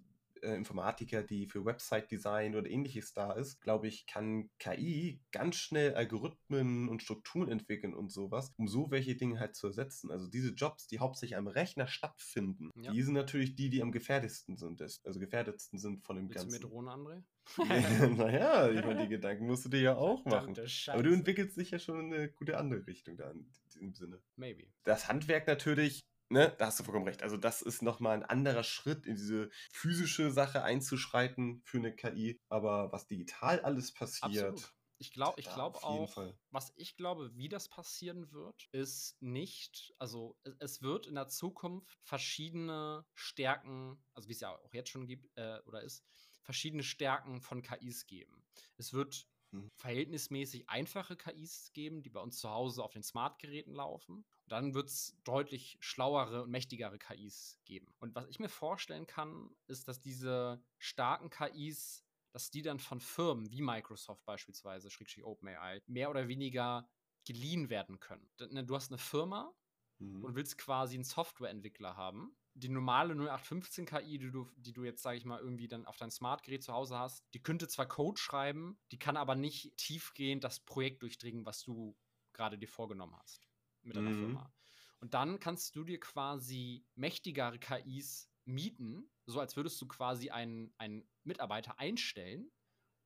äh, 0.43 0.55
Informatiker, 0.55 1.23
die 1.23 1.47
für 1.47 1.65
Website-Design 1.65 2.55
oder 2.55 2.69
ähnliches 2.69 3.13
da 3.13 3.33
ist, 3.33 3.59
glaube 3.61 3.87
ich, 3.87 4.05
kann 4.07 4.49
KI 4.59 5.21
ganz 5.31 5.55
schnell 5.55 5.95
Algorithmen 5.95 6.89
und 6.89 7.01
Strukturen 7.01 7.49
entwickeln 7.49 7.93
und 7.93 8.11
sowas, 8.11 8.53
um 8.57 8.67
so 8.67 8.91
welche 8.91 9.15
Dinge 9.15 9.39
halt 9.39 9.55
zu 9.55 9.67
ersetzen. 9.67 10.11
Also 10.11 10.27
diese 10.27 10.53
Jobs, 10.53 10.87
die 10.87 10.99
hauptsächlich 10.99 11.37
am 11.37 11.47
Rechner 11.47 11.87
stattfinden, 11.87 12.71
ja. 12.75 12.91
die 12.91 13.01
sind 13.01 13.13
natürlich 13.13 13.55
die, 13.55 13.69
die 13.69 13.81
am 13.81 13.91
gefährdetsten 13.91 14.57
sind, 14.57 14.81
also 14.81 15.19
gefährdetsten 15.19 15.79
sind 15.79 16.03
von 16.03 16.15
dem 16.15 16.29
Willst 16.29 16.43
Ganzen. 16.43 16.61
Du 16.61 16.67
mir 16.67 16.71
drohen, 16.73 16.87
André? 16.87 17.23
naja, 18.17 18.69
ich 18.69 18.85
meine, 18.85 19.03
die 19.03 19.09
Gedanken 19.09 19.47
musst 19.47 19.65
du 19.65 19.69
dir 19.69 19.81
ja 19.81 19.95
auch 19.95 20.23
machen. 20.25 20.55
Aber 20.87 21.03
du 21.03 21.13
entwickelst 21.13 21.57
dich 21.57 21.71
ja 21.71 21.79
schon 21.79 21.99
in 21.99 22.13
eine 22.13 22.29
gute 22.29 22.57
andere 22.57 22.85
Richtung 22.85 23.17
da 23.17 23.31
in 23.31 23.49
diesem 23.73 23.93
Sinne. 23.93 24.21
Maybe. 24.35 24.67
Das 24.83 25.07
Handwerk 25.07 25.47
natürlich 25.47 26.01
ne, 26.29 26.55
da 26.57 26.67
hast 26.67 26.79
du 26.79 26.83
vollkommen 26.83 27.07
recht. 27.07 27.23
Also 27.23 27.37
das 27.37 27.61
ist 27.61 27.81
nochmal 27.81 28.17
ein 28.17 28.23
anderer 28.23 28.63
Schritt, 28.63 29.05
in 29.05 29.15
diese 29.15 29.49
physische 29.71 30.31
Sache 30.31 30.63
einzuschreiten 30.63 31.61
für 31.65 31.77
eine 31.77 31.95
KI. 31.95 32.39
Aber 32.49 32.91
was 32.91 33.07
digital 33.07 33.59
alles 33.61 33.93
passiert. 33.93 34.53
Absolut. 34.53 34.73
Ich 35.01 35.13
glaube 35.13 35.39
ich 35.39 35.49
glaub 35.49 35.81
auch, 35.85 36.13
Fall. 36.13 36.37
was 36.51 36.73
ich 36.75 36.97
glaube, 36.97 37.33
wie 37.37 37.47
das 37.47 37.69
passieren 37.69 38.33
wird, 38.33 38.67
ist 38.73 39.15
nicht, 39.21 39.93
also 39.97 40.37
es 40.59 40.81
wird 40.81 41.07
in 41.07 41.15
der 41.15 41.29
Zukunft 41.29 41.97
verschiedene 42.03 43.05
Stärken, 43.13 44.03
also 44.13 44.27
wie 44.27 44.33
es 44.33 44.41
ja 44.41 44.51
auch 44.51 44.73
jetzt 44.73 44.89
schon 44.89 45.07
gibt 45.07 45.29
äh, 45.37 45.59
oder 45.65 45.83
ist, 45.83 46.03
verschiedene 46.41 46.83
Stärken 46.83 47.41
von 47.41 47.61
KIs 47.61 48.07
geben. 48.07 48.43
Es 48.75 48.91
wird 48.91 49.25
hm. 49.51 49.71
verhältnismäßig 49.77 50.67
einfache 50.67 51.15
KIs 51.15 51.71
geben, 51.71 52.03
die 52.03 52.09
bei 52.09 52.19
uns 52.19 52.37
zu 52.37 52.49
Hause 52.49 52.83
auf 52.83 52.91
den 52.91 53.03
Smart-Geräten 53.03 53.73
laufen. 53.73 54.25
Dann 54.51 54.73
wird 54.73 54.89
es 54.89 55.17
deutlich 55.23 55.77
schlauere 55.79 56.43
und 56.43 56.51
mächtigere 56.51 56.97
KIs 56.97 57.59
geben. 57.65 57.93
Und 57.99 58.15
was 58.15 58.27
ich 58.27 58.39
mir 58.39 58.49
vorstellen 58.49 59.07
kann, 59.07 59.49
ist, 59.67 59.87
dass 59.87 59.99
diese 59.99 60.63
starken 60.77 61.29
KIs, 61.29 62.05
dass 62.31 62.51
die 62.51 62.61
dann 62.61 62.79
von 62.79 62.99
Firmen 62.99 63.51
wie 63.51 63.61
Microsoft 63.61 64.25
beispielsweise, 64.25 64.89
Schrägstrich 64.89 65.23
OpenAI, 65.23 65.81
mehr 65.87 66.09
oder 66.09 66.27
weniger 66.27 66.89
geliehen 67.25 67.69
werden 67.69 67.99
können. 67.99 68.29
Ne, 68.49 68.65
du 68.65 68.75
hast 68.75 68.91
eine 68.91 68.97
Firma 68.97 69.53
mhm. 69.99 70.23
und 70.23 70.35
willst 70.35 70.57
quasi 70.57 70.95
einen 70.95 71.03
Softwareentwickler 71.03 71.95
haben 71.95 72.35
die 72.55 72.69
normale 72.69 73.13
0815 73.13 73.85
KI, 73.85 74.17
die 74.17 74.31
du, 74.31 74.49
die 74.57 74.73
du 74.73 74.83
jetzt, 74.83 75.01
sage 75.01 75.17
ich 75.17 75.25
mal, 75.25 75.39
irgendwie 75.39 75.67
dann 75.67 75.85
auf 75.85 75.97
dein 75.97 76.11
Smartgerät 76.11 76.63
zu 76.63 76.73
Hause 76.73 76.97
hast, 76.97 77.23
die 77.33 77.41
könnte 77.41 77.67
zwar 77.67 77.87
Code 77.87 78.19
schreiben, 78.19 78.77
die 78.91 78.99
kann 78.99 79.17
aber 79.17 79.35
nicht 79.35 79.77
tiefgehend 79.77 80.43
das 80.43 80.59
Projekt 80.59 81.01
durchdringen, 81.01 81.45
was 81.45 81.63
du 81.63 81.95
gerade 82.33 82.57
dir 82.57 82.67
vorgenommen 82.67 83.15
hast 83.17 83.48
mit 83.89 83.97
deiner 83.97 84.11
mhm. 84.11 84.19
Firma. 84.19 84.53
Und 84.99 85.13
dann 85.13 85.39
kannst 85.39 85.75
du 85.75 85.83
dir 85.83 85.99
quasi 85.99 86.85
mächtigere 86.95 87.59
KIs 87.59 88.29
mieten, 88.45 89.09
so 89.25 89.39
als 89.39 89.55
würdest 89.55 89.81
du 89.81 89.87
quasi 89.87 90.29
einen, 90.29 90.73
einen 90.77 91.07
Mitarbeiter 91.23 91.79
einstellen, 91.79 92.51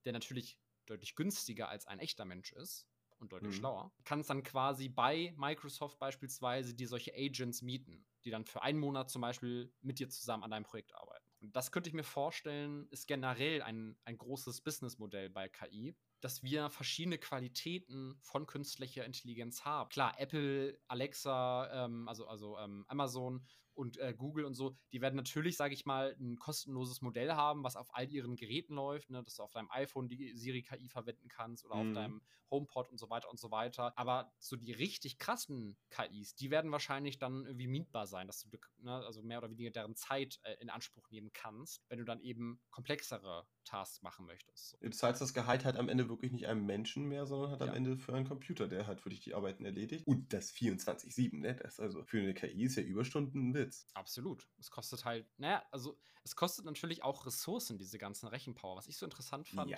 der 0.06 0.14
natürlich 0.14 0.60
deutlich 0.86 1.16
günstiger 1.16 1.70
als 1.70 1.88
ein 1.88 2.00
echter 2.00 2.26
Mensch 2.26 2.52
ist 2.52 2.88
und 3.18 3.32
deutlich 3.32 3.54
mhm. 3.54 3.58
schlauer. 3.58 3.94
Kannst 4.04 4.30
dann 4.30 4.44
quasi 4.44 4.90
bei 4.90 5.34
Microsoft 5.38 6.00
beispielsweise 6.00 6.74
dir 6.74 6.88
solche 6.88 7.14
Agents 7.14 7.62
mieten 7.62 8.06
die 8.26 8.32
dann 8.32 8.46
für 8.46 8.62
einen 8.62 8.80
Monat 8.80 9.10
zum 9.10 9.22
Beispiel 9.22 9.72
mit 9.82 10.00
dir 10.00 10.10
zusammen 10.10 10.44
an 10.44 10.52
deinem 10.52 10.64
Projekt 10.64 10.96
arbeiten. 10.96 11.26
Und 11.42 11.56
das 11.56 11.72
könnte 11.72 11.90
ich 11.90 11.94
mir 11.94 12.04
vorstellen, 12.04 12.88
ist 12.90 13.08
generell 13.08 13.62
ein, 13.62 13.98
ein 14.06 14.18
großes 14.18 14.62
Businessmodell 14.62 15.30
bei 15.30 15.50
KI, 15.50 15.96
dass 16.24 16.42
wir 16.42 16.70
verschiedene 16.70 17.18
Qualitäten 17.18 18.18
von 18.22 18.46
künstlicher 18.46 19.06
Intelligenz 19.06 19.66
haben. 19.66 19.90
Klar, 19.90 20.20
Apple, 20.20 20.80
Alexa, 20.88 21.86
ähm, 21.86 22.08
also, 22.08 22.28
also 22.28 22.58
ähm, 22.58 22.86
Amazon 22.88 23.46
und 23.76 23.98
äh, 23.98 24.14
Google 24.16 24.46
und 24.46 24.54
so, 24.54 24.78
die 24.92 25.02
werden 25.02 25.16
natürlich, 25.16 25.58
sage 25.58 25.74
ich 25.74 25.86
mal, 25.86 26.16
ein 26.20 26.38
kostenloses 26.38 27.02
Modell 27.02 27.34
haben, 27.34 27.64
was 27.64 27.76
auf 27.76 27.94
all 27.96 28.10
ihren 28.10 28.36
Geräten 28.36 28.76
läuft, 28.76 29.10
ne, 29.10 29.24
dass 29.24 29.36
du 29.36 29.44
auf 29.44 29.52
deinem 29.52 29.70
iPhone 29.72 30.08
die 30.08 30.36
Siri-KI 30.36 30.90
verwenden 30.90 31.28
kannst 31.28 31.66
oder 31.66 31.76
mhm. 31.76 31.88
auf 31.90 31.94
deinem 31.94 32.22
HomePod 32.52 32.90
und 32.90 33.00
so 33.00 33.10
weiter 33.10 33.30
und 33.30 33.40
so 33.40 33.52
weiter. 33.52 33.98
Aber 33.98 34.32
so 34.40 34.56
die 34.56 34.72
richtig 34.72 35.18
krassen 35.18 35.76
KIs, 35.90 36.36
die 36.36 36.52
werden 36.52 36.72
wahrscheinlich 36.72 37.18
dann 37.18 37.46
irgendwie 37.46 37.68
mietbar 37.68 38.08
sein, 38.08 38.28
dass 38.28 38.40
du 38.40 38.50
ne, 38.78 38.94
also 38.94 39.24
mehr 39.24 39.40
oder 39.40 39.50
weniger 39.50 39.72
deren 39.72 39.96
Zeit 39.96 40.40
äh, 40.44 40.54
in 40.60 40.70
Anspruch 40.70 41.10
nehmen 41.10 41.34
kannst, 41.34 41.84
wenn 41.90 42.00
du 42.00 42.06
dann 42.06 42.22
eben 42.22 42.62
komplexere 42.70 43.48
Tasks 43.64 44.02
machen 44.02 44.26
möchtest. 44.26 44.78
Du 44.82 44.90
zahlst 44.90 45.22
das 45.22 45.34
Gehalt 45.34 45.66
halt 45.66 45.78
am 45.78 45.90
Ende 45.90 46.10
wirklich 46.10 46.32
nicht 46.32 46.48
einem 46.48 46.66
Menschen 46.66 47.06
mehr, 47.08 47.26
sondern 47.26 47.52
hat 47.52 47.62
am 47.62 47.68
Ja. 47.70 47.74
Ende 47.74 47.98
für 47.98 48.14
einen 48.14 48.28
Computer, 48.28 48.68
der 48.68 48.88
halt 48.88 49.02
für 49.02 49.10
dich 49.10 49.22
die 49.22 49.34
Arbeiten 49.34 49.66
erledigt. 49.66 50.06
Und 50.08 50.34
das 50.34 50.52
24-7, 50.52 51.40
ne? 51.42 51.56
Das 51.56 51.80
also 51.80 52.04
für 52.04 52.20
eine 52.20 52.34
KI 52.34 52.64
ist 52.64 52.76
ja 52.76 52.84
Überstunden 52.84 53.50
ein 53.50 53.54
Witz. 53.54 53.88
Absolut. 53.96 54.50
Es 54.58 54.72
kostet 54.72 55.06
halt, 55.06 55.28
naja, 55.38 55.64
also 55.72 56.00
es 56.24 56.36
kostet 56.36 56.66
natürlich 56.66 57.04
auch 57.04 57.26
Ressourcen, 57.26 57.78
diese 57.78 57.98
ganzen 57.98 58.28
Rechenpower. 58.28 58.76
Was 58.76 58.88
ich 58.88 58.98
so 58.98 59.06
interessant 59.06 59.48
fand, 59.48 59.70
Ja. 59.72 59.78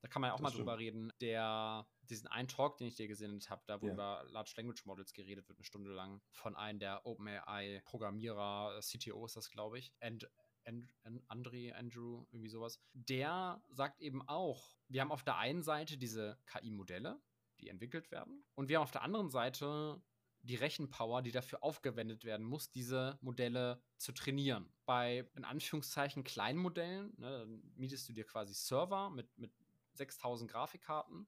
da 0.00 0.08
kann 0.08 0.22
man 0.22 0.28
ja 0.28 0.34
auch 0.34 0.38
das 0.38 0.42
mal 0.42 0.50
stimmt. 0.50 0.60
drüber 0.60 0.78
reden, 0.78 1.12
der, 1.20 1.88
diesen 2.02 2.28
einen 2.28 2.46
Talk, 2.48 2.76
den 2.76 2.86
ich 2.86 2.94
dir 2.96 3.08
gesehen 3.08 3.40
habe, 3.48 3.62
da 3.66 3.82
wo 3.82 3.86
Ja. 3.86 3.92
über 3.92 4.24
Large 4.28 4.52
Language 4.56 4.84
Models 4.86 5.12
geredet 5.12 5.48
wird, 5.48 5.58
eine 5.58 5.64
Stunde 5.64 5.90
lang, 5.92 6.22
von 6.30 6.54
einem 6.54 6.78
der 6.78 7.04
OpenAI-Programmierer, 7.04 8.76
äh, 8.78 8.80
CTO 8.82 9.26
ist 9.26 9.36
das, 9.36 9.50
glaube 9.50 9.78
ich, 9.78 9.92
and, 10.00 10.28
and, 10.68 10.88
and 11.04 11.22
André, 11.28 11.72
Andrew, 11.72 12.24
irgendwie 12.30 12.50
sowas. 12.50 12.80
Der 12.92 13.60
sagt 13.70 14.00
eben 14.00 14.26
auch, 14.28 14.76
wir 14.88 15.00
haben 15.00 15.10
auf 15.10 15.24
der 15.24 15.36
einen 15.38 15.62
Seite 15.62 15.96
diese 15.96 16.38
KI-Modelle, 16.46 17.20
die 17.60 17.68
entwickelt 17.68 18.10
werden, 18.10 18.44
und 18.54 18.68
wir 18.68 18.76
haben 18.76 18.84
auf 18.84 18.92
der 18.92 19.02
anderen 19.02 19.30
Seite 19.30 20.00
die 20.42 20.54
Rechenpower, 20.54 21.22
die 21.22 21.32
dafür 21.32 21.64
aufgewendet 21.64 22.24
werden 22.24 22.46
muss, 22.46 22.70
diese 22.70 23.18
Modelle 23.20 23.82
zu 23.96 24.12
trainieren. 24.12 24.72
Bei 24.86 25.28
in 25.34 25.44
Anführungszeichen 25.44 26.22
kleinen 26.22 26.58
Modellen, 26.58 27.12
ne, 27.16 27.40
dann 27.40 27.62
mietest 27.74 28.08
du 28.08 28.12
dir 28.12 28.24
quasi 28.24 28.54
Server 28.54 29.10
mit, 29.10 29.36
mit 29.36 29.52
6000 29.94 30.50
Grafikkarten 30.50 31.26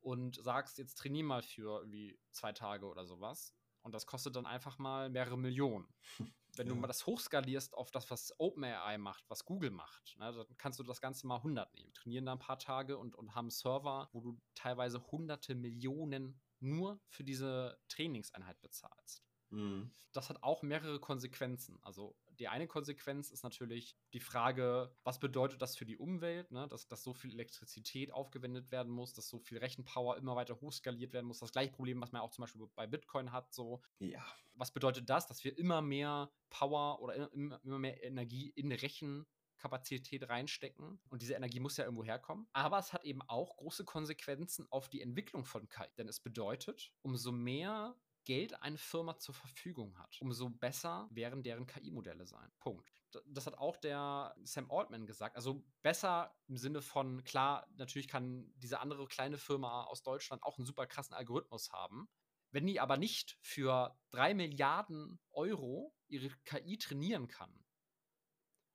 und 0.00 0.36
sagst, 0.42 0.78
jetzt 0.78 0.98
trainier 0.98 1.24
mal 1.24 1.42
für 1.42 1.80
irgendwie 1.80 2.18
zwei 2.30 2.52
Tage 2.52 2.86
oder 2.86 3.06
sowas. 3.06 3.54
Und 3.82 3.92
das 3.92 4.06
kostet 4.06 4.36
dann 4.36 4.46
einfach 4.46 4.78
mal 4.78 5.10
mehrere 5.10 5.36
Millionen. 5.36 5.86
Wenn 6.56 6.68
du 6.68 6.74
Ja. 6.74 6.80
mal 6.80 6.86
das 6.86 7.06
hochskalierst 7.06 7.74
auf 7.74 7.90
das, 7.90 8.10
was 8.10 8.34
OpenAI 8.38 8.98
macht, 8.98 9.24
was 9.28 9.44
Google 9.44 9.70
macht, 9.70 10.16
ne, 10.18 10.32
dann 10.32 10.56
kannst 10.56 10.78
du 10.78 10.82
das 10.84 11.00
Ganze 11.00 11.26
mal 11.26 11.42
100 11.42 11.74
nehmen. 11.74 11.92
Trainieren 11.94 12.26
da 12.26 12.32
ein 12.32 12.38
paar 12.38 12.58
Tage 12.58 12.98
und, 12.98 13.14
und 13.14 13.34
haben 13.34 13.50
Server, 13.50 14.08
wo 14.12 14.20
du 14.20 14.40
teilweise 14.54 15.02
hunderte 15.10 15.54
Millionen 15.54 16.40
nur 16.60 17.00
für 17.08 17.24
diese 17.24 17.78
Trainingseinheit 17.88 18.60
bezahlst. 18.60 19.24
Mhm. 19.50 19.90
Das 20.12 20.30
hat 20.30 20.42
auch 20.42 20.62
mehrere 20.62 21.00
Konsequenzen. 21.00 21.78
Also 21.82 22.16
die 22.38 22.48
eine 22.48 22.66
Konsequenz 22.66 23.30
ist 23.30 23.42
natürlich 23.44 23.96
die 24.12 24.20
Frage, 24.20 24.94
was 25.04 25.18
bedeutet 25.20 25.62
das 25.62 25.76
für 25.76 25.84
die 25.86 25.96
Umwelt, 25.96 26.50
ne? 26.50 26.66
dass, 26.68 26.86
dass 26.88 27.02
so 27.02 27.14
viel 27.14 27.32
Elektrizität 27.32 28.12
aufgewendet 28.12 28.70
werden 28.70 28.92
muss, 28.92 29.12
dass 29.14 29.28
so 29.28 29.38
viel 29.38 29.58
Rechenpower 29.58 30.16
immer 30.16 30.36
weiter 30.36 30.60
hochskaliert 30.60 31.12
werden 31.12 31.26
muss. 31.26 31.38
Das 31.40 31.52
gleiche 31.52 31.72
Problem, 31.72 32.00
was 32.00 32.12
man 32.12 32.22
auch 32.22 32.30
zum 32.30 32.42
Beispiel 32.42 32.66
bei 32.74 32.86
Bitcoin 32.86 33.32
hat. 33.32 33.52
So, 33.54 33.82
Ja. 33.98 34.24
was 34.54 34.72
bedeutet 34.72 35.08
das, 35.10 35.26
dass 35.26 35.44
wir 35.44 35.56
immer 35.58 35.82
mehr 35.82 36.32
Power 36.50 37.00
oder 37.00 37.32
immer, 37.32 37.60
immer 37.64 37.78
mehr 37.78 38.02
Energie 38.04 38.50
in 38.50 38.70
Rechenkapazität 38.72 40.28
reinstecken 40.28 41.00
und 41.08 41.22
diese 41.22 41.34
Energie 41.34 41.60
muss 41.60 41.76
ja 41.76 41.84
irgendwo 41.84 42.04
herkommen. 42.04 42.46
Aber 42.52 42.78
es 42.78 42.92
hat 42.92 43.04
eben 43.04 43.22
auch 43.22 43.56
große 43.56 43.84
Konsequenzen 43.84 44.66
auf 44.70 44.88
die 44.88 45.00
Entwicklung 45.00 45.44
von 45.44 45.68
KI, 45.68 45.86
denn 45.98 46.08
es 46.08 46.20
bedeutet, 46.20 46.92
umso 47.02 47.32
mehr 47.32 47.96
Geld 48.24 48.62
eine 48.62 48.78
Firma 48.78 49.18
zur 49.18 49.34
Verfügung 49.34 49.98
hat, 49.98 50.16
umso 50.20 50.48
besser 50.50 51.08
werden 51.10 51.42
deren 51.42 51.66
KI-Modelle 51.66 52.26
sein. 52.26 52.50
Punkt. 52.58 52.90
Das 53.26 53.46
hat 53.46 53.58
auch 53.58 53.76
der 53.76 54.34
Sam 54.42 54.70
Altman 54.70 55.06
gesagt. 55.06 55.36
Also 55.36 55.64
besser 55.82 56.34
im 56.46 56.56
Sinne 56.56 56.82
von, 56.82 57.22
klar, 57.24 57.66
natürlich 57.76 58.08
kann 58.08 58.52
diese 58.56 58.80
andere 58.80 59.06
kleine 59.06 59.38
Firma 59.38 59.84
aus 59.84 60.02
Deutschland 60.02 60.42
auch 60.42 60.58
einen 60.58 60.66
super 60.66 60.86
krassen 60.86 61.14
Algorithmus 61.14 61.72
haben. 61.72 62.08
Wenn 62.50 62.66
die 62.66 62.80
aber 62.80 62.96
nicht 62.96 63.36
für 63.40 63.98
drei 64.10 64.32
Milliarden 64.32 65.18
Euro 65.32 65.94
ihre 66.08 66.30
KI 66.44 66.78
trainieren 66.78 67.28
kann, 67.28 67.64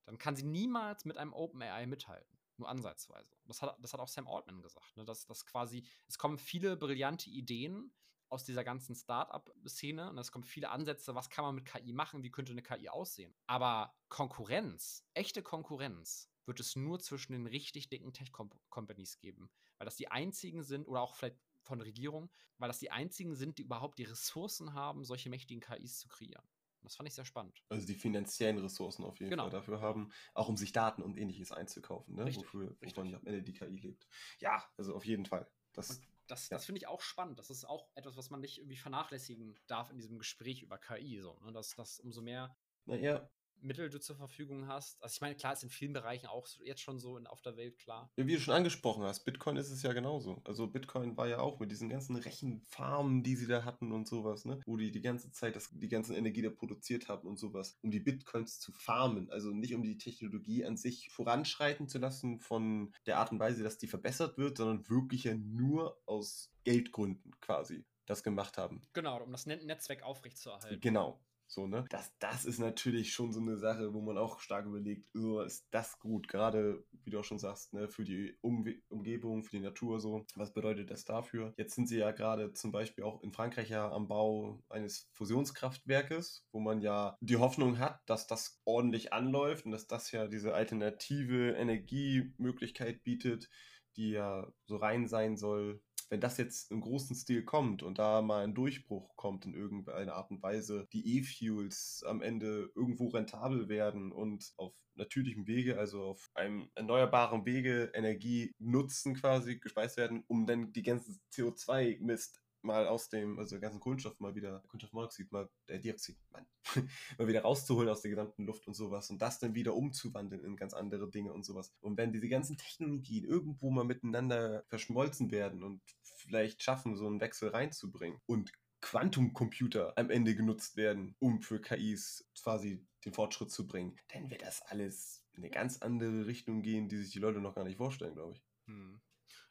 dann 0.05 0.17
kann 0.17 0.35
sie 0.35 0.43
niemals 0.43 1.05
mit 1.05 1.17
einem 1.17 1.33
OpenAI 1.33 1.85
mithalten. 1.85 2.37
Nur 2.57 2.67
ansatzweise. 2.67 3.37
Das 3.45 3.61
hat, 3.61 3.77
das 3.81 3.93
hat 3.93 4.01
auch 4.01 4.09
Sam 4.09 4.27
Altman 4.27 4.61
gesagt. 4.61 4.97
Ne? 4.97 5.05
Dass, 5.05 5.25
dass 5.25 5.45
quasi, 5.45 5.87
es 6.07 6.17
kommen 6.17 6.37
viele 6.37 6.75
brillante 6.75 7.29
Ideen 7.29 7.93
aus 8.29 8.43
dieser 8.45 8.63
ganzen 8.63 8.95
Startup-Szene 8.95 10.09
und 10.09 10.17
es 10.17 10.31
kommen 10.31 10.43
viele 10.43 10.69
Ansätze, 10.69 11.15
was 11.15 11.29
kann 11.29 11.43
man 11.45 11.55
mit 11.55 11.65
KI 11.65 11.93
machen, 11.93 12.23
wie 12.23 12.31
könnte 12.31 12.51
eine 12.51 12.63
KI 12.63 12.89
aussehen. 12.89 13.35
Aber 13.47 13.95
Konkurrenz, 14.09 15.07
echte 15.13 15.41
Konkurrenz, 15.43 16.31
wird 16.45 16.59
es 16.59 16.75
nur 16.75 16.99
zwischen 16.99 17.33
den 17.33 17.45
richtig 17.47 17.89
dicken 17.89 18.13
Tech-Companies 18.13 19.19
geben. 19.19 19.51
Weil 19.77 19.85
das 19.85 19.95
die 19.97 20.09
einzigen 20.09 20.63
sind, 20.63 20.85
oder 20.87 21.01
auch 21.01 21.15
vielleicht 21.15 21.37
von 21.61 21.81
Regierungen, 21.81 22.29
weil 22.57 22.69
das 22.69 22.79
die 22.79 22.91
einzigen 22.91 23.35
sind, 23.35 23.57
die 23.57 23.63
überhaupt 23.63 23.99
die 23.99 24.03
Ressourcen 24.03 24.73
haben, 24.73 25.03
solche 25.03 25.29
mächtigen 25.29 25.61
KIs 25.61 25.99
zu 25.99 26.07
kreieren. 26.07 26.47
Das 26.81 26.95
fand 26.95 27.07
ich 27.09 27.15
sehr 27.15 27.25
spannend. 27.25 27.63
Also 27.71 27.85
die 27.85 27.93
finanziellen 27.93 28.57
Ressourcen 28.57 29.03
auf 29.05 29.19
jeden 29.19 29.31
Genau. 29.31 29.43
Fall 29.43 29.51
dafür 29.51 29.79
haben, 29.79 30.11
auch 30.33 30.49
um 30.49 30.57
sich 30.57 30.71
Daten 30.71 31.03
und 31.03 31.17
ähnliches 31.17 31.51
einzukaufen, 31.51 32.15
ne? 32.15 32.25
Richtig, 32.25 32.35
Wofür, 32.35 32.77
richtig. 32.81 33.03
am 33.13 33.25
Ende 33.25 33.43
die 33.43 33.53
KI 33.53 33.77
lebt. 33.77 34.07
Ja, 34.39 34.67
also 34.75 34.95
auf 34.95 35.05
jeden 35.05 35.25
Fall. 35.25 35.51
Das, 35.71 36.01
Und 36.01 36.07
das, 36.31 36.49
Ja. 36.49 36.57
das 36.57 36.65
finde 36.65 36.79
ich 36.79 36.87
auch 36.87 37.01
spannend. 37.01 37.39
Das 37.39 37.49
ist 37.49 37.65
auch 37.65 37.89
etwas, 37.95 38.17
was 38.17 38.29
man 38.29 38.39
nicht 38.41 38.57
irgendwie 38.59 38.77
vernachlässigen 38.77 39.59
darf 39.67 39.89
in 39.91 39.97
diesem 39.97 40.17
Gespräch 40.17 40.61
über 40.61 40.77
KI. 40.77 41.19
So, 41.21 41.39
ne? 41.41 41.51
dass, 41.51 41.75
dass 41.75 41.99
umso 41.99 42.21
mehr 42.21 42.55
naja, 42.85 43.29
Mittel 43.61 43.89
du 43.89 43.99
zur 43.99 44.15
Verfügung 44.15 44.67
hast. 44.67 45.01
Also 45.01 45.13
ich 45.13 45.21
meine, 45.21 45.35
klar, 45.35 45.53
ist 45.53 45.63
in 45.63 45.69
vielen 45.69 45.93
Bereichen 45.93 46.27
auch 46.27 46.47
jetzt 46.63 46.81
schon 46.81 46.99
so 46.99 47.17
in, 47.17 47.27
auf 47.27 47.41
der 47.41 47.57
Welt 47.57 47.77
klar. 47.77 48.11
Ja, 48.17 48.27
wie 48.27 48.33
du 48.33 48.39
schon 48.39 48.53
angesprochen 48.53 49.03
hast, 49.03 49.25
Bitcoin 49.25 49.57
ist 49.57 49.69
es 49.69 49.83
ja 49.83 49.93
genauso. 49.93 50.41
Also 50.45 50.67
Bitcoin 50.67 51.17
war 51.17 51.27
ja 51.27 51.39
auch 51.39 51.59
mit 51.59 51.71
diesen 51.71 51.89
ganzen 51.89 52.15
Rechenfarmen, 52.15 53.23
die 53.23 53.35
sie 53.35 53.47
da 53.47 53.63
hatten 53.63 53.91
und 53.91 54.07
sowas, 54.07 54.45
ne? 54.45 54.59
Wo 54.65 54.77
die 54.77 54.91
die 54.91 55.01
ganze 55.01 55.31
Zeit 55.31 55.55
das, 55.55 55.69
die 55.71 55.89
ganze 55.89 56.15
Energie 56.15 56.41
da 56.41 56.49
produziert 56.49 57.07
haben 57.07 57.27
und 57.27 57.37
sowas, 57.37 57.77
um 57.81 57.91
die 57.91 57.99
Bitcoins 57.99 58.59
zu 58.59 58.71
farmen. 58.71 59.29
Also 59.29 59.51
nicht 59.51 59.73
um 59.75 59.83
die 59.83 59.97
Technologie 59.97 60.65
an 60.65 60.77
sich 60.77 61.09
voranschreiten 61.11 61.87
zu 61.87 61.97
lassen 61.99 62.39
von 62.39 62.93
der 63.05 63.17
Art 63.17 63.31
und 63.31 63.39
Weise, 63.39 63.63
dass 63.63 63.77
die 63.77 63.87
verbessert 63.87 64.37
wird, 64.37 64.57
sondern 64.57 64.87
wirklich 64.89 65.23
ja 65.25 65.35
nur 65.35 66.01
aus 66.05 66.51
Geldgründen 66.63 67.39
quasi 67.39 67.85
das 68.05 68.23
gemacht 68.23 68.57
haben. 68.57 68.81
Genau, 68.93 69.21
um 69.21 69.31
das 69.31 69.45
Net 69.45 69.63
Netzwerk 69.65 70.03
aufrechtzuerhalten. 70.03 70.81
Genau. 70.81 71.19
So, 71.51 71.65
ne? 71.65 71.83
Das, 71.89 72.13
das 72.19 72.45
ist 72.45 72.59
natürlich 72.59 73.11
schon 73.11 73.33
so 73.33 73.39
eine 73.39 73.57
Sache, 73.57 73.91
wo 73.95 74.01
man 74.01 74.19
auch 74.19 74.39
stark 74.39 74.67
überlegt, 74.67 75.07
oh, 75.15 75.41
ist 75.41 75.65
das 75.71 75.97
gut? 75.97 76.27
Gerade, 76.27 76.83
wie 77.03 77.09
du 77.09 77.19
auch 77.19 77.23
schon 77.23 77.39
sagst, 77.39 77.73
ne, 77.73 77.89
für 77.89 78.03
die 78.03 78.37
Umwe 78.41 78.75
Umgebung, 78.87 79.43
für 79.43 79.57
die 79.57 79.63
Natur 79.63 79.99
so. 79.99 80.27
Was 80.35 80.53
bedeutet 80.53 80.91
das 80.91 81.05
dafür? 81.05 81.55
Jetzt 81.57 81.73
sind 81.73 81.87
sie 81.87 81.97
ja 81.97 82.11
gerade 82.11 82.53
zum 82.53 82.71
Beispiel 82.71 83.03
auch 83.03 83.23
in 83.23 83.33
Frankreich 83.33 83.69
ja 83.69 83.91
am 83.91 84.07
Bau 84.07 84.61
eines 84.69 85.09
Fusionskraftwerkes, 85.13 86.45
wo 86.51 86.59
man 86.59 86.81
ja 86.81 87.17
die 87.19 87.37
Hoffnung 87.37 87.79
hat, 87.79 87.99
dass 88.05 88.27
das 88.27 88.61
ordentlich 88.63 89.11
anläuft 89.11 89.65
und 89.65 89.71
dass 89.71 89.87
das 89.87 90.11
ja 90.11 90.27
diese 90.27 90.53
alternative 90.53 91.53
Energiemöglichkeit 91.53 93.03
bietet, 93.03 93.49
die 93.95 94.11
ja 94.11 94.47
so 94.65 94.77
rein 94.77 95.07
sein 95.07 95.35
soll, 95.35 95.81
wenn 96.09 96.21
das 96.21 96.37
jetzt 96.37 96.71
im 96.71 96.81
großen 96.81 97.15
Stil 97.15 97.43
kommt 97.43 97.83
und 97.83 97.99
da 97.99 98.21
mal 98.21 98.43
ein 98.43 98.55
Durchbruch 98.55 99.15
kommt 99.15 99.45
in 99.45 99.53
irgendeiner 99.53 100.13
Art 100.13 100.31
und 100.31 100.41
Weise, 100.41 100.87
die 100.91 101.17
E-Fuels 101.17 102.03
am 102.05 102.21
Ende 102.21 102.71
irgendwo 102.75 103.09
rentabel 103.09 103.69
werden 103.69 104.11
und 104.11 104.53
auf 104.57 104.73
natürlichem 104.95 105.47
Wege, 105.47 105.79
also 105.79 106.03
auf 106.03 106.29
einem 106.33 106.69
erneuerbaren 106.75 107.45
Wege 107.45 107.91
Energie 107.93 108.53
nutzen 108.59 109.15
quasi, 109.15 109.59
gespeist 109.59 109.97
werden, 109.97 110.23
um 110.27 110.45
dann 110.45 110.73
die 110.73 110.83
ganzen 110.83 111.21
CO2-Mist 111.33 112.41
mal 112.61 112.87
aus 112.87 113.09
dem, 113.09 113.39
also 113.39 113.55
den 113.55 113.61
ganzen 113.61 113.79
Kohlenstoff 113.79 114.19
mal 114.19 114.35
wieder, 114.35 114.61
Kohlenstoffmonoxid, 114.67 115.31
mal, 115.31 115.49
äh, 115.67 115.79
Dioxid, 115.79 116.17
Mann, 116.31 116.45
mal 117.17 117.27
wieder 117.27 117.41
rauszuholen 117.41 117.89
aus 117.89 118.01
der 118.01 118.11
gesamten 118.11 118.45
Luft 118.45 118.67
und 118.67 118.73
sowas 118.73 119.09
und 119.09 119.21
das 119.21 119.39
dann 119.39 119.55
wieder 119.55 119.75
umzuwandeln 119.75 120.43
in 120.43 120.55
ganz 120.55 120.73
andere 120.73 121.09
Dinge 121.09 121.33
und 121.33 121.45
sowas. 121.45 121.71
Und 121.79 121.97
wenn 121.97 122.11
diese 122.11 122.27
ganzen 122.27 122.57
Technologien 122.57 123.25
irgendwo 123.25 123.69
mal 123.69 123.85
miteinander 123.85 124.63
verschmolzen 124.67 125.31
werden 125.31 125.63
und 125.63 125.81
vielleicht 126.29 126.63
schaffen, 126.63 126.95
so 126.95 127.07
einen 127.07 127.21
Wechsel 127.21 127.49
reinzubringen 127.49 128.19
und 128.27 128.51
Quantumcomputer 128.81 129.97
am 129.97 130.09
Ende 130.09 130.35
genutzt 130.35 130.77
werden, 130.77 131.15
um 131.19 131.41
für 131.41 131.61
KIs 131.61 132.29
quasi 132.41 132.87
den 133.05 133.13
Fortschritt 133.13 133.51
zu 133.51 133.67
bringen, 133.67 133.97
dann 134.09 134.29
wird 134.29 134.41
das 134.43 134.61
alles 134.61 135.25
in 135.33 135.43
eine 135.43 135.49
ganz 135.51 135.79
andere 135.81 136.27
Richtung 136.27 136.61
gehen, 136.61 136.87
die 136.89 136.97
sich 136.97 137.11
die 137.11 137.19
Leute 137.19 137.41
noch 137.41 137.55
gar 137.55 137.65
nicht 137.65 137.77
vorstellen, 137.77 138.15
glaube 138.15 138.33
ich. 138.35 138.43
Hm. 138.67 139.01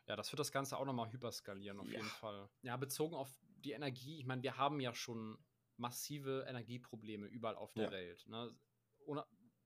Ja, 0.07 0.17
das 0.17 0.33
wird 0.33 0.41
das 0.41 0.53
Ganze 0.53 0.79
auch 0.79 0.85
nochmal 0.85 1.13
hyperskalieren, 1.13 1.81
auf 1.81 1.93
Ja. 1.93 1.99
jeden 1.99 2.13
Fall. 2.13 2.51
Ja, 2.63 2.77
bezogen 2.77 3.15
auf 3.17 3.39
die 3.43 3.73
Energie, 3.73 4.19
ich 4.21 4.27
meine, 4.27 4.43
wir 4.43 4.57
haben 4.59 4.81
ja 4.81 4.95
schon 4.95 5.45
massive 5.77 6.47
Energieprobleme 6.49 7.27
überall 7.27 7.57
auf 7.57 7.75
der 7.75 7.89
Ja. 7.89 7.93
Welt. 7.93 8.27
Ne? 8.29 8.59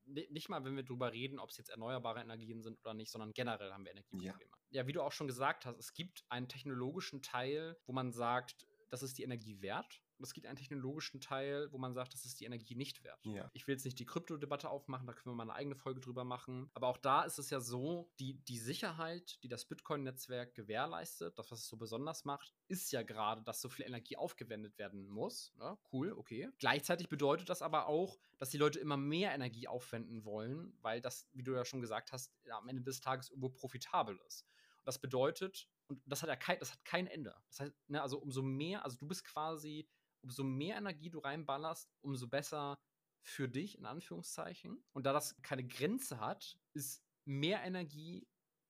Nicht 0.07 0.49
mal, 0.49 0.65
wenn 0.65 0.77
wir 0.77 0.83
drüber 0.83 1.13
reden, 1.13 1.39
ob 1.39 1.51
es 1.51 1.57
jetzt 1.57 1.71
erneuerbare 1.71 2.21
Energien 2.21 2.63
sind 2.63 2.81
oder 2.81 2.95
nicht, 2.95 3.11
sondern 3.11 3.33
generell 3.33 3.73
haben 3.73 3.85
wir 3.85 3.93
Energieprobleme. 3.93 4.51
Ja. 4.71 4.87
wie 4.87 4.93
du 4.93 5.03
auch 5.03 5.13
schon 5.13 5.27
gesagt 5.27 5.67
hast, 5.67 5.79
es 5.79 5.95
gibt 5.95 6.25
einen 6.29 6.49
technologischen 6.49 7.23
Teil, 7.23 7.77
wo 7.87 7.93
man 7.93 8.13
sagt, 8.13 8.67
das 8.91 9.03
ist 9.03 9.19
die 9.19 9.23
Energie 9.23 9.61
wert. 9.63 10.03
Und 10.23 10.27
es 10.27 10.35
gibt 10.35 10.47
einen 10.47 10.57
technologischen 10.57 11.21
Teil, 11.21 11.67
wo 11.73 11.79
man 11.79 11.95
sagt, 11.95 12.15
das 12.15 12.25
ist 12.25 12.39
die 12.39 12.45
Energie 12.45 12.77
nicht 12.77 13.03
wert. 13.03 13.19
Ja. 13.27 13.51
Ich 13.55 13.67
will 13.67 13.75
jetzt 13.75 13.85
nicht 13.85 13.99
die 13.99 14.07
Kryptodebatte 14.07 14.71
aufmachen, 14.71 15.05
da 15.05 15.15
können 15.15 15.33
wir 15.33 15.35
mal 15.35 15.43
eine 15.43 15.55
eigene 15.55 15.75
Folge 15.75 16.01
drüber 16.01 16.23
machen. 16.23 16.71
Aber 16.75 16.87
auch 16.87 16.97
da 16.97 17.25
ist 17.25 17.41
es 17.41 17.51
ja 17.51 17.59
so, 17.59 18.09
die, 18.21 18.35
die 18.45 18.59
Sicherheit, 18.59 19.43
die 19.43 19.49
das 19.49 19.65
Bitcoin-Netzwerk 19.65 20.55
gewährleistet, 20.55 21.37
das, 21.37 21.51
was 21.51 21.59
es 21.63 21.67
so 21.67 21.77
besonders 21.77 22.25
macht, 22.25 22.55
ist 22.69 22.93
ja 22.93 23.03
gerade, 23.03 23.43
dass 23.43 23.61
so 23.61 23.69
viel 23.69 23.85
Energie 23.85 24.17
aufgewendet 24.17 24.79
werden 24.79 25.09
muss. 25.09 25.53
Ja, 25.59 25.77
cool, 25.93 26.13
okay. 26.13 26.49
Gleichzeitig 26.61 27.09
bedeutet 27.09 27.49
das 27.49 27.61
aber 27.61 27.89
auch, 27.89 28.21
dass 28.39 28.51
die 28.51 28.59
Leute 28.59 28.79
immer 28.79 28.97
mehr 28.97 29.35
Energie 29.35 29.67
aufwenden 29.67 30.25
wollen, 30.25 30.79
weil 30.83 31.01
das, 31.01 31.29
wie 31.33 31.43
du 31.43 31.53
ja 31.53 31.65
schon 31.65 31.81
gesagt 31.81 32.13
hast, 32.13 32.33
am 32.49 32.69
Ende 32.69 32.83
des 32.83 33.01
Tages 33.01 33.29
irgendwo 33.31 33.49
profitabel 33.49 34.21
ist. 34.29 34.47
Und 34.79 34.87
das 34.87 35.01
bedeutet, 35.01 35.69
Und 35.89 36.01
das 36.07 36.23
hat 36.23 36.29
ja 36.29 36.37
kein, 36.37 36.59
das 36.59 36.73
hat 36.73 36.85
kein 36.85 37.07
Ende. 37.07 37.35
Das 37.49 37.61
heißt, 37.61 37.75
ne, 37.89 38.01
also 38.01 38.19
umso 38.19 38.41
mehr, 38.43 38.85
also 38.85 38.97
du 38.97 39.07
bist 39.07 39.25
quasi, 39.25 39.87
umso 40.23 40.45
mehr 40.45 40.77
Energie 40.77 41.11
du 41.11 41.19
reinballerst, 41.19 41.91
umso 42.01 42.29
besser 42.29 42.79
für 43.23 43.49
dich, 43.49 43.79
in 43.79 43.87
Anführungszeichen. 43.87 44.83
Und 44.93 45.07
da 45.07 45.13
das 45.13 45.41
keine 45.43 45.67
Grenze 45.67 46.21
hat, 46.21 46.59
ist 46.75 47.05
mehr 47.25 47.63
Energie 47.63 48.27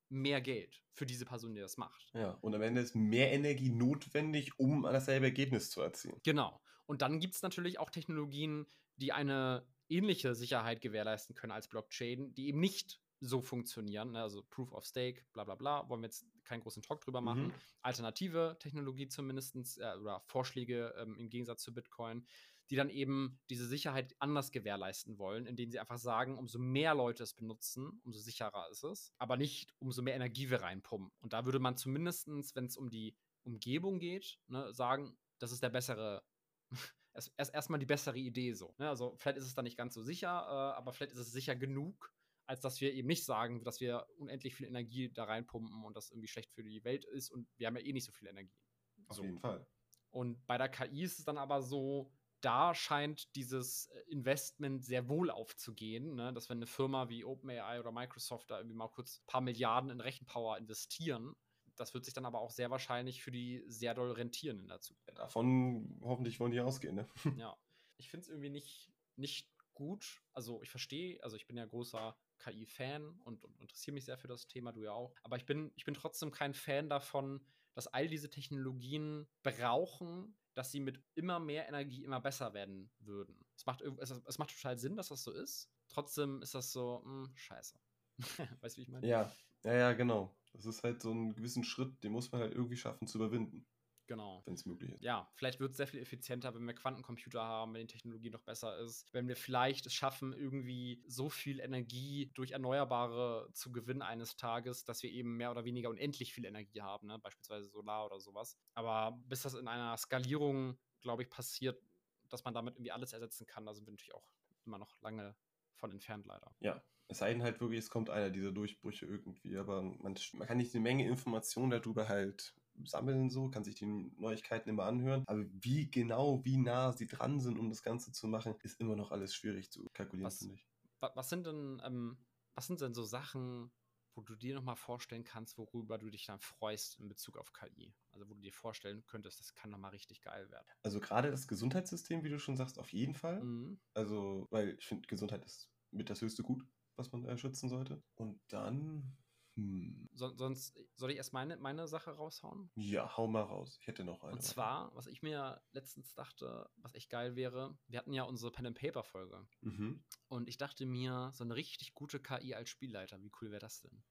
mehr 0.09 0.43
Geld 0.43 0.83
für 0.93 1.07
diese 1.07 1.25
Person, 1.25 1.55
die 1.55 1.61
das 1.61 1.79
macht. 1.79 2.11
Ja, 2.13 2.33
und 2.43 2.55
am 2.55 2.61
Ende 2.61 2.83
ist 2.83 2.95
mehr 2.95 3.33
Energie 3.33 3.71
notwendig, 3.71 4.59
um 4.59 4.83
dasselbe 4.83 5.27
Ergebnis 5.27 5.71
zu 5.71 5.81
erzielen. 5.81 6.21
Genau. 6.23 6.61
Und 6.85 7.01
dann 7.01 7.19
gibt 7.19 7.35
es 7.35 7.43
natürlich 7.43 7.79
auch 7.79 7.89
Technologien, 7.89 8.67
die 8.97 9.13
eine 9.13 9.67
ähnliche 9.89 10.35
Sicherheit 10.35 10.83
gewährleisten 10.83 11.35
können 11.35 11.53
als 11.53 11.69
Blockchain, 11.69 12.35
die 12.35 12.49
eben 12.49 12.61
nicht 12.61 13.01
so 13.21 13.41
funktionieren. 13.41 14.13
Ne? 14.13 14.21
Also 14.21 14.43
Proof 14.43 14.73
of 14.73 14.85
Stake, 14.85 15.25
bla 15.33 15.45
bla 15.45 15.55
bla, 15.55 15.89
wollen 15.89 16.03
wir 16.03 16.09
jetzt 16.09 16.27
keinen 16.45 16.61
großen 16.61 16.83
Talk 16.83 17.01
drüber 17.01 17.21
machen. 17.21 17.49
Mhm. 17.49 17.55
Alternative 17.83 18.57
Technologie 18.59 19.09
zumindest 19.09 19.57
äh, 19.79 19.97
oder 19.97 20.21
Vorschläge 20.27 20.95
ähm, 20.99 21.17
im 21.17 21.29
Gegensatz 21.29 21.63
zu 21.63 21.73
Bitcoin, 21.73 22.27
die 22.71 22.77
dann 22.77 22.89
eben 22.89 23.41
diese 23.51 23.67
Sicherheit 23.67 24.15
anders 24.19 24.51
gewährleisten 24.51 25.19
wollen, 25.19 25.47
indem 25.47 25.71
sie 25.71 25.79
einfach 25.79 25.99
sagen, 25.99 26.39
umso 26.39 26.59
mehr 26.59 26.95
Leute 26.95 27.23
es 27.23 27.35
benutzen, 27.35 28.01
umso 28.05 28.21
sicherer 28.21 28.69
ist 28.71 28.85
es, 28.85 29.13
aber 29.19 29.37
nicht 29.37 29.75
umso 29.79 30.03
mehr 30.03 30.15
Energie 30.15 30.51
wir 30.51 30.63
reinpumpen. 30.63 31.11
Und 31.21 31.33
da 31.33 31.45
würde 31.45 31.59
man 31.59 31.77
zumindest, 31.77 32.29
wenn 32.55 32.67
es 32.67 32.77
um 32.77 32.89
die 32.89 33.17
Umgebung 33.45 33.99
geht, 33.99 34.39
ne, 34.47 34.73
sagen, 34.73 35.17
das 35.39 35.53
ist 35.53 35.63
der 35.63 35.71
bessere 35.71 36.23
erst 37.15 37.55
erstmal 37.55 37.79
die 37.79 37.87
bessere 37.87 38.19
Idee 38.19 38.53
so. 38.55 38.75
Ne? 38.79 38.89
Also 38.89 39.15
vielleicht 39.19 39.39
ist 39.39 39.47
es 39.47 39.55
dann 39.55 39.65
nicht 39.65 39.77
ganz 39.77 39.95
so 39.95 40.03
sicher, 40.03 40.29
äh, 40.29 40.79
aber 40.79 40.93
vielleicht 40.93 41.13
ist 41.13 41.19
es 41.19 41.33
sicher 41.33 41.57
genug, 41.57 42.13
als 42.47 42.61
dass 42.61 42.81
wir 42.81 42.93
eben 42.93 43.09
nicht 43.09 43.25
sagen, 43.25 43.65
dass 43.65 43.81
wir 43.81 44.07
unendlich 44.19 44.55
viel 44.55 44.67
Energie 44.67 45.13
da 45.13 45.25
reinpumpen 45.25 45.85
und 45.85 45.97
das 45.97 46.11
irgendwie 46.11 46.29
schlecht 46.29 46.53
für 46.53 46.63
die 46.63 46.85
Welt 46.85 47.05
ist 47.05 47.31
und 47.31 47.49
wir 47.57 47.67
haben 47.67 47.77
ja 47.77 47.83
eh 47.83 47.93
nicht 47.93 48.05
so 48.05 48.13
viel 48.13 48.29
Energie. 48.29 48.61
Auf 49.09 49.17
so. 49.17 49.23
jeden 49.23 49.39
Fall. 49.39 49.67
Und 50.11 50.47
bei 50.47 50.59
der 50.59 50.69
KI 50.69 51.03
ist 51.03 51.19
es 51.19 51.25
dann 51.25 51.39
aber 51.39 51.63
so, 51.63 52.13
da 52.43 52.75
scheint 52.75 53.35
dieses 53.37 53.87
äh, 53.87 54.01
Investment 54.09 54.85
sehr 54.85 55.09
wohl 55.09 55.31
aufzugehen, 55.31 56.17
ne? 56.17 56.33
dass 56.33 56.51
wenn 56.51 56.59
eine 56.59 56.67
Firma 56.67 57.09
wie 57.09 57.25
OpenAI 57.25 57.81
oder 57.81 57.93
Microsoft 57.93 58.51
da 58.51 58.59
irgendwie 58.59 58.77
mal 58.77 58.89
kurz 58.89 59.19
ein 59.19 59.27
paar 59.27 59.41
Milliarden 59.41 59.91
in 59.91 60.01
Rechenpower 60.01 60.59
investieren, 60.59 61.35
das 61.77 61.95
wird 61.95 62.05
sich 62.05 62.13
dann 62.15 62.27
aber 62.27 62.41
auch 62.41 62.51
sehr 62.51 62.71
wahrscheinlich 62.71 63.23
für 63.23 63.31
die 63.31 63.65
sehr 63.69 63.95
doll 63.95 64.11
rentieren 64.13 64.61
in 64.61 64.69
der 64.69 64.81
Zukunft. 64.81 65.19
Davon 65.19 65.99
hoffentlich 66.03 66.39
wollen 66.41 66.53
die 66.53 66.61
ausgehen, 66.61 66.97
ne? 66.97 67.09
Ja. 67.39 67.57
Ich 67.97 68.11
finde 68.11 68.25
es 68.25 68.29
irgendwie 68.29 68.51
nicht, 68.51 68.93
nicht 69.17 69.49
gut. 69.73 70.23
Also 70.33 70.61
ich 70.63 70.71
verstehe, 70.71 71.23
also 71.23 71.37
ich 71.37 71.47
bin 71.47 71.57
ja 71.57 71.65
großer 71.65 72.17
KI-Fan 72.43 73.21
und, 73.25 73.45
und 73.45 73.61
interessiere 73.61 73.95
mich 73.95 74.05
sehr 74.05 74.19
für 74.19 74.29
das 74.29 74.47
Thema, 74.47 74.73
du 74.73 74.83
ja 74.83 74.93
auch. 74.93 75.15
Aber 75.23 75.37
ich 75.37 75.47
bin, 75.47 75.73
ich 75.77 75.85
bin 75.85 75.95
trotzdem 75.95 76.31
kein 76.31 76.55
Fan 76.55 76.89
davon, 76.89 77.45
dass 77.75 77.87
all 77.87 78.09
diese 78.09 78.31
Technologien 78.31 79.27
brauchen, 79.43 80.37
dass 80.55 80.71
sie 80.71 80.81
mit 80.81 81.03
immer 81.15 81.39
mehr 81.39 81.69
Energie 81.69 82.05
immer 82.05 82.21
besser 82.21 82.53
werden 82.55 82.91
würden. 82.99 83.39
Es 83.57 83.67
macht, 83.67 83.81
es, 83.81 84.11
es 84.11 84.39
macht 84.39 84.55
total 84.55 84.79
Sinn, 84.79 84.97
dass 84.97 85.09
das 85.09 85.23
so 85.23 85.33
ist. 85.33 85.71
Trotzdem 85.89 86.43
ist 86.43 86.55
das 86.55 86.73
so, 86.73 87.03
mh, 87.05 87.27
hm, 87.27 87.37
scheiße. 87.37 87.79
weißt 88.61 88.77
du, 88.77 88.79
wie 88.79 88.83
ich 88.83 88.89
meine? 88.89 89.07
Ja, 89.07 89.33
ja, 89.65 89.75
ja, 89.75 89.93
genau. 89.93 90.37
Das 90.53 90.67
ist 90.67 90.83
halt 90.83 91.01
so 91.01 91.11
ein 91.13 91.35
gewissen 91.35 91.65
Schritt, 91.65 92.03
den 92.05 92.13
muss 92.13 92.31
man 92.31 92.43
halt 92.43 92.53
irgendwie 92.53 92.77
schaffen 92.77 93.07
zu 93.07 93.19
überwinden. 93.19 93.67
Genau. 94.07 94.43
Wenn 94.45 94.55
es 94.55 94.67
möglich 94.67 94.93
ist. 94.93 95.03
Ja, 95.03 95.31
vielleicht 95.35 95.61
wird 95.61 95.71
es 95.71 95.77
sehr 95.77 95.87
viel 95.87 96.01
effizienter, 96.01 96.55
wenn 96.55 96.67
wir 96.67 96.75
Quantencomputer 96.75 97.43
haben, 97.43 97.75
wenn 97.75 97.87
die 97.87 97.93
Technologie 97.93 98.31
noch 98.31 98.43
besser 98.43 98.79
ist. 98.79 99.13
Wenn 99.13 99.29
wir 99.29 99.37
vielleicht 99.37 99.87
es 99.87 99.95
schaffen, 99.95 100.33
irgendwie 100.33 101.03
so 101.07 101.29
viel 101.29 101.61
Energie 101.61 102.31
durch 102.35 102.51
Erneuerbare 102.51 103.49
zu 103.53 103.73
gewinnen 103.73 104.03
eines 104.03 104.37
Tages, 104.37 104.85
dass 104.85 105.03
wir 105.03 105.11
eben 105.11 105.37
mehr 105.37 105.51
oder 105.51 105.65
weniger 105.65 105.89
unendlich 105.89 106.35
viel 106.35 106.45
Energie 106.45 106.83
haben, 106.83 107.07
ne? 107.07 107.19
beispielsweise 107.19 107.69
Solar 107.69 108.07
oder 108.07 108.21
sowas. 108.21 108.59
Aber 108.75 109.19
bis 109.27 109.43
das 109.43 109.55
in 109.55 109.69
einer 109.69 109.97
Skalierung, 109.97 110.79
glaube 111.01 111.23
ich, 111.23 111.31
passiert, 111.31 111.81
dass 112.29 112.45
man 112.45 112.55
damit 112.55 112.75
irgendwie 112.75 112.93
alles 112.93 113.13
ersetzen 113.13 113.47
kann, 113.47 113.67
da 113.67 113.75
sind 113.75 113.87
wir 113.87 113.93
natürlich 113.93 114.15
auch 114.15 114.29
immer 114.65 114.79
noch 114.79 115.01
lange 115.01 115.37
von 115.75 115.91
entfernt, 115.91 116.27
leider. 116.27 116.55
Ja, 116.61 116.83
es 117.09 117.19
sei 117.19 117.33
denn 117.33 117.43
halt 117.43 117.61
wirklich, 117.61 117.79
es 117.79 117.91
kommt 117.91 118.11
einer 118.11 118.31
dieser 118.31 118.53
Durchbrüche 118.53 119.07
irgendwie, 119.07 119.57
aber 119.57 119.83
man, 119.83 120.17
man 120.33 120.47
kann 120.47 120.57
nicht 120.57 120.75
eine 120.75 120.83
Menge 120.83 121.07
Informationen 121.07 121.71
darüber 121.71 122.09
halt 122.09 122.55
sammeln, 122.85 123.31
so, 123.31 123.49
kann 123.51 123.65
sich 123.65 123.75
die 123.75 123.87
Neuigkeiten 123.87 124.69
immer 124.71 124.85
anhören. 124.85 125.25
Aber 125.27 125.45
wie 125.53 125.91
genau, 125.91 126.45
wie 126.45 126.57
nah 126.57 126.93
sie 126.93 127.07
dran 127.07 127.41
sind, 127.41 127.59
um 127.59 127.69
das 127.69 127.83
Ganze 127.83 128.13
zu 128.13 128.27
machen, 128.27 128.55
ist 128.63 128.81
immer 128.81 128.97
noch 128.97 129.11
alles 129.11 129.35
schwierig 129.35 129.71
zu 129.71 129.89
kalkulieren, 129.93 130.31
finde 130.31 130.55
ich. 130.55 130.67
Was 131.01 131.29
sind 131.29 131.47
denn, 131.47 131.83
ähm, 131.85 132.19
was 132.55 132.67
sind 132.67 132.81
denn 132.81 132.95
so 132.95 133.03
Sachen, 133.03 133.73
wo 134.15 134.23
du 134.23 134.37
dir 134.37 134.55
nochmal 134.55 134.77
vorstellen 134.77 135.25
kannst, 135.25 135.59
worüber 135.59 135.99
du 135.99 136.11
dich 136.11 136.27
dann 136.27 136.41
freust 136.41 136.99
in 136.99 137.09
Bezug 137.09 137.39
auf 137.39 137.53
KI? 137.53 137.95
Also 138.13 138.29
wo 138.29 138.35
du 138.35 138.41
dir 138.41 138.53
vorstellen 138.53 139.05
könntest, 139.07 139.41
das 139.41 139.55
kann 139.55 139.71
nochmal 139.71 139.91
richtig 139.91 140.21
geil 140.21 140.51
werden. 140.51 140.67
Also 140.83 141.01
gerade 141.01 141.31
das 141.31 141.49
Gesundheitssystem, 141.49 142.23
wie 142.23 142.29
du 142.29 142.39
schon 142.39 142.57
sagst, 142.57 142.79
auf 142.79 142.93
jeden 142.93 143.15
Fall. 143.15 143.43
Mhm. 143.43 143.81
Also, 143.95 144.47
weil 144.51 144.77
ich 144.79 144.87
finde, 144.87 145.09
Gesundheit 145.09 145.45
ist 145.45 145.71
mit 145.91 146.11
das 146.11 146.21
höchste 146.21 146.43
Gut, 146.43 146.65
was 146.97 147.13
man 147.13 147.25
äh, 147.25 147.39
schützen 147.39 147.69
sollte. 147.69 148.03
Und 148.15 148.41
dann 148.49 149.17
hm. 149.57 150.09
So, 150.15 150.35
sonst 150.37 150.79
soll 150.95 151.11
ich 151.11 151.17
erst 151.19 151.33
meine, 151.33 151.57
meine 151.57 151.87
Sache 151.87 152.13
raushauen? 152.13 152.71
Ja, 152.75 153.17
hau 153.17 153.27
mal 153.27 153.43
raus. 153.43 153.77
Ich 153.81 153.87
hätte 153.87 154.05
noch 154.05 154.23
eine. 154.23 154.33
Und 154.33 154.43
zwar, 154.43 154.95
was 154.95 155.07
ich 155.07 155.23
mir 155.23 155.61
letztens 155.73 156.15
dachte, 156.15 156.71
was 156.77 156.95
echt 156.95 157.11
geil 157.11 157.37
wäre, 157.37 157.77
wir 157.89 157.99
hatten 157.99 158.13
ja 158.13 158.23
unsere 158.23 158.51
Pen 158.51 158.67
and 158.67 158.79
Paper 158.79 159.03
Folge. 159.03 159.47
Mhm. 159.61 160.03
Und 160.29 160.49
ich 160.49 160.57
dachte 160.57 160.87
mir, 160.87 161.31
so 161.33 161.45
eine 161.45 161.55
richtig 161.55 161.95
gute 161.95 162.21
KI 162.21 162.55
als 162.55 162.71
Spielleiter, 162.71 163.21
wie 163.21 163.33
cool 163.41 163.51
wäre 163.51 163.61
das 163.61 163.81
denn? 163.81 164.03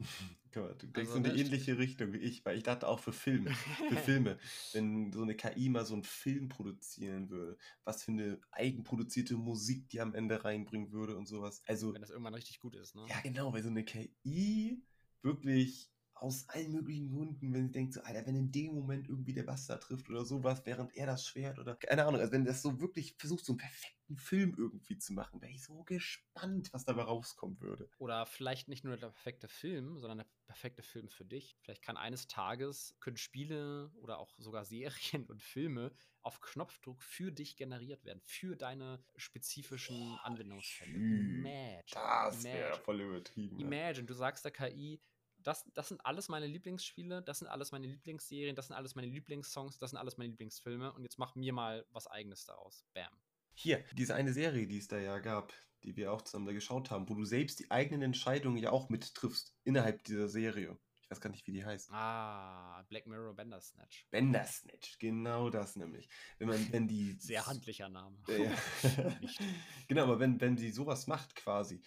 du 0.52 0.86
denkst 0.86 1.10
also, 1.10 1.16
in 1.16 1.26
eine 1.26 1.38
ähnliche 1.38 1.78
Richtung 1.78 2.12
wie 2.12 2.18
ich, 2.18 2.44
weil 2.44 2.56
ich 2.56 2.62
dachte 2.62 2.88
auch 2.88 3.00
für 3.00 3.12
Filme, 3.12 3.50
für 3.88 3.96
Filme, 3.96 4.38
wenn 4.72 5.12
so 5.12 5.22
eine 5.22 5.34
KI 5.34 5.68
mal 5.68 5.84
so 5.84 5.94
einen 5.94 6.04
Film 6.04 6.48
produzieren 6.48 7.28
würde, 7.30 7.58
was 7.84 8.02
für 8.02 8.12
eine 8.12 8.40
eigenproduzierte 8.52 9.36
Musik 9.36 9.88
die 9.90 10.00
am 10.00 10.14
Ende 10.14 10.44
reinbringen 10.44 10.92
würde 10.92 11.16
und 11.16 11.26
sowas. 11.26 11.62
Also 11.66 11.92
wenn 11.92 12.00
das 12.00 12.10
irgendwann 12.10 12.34
richtig 12.34 12.60
gut 12.60 12.76
ist, 12.76 12.94
ne? 12.94 13.04
Ja, 13.08 13.20
genau, 13.20 13.52
weil 13.52 13.62
so 13.62 13.68
eine 13.68 13.84
KI 13.84 14.82
wirklich 15.22 15.90
aus 16.16 16.48
allen 16.48 16.72
möglichen 16.72 17.08
Gründen, 17.08 17.52
wenn 17.52 17.66
sie 17.66 17.72
denkt, 17.72 17.94
so, 17.94 18.00
Alter, 18.02 18.26
wenn 18.26 18.36
in 18.36 18.52
dem 18.52 18.74
Moment 18.74 19.08
irgendwie 19.08 19.34
der 19.34 19.42
Bastard 19.42 19.82
trifft 19.82 20.08
oder 20.08 20.24
sowas, 20.24 20.64
während 20.64 20.94
er 20.96 21.06
das 21.06 21.26
Schwert 21.26 21.58
oder 21.58 21.76
keine 21.76 22.06
Ahnung, 22.06 22.20
also 22.20 22.32
wenn 22.32 22.44
das 22.44 22.62
so 22.62 22.80
wirklich 22.80 23.14
versucht, 23.18 23.44
so 23.44 23.52
einen 23.52 23.58
perfekten 23.58 24.16
Film 24.16 24.54
irgendwie 24.56 24.98
zu 24.98 25.12
machen, 25.12 25.40
wäre 25.42 25.52
ich 25.52 25.62
so 25.62 25.84
gespannt, 25.84 26.72
was 26.72 26.84
dabei 26.84 27.02
rauskommen 27.02 27.60
würde. 27.60 27.90
Oder 27.98 28.24
vielleicht 28.26 28.68
nicht 28.68 28.84
nur 28.84 28.96
der 28.96 29.08
perfekte 29.08 29.48
Film, 29.48 29.98
sondern 29.98 30.18
der 30.18 30.26
perfekte 30.46 30.82
Film 30.82 31.08
für 31.08 31.24
dich. 31.24 31.58
Vielleicht 31.60 31.82
kann 31.82 31.96
eines 31.96 32.26
Tages, 32.28 32.96
können 33.00 33.16
Spiele 33.16 33.90
oder 33.96 34.18
auch 34.18 34.38
sogar 34.38 34.64
Serien 34.64 35.26
und 35.26 35.42
Filme 35.42 35.92
auf 36.22 36.40
Knopfdruck 36.40 37.02
für 37.02 37.30
dich 37.30 37.56
generiert 37.56 38.04
werden, 38.04 38.20
für 38.24 38.56
deine 38.56 39.04
spezifischen 39.16 40.18
Anwendungsfälle. 40.24 40.92
Imagine. 40.92 41.84
Das 41.84 42.42
wäre 42.42 42.80
voll 42.80 43.00
übertrieben. 43.00 43.60
Imagine, 43.60 44.06
du 44.06 44.14
sagst 44.14 44.44
der 44.44 44.50
KI, 44.50 45.00
das, 45.46 45.64
das 45.74 45.88
sind 45.88 46.04
alles 46.04 46.28
meine 46.28 46.46
Lieblingsspiele, 46.46 47.22
das 47.22 47.38
sind 47.38 47.48
alles 47.48 47.70
meine 47.70 47.86
Lieblingsserien, 47.86 48.56
das 48.56 48.66
sind 48.66 48.76
alles 48.76 48.96
meine 48.96 49.06
Lieblingssongs, 49.06 49.78
das 49.78 49.90
sind 49.90 49.98
alles 49.98 50.16
meine 50.16 50.30
Lieblingsfilme 50.30 50.92
und 50.92 51.04
jetzt 51.04 51.18
mach 51.18 51.36
mir 51.36 51.52
mal 51.52 51.86
was 51.90 52.08
eigenes 52.08 52.44
daraus. 52.44 52.84
Bam. 52.94 53.12
Hier, 53.54 53.84
diese 53.92 54.14
eine 54.14 54.32
Serie, 54.32 54.66
die 54.66 54.78
es 54.78 54.88
da 54.88 54.98
ja 54.98 55.18
gab, 55.18 55.52
die 55.84 55.96
wir 55.96 56.12
auch 56.12 56.22
zusammen 56.22 56.46
da 56.46 56.52
geschaut 56.52 56.90
haben, 56.90 57.08
wo 57.08 57.14
du 57.14 57.24
selbst 57.24 57.60
die 57.60 57.70
eigenen 57.70 58.02
Entscheidungen 58.02 58.58
ja 58.58 58.70
auch 58.70 58.88
mittriffst 58.88 59.54
innerhalb 59.62 60.02
dieser 60.02 60.28
Serie. 60.28 60.76
Ich 61.06 61.10
weiß 61.12 61.20
gar 61.20 61.30
nicht, 61.30 61.46
wie 61.46 61.52
die 61.52 61.64
heißt. 61.64 61.92
Ah, 61.92 62.82
Black 62.88 63.06
Mirror 63.06 63.32
Bandersnatch. 63.32 64.08
Bandersnatch, 64.10 64.98
genau 64.98 65.50
das 65.50 65.76
nämlich. 65.76 66.08
Wenn 66.38 66.48
man, 66.48 66.72
wenn 66.72 66.88
die. 66.88 67.12
Sehr 67.20 67.46
handlicher 67.46 67.88
Name. 67.88 68.18
Ja. 68.26 68.52
genau, 69.88 70.02
aber 70.02 70.18
wenn, 70.18 70.40
wenn 70.40 70.56
die 70.56 70.72
sowas 70.72 71.06
macht 71.06 71.36
quasi, 71.36 71.80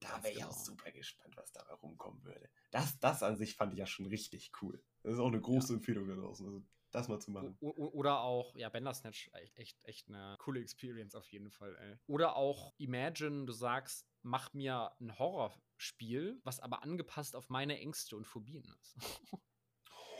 da 0.00 0.22
wäre 0.22 0.34
ich 0.34 0.44
auch 0.44 0.52
super 0.52 0.90
gespannt, 0.90 1.36
was 1.36 1.52
dabei 1.52 1.74
rumkommen 1.74 2.22
würde. 2.24 2.50
Das, 2.70 2.98
das 2.98 3.22
an 3.22 3.36
sich 3.36 3.54
fand 3.54 3.72
ich 3.72 3.78
ja 3.78 3.86
schon 3.86 4.06
richtig 4.06 4.50
cool. 4.62 4.82
Das 5.02 5.14
ist 5.14 5.20
auch 5.20 5.28
eine 5.28 5.40
große 5.40 5.72
ja. 5.72 5.76
Empfehlung 5.78 6.08
da 6.08 6.14
draußen. 6.14 6.46
Also 6.46 6.62
das 6.90 7.08
mal 7.08 7.20
zu 7.20 7.30
machen. 7.30 7.56
O 7.60 7.70
oder 7.70 8.20
auch, 8.20 8.56
ja, 8.56 8.68
Bandersnatch, 8.68 9.30
echt, 9.54 9.78
echt 9.84 10.08
eine 10.08 10.36
coole 10.38 10.60
Experience 10.60 11.14
auf 11.14 11.28
jeden 11.28 11.50
Fall, 11.50 11.76
ey. 11.76 11.98
Oder 12.06 12.36
auch 12.36 12.74
Imagine, 12.78 13.46
du 13.46 13.52
sagst, 13.52 14.08
mach 14.22 14.52
mir 14.54 14.92
ein 15.00 15.18
Horrorspiel, 15.18 16.40
was 16.42 16.60
aber 16.60 16.82
angepasst 16.82 17.36
auf 17.36 17.48
meine 17.48 17.78
Ängste 17.78 18.16
und 18.16 18.26
Phobien 18.26 18.64
ist. 18.80 18.96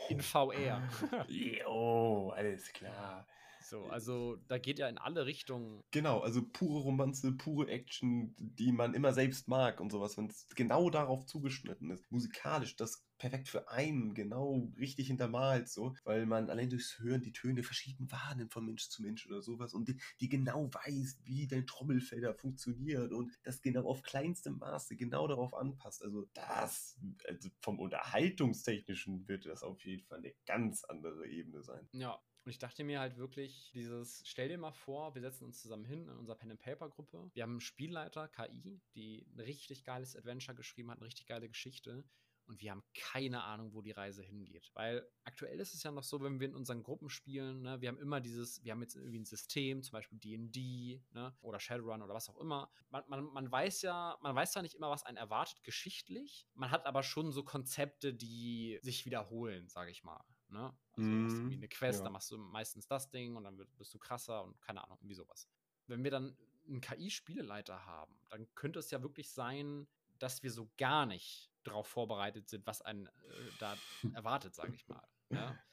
In 0.09 0.21
VR. 0.21 0.87
jo, 1.27 2.31
alles 2.35 2.71
klar. 2.73 3.27
So, 3.71 3.85
also 3.85 4.35
da 4.49 4.57
geht 4.57 4.79
ja 4.79 4.89
in 4.89 4.97
alle 4.97 5.25
Richtungen. 5.25 5.81
Genau, 5.91 6.19
also 6.19 6.41
pure 6.45 6.81
Romanze, 6.81 7.31
pure 7.31 7.69
Action, 7.69 8.35
die 8.37 8.73
man 8.73 8.93
immer 8.93 9.13
selbst 9.13 9.47
mag 9.47 9.79
und 9.79 9.93
sowas, 9.93 10.17
wenn 10.17 10.27
es 10.27 10.45
genau 10.49 10.89
darauf 10.89 11.25
zugeschnitten 11.25 11.89
ist. 11.89 12.11
Musikalisch, 12.11 12.75
das 12.75 13.05
perfekt 13.17 13.47
für 13.47 13.69
einen, 13.69 14.13
genau 14.13 14.73
richtig 14.77 15.07
hintermalt, 15.07 15.69
so, 15.69 15.93
weil 16.03 16.25
man 16.25 16.49
allein 16.49 16.69
durchs 16.69 16.99
Hören 16.99 17.21
die 17.21 17.31
Töne 17.31 17.63
verschieden 17.63 18.11
wahrnimmt 18.11 18.51
von 18.51 18.65
Mensch 18.65 18.89
zu 18.89 19.03
Mensch 19.03 19.25
oder 19.25 19.41
sowas 19.41 19.73
und 19.73 19.87
die, 19.87 20.01
die 20.19 20.27
genau 20.27 20.69
weiß, 20.73 21.21
wie 21.23 21.47
dein 21.47 21.65
Trommelfelder 21.65 22.33
funktioniert 22.33 23.13
und 23.13 23.31
das 23.43 23.61
genau 23.61 23.87
auf 23.87 24.01
kleinstem 24.01 24.57
Maße 24.57 24.97
genau 24.97 25.29
darauf 25.29 25.53
anpasst. 25.53 26.03
Also 26.03 26.27
das, 26.33 26.99
also 27.25 27.49
vom 27.61 27.79
Unterhaltungstechnischen 27.79 29.29
wird 29.29 29.45
das 29.45 29.63
auf 29.63 29.81
jeden 29.85 30.03
Fall 30.03 30.17
eine 30.17 30.33
ganz 30.45 30.83
andere 30.83 31.25
Ebene 31.27 31.63
sein. 31.63 31.87
Ja, 31.93 32.19
und 32.43 32.51
ich 32.51 32.59
dachte 32.59 32.83
mir 32.83 32.99
halt 32.99 33.17
wirklich, 33.17 33.71
dieses, 33.73 34.21
stell 34.25 34.49
dir 34.49 34.57
mal 34.57 34.71
vor, 34.71 35.13
wir 35.15 35.21
setzen 35.21 35.45
uns 35.45 35.61
zusammen 35.61 35.85
hin 35.85 36.07
in 36.07 36.17
unserer 36.17 36.35
Pen-and-Paper-Gruppe. 36.35 37.29
Wir 37.33 37.43
haben 37.43 37.51
einen 37.51 37.61
Spielleiter, 37.61 38.27
KI, 38.27 38.81
die 38.95 39.27
ein 39.33 39.39
richtig 39.39 39.83
geiles 39.83 40.15
Adventure 40.15 40.55
geschrieben 40.55 40.89
hat, 40.91 40.97
eine 40.97 41.05
richtig 41.05 41.27
geile 41.27 41.47
Geschichte 41.47 42.03
und 42.51 42.61
wir 42.61 42.71
haben 42.71 42.83
keine 42.93 43.43
Ahnung, 43.43 43.73
wo 43.73 43.81
die 43.81 43.91
Reise 43.91 44.21
hingeht. 44.21 44.71
Weil 44.73 45.07
aktuell 45.23 45.59
ist 45.61 45.73
es 45.73 45.83
ja 45.83 45.91
noch 45.91 46.03
so, 46.03 46.21
wenn 46.21 46.41
wir 46.41 46.49
in 46.49 46.55
unseren 46.55 46.83
Gruppen 46.83 47.09
spielen, 47.09 47.61
ne, 47.61 47.79
wir 47.79 47.87
haben 47.87 47.99
immer 47.99 48.19
dieses, 48.19 48.61
wir 48.63 48.73
haben 48.73 48.81
jetzt 48.81 48.95
irgendwie 48.95 49.19
ein 49.19 49.25
System, 49.25 49.81
zum 49.83 49.93
Beispiel 49.93 50.19
DD 50.19 51.01
ne, 51.11 51.33
oder 51.41 51.61
Shadowrun 51.61 52.01
oder 52.01 52.13
was 52.13 52.29
auch 52.29 52.37
immer. 52.37 52.69
Man, 52.89 53.03
man, 53.07 53.23
man 53.25 53.51
weiß 53.51 53.83
ja, 53.83 54.17
man 54.21 54.35
weiß 54.35 54.53
ja 54.55 54.61
nicht 54.61 54.75
immer, 54.75 54.89
was 54.89 55.03
einen 55.03 55.17
erwartet 55.17 55.63
geschichtlich. 55.63 56.45
Man 56.53 56.71
hat 56.71 56.85
aber 56.85 57.03
schon 57.03 57.31
so 57.31 57.43
Konzepte, 57.43 58.13
die 58.13 58.79
sich 58.81 59.05
wiederholen, 59.05 59.69
sage 59.69 59.91
ich 59.91 60.03
mal. 60.03 60.21
Ne? 60.51 60.73
Also 60.93 61.09
mm, 61.09 61.19
du 61.19 61.25
hast 61.25 61.33
irgendwie 61.33 61.57
eine 61.57 61.67
Quest, 61.67 61.99
ja. 61.99 62.03
dann 62.03 62.13
machst 62.13 62.31
du 62.31 62.37
meistens 62.37 62.87
das 62.87 63.09
Ding 63.09 63.35
und 63.35 63.43
dann 63.43 63.57
bist 63.77 63.93
du 63.93 63.99
krasser 63.99 64.43
und 64.43 64.61
keine 64.61 64.83
Ahnung, 64.83 64.99
wie 65.01 65.13
sowas. 65.13 65.47
Wenn 65.87 66.03
wir 66.03 66.11
dann 66.11 66.37
einen 66.67 66.81
KI-Spieleleiter 66.81 67.85
haben, 67.85 68.15
dann 68.29 68.47
könnte 68.55 68.79
es 68.79 68.91
ja 68.91 69.01
wirklich 69.01 69.31
sein, 69.31 69.87
dass 70.19 70.43
wir 70.43 70.51
so 70.51 70.69
gar 70.77 71.05
nicht 71.05 71.51
darauf 71.63 71.87
vorbereitet 71.87 72.49
sind, 72.49 72.65
was 72.65 72.81
einen 72.81 73.07
äh, 73.07 73.11
da 73.59 73.77
erwartet, 74.13 74.55
sage 74.55 74.73
ich 74.73 74.87
mal. 74.87 75.07
Ja? 75.29 75.57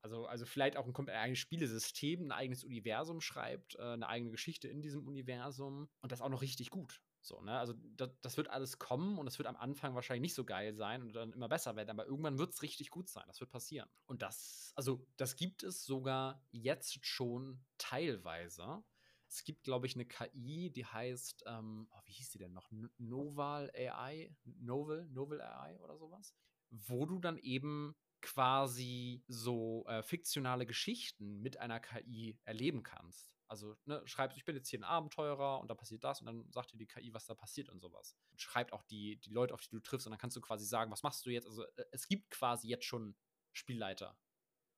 Also, 0.00 0.26
also 0.26 0.46
vielleicht 0.46 0.76
auch 0.76 0.86
ein, 0.86 0.94
ein 0.96 1.08
eigenes 1.08 1.40
Spielesystem, 1.40 2.26
ein 2.26 2.32
eigenes 2.32 2.62
Universum 2.62 3.20
schreibt, 3.20 3.74
äh, 3.74 3.82
eine 3.82 4.08
eigene 4.08 4.30
Geschichte 4.30 4.68
in 4.68 4.80
diesem 4.80 5.06
Universum 5.06 5.88
und 6.00 6.12
das 6.12 6.20
auch 6.20 6.28
noch 6.28 6.40
richtig 6.40 6.70
gut. 6.70 7.02
So, 7.20 7.40
ne? 7.42 7.58
Also 7.58 7.74
das, 7.96 8.10
das 8.22 8.36
wird 8.36 8.48
alles 8.48 8.78
kommen 8.78 9.18
und 9.18 9.26
es 9.26 9.38
wird 9.38 9.48
am 9.48 9.56
Anfang 9.56 9.94
wahrscheinlich 9.94 10.22
nicht 10.22 10.34
so 10.34 10.44
geil 10.44 10.74
sein 10.74 11.02
und 11.02 11.12
dann 11.14 11.32
immer 11.32 11.48
besser 11.48 11.76
werden, 11.76 11.90
aber 11.90 12.06
irgendwann 12.06 12.38
wird 12.38 12.52
es 12.52 12.62
richtig 12.62 12.90
gut 12.90 13.08
sein. 13.08 13.24
Das 13.26 13.40
wird 13.40 13.50
passieren. 13.50 13.88
Und 14.06 14.22
das, 14.22 14.72
also 14.76 15.06
das 15.16 15.36
gibt 15.36 15.62
es 15.62 15.84
sogar 15.84 16.42
jetzt 16.50 17.04
schon 17.04 17.60
teilweise. 17.76 18.82
Es 19.28 19.44
gibt, 19.44 19.62
glaube 19.62 19.86
ich, 19.86 19.94
eine 19.94 20.06
KI, 20.06 20.70
die 20.70 20.86
heißt, 20.86 21.44
ähm, 21.46 21.86
oh, 21.90 22.00
wie 22.06 22.12
hieß 22.12 22.30
die 22.30 22.38
denn 22.38 22.52
noch? 22.52 22.70
Noval 22.96 23.70
AI? 23.74 24.34
Novel? 24.44 25.06
Novel 25.10 25.42
AI 25.42 25.78
oder 25.80 25.98
sowas? 25.98 26.34
Wo 26.70 27.04
du 27.04 27.18
dann 27.18 27.36
eben 27.36 27.94
quasi 28.22 29.22
so 29.28 29.84
äh, 29.86 30.02
fiktionale 30.02 30.66
Geschichten 30.66 31.40
mit 31.40 31.58
einer 31.58 31.78
KI 31.80 32.38
erleben 32.44 32.82
kannst. 32.82 33.37
Also 33.48 33.76
ne, 33.86 34.02
schreibst, 34.04 34.36
ich 34.36 34.44
bin 34.44 34.54
jetzt 34.54 34.68
hier 34.68 34.80
ein 34.80 34.84
Abenteurer 34.84 35.60
und 35.60 35.68
da 35.68 35.74
passiert 35.74 36.04
das 36.04 36.20
und 36.20 36.26
dann 36.26 36.50
sagt 36.52 36.72
dir 36.72 36.76
die 36.76 36.86
KI, 36.86 37.12
was 37.14 37.26
da 37.26 37.34
passiert 37.34 37.70
und 37.70 37.80
sowas. 37.80 38.14
Schreibt 38.36 38.72
auch 38.72 38.82
die, 38.82 39.16
die 39.16 39.30
Leute, 39.30 39.54
auf 39.54 39.62
die 39.62 39.70
du 39.70 39.80
triffst 39.80 40.06
und 40.06 40.10
dann 40.10 40.18
kannst 40.18 40.36
du 40.36 40.40
quasi 40.40 40.66
sagen, 40.66 40.92
was 40.92 41.02
machst 41.02 41.24
du 41.24 41.30
jetzt? 41.30 41.46
Also 41.46 41.64
äh, 41.64 41.84
es 41.92 42.06
gibt 42.08 42.30
quasi 42.30 42.68
jetzt 42.68 42.84
schon 42.84 43.16
Spielleiter. 43.52 44.18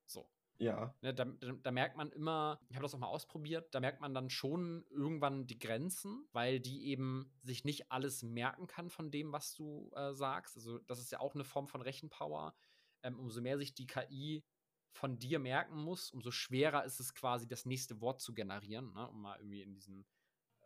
So. 0.06 0.30
Ja. 0.58 0.94
Ne, 1.00 1.14
da, 1.14 1.24
da, 1.24 1.52
da, 1.52 1.70
merkt 1.70 1.96
man 1.96 2.12
immer, 2.12 2.60
ich 2.68 2.76
habe 2.76 2.82
das 2.82 2.94
auch 2.94 2.98
mal 2.98 3.06
ausprobiert, 3.06 3.74
da 3.74 3.80
merkt 3.80 4.02
man 4.02 4.12
dann 4.12 4.28
schon 4.28 4.84
irgendwann 4.90 5.46
die 5.46 5.58
Grenzen, 5.58 6.28
weil 6.32 6.60
die 6.60 6.86
eben 6.88 7.32
sich 7.42 7.64
nicht 7.64 7.90
alles 7.90 8.22
merken 8.22 8.66
kann 8.66 8.90
von 8.90 9.10
dem, 9.10 9.32
was 9.32 9.54
du 9.54 9.90
äh, 9.94 10.12
sagst. 10.12 10.56
Also 10.56 10.78
das 10.80 11.00
ist 11.00 11.12
ja 11.12 11.20
auch 11.20 11.34
eine 11.34 11.44
Form 11.44 11.66
von 11.66 11.80
Rechenpower. 11.80 12.54
Ähm, 13.02 13.18
umso 13.18 13.40
mehr 13.40 13.56
sich 13.56 13.72
die 13.72 13.86
KI 13.86 14.44
von 14.92 15.18
dir 15.18 15.38
merken 15.38 15.76
muss, 15.76 16.10
umso 16.10 16.30
schwerer 16.30 16.84
ist 16.84 17.00
es 17.00 17.14
quasi, 17.14 17.46
das 17.46 17.64
nächste 17.66 18.00
Wort 18.00 18.20
zu 18.20 18.34
generieren, 18.34 18.92
ne, 18.92 19.08
um 19.08 19.22
mal 19.22 19.38
irgendwie 19.38 19.62
in 19.62 19.74
diesen 19.74 20.04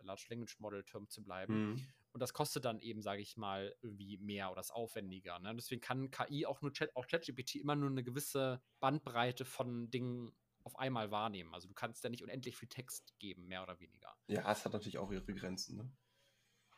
Large 0.03 0.27
Language 0.29 0.59
Model 0.61 0.85
Term 0.85 1.09
zu 1.09 1.23
bleiben. 1.23 1.73
Mhm. 1.73 1.87
Und 2.13 2.21
das 2.21 2.33
kostet 2.33 2.65
dann 2.65 2.81
eben, 2.81 3.03
sage 3.03 3.23
ich 3.23 3.37
mal, 3.37 3.75
irgendwie 3.83 4.19
mehr 4.19 4.53
oder 4.53 4.61
ist 4.61 4.71
aufwendiger. 4.71 5.39
Ne? 5.41 5.55
Deswegen 5.57 5.81
kann 5.81 6.11
KI 6.11 6.47
auch 6.47 6.63
nur 6.63 6.73
Chat, 6.73 6.95
auch 6.95 7.07
ChatGPT 7.07 7.57
immer 7.57 7.75
nur 7.75 7.91
eine 7.91 8.05
gewisse 8.05 8.63
Bandbreite 8.81 9.45
von 9.45 9.91
Dingen 9.91 10.33
auf 10.63 10.77
einmal 10.79 11.11
wahrnehmen. 11.11 11.53
Also 11.53 11.69
du 11.69 11.75
kannst 11.75 12.05
ja 12.05 12.11
nicht 12.11 12.23
unendlich 12.23 12.57
viel 12.57 12.69
Text 12.69 13.19
geben, 13.19 13.47
mehr 13.47 13.63
oder 13.63 13.81
weniger. 13.81 14.15
Ja, 14.29 14.51
es 14.51 14.65
hat 14.65 14.73
natürlich 14.73 14.99
auch 14.99 15.11
ihre 15.11 15.35
Grenzen, 15.35 15.77
ne? 15.77 15.91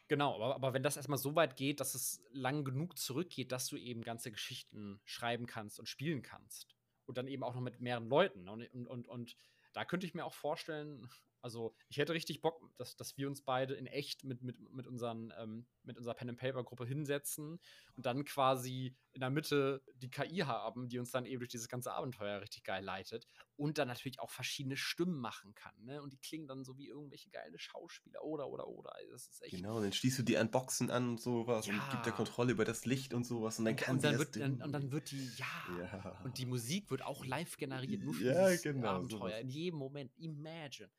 Genau, 0.09 0.37
aber, 0.37 0.55
aber 0.55 0.73
wenn 0.73 0.85
das 0.85 0.97
erstmal 0.97 1.19
so 1.19 1.35
weit 1.35 1.57
geht, 1.57 1.81
dass 1.81 1.95
es 1.97 2.23
lang 2.31 2.65
genug 2.65 2.97
zurückgeht, 2.97 3.51
dass 3.51 3.67
du 3.67 3.77
eben 3.77 4.03
ganze 4.03 4.31
Geschichten 4.31 5.01
schreiben 5.05 5.47
kannst 5.47 5.81
und 5.81 5.89
spielen 5.89 6.23
kannst. 6.23 6.76
Und 7.07 7.19
dann 7.19 7.29
eben 7.29 7.43
auch 7.43 7.55
noch 7.55 7.61
mit 7.61 7.81
mehreren 7.81 8.09
Leuten. 8.09 8.45
Ne? 8.45 8.53
Und, 8.53 8.69
und, 8.73 8.87
und, 8.87 9.09
und 9.09 9.37
da 9.73 9.85
könnte 9.85 10.07
ich 10.07 10.15
mir 10.15 10.25
auch 10.25 10.35
vorstellen, 10.35 11.09
also 11.47 11.77
ich 11.89 11.99
hätte 11.99 12.13
richtig 12.13 12.41
Bock, 12.41 12.61
dass, 12.77 12.97
dass 12.97 13.17
wir 13.17 13.29
uns 13.29 13.41
beide 13.41 13.75
in 13.75 13.87
echt 13.87 14.25
mit, 14.25 14.43
mit, 14.43 14.59
mit, 14.73 14.89
unseren, 14.89 15.33
ähm, 15.39 15.65
mit 15.85 15.97
unserer 15.97 16.15
Pen-and-Paper-Gruppe 16.15 16.85
hinsetzen 16.85 17.61
und 17.95 18.05
dann 18.05 18.25
quasi 18.25 18.97
in 19.13 19.21
der 19.21 19.31
Mitte 19.31 19.81
die 19.95 20.11
KI 20.11 20.39
haben, 20.39 20.89
die 20.89 20.99
uns 20.99 21.13
dann 21.13 21.25
eben 21.25 21.39
durch 21.39 21.51
dieses 21.51 21.69
ganze 21.69 21.93
Abenteuer 21.93 22.41
richtig 22.41 22.65
geil 22.65 22.83
leitet 22.83 23.29
und 23.55 23.79
dann 23.79 23.87
natürlich 23.87 24.19
auch 24.19 24.31
verschiedene 24.31 24.77
Stimmen 24.77 25.21
machen 25.21 25.55
kann. 25.55 25.73
Ne? 25.85 26.03
Und 26.03 26.13
die 26.13 26.19
klingen 26.19 26.49
dann 26.49 26.65
so 26.65 26.77
wie 26.79 26.89
irgendwelche 26.89 27.31
geile 27.31 27.61
Schauspieler 27.61 28.25
oder, 28.25 28.49
oder, 28.49 28.67
oder. 28.67 28.93
Das 29.13 29.29
ist 29.29 29.43
echt 29.45 29.55
genau, 29.55 29.81
dann 29.81 29.93
schließt 29.93 30.19
du 30.19 30.25
die 30.25 30.37
an 30.39 30.51
Boxen 30.51 30.91
an 30.91 31.11
und 31.11 31.21
sowas 31.21 31.67
ja. 31.67 31.75
und 31.75 31.91
gibt 31.93 32.07
der 32.07 32.13
Kontrolle 32.13 32.51
über 32.51 32.65
das 32.65 32.87
Licht 32.87 33.15
und 33.15 33.25
sowas 33.25 33.61
und 33.61 33.67
dann 33.67 33.77
kann 33.77 33.97
und 33.97 34.05
dann, 34.05 34.19
wird, 34.19 34.35
dann, 34.35 34.61
und 34.61 34.73
dann 34.73 34.91
wird 34.91 35.13
die, 35.13 35.31
ja. 35.37 35.47
ja. 35.79 36.21
Und 36.25 36.39
die 36.39 36.47
Musik 36.47 36.91
wird 36.91 37.03
auch 37.03 37.25
live 37.25 37.57
generiert, 37.57 38.03
nur 38.03 38.15
für 38.15 38.25
ja, 38.25 38.57
genau, 38.57 38.89
Abenteuer, 38.89 39.19
sowas. 39.19 39.41
in 39.43 39.49
jedem 39.49 39.79
Moment. 39.79 40.13
Imagine. 40.19 40.91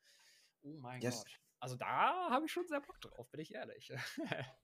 Oh 0.62 0.76
mein 0.80 1.00
yes. 1.00 1.18
Gott. 1.18 1.40
Also 1.60 1.76
da 1.76 2.30
habe 2.30 2.46
ich 2.46 2.52
schon 2.52 2.66
sehr 2.68 2.80
Bock 2.80 3.00
drauf, 3.00 3.28
bin 3.30 3.40
ich 3.40 3.54
ehrlich. 3.54 3.92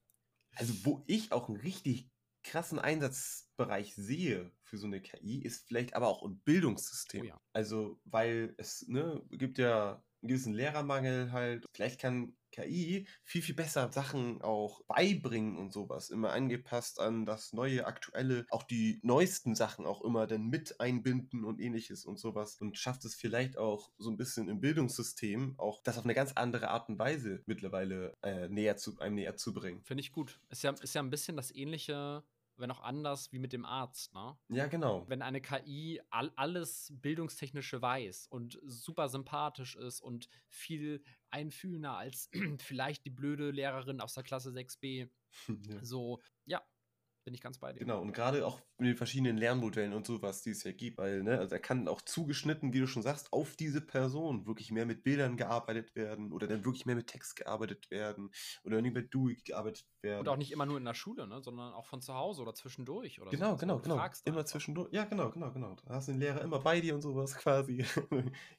also 0.57 0.75
wo 0.85 1.05
ich 1.07 1.33
auch 1.33 1.49
einen 1.49 1.59
richtig 1.59 2.11
krassen 2.45 2.79
Einsatzbereich 2.79 3.95
sehe 3.95 4.53
für 4.63 4.77
so 4.77 4.87
eine 4.87 5.01
KI, 5.01 5.43
ist 5.43 5.67
vielleicht 5.67 5.95
aber 5.95 6.09
auch 6.09 6.23
im 6.23 6.41
Bildungssystem. 6.41 7.23
Oh 7.23 7.25
ja. 7.25 7.41
Also 7.53 8.01
weil 8.05 8.55
es 8.59 8.87
ne, 8.87 9.25
gibt 9.31 9.59
ja 9.59 10.03
einen 10.23 10.29
gewissen 10.29 10.55
Lehrermangel 10.55 11.33
halt. 11.33 11.67
Vielleicht 11.75 12.01
kann 12.01 12.37
KI 12.55 13.07
viel, 13.25 13.43
viel 13.43 13.55
besser 13.55 13.91
Sachen 13.91 14.41
auch 14.43 14.83
beibringen 14.85 15.57
und 15.57 15.73
sowas. 15.73 16.11
Immer 16.11 16.33
angepasst 16.33 17.01
an 17.01 17.27
das 17.27 17.53
neue, 17.53 17.87
aktuelle, 17.87 18.47
auch 18.51 18.63
die 18.63 19.01
neuesten 19.03 19.55
Sachen 19.55 19.87
auch 19.87 20.03
immer 20.03 20.27
dann 20.27 20.49
mit 20.49 20.81
einbinden 20.81 21.45
und 21.45 21.61
ähnliches 21.61 22.05
und 22.05 22.19
sowas. 22.19 22.57
Und 22.61 22.79
schafft 22.79 23.05
es 23.05 23.15
vielleicht 23.15 23.59
auch 23.59 23.91
so 23.99 24.11
ein 24.11 24.17
bisschen 24.17 24.49
im 24.49 24.61
Bildungssystem 24.61 25.55
auch 25.59 25.83
das 25.83 25.99
auf 25.99 26.05
eine 26.05 26.15
ganz 26.15 26.33
andere 26.33 26.69
Art 26.69 26.89
und 26.89 26.99
Weise 26.99 27.43
mittlerweile 27.47 28.17
äh, 28.23 28.49
näher 28.49 28.77
zu, 28.77 28.99
einem 29.01 29.17
näher 29.17 29.37
zu 29.37 29.53
bringen. 29.53 29.83
Finde 29.83 30.03
ich 30.03 30.13
gut. 30.13 30.41
Ist 30.51 30.63
ja, 30.63 30.71
ist 30.71 30.95
ja 30.95 31.03
ein 31.03 31.11
bisschen 31.11 31.37
das 31.37 31.55
ähnliche 31.55 32.23
wenn 32.57 32.71
auch 32.71 32.81
anders 32.81 33.33
wie 33.33 33.39
mit 33.39 33.53
dem 33.53 33.65
Arzt, 33.65 34.15
ne? 34.15 34.37
Ja, 34.49 34.67
genau. 34.67 35.05
Wenn 35.09 35.23
eine 35.23 35.41
KI 35.41 36.01
all, 36.11 36.33
alles 36.37 36.93
Bildungstechnische 36.97 37.81
weiß 37.81 38.27
und 38.29 38.59
super 38.65 39.09
sympathisch 39.09 39.77
ist 39.77 40.01
und 40.01 40.29
viel 40.49 41.03
einfühlender 41.31 41.97
als 41.97 42.31
vielleicht 42.59 43.05
die 43.05 43.11
blöde 43.11 43.51
Lehrerin 43.51 44.01
aus 44.01 44.15
der 44.15 44.23
Klasse 44.23 44.51
6b. 44.51 45.09
ja. 45.69 45.85
So, 45.85 46.21
ja, 46.45 46.63
bin 47.25 47.35
ich 47.35 47.41
ganz 47.41 47.59
bei 47.59 47.73
dir. 47.73 47.81
Genau, 47.81 48.01
und 48.01 48.13
gerade 48.13 48.47
auch 48.47 48.61
mit 48.79 48.89
den 48.89 48.97
verschiedenen 48.97 49.37
Lernmodellen 49.37 49.93
und 49.93 50.07
sowas, 50.07 50.43
die 50.43 50.51
es 50.51 50.63
ja 50.65 50.73
gibt, 50.73 50.99
weil, 50.99 51.23
ne, 51.23 51.39
also 51.39 51.55
er 51.55 51.61
kann 51.61 51.89
auch 51.89 52.03
zugeschnitten, 52.03 52.73
wie 52.73 52.81
du 52.81 52.87
schon 52.87 53.03
sagst, 53.03 53.33
auf 53.33 53.57
diese 53.57 53.81
Person 53.81 54.47
wirklich 54.47 54.71
mehr 54.71 54.87
mit 54.87 55.03
Bildern 55.03 55.37
gearbeitet 55.37 55.95
werden 55.97 56.33
oder 56.33 56.47
dann 56.47 56.65
wirklich 56.65 56.87
mehr 56.87 56.97
mit 56.97 57.07
Text 57.07 57.37
gearbeitet 57.37 57.91
werden 57.91 58.31
oder 58.65 58.83
nicht 58.83 58.95
mit 58.95 59.13
DUI 59.15 59.37
gearbeitet 59.45 59.87
werden. 60.03 60.21
Und 60.21 60.29
auch 60.29 60.37
nicht 60.37 60.53
immer 60.53 60.67
nur 60.67 60.79
in 60.79 60.85
der 60.85 60.95
Schule, 60.95 61.27
ne, 61.27 61.41
sondern 61.43 61.73
auch 61.73 61.87
von 61.87 62.01
zu 62.03 62.15
Hause 62.15 62.43
oder 62.43 62.55
zwischendurch 62.55 63.21
oder 63.21 63.31
Genau, 63.31 63.53
so. 63.53 63.57
genau, 63.59 63.79
genau. 63.79 63.95
Immer 63.95 64.05
einfach. 64.05 64.45
zwischendurch. 64.45 64.93
Ja, 64.93 65.05
genau, 65.05 65.31
genau, 65.31 65.51
genau. 65.53 65.75
Da 65.85 65.95
hast 65.95 66.09
du 66.09 66.13
den 66.13 66.21
Lehrer 66.21 66.43
immer 66.43 66.59
bei 66.61 66.81
dir 66.81 66.95
und 66.95 67.03
sowas 67.03 67.35
quasi. 67.37 67.85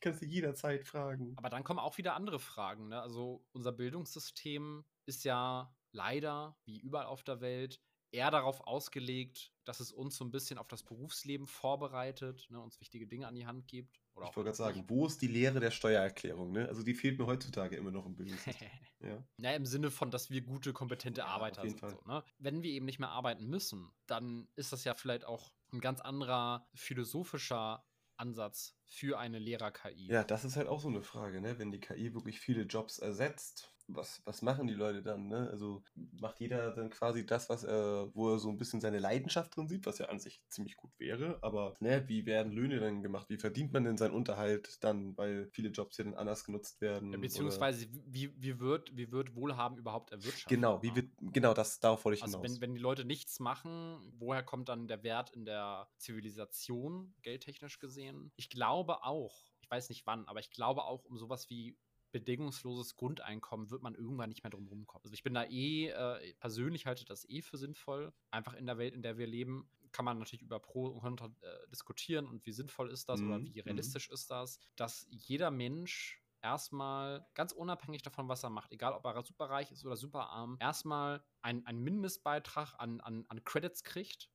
Kannst 0.01 0.21
du 0.21 0.25
jederzeit 0.25 0.85
fragen. 0.85 1.35
Aber 1.37 1.49
dann 1.49 1.63
kommen 1.63 1.79
auch 1.79 1.97
wieder 1.97 2.15
andere 2.15 2.39
Fragen, 2.39 2.87
ne? 2.89 3.01
Also 3.01 3.45
unser 3.53 3.71
Bildungssystem 3.71 4.85
ist 5.05 5.23
ja 5.23 5.73
leider, 5.91 6.57
wie 6.65 6.79
überall 6.79 7.05
auf 7.05 7.23
der 7.23 7.41
Welt, 7.41 7.81
eher 8.15 8.31
darauf 8.31 8.65
ausgelegt, 8.65 9.51
dass 9.65 9.79
es 9.79 9.91
uns 9.91 10.15
so 10.15 10.23
ein 10.23 10.31
bisschen 10.31 10.57
auf 10.57 10.67
das 10.67 10.83
Berufsleben 10.83 11.47
vorbereitet, 11.47 12.47
ne, 12.49 12.59
uns 12.59 12.79
wichtige 12.79 13.07
Dinge 13.07 13.27
an 13.27 13.35
die 13.35 13.45
Hand 13.45 13.67
gibt. 13.67 13.97
ich 13.97 14.15
wollte 14.15 14.43
gerade 14.43 14.55
sagen, 14.55 14.85
wo 14.87 15.05
ist 15.05 15.21
die 15.21 15.27
Lehre 15.27 15.59
der 15.59 15.71
Steuererklärung? 15.71 16.51
Ne? 16.51 16.67
Also 16.67 16.83
die 16.83 16.93
fehlt 16.93 17.19
mir 17.19 17.25
heutzutage 17.25 17.75
immer 17.75 17.91
noch 17.91 18.05
im 18.05 18.15
Bildungssystem. 18.15 18.69
ja. 19.01 19.23
ja, 19.37 19.51
im 19.51 19.65
Sinne 19.65 19.91
von, 19.91 20.11
dass 20.11 20.29
wir 20.29 20.41
gute, 20.41 20.71
kompetente 20.73 21.21
ja, 21.21 21.27
Arbeiter 21.27 21.61
sind. 21.61 21.79
So, 21.79 22.01
ne? 22.05 22.23
Wenn 22.39 22.63
wir 22.63 22.71
eben 22.71 22.85
nicht 22.85 22.99
mehr 22.99 23.09
arbeiten 23.09 23.47
müssen, 23.47 23.91
dann 24.07 24.47
ist 24.55 24.71
das 24.71 24.83
ja 24.83 24.93
vielleicht 24.93 25.25
auch 25.25 25.51
ein 25.73 25.81
ganz 25.81 25.99
anderer 25.99 26.67
philosophischer 26.73 27.85
Ansatz 28.17 28.77
für 28.85 29.19
eine 29.19 29.39
Lehrer-KI? 29.39 30.07
Ja, 30.07 30.23
das 30.23 30.45
ist 30.45 30.55
halt 30.55 30.67
auch 30.67 30.79
so 30.79 30.87
eine 30.87 31.01
Frage, 31.01 31.41
ne? 31.41 31.59
Wenn 31.59 31.71
die 31.71 31.81
KI 31.81 32.13
wirklich 32.13 32.39
viele 32.39 32.63
Jobs 32.63 32.99
ersetzt, 32.99 33.74
was, 33.87 34.21
was 34.25 34.41
machen 34.41 34.67
die 34.67 34.73
Leute 34.73 35.01
dann? 35.01 35.27
Ne? 35.27 35.47
Also 35.51 35.83
macht 36.19 36.39
jeder 36.39 36.71
dann 36.71 36.89
quasi 36.89 37.25
das, 37.25 37.49
was 37.49 37.63
er, 37.63 38.09
wo 38.13 38.33
er 38.33 38.39
so 38.39 38.49
ein 38.49 38.57
bisschen 38.57 38.81
seine 38.81 38.99
Leidenschaft 38.99 39.55
drin 39.55 39.67
sieht, 39.67 39.85
was 39.85 39.99
ja 39.99 40.07
an 40.07 40.19
sich 40.19 40.41
ziemlich 40.49 40.75
gut 40.75 40.91
wäre. 40.97 41.39
Aber 41.41 41.75
ne, 41.79 42.07
wie 42.07 42.25
werden 42.25 42.51
Löhne 42.51 42.79
dann 42.79 43.03
gemacht? 43.03 43.29
Wie 43.29 43.37
verdient 43.37 43.73
man 43.73 43.83
denn 43.83 43.97
seinen 43.97 44.13
Unterhalt 44.13 44.83
dann, 44.83 45.15
weil 45.17 45.47
viele 45.51 45.69
Jobs 45.69 45.95
hier 45.95 46.05
dann 46.05 46.15
anders 46.15 46.43
genutzt 46.43 46.81
werden? 46.81 47.11
Ja, 47.11 47.19
beziehungsweise 47.19 47.87
wie, 48.05 48.33
wie, 48.41 48.59
wird, 48.59 48.95
wie 48.95 49.11
wird 49.11 49.35
Wohlhaben 49.35 49.77
überhaupt 49.77 50.11
erwirtschaftet? 50.11 50.49
Genau, 50.49 50.81
wie 50.81 50.95
wird, 50.95 51.11
genau 51.19 51.53
das, 51.53 51.79
darauf 51.79 52.05
wollte 52.05 52.17
ich 52.17 52.23
also 52.23 52.39
hinaus. 52.39 52.51
Wenn, 52.51 52.61
wenn 52.61 52.75
die 52.75 52.81
Leute 52.81 53.05
nichts 53.05 53.39
machen, 53.39 54.13
woher 54.17 54.43
kommt 54.43 54.69
dann 54.69 54.87
der 54.87 55.03
Wert 55.03 55.29
in 55.31 55.45
der 55.45 55.89
Zivilisation, 55.97 57.13
geldtechnisch 57.21 57.79
gesehen? 57.79 58.31
Ich 58.35 58.49
glaube 58.49 59.03
auch, 59.03 59.45
ich 59.61 59.69
weiß 59.69 59.89
nicht 59.89 60.05
wann, 60.05 60.27
aber 60.27 60.39
ich 60.39 60.51
glaube 60.51 60.83
auch 60.83 61.05
um 61.05 61.17
sowas 61.17 61.49
wie 61.49 61.77
bedingungsloses 62.15 62.95
Grundeinkommen 62.95 63.69
wird 63.71 63.83
man 63.83 63.93
irgendwann 63.93 64.29
nicht 64.29 64.43
mehr 64.43 64.49
drum 64.49 64.67
rumkommen. 64.67 65.03
Also 65.03 65.13
ich 65.13 65.23
bin 65.23 65.33
da 65.33 65.43
eh, 65.43 65.89
äh, 65.89 66.33
persönlich 66.35 66.85
halte 66.85 67.03
das 67.03 67.27
eh 67.27 67.41
für 67.41 67.57
sinnvoll. 67.57 68.13
Einfach 68.31 68.53
in 68.53 68.65
der 68.65 68.77
Welt, 68.77 68.93
in 68.93 69.01
der 69.01 69.17
wir 69.17 69.27
leben, 69.27 69.69
kann 69.91 70.05
man 70.05 70.17
natürlich 70.17 70.41
über 70.41 70.61
Pro 70.61 70.85
und 70.87 71.01
Contra 71.01 71.25
äh, 71.25 71.69
diskutieren 71.69 72.25
und 72.25 72.45
wie 72.45 72.53
sinnvoll 72.53 72.89
ist 72.89 73.09
das 73.09 73.19
mhm. 73.19 73.27
oder 73.27 73.43
wie 73.43 73.49
mhm. 73.49 73.65
realistisch 73.65 74.07
mhm. 74.07 74.13
ist 74.13 74.31
das, 74.31 74.59
dass 74.77 75.05
jeder 75.09 75.51
Mensch 75.51 76.21
erstmal 76.41 77.27
ganz 77.33 77.51
unabhängig 77.51 78.01
davon, 78.01 78.29
was 78.29 78.43
er 78.43 78.49
macht, 78.49 78.71
egal 78.71 78.93
ob 78.93 79.03
er 79.03 79.21
super 79.23 79.49
reich 79.49 79.71
ist 79.71 79.85
oder 79.85 79.97
super 79.97 80.29
arm, 80.29 80.57
erstmal 80.61 81.21
einen 81.41 81.83
Mindestbeitrag 81.83 82.75
an, 82.77 83.01
an, 83.01 83.25
an 83.27 83.43
Credits 83.43 83.83
kriegt, 83.83 84.29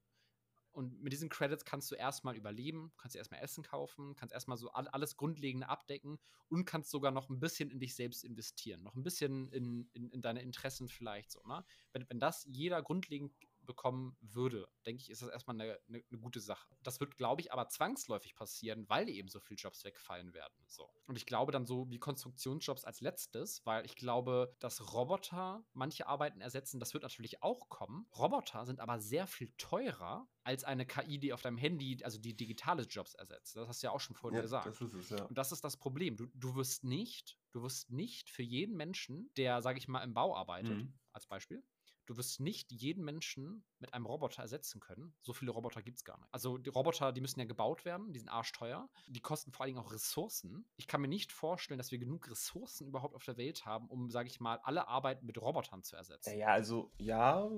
und 0.73 1.03
mit 1.03 1.13
diesen 1.13 1.29
Credits 1.29 1.65
kannst 1.65 1.91
du 1.91 1.95
erstmal 1.95 2.37
überleben, 2.37 2.93
kannst 2.97 3.15
dir 3.15 3.19
erstmal 3.19 3.41
Essen 3.41 3.65
kaufen, 3.65 4.15
kannst 4.17 4.33
erstmal 4.33 4.57
so 4.57 4.71
alles 4.71 5.17
Grundlegende 5.17 5.69
abdecken 5.69 6.19
und 6.49 6.65
kannst 6.65 6.91
sogar 6.91 7.11
noch 7.11 7.29
ein 7.29 7.41
bisschen 7.41 7.71
in 7.71 7.81
dich 7.81 7.95
selbst 7.95 8.25
investieren. 8.25 8.83
Noch 8.83 8.95
ein 8.95 9.03
bisschen 9.03 9.51
in, 9.53 9.89
in, 9.93 10.11
in 10.11 10.23
deine 10.23 10.43
Interessen 10.43 10.89
vielleicht 10.89 11.33
so. 11.33 11.41
Ne? 11.47 11.65
Wenn, 11.93 12.09
wenn 12.09 12.21
das 12.21 12.45
jeder 12.49 12.83
grundlegend 12.83 13.33
bekommen 13.71 14.17
würde, 14.21 14.69
denke 14.85 15.01
ich, 15.01 15.11
ist 15.11 15.23
das 15.23 15.29
erstmal 15.29 15.55
eine, 15.55 15.79
eine, 15.89 16.03
eine 16.11 16.21
gute 16.21 16.41
Sache. 16.41 16.75
Das 16.83 16.99
wird, 16.99 17.17
glaube 17.17 17.41
ich, 17.41 17.53
aber 17.53 17.69
zwangsläufig 17.69 18.35
passieren, 18.35 18.89
weil 18.89 19.09
eben 19.09 19.29
so 19.29 19.39
viele 19.39 19.59
Jobs 19.59 19.85
wegfallen 19.85 20.35
werden. 20.35 20.65
So. 20.67 20.91
Und 21.07 21.17
ich 21.17 21.25
glaube 21.25 21.53
dann 21.53 21.67
so 21.67 21.89
wie 21.89 22.01
Konstruktionsjobs 22.01 22.85
als 22.85 23.01
letztes, 23.01 23.65
weil 23.65 23.87
ich 23.87 23.95
glaube, 23.95 24.57
dass 24.59 24.93
Roboter 24.93 25.65
manche 25.73 26.09
Arbeiten 26.09 26.41
ersetzen, 26.41 26.81
das 26.81 26.95
wird 26.95 27.05
natürlich 27.05 27.45
auch 27.45 27.69
kommen. 27.69 28.07
Roboter 28.19 28.67
sind 28.67 28.81
aber 28.81 28.99
sehr 28.99 29.29
viel 29.29 29.53
teurer 29.57 30.29
als 30.43 30.65
eine 30.65 30.85
KI, 30.85 31.19
die 31.19 31.33
auf 31.33 31.43
deinem 31.43 31.59
Handy, 31.59 32.03
also 32.03 32.19
die 32.19 32.37
digitale 32.37 32.83
Jobs 32.83 33.15
ersetzt. 33.15 33.55
Das 33.55 33.69
hast 33.69 33.83
du 33.83 33.87
ja 33.87 33.93
auch 33.93 34.01
schon 34.01 34.17
vorhin 34.17 34.37
ja, 34.37 34.43
gesagt. 34.43 34.67
Das 34.67 34.81
ist 34.81 34.95
es, 34.95 35.11
ja. 35.11 35.23
Und 35.25 35.39
das 35.39 35.53
ist 35.53 35.63
das 35.63 35.77
Problem. 35.77 36.17
Du, 36.17 36.27
du 36.35 36.57
wirst 36.57 36.83
nicht, 36.83 37.39
du 37.53 37.63
wirst 37.63 37.91
nicht 37.91 38.31
für 38.31 38.43
jeden 38.43 38.77
Menschen, 38.77 39.31
der, 39.37 39.63
sage 39.63 39.79
ich 39.79 39.87
mal, 39.87 40.03
im 40.03 40.13
Bau 40.13 40.35
arbeitet, 40.35 40.77
mhm. 40.77 40.99
als 41.13 41.27
Beispiel, 41.27 41.63
du 42.11 42.17
wirst 42.17 42.41
nicht 42.41 42.73
jeden 42.73 43.05
Menschen 43.05 43.63
mit 43.79 43.95
einem 43.95 44.05
Roboter 44.05 44.43
ersetzen 44.43 44.81
können. 44.81 45.15
So 45.23 45.33
viele 45.33 45.53
Roboter 45.53 45.81
gibt 45.81 45.99
es 45.99 46.05
gar 46.05 46.19
nicht. 46.19 46.29
Also 46.33 46.59
die 46.59 46.69
Roboter, 46.69 47.13
die 47.13 47.21
müssen 47.21 47.39
ja 47.39 47.47
gebaut 47.47 47.85
werden, 47.85 48.13
die 48.13 48.19
sind 48.19 48.29
arschteuer. 48.29 48.91
Die 49.07 49.21
kosten 49.21 49.53
vor 49.53 49.63
allen 49.63 49.75
Dingen 49.75 49.87
auch 49.87 49.93
Ressourcen. 49.93 50.67
Ich 50.77 50.89
kann 50.89 51.01
mir 51.01 51.09
nicht 51.09 51.31
vorstellen, 51.31 51.79
dass 51.79 51.93
wir 51.93 51.99
genug 51.99 52.29
Ressourcen 52.29 52.89
überhaupt 52.89 53.15
auf 53.15 53.25
der 53.25 53.37
Welt 53.37 53.65
haben, 53.65 53.89
um, 53.89 54.11
sage 54.11 54.29
ich 54.29 54.41
mal, 54.41 54.59
alle 54.65 54.89
Arbeiten 54.89 55.25
mit 55.25 55.41
Robotern 55.41 55.85
zu 55.85 55.95
ersetzen. 55.95 56.37
Ja, 56.37 56.49
also 56.49 56.91
ja, 56.99 57.49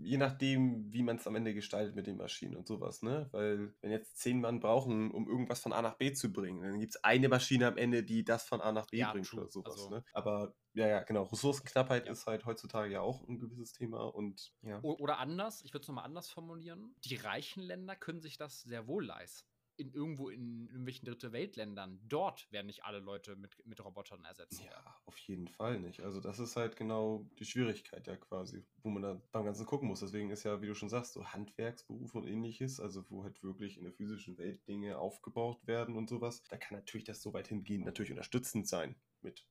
je 0.00 0.16
nachdem, 0.16 0.92
wie 0.92 1.02
man 1.02 1.16
es 1.16 1.26
am 1.26 1.34
Ende 1.34 1.54
gestaltet 1.54 1.94
mit 1.94 2.06
den 2.06 2.16
Maschinen 2.16 2.56
und 2.56 2.66
sowas, 2.66 3.02
ne? 3.02 3.28
Weil 3.32 3.74
wenn 3.80 3.90
jetzt 3.90 4.18
zehn 4.18 4.40
Mann 4.40 4.60
brauchen, 4.60 5.10
um 5.10 5.28
irgendwas 5.28 5.60
von 5.60 5.72
A 5.72 5.82
nach 5.82 5.96
B 5.96 6.12
zu 6.12 6.32
bringen, 6.32 6.62
dann 6.62 6.80
gibt 6.80 6.94
es 6.94 7.04
eine 7.04 7.28
Maschine 7.28 7.66
am 7.66 7.76
Ende, 7.76 8.02
die 8.02 8.24
das 8.24 8.44
von 8.44 8.60
A 8.60 8.72
nach 8.72 8.86
B 8.86 8.98
ja, 8.98 9.12
bringt 9.12 9.26
true. 9.26 9.40
oder 9.40 9.50
sowas, 9.50 9.74
also, 9.74 9.90
ne? 9.90 10.04
Aber 10.12 10.54
ja, 10.74 10.86
ja, 10.86 11.02
genau. 11.02 11.24
Ressourcenknappheit 11.24 12.06
ja. 12.06 12.12
ist 12.12 12.26
halt 12.26 12.44
heutzutage 12.46 12.92
ja 12.92 13.00
auch 13.00 13.26
ein 13.26 13.38
gewisses 13.38 13.72
Thema 13.72 14.04
und 14.14 14.52
ja. 14.62 14.80
Oder 14.82 15.18
anders, 15.18 15.62
ich 15.64 15.72
würde 15.72 15.82
es 15.82 15.88
nochmal 15.88 16.04
anders 16.04 16.30
formulieren. 16.30 16.94
Die 17.04 17.16
reichen 17.16 17.62
Länder 17.62 17.96
können 17.96 18.20
sich 18.20 18.36
das 18.36 18.62
sehr 18.62 18.86
wohl 18.86 19.04
leisten 19.04 19.57
in 19.78 19.92
irgendwo 19.92 20.28
in 20.28 20.66
irgendwelchen 20.68 21.06
dritte 21.06 21.32
Weltländern, 21.32 22.00
dort 22.08 22.50
werden 22.50 22.66
nicht 22.66 22.84
alle 22.84 22.98
Leute 22.98 23.36
mit, 23.36 23.64
mit 23.64 23.82
Robotern 23.84 24.24
ersetzt. 24.24 24.62
Ja, 24.64 25.00
auf 25.06 25.16
jeden 25.18 25.48
Fall 25.48 25.78
nicht. 25.80 26.00
Also 26.00 26.20
das 26.20 26.38
ist 26.38 26.56
halt 26.56 26.76
genau 26.76 27.28
die 27.38 27.44
Schwierigkeit 27.44 28.06
ja 28.06 28.16
quasi, 28.16 28.64
wo 28.82 28.90
man 28.90 29.02
da 29.02 29.22
beim 29.32 29.44
Ganzen 29.44 29.66
gucken 29.66 29.88
muss. 29.88 30.00
Deswegen 30.00 30.30
ist 30.30 30.44
ja, 30.44 30.60
wie 30.60 30.66
du 30.66 30.74
schon 30.74 30.88
sagst, 30.88 31.12
so 31.12 31.24
Handwerksberufe 31.24 32.18
und 32.18 32.26
ähnliches, 32.26 32.80
also 32.80 33.08
wo 33.08 33.22
halt 33.22 33.42
wirklich 33.42 33.78
in 33.78 33.84
der 33.84 33.92
physischen 33.92 34.36
Welt 34.38 34.66
Dinge 34.68 34.98
aufgebaut 34.98 35.66
werden 35.66 35.96
und 35.96 36.08
sowas, 36.08 36.42
da 36.48 36.56
kann 36.56 36.76
natürlich 36.76 37.04
das 37.04 37.22
so 37.22 37.32
weit 37.32 37.48
hingehend 37.48 37.84
natürlich 37.84 38.10
unterstützend 38.10 38.66
sein 38.68 38.96
mit 39.20 39.46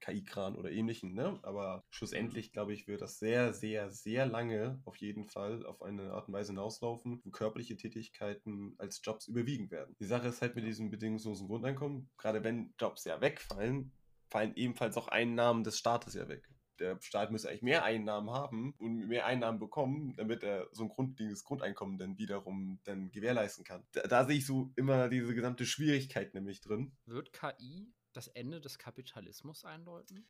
KI-Kran 0.00 0.56
oder 0.56 0.70
ähnlichen, 0.70 1.14
ne? 1.14 1.38
Aber 1.42 1.84
schlussendlich, 1.90 2.52
glaube 2.52 2.74
ich, 2.74 2.86
wird 2.86 3.02
das 3.02 3.18
sehr, 3.18 3.52
sehr, 3.52 3.90
sehr 3.90 4.26
lange 4.26 4.80
auf 4.84 4.96
jeden 4.96 5.26
Fall 5.26 5.64
auf 5.66 5.82
eine 5.82 6.12
Art 6.12 6.28
und 6.28 6.34
Weise 6.34 6.52
hinauslaufen, 6.52 7.20
wo 7.24 7.30
körperliche 7.30 7.76
Tätigkeiten 7.76 8.74
als 8.78 9.00
Jobs 9.02 9.28
überwiegen 9.28 9.70
werden. 9.70 9.96
Die 10.00 10.06
Sache 10.06 10.28
ist 10.28 10.42
halt 10.42 10.54
mit 10.54 10.64
diesem 10.64 10.90
bedingungslosen 10.90 11.46
Grundeinkommen, 11.46 12.10
gerade 12.16 12.44
wenn 12.44 12.74
Jobs 12.78 13.04
ja 13.04 13.20
wegfallen, 13.20 13.92
fallen 14.28 14.54
ebenfalls 14.56 14.96
auch 14.96 15.08
Einnahmen 15.08 15.64
des 15.64 15.78
Staates 15.78 16.14
ja 16.14 16.28
weg 16.28 16.48
der 16.78 16.98
Staat 17.00 17.30
müsste 17.30 17.48
eigentlich 17.48 17.62
mehr 17.62 17.84
Einnahmen 17.84 18.30
haben 18.30 18.74
und 18.78 19.08
mehr 19.08 19.26
Einnahmen 19.26 19.58
bekommen, 19.58 20.14
damit 20.16 20.42
er 20.42 20.68
so 20.72 20.84
ein 20.84 20.88
grundlegendes 20.88 21.44
Grundeinkommen 21.44 21.98
dann 21.98 22.18
wiederum 22.18 22.80
dann 22.84 23.10
gewährleisten 23.10 23.64
kann. 23.64 23.84
Da, 23.92 24.02
da, 24.02 24.24
sehe 24.24 24.38
ich 24.38 24.46
so 24.46 24.72
immer 24.76 25.08
diese 25.08 25.34
gesamte 25.34 25.66
Schwierigkeit 25.66 26.34
nämlich 26.34 26.60
drin. 26.60 26.92
Wird 27.06 27.32
KI 27.32 27.92
das 28.16 28.28
Ende 28.28 28.60
des 28.60 28.78
Kapitalismus 28.78 29.64
einläuten? 29.64 30.26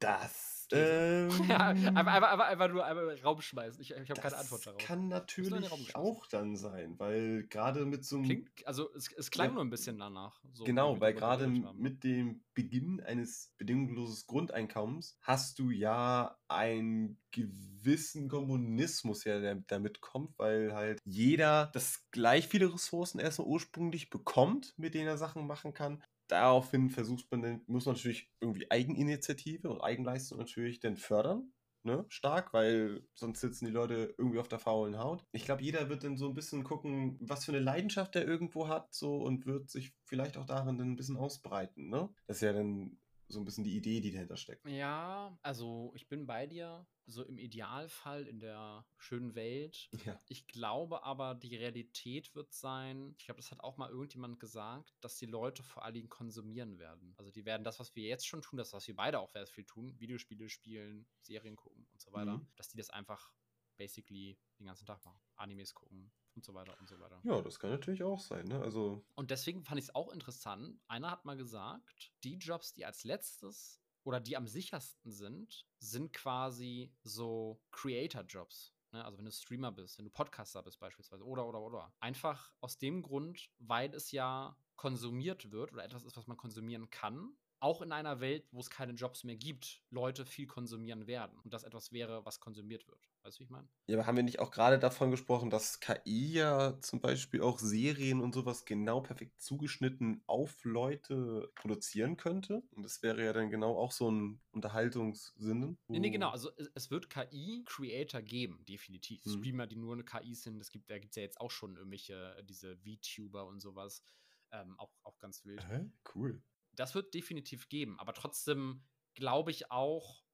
Das. 0.00 0.66
Ähm, 0.72 1.30
ja, 1.48 1.68
einfach, 1.68 2.12
einfach, 2.14 2.46
einfach, 2.46 2.68
nur 2.68 2.84
einmal 2.84 3.18
Raum 3.20 3.40
schmeißen. 3.40 3.80
Ich, 3.80 3.92
ich 3.92 4.10
habe 4.10 4.20
keine 4.20 4.36
Antwort 4.36 4.66
darauf. 4.66 4.82
Kann 4.82 5.08
natürlich 5.08 5.94
auch 5.94 6.26
dann 6.26 6.56
sein, 6.56 6.98
weil 6.98 7.46
gerade 7.46 7.86
mit 7.86 8.04
so 8.04 8.16
einem. 8.16 8.24
Klingt, 8.24 8.66
also 8.66 8.92
es, 8.94 9.10
es 9.12 9.30
klang 9.30 9.48
ja, 9.48 9.54
nur 9.54 9.64
ein 9.64 9.70
bisschen 9.70 9.98
danach. 9.98 10.42
So 10.52 10.64
genau, 10.64 11.00
weil 11.00 11.14
gerade 11.14 11.46
mit 11.48 12.02
dem 12.04 12.42
Beginn 12.54 13.00
eines 13.00 13.54
bedingungslosen 13.56 14.24
Grundeinkommens 14.26 15.16
hast 15.22 15.58
du 15.58 15.70
ja 15.70 16.36
einen 16.48 17.18
gewissen 17.30 18.28
Kommunismus, 18.28 19.24
ja, 19.24 19.40
der 19.40 19.56
damit 19.66 20.00
kommt, 20.00 20.38
weil 20.38 20.74
halt 20.74 21.00
jeder 21.04 21.70
das 21.72 22.04
gleich 22.10 22.48
viele 22.48 22.72
Ressourcen 22.72 23.20
erstmal 23.20 23.48
ursprünglich 23.48 24.10
bekommt, 24.10 24.74
mit 24.76 24.94
denen 24.94 25.08
er 25.08 25.18
Sachen 25.18 25.46
machen 25.46 25.72
kann, 25.72 26.02
daraufhin 26.28 26.90
versucht 26.90 27.30
man, 27.30 27.62
muss 27.66 27.86
man 27.86 27.94
natürlich 27.94 28.30
irgendwie 28.40 28.70
Eigeninitiative 28.70 29.68
und 29.68 29.80
Eigenleistung 29.80 30.38
natürlich 30.38 30.80
dann 30.80 30.96
fördern. 30.96 31.52
Ne, 31.86 32.06
stark, 32.08 32.54
weil 32.54 33.06
sonst 33.12 33.42
sitzen 33.42 33.66
die 33.66 33.70
Leute 33.70 34.14
irgendwie 34.16 34.38
auf 34.38 34.48
der 34.48 34.58
faulen 34.58 34.98
Haut. 34.98 35.22
Ich 35.32 35.44
glaube, 35.44 35.62
jeder 35.62 35.90
wird 35.90 36.02
dann 36.02 36.16
so 36.16 36.28
ein 36.28 36.34
bisschen 36.34 36.64
gucken, 36.64 37.18
was 37.20 37.44
für 37.44 37.52
eine 37.52 37.60
Leidenschaft 37.60 38.16
er 38.16 38.26
irgendwo 38.26 38.68
hat, 38.68 38.94
so 38.94 39.18
und 39.18 39.44
wird 39.44 39.68
sich 39.68 39.92
vielleicht 40.06 40.38
auch 40.38 40.46
darin 40.46 40.78
dann 40.78 40.92
ein 40.92 40.96
bisschen 40.96 41.18
ausbreiten. 41.18 41.90
Ne? 41.90 42.08
Das 42.26 42.38
ist 42.38 42.42
ja 42.42 42.54
dann 42.54 42.96
so 43.28 43.40
ein 43.40 43.44
bisschen 43.44 43.64
die 43.64 43.76
Idee, 43.76 44.00
die 44.00 44.12
dahinter 44.12 44.36
steckt. 44.36 44.66
Ja, 44.66 45.36
also 45.42 45.92
ich 45.94 46.08
bin 46.08 46.26
bei 46.26 46.46
dir, 46.46 46.86
so 47.06 47.22
im 47.22 47.38
Idealfall 47.38 48.26
in 48.26 48.40
der 48.40 48.86
schönen 48.96 49.34
Welt. 49.34 49.88
Ja. 50.04 50.20
Ich 50.28 50.46
glaube 50.46 51.02
aber, 51.02 51.34
die 51.34 51.56
Realität 51.56 52.34
wird 52.34 52.52
sein, 52.52 53.14
ich 53.18 53.24
glaube, 53.24 53.40
das 53.40 53.50
hat 53.50 53.60
auch 53.60 53.78
mal 53.78 53.88
irgendjemand 53.88 54.38
gesagt, 54.38 54.94
dass 55.00 55.16
die 55.16 55.26
Leute 55.26 55.62
vor 55.62 55.82
allen 55.82 55.94
Dingen 55.94 56.10
konsumieren 56.10 56.78
werden. 56.78 57.14
Also 57.16 57.30
die 57.30 57.46
werden 57.46 57.64
das, 57.64 57.80
was 57.80 57.94
wir 57.94 58.06
jetzt 58.06 58.26
schon 58.26 58.42
tun, 58.42 58.58
das, 58.58 58.74
was 58.74 58.86
wir 58.86 58.94
beide 58.94 59.20
auch 59.20 59.30
sehr 59.30 59.46
viel 59.46 59.64
tun, 59.64 59.98
Videospiele 59.98 60.50
spielen, 60.50 61.06
Serien 61.22 61.56
gucken 61.56 61.86
und 61.90 62.00
so 62.02 62.12
weiter, 62.12 62.36
mhm. 62.36 62.46
dass 62.56 62.68
die 62.68 62.76
das 62.76 62.90
einfach 62.90 63.32
basically 63.78 64.38
den 64.58 64.66
ganzen 64.66 64.84
Tag 64.84 65.02
machen. 65.04 65.20
Animes 65.36 65.72
gucken, 65.72 66.12
und 66.36 66.44
so 66.44 66.54
weiter 66.54 66.78
und 66.80 66.88
so 66.88 66.98
weiter. 67.00 67.20
Ja, 67.24 67.40
das 67.40 67.58
kann 67.58 67.70
natürlich 67.70 68.02
auch 68.02 68.20
sein, 68.20 68.46
ne? 68.46 68.60
Also. 68.60 69.04
Und 69.14 69.30
deswegen 69.30 69.62
fand 69.62 69.78
ich 69.78 69.86
es 69.86 69.94
auch 69.94 70.12
interessant. 70.12 70.80
Einer 70.88 71.10
hat 71.10 71.24
mal 71.24 71.36
gesagt, 71.36 72.12
die 72.22 72.36
Jobs, 72.36 72.74
die 72.74 72.84
als 72.84 73.04
letztes 73.04 73.80
oder 74.04 74.20
die 74.20 74.36
am 74.36 74.46
sichersten 74.46 75.10
sind, 75.10 75.66
sind 75.78 76.12
quasi 76.12 76.92
so 77.02 77.60
Creator-Jobs. 77.70 78.74
Ne? 78.92 79.04
Also 79.04 79.18
wenn 79.18 79.24
du 79.24 79.32
Streamer 79.32 79.72
bist, 79.72 79.98
wenn 79.98 80.04
du 80.04 80.10
Podcaster 80.10 80.62
bist 80.62 80.78
beispielsweise 80.78 81.24
oder 81.24 81.46
oder 81.46 81.60
oder. 81.60 81.94
Einfach 82.00 82.54
aus 82.60 82.78
dem 82.78 83.02
Grund, 83.02 83.50
weil 83.58 83.92
es 83.94 84.12
ja 84.12 84.56
konsumiert 84.76 85.50
wird 85.50 85.72
oder 85.72 85.84
etwas 85.84 86.04
ist, 86.04 86.16
was 86.16 86.26
man 86.26 86.36
konsumieren 86.36 86.90
kann, 86.90 87.36
auch 87.64 87.80
in 87.80 87.92
einer 87.92 88.20
Welt, 88.20 88.46
wo 88.52 88.60
es 88.60 88.68
keine 88.68 88.92
Jobs 88.92 89.24
mehr 89.24 89.36
gibt, 89.36 89.82
Leute 89.88 90.26
viel 90.26 90.46
konsumieren 90.46 91.06
werden 91.06 91.38
und 91.42 91.54
das 91.54 91.64
etwas 91.64 91.92
wäre, 91.92 92.22
was 92.26 92.38
konsumiert 92.38 92.86
wird. 92.86 93.00
Weißt 93.22 93.38
du, 93.38 93.40
wie 93.40 93.44
ich 93.44 93.50
meine? 93.50 93.66
Ja, 93.86 93.96
aber 93.96 94.06
haben 94.06 94.16
wir 94.16 94.22
nicht 94.22 94.38
auch 94.38 94.50
gerade 94.50 94.78
davon 94.78 95.10
gesprochen, 95.10 95.48
dass 95.48 95.80
KI 95.80 96.34
ja 96.34 96.78
zum 96.82 97.00
Beispiel 97.00 97.40
auch 97.40 97.58
Serien 97.58 98.20
und 98.20 98.34
sowas 98.34 98.66
genau 98.66 99.00
perfekt 99.00 99.40
zugeschnitten 99.40 100.22
auf 100.26 100.62
Leute 100.64 101.50
produzieren 101.54 102.18
könnte? 102.18 102.62
Und 102.72 102.82
das 102.82 103.02
wäre 103.02 103.24
ja 103.24 103.32
dann 103.32 103.48
genau 103.48 103.78
auch 103.78 103.92
so 103.92 104.10
ein 104.10 104.42
Unterhaltungssinnen. 104.52 105.78
Nee, 105.88 106.00
nee, 106.00 106.10
genau. 106.10 106.28
Also 106.28 106.50
es, 106.74 106.90
wird 106.90 107.08
KI-Creator 107.08 108.20
geben, 108.20 108.62
definitiv. 108.68 109.24
Hm. 109.24 109.32
Streamer, 109.32 109.66
die 109.66 109.76
nur 109.76 109.94
eine 109.94 110.04
KI 110.04 110.34
sind. 110.34 110.60
Es 110.60 110.70
gibt, 110.70 110.90
da 110.90 110.98
gibt 110.98 111.12
es 111.12 111.16
ja 111.16 111.22
jetzt 111.22 111.40
auch 111.40 111.50
schon 111.50 111.76
irgendwelche, 111.76 112.36
äh, 112.36 112.44
diese 112.44 112.76
VTuber 112.76 113.46
und 113.46 113.60
sowas. 113.60 114.04
Ähm, 114.52 114.78
auch, 114.78 114.90
auch 115.02 115.18
ganz 115.18 115.46
wild. 115.46 115.66
Hä? 115.66 115.90
Cool. 116.14 116.42
Das 116.76 116.94
wird 116.94 117.14
definitiv 117.14 117.68
geben. 117.68 117.98
Aber 118.00 118.12
trotzdem 118.14 118.84
glaube 119.14 119.50
ich 119.50 119.70
auch, 119.70 120.24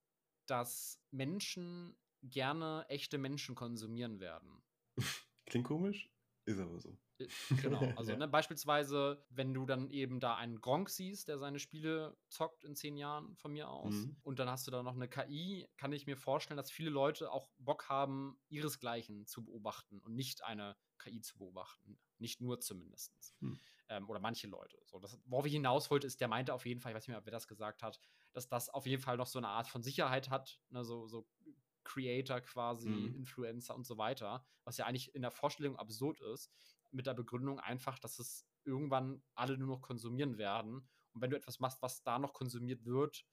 dass 0.47 1.03
Menschen 1.11 1.99
gerne 2.23 2.87
echte 2.89 3.19
Menschen 3.19 3.55
konsumieren 3.55 4.21
werden. 4.21 4.63
Klingt 5.47 5.67
komisch, 5.67 6.11
ist 6.45 6.59
aber 6.61 6.81
so. 6.81 6.99
Äh, 7.19 7.31
Genau, 7.63 7.93
also 7.95 8.15
Ja. 8.15 8.17
ne, 8.17 8.27
beispielsweise, 8.29 9.27
wenn 9.29 9.53
du 9.53 9.67
dann 9.67 9.91
eben 9.91 10.19
da 10.21 10.35
einen 10.37 10.61
Gronk 10.63 10.89
siehst, 10.89 11.29
der 11.29 11.39
seine 11.39 11.59
Spiele 11.59 12.17
zockt 12.29 12.65
in 12.65 12.75
zehn 12.75 12.97
Jahren 12.97 13.37
von 13.37 13.53
mir 13.53 13.69
aus, 13.69 14.09
Mhm. 14.09 14.17
und 14.23 14.39
dann 14.39 14.49
hast 14.49 14.67
du 14.67 14.71
da 14.71 14.83
noch 14.83 14.95
eine 14.95 15.09
KI, 15.09 15.69
kann 15.77 15.93
ich 15.93 16.07
mir 16.07 16.17
vorstellen, 16.17 16.57
dass 16.57 16.71
viele 16.71 16.89
Leute 16.91 17.31
auch 17.33 17.51
Bock 17.59 17.89
haben, 17.91 18.41
ihresgleichen 18.49 19.27
zu 19.27 19.45
beobachten 19.45 20.01
und 20.01 20.15
nicht 20.15 20.43
eine 20.45 20.77
KI 20.99 21.21
zu 21.21 21.37
beobachten. 21.39 22.01
Nicht 22.19 22.41
nur 22.41 22.61
zumindest. 22.61 23.35
Hm. 23.41 23.61
Ähm, 23.91 24.09
oder 24.09 24.21
manche 24.21 24.47
Leute. 24.47 24.79
So, 24.87 25.01
das, 25.01 25.19
worauf 25.27 25.47
ich 25.47 25.53
hinaus 25.53 25.91
wollte, 25.91 26.07
ist, 26.07 26.21
der 26.21 26.29
meinte 26.29 26.55
auf 26.55 26.65
jeden 26.65 26.81
Fall, 26.81 26.93
ich 26.93 26.97
weiß 26.97 27.03
nicht 27.09 27.15
mehr, 27.17 27.25
wer 27.25 27.33
das 27.33 27.49
gesagt 27.49 27.83
hat, 27.83 28.01
dass 28.33 28.49
das 28.49 28.69
auf 28.71 28.87
jeden 28.87 29.03
Fall 29.03 29.17
noch 29.17 29.27
so 29.27 29.39
eine 29.39 29.49
Art 29.49 29.67
von 29.67 29.83
Sicherheit 29.83 30.31
hat, 30.31 30.61
ne, 30.71 30.85
so, 30.85 31.09
so 31.09 31.29
Creator 31.85 32.41
quasi, 32.41 32.89
Mhm. 32.89 33.17
Influencer 33.17 33.75
und 33.75 33.85
so 33.87 33.99
weiter, 33.99 34.47
was 34.65 34.77
ja 34.77 34.87
eigentlich 34.87 35.15
in 35.15 35.23
der 35.23 35.33
Vorstellung 35.33 35.77
absurd 35.77 36.21
ist, 36.21 36.53
mit 36.93 37.07
der 37.07 37.15
Begründung 37.15 37.59
einfach, 37.59 37.99
dass 37.99 38.19
es 38.21 38.47
irgendwann 38.65 39.23
alle 39.35 39.59
nur 39.59 39.69
noch 39.69 39.83
konsumieren 39.83 40.39
werden. 40.39 40.89
Und 41.13 41.21
wenn 41.21 41.31
du 41.31 41.37
etwas 41.37 41.59
machst, 41.59 41.83
was 41.83 42.03
da 42.03 42.19
noch 42.19 42.33
konsumiert 42.33 42.85
wird, 42.85 43.27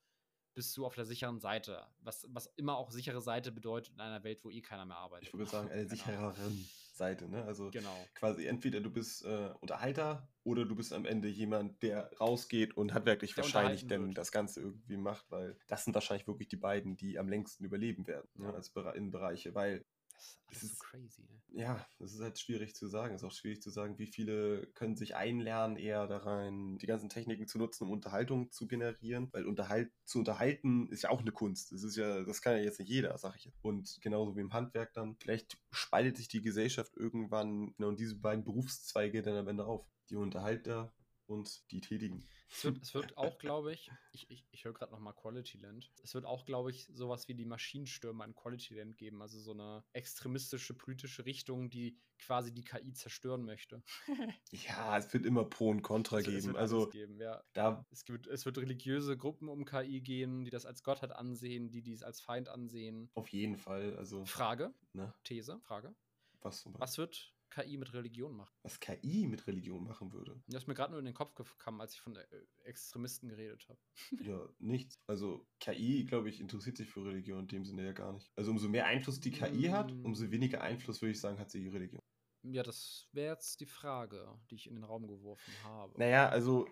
bist 0.56 0.76
du 0.76 0.86
auf 0.86 0.96
der 0.96 1.06
sicheren 1.06 1.40
Seite. 1.40 1.88
Was, 2.00 2.26
was 2.30 2.48
immer 2.56 2.78
auch 2.78 2.90
sichere 2.92 3.22
Seite 3.22 3.52
bedeutet 3.52 3.94
in 3.94 4.02
einer 4.02 4.24
Welt, 4.24 4.44
wo 4.44 4.50
eh 4.50 4.62
keiner 4.62 4.86
mehr 4.86 4.98
arbeitet. 4.98 5.28
Ich 5.28 5.34
würde 5.34 5.52
sagen, 5.52 5.70
eine 5.70 5.88
sichereren 5.90 6.68
Seite, 6.98 7.30
ne? 7.30 7.44
Also 7.46 7.70
Genau. 7.72 8.06
quasi 8.16 8.46
entweder 8.46 8.82
du 8.82 8.90
bist 8.92 9.24
äh, 9.26 9.52
Unterhalter 9.62 10.28
oder 10.44 10.66
du 10.66 10.76
bist 10.76 10.94
am 10.94 11.06
Ende 11.06 11.28
jemand, 11.28 11.82
der 11.84 12.12
rausgeht 12.20 12.76
und 12.76 12.94
handwerklich 12.94 13.36
Der 13.36 13.44
wahrscheinlich 13.44 13.88
dann 13.88 14.08
wird. 14.08 14.18
das 14.18 14.32
Ganze 14.32 14.62
irgendwie 14.62 14.98
macht, 14.98 15.30
weil 15.32 15.58
das 15.68 15.86
sind 15.86 15.94
wahrscheinlich 15.94 16.28
wirklich 16.28 16.48
die 16.50 16.58
beiden, 16.58 16.96
die 16.98 17.18
am 17.20 17.30
längsten 17.30 17.64
überleben 17.64 18.08
werden, 18.08 18.28
ne? 18.36 18.54
Als 18.54 18.70
Bere 18.70 18.96
in 18.98 19.12
Bereiche, 19.12 19.54
weil 19.56 19.86
Das 20.18 20.26
ist 20.26 20.40
alles 20.48 20.64
Es 20.64 20.70
so 20.70 20.86
crazy. 20.86 21.22
Ne? 21.22 21.62
ja, 21.62 21.86
es 22.00 22.14
ist 22.14 22.22
halt 22.22 22.40
schwierig 22.40 22.76
zu 22.76 22.88
sagen. 22.88 23.16
Es 23.16 23.22
ist 23.22 23.28
auch 23.28 23.32
schwierig 23.32 23.62
zu 23.62 23.70
sagen, 23.70 23.98
wie 23.98 24.08
viele 24.08 24.68
können 24.74 24.96
sich 24.96 25.16
einlernen, 25.16 25.78
eher 25.78 26.08
da 26.08 26.18
rein, 26.18 26.78
die 26.78 26.86
ganzen 26.86 27.10
Techniken 27.10 27.48
zu 27.48 27.58
nutzen, 27.58 27.86
um 27.86 27.92
Unterhaltung 27.92 28.52
zu 28.52 28.68
generieren. 28.68 29.30
Weil 29.32 29.46
unterhalt, 29.46 29.92
zu 30.06 30.20
unterhalten 30.20 30.88
ist 30.90 31.04
ja 31.04 31.10
auch 31.10 31.22
eine 31.22 31.32
Kunst. 31.32 31.72
Das 31.72 31.84
ist 31.84 31.96
ja, 31.96 32.24
das 32.24 32.42
kann 32.42 32.58
ja 32.58 32.64
jetzt 32.64 32.80
nicht 32.80 32.90
jeder, 32.90 33.18
sag 33.18 33.36
ich 33.38 33.46
jetzt. 33.46 33.64
Und 33.64 33.98
genauso 34.02 34.36
wie 34.36 34.42
im 34.42 34.54
Handwerk 34.54 34.94
dann. 34.94 35.16
Vielleicht 35.20 35.58
spaltet 35.72 36.18
sich 36.18 36.28
die 36.28 36.42
Gesellschaft 36.42 36.96
irgendwann 36.96 37.74
genau 37.78 37.92
diese 37.92 38.16
beiden 38.16 38.44
Berufszweige 38.44 39.22
dann 39.22 39.36
am 39.36 39.48
Ende 39.48 39.66
auf. 39.66 39.86
Die 40.10 40.16
Unterhalter 40.16 40.94
und 41.28 41.70
die 41.72 41.82
Tätigen. 41.82 42.28
Es 42.50 42.64
wird, 42.64 42.82
es 42.82 42.94
wird 42.94 43.18
auch, 43.18 43.38
glaube 43.40 43.74
ich, 43.74 43.92
ich, 44.14 44.30
ich, 44.30 44.48
ich 44.52 44.66
höre 44.66 44.74
gerade 44.74 44.92
nochmal 44.92 45.14
Quality 45.14 45.58
Land. 45.58 45.92
Es 46.04 46.14
wird 46.14 46.26
auch, 46.26 46.46
glaube 46.46 46.72
ich, 46.72 46.88
sowas 46.88 47.28
wie 47.28 47.36
die 47.36 47.46
Maschinenstürme 47.46 48.24
in 48.26 48.36
Quality 48.36 48.76
Land 48.76 48.98
geben. 48.98 49.22
Also 49.22 49.40
so 49.40 49.52
eine 49.52 49.84
extremistische 49.94 50.74
politische 50.74 51.26
Richtung, 51.26 51.70
die 51.70 52.00
quasi 52.20 52.54
die 52.54 52.64
KI 52.64 52.94
zerstören 52.94 53.44
möchte. 53.44 53.84
Ja, 54.52 54.98
es 54.98 55.14
wird 55.14 55.26
immer 55.26 55.44
Pro 55.46 55.70
und 55.70 55.82
Contra 55.82 56.22
geben. 56.22 56.48
wird 56.48 56.58
Also 56.58 56.88
geben, 56.88 57.20
ja. 57.20 57.44
da 57.54 57.86
Es 57.92 58.08
wird, 58.08 58.28
es 58.28 58.46
wird 58.46 58.58
religiöse 58.58 59.18
Gruppen 59.18 59.50
um 59.50 59.66
KI 59.66 60.02
gehen, 60.02 60.46
die 60.46 60.52
das 60.52 60.66
als 60.66 60.84
Gottheit 60.84 61.12
ansehen, 61.12 61.70
die 61.70 61.82
dies 61.82 62.02
als 62.02 62.22
Feind 62.22 62.50
ansehen. 62.50 63.10
auf 63.14 63.28
jeden 63.30 63.58
Fall. 63.58 63.96
Also, 63.98 64.26
Frage, 64.26 64.74
ne? 64.94 65.14
These, 65.24 65.60
Frage. 65.62 65.94
Was, 66.42 66.66
Was 66.74 66.98
wird 66.98 67.34
KI 67.64 67.78
mit 67.78 67.94
Religion 67.94 68.36
machen? 68.36 68.54
was 68.64 68.80
KI 68.80 69.28
mit 69.28 69.46
Religion 69.48 69.84
machen 69.84 70.12
würde. 70.14 70.42
Das 70.48 70.64
ist 70.64 70.68
mir 70.68 70.74
gerade 70.76 70.92
nur 70.92 71.00
in 71.00 71.06
den 71.06 71.14
Kopf 71.14 71.34
gekommen, 71.36 71.82
als 71.82 71.94
ich 71.94 72.02
von 72.02 72.16
äh, 72.16 72.24
Extremisten 72.64 73.30
geredet 73.30 73.68
habe. 73.70 73.80
Ja, 74.22 74.48
nichts. 74.60 74.96
Also 75.08 75.48
KI, 75.60 76.06
glaube 76.06 76.30
ich, 76.30 76.40
interessiert 76.40 76.78
sich 76.78 76.90
für 76.90 77.06
Religion 77.06 77.40
in 77.42 77.48
dem 77.48 77.66
Sinne 77.66 77.86
ja 77.86 77.94
gar 77.94 78.14
nicht. 78.14 78.30
Also 78.36 78.52
umso 78.52 78.70
mehr 78.70 78.86
Einfluss 78.86 79.20
die 79.20 79.32
KI 79.32 79.64
hat, 79.70 79.92
Mm. 79.94 80.06
umso 80.06 80.30
weniger 80.32 80.62
Einfluss, 80.62 81.02
würde 81.02 81.12
ich 81.12 81.20
sagen, 81.20 81.40
hat 81.40 81.50
sie 81.52 81.62
die 81.62 81.70
Religion. 81.70 82.00
Ja, 82.44 82.64
das 82.64 83.10
wäre 83.12 83.34
jetzt 83.34 83.60
die 83.60 83.66
Frage, 83.66 84.40
die 84.50 84.56
ich 84.56 84.68
in 84.68 84.76
den 84.76 84.84
Raum 84.84 85.08
geworfen 85.08 85.54
habe. 85.64 85.98
Naja, 85.98 86.30
also 86.30 86.68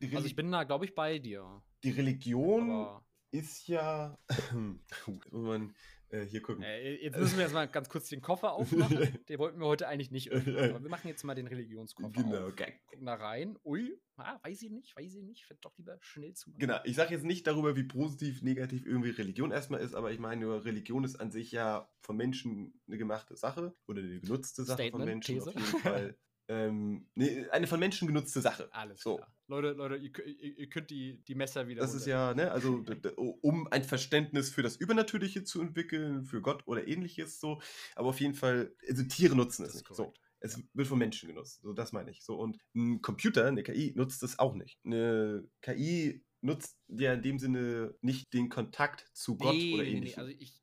Also 0.00 0.26
ich 0.26 0.34
bin 0.36 0.50
da, 0.50 0.64
glaube 0.64 0.84
ich, 0.86 0.94
bei 0.94 1.18
dir. 1.18 1.62
die 1.84 1.90
Religion 1.90 2.70
Aber 2.70 3.04
ist 3.32 3.68
ja. 3.68 4.18
Muss 5.06 5.30
man 5.30 5.74
äh, 6.10 6.24
hier 6.26 6.42
gucken. 6.42 6.62
äh, 6.62 6.94
jetzt 7.02 7.18
müssen 7.18 7.36
wir 7.36 7.44
jetzt 7.44 7.52
mal 7.54 7.66
ganz 7.68 7.88
kurz 7.88 8.08
den 8.08 8.20
Koffer 8.20 8.52
aufmachen. 8.52 8.98
Den 9.28 9.38
wollten 9.38 9.58
wir 9.60 9.66
heute 9.66 9.88
eigentlich 9.88 10.10
nicht 10.10 10.30
öffnen. 10.30 10.56
Aber 10.70 10.82
wir 10.82 10.90
machen 10.90 11.08
jetzt 11.08 11.22
mal 11.24 11.34
den 11.34 11.46
Religionskoffer 11.46 12.10
genau, 12.10 12.46
auf. 12.48 12.56
ge- 12.56 12.72
Gucken 12.86 13.06
da 13.06 13.14
rein. 13.14 13.56
Ui, 13.64 14.00
ah, 14.16 14.38
weiß 14.42 14.62
ich 14.62 14.70
nicht, 14.70 14.96
weiß 14.96 15.14
ich 15.14 15.22
nicht. 15.22 15.46
Ich 15.50 15.58
doch 15.60 15.76
lieber 15.78 15.96
schnell 16.00 16.34
zu. 16.34 16.52
genau. 16.56 16.78
Ich 16.84 16.96
sage 16.96 17.14
jetzt 17.14 17.24
nicht 17.24 17.46
darüber, 17.46 17.76
wie 17.76 17.84
positiv, 17.84 18.42
negativ 18.42 18.86
irgendwie 18.86 19.10
Religion 19.10 19.50
erstmal 19.50 19.80
ist, 19.80 19.94
aber 19.94 20.10
ich 20.12 20.18
meine, 20.18 20.40
nur 20.42 20.64
Religion 20.64 21.04
ist 21.04 21.16
an 21.16 21.30
sich 21.30 21.52
ja 21.52 21.88
von 22.02 22.16
Menschen 22.16 22.80
eine 22.86 22.98
gemachte 22.98 23.36
Sache 23.36 23.74
oder 23.86 24.00
eine 24.00 24.20
genutzte 24.20 24.64
Sache 24.64 24.76
von 24.90 25.00
Statement, 25.02 25.06
Menschen 25.06 25.34
These. 25.36 25.48
auf 25.50 25.54
jeden 25.54 25.78
Fall. 25.80 26.16
ähm, 26.50 27.06
nee, 27.14 27.46
eine 27.50 27.68
von 27.68 27.78
Menschen 27.78 28.08
genutzte 28.08 28.40
Sache. 28.40 28.68
Alles 28.72 29.00
So. 29.00 29.16
klar. 29.16 29.32
Leute, 29.46 29.70
Leute, 29.72 29.96
ihr, 29.96 30.58
ihr, 30.58 30.68
könnt 30.68 30.90
die, 30.90 31.22
die 31.24 31.36
Messer 31.36 31.68
wieder. 31.68 31.80
Das 31.80 31.94
ist 31.94 32.06
ja, 32.06 32.34
ne, 32.34 32.50
also 32.50 32.84
um 33.40 33.68
ein 33.68 33.84
Verständnis 33.84 34.50
für 34.50 34.62
das 34.62 34.76
Übernatürliche 34.76 35.44
zu 35.44 35.60
entwickeln, 35.60 36.24
für 36.24 36.40
Gott 36.40 36.66
oder 36.66 36.88
ähnliches 36.88 37.38
so. 37.38 37.60
Aber 37.94 38.08
auf 38.08 38.20
jeden 38.20 38.34
Fall, 38.34 38.74
also 38.88 39.04
Tiere 39.04 39.36
nutzen 39.36 39.64
es 39.64 39.74
Das 39.74 39.82
nicht. 39.82 39.94
So. 39.94 40.12
Es 40.40 40.60
wird 40.72 40.88
von 40.88 40.98
Menschen 40.98 41.28
genutzt. 41.28 41.60
So, 41.62 41.72
das 41.72 41.92
meine 41.92 42.10
ich. 42.10 42.24
So. 42.24 42.36
Und 42.36 42.58
ein 42.74 43.00
Computer, 43.00 43.46
eine 43.46 43.62
KI, 43.62 43.92
nutzt 43.94 44.22
es 44.24 44.38
auch 44.38 44.54
nicht. 44.54 44.78
Eine 44.84 45.48
KI 45.60 46.24
nutzt 46.40 46.78
ja 46.88 47.12
in 47.12 47.22
dem 47.22 47.38
Sinne 47.38 47.94
nicht 48.00 48.32
den 48.32 48.48
Kontakt 48.48 49.08
zu 49.12 49.36
Gott 49.36 49.54
nee, 49.54 49.74
oder 49.74 49.82
nee, 49.84 49.90
nee, 49.90 49.96
ähnlichem. 49.98 50.20
Also 50.20 50.32
ich, 50.36 50.59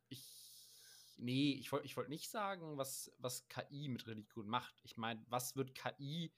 nee, 1.18 1.54
ich 1.54 1.72
wollte 1.72 1.86
ich 1.86 1.98
wollt 1.98 2.10
nicht 2.10 2.30
sagen, 2.30 2.78
was, 2.78 3.12
was 3.18 3.48
KI 3.50 3.90
mit 3.90 4.08
Religion 4.08 4.48
macht. 4.48 4.76
Ich 4.84 4.98
meine, 4.98 5.24
was 5.30 5.56
wird 5.56 5.76
KI 5.76 6.32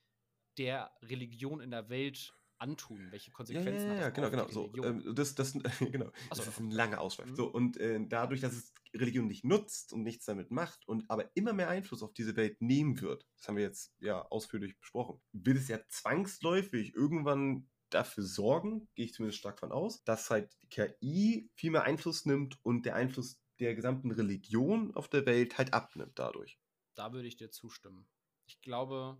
der 0.58 0.92
Religion 1.02 1.62
in 1.62 1.72
der 1.72 1.90
Welt 1.90 2.34
antun? 2.58 3.12
Welche 3.12 3.28
ja, 3.28 3.32
ja, 3.32 3.36
Konsequenzen 3.36 3.88
ja, 3.88 3.94
hat 3.94 4.00
ja, 4.00 4.10
das 4.10 4.32
genau, 4.32 4.44
auf 4.44 4.52
genau. 4.52 4.68
die 4.68 4.82
So, 4.82 4.88
ähm, 4.88 5.16
das, 5.16 5.36
das, 5.36 5.54
genau. 5.80 6.12
Ach 6.30 6.36
so, 6.36 6.44
das 6.44 6.48
ist 6.48 6.60
ein 6.60 6.72
langer 6.72 7.02
Ausschweif. 7.02 7.30
Mhm. 7.30 7.36
So, 7.36 7.48
und 7.48 7.78
äh, 7.78 8.00
dadurch, 8.08 8.42
dass 8.42 8.54
es 8.54 8.74
Religion 8.94 9.28
nicht 9.28 9.46
nutzt 9.46 9.94
und 9.94 10.04
nichts 10.04 10.26
damit 10.26 10.52
macht 10.52 10.88
und 10.88 11.10
aber 11.10 11.30
immer 11.36 11.54
mehr 11.54 11.70
Einfluss 11.70 12.04
auf 12.04 12.14
diese 12.14 12.36
Welt 12.36 12.62
nehmen 12.62 13.00
wird, 13.02 13.26
das 13.38 13.48
haben 13.48 13.58
wir 13.58 13.64
jetzt 13.64 13.94
ja 14.00 14.22
ausführlich 14.24 14.78
besprochen, 14.80 15.22
wird 15.32 15.58
es 15.58 15.68
ja 15.68 15.80
zwangsläufig 15.88 16.96
irgendwann 16.96 17.70
dafür 17.90 18.24
sorgen, 18.24 18.88
gehe 18.96 19.06
ich 19.06 19.14
zumindest 19.14 19.40
stark 19.40 19.60
von 19.60 19.72
aus, 19.72 20.04
dass 20.04 20.30
halt 20.30 20.56
KI 20.70 21.50
viel 21.56 21.72
mehr 21.72 21.84
Einfluss 21.84 22.26
nimmt 22.26 22.58
und 22.64 22.86
der 22.86 22.96
Einfluss 22.96 23.40
der 23.60 23.76
gesamten 23.76 24.12
Religion 24.12 24.96
auf 24.96 25.10
der 25.10 25.26
Welt 25.26 25.58
halt 25.58 25.74
abnimmt 25.74 26.18
dadurch. 26.18 26.60
Da 26.96 27.14
würde 27.14 27.28
ich 27.28 27.38
dir 27.38 27.52
zustimmen. 27.52 28.08
Ich 28.46 28.62
glaube, 28.62 29.18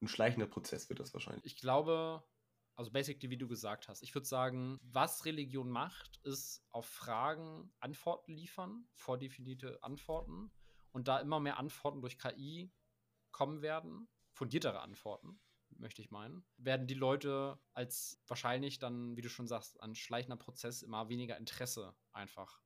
Ein 0.00 0.08
schleichender 0.08 0.46
Prozess 0.46 0.88
wird 0.88 1.00
das 1.00 1.12
wahrscheinlich. 1.12 1.44
ich 1.44 1.56
glaube, 1.56 2.22
also 2.76 2.90
basically, 2.90 3.30
wie 3.30 3.36
du 3.36 3.46
gesagt 3.46 3.88
hast, 3.88 4.02
ich 4.02 4.14
würde 4.14 4.26
sagen, 4.26 4.78
was 4.82 5.24
Religion 5.26 5.68
macht, 5.70 6.18
ist 6.24 6.64
auf 6.70 6.86
Fragen 6.86 7.72
Antworten 7.78 8.32
liefern, 8.32 8.88
vordefinierte 8.94 9.82
Antworten. 9.82 10.50
Und 10.92 11.06
da 11.06 11.18
immer 11.20 11.38
mehr 11.40 11.58
Antworten 11.58 12.00
durch 12.00 12.18
KI 12.18 12.72
kommen 13.30 13.62
werden, 13.62 14.08
fundiertere 14.32 14.80
Antworten, 14.80 15.40
möchte 15.68 16.02
ich 16.02 16.10
meinen, 16.10 16.44
werden 16.56 16.86
die 16.86 16.94
Leute 16.94 17.60
als 17.74 18.20
wahrscheinlich 18.26 18.78
dann, 18.78 19.16
wie 19.16 19.22
du 19.22 19.28
schon 19.28 19.46
sagst, 19.46 19.80
ein 19.82 19.94
schleichender 19.94 20.36
Prozess 20.36 20.82
immer 20.82 21.08
weniger 21.08 21.36
Interesse 21.36 21.94
einfach 22.12 22.60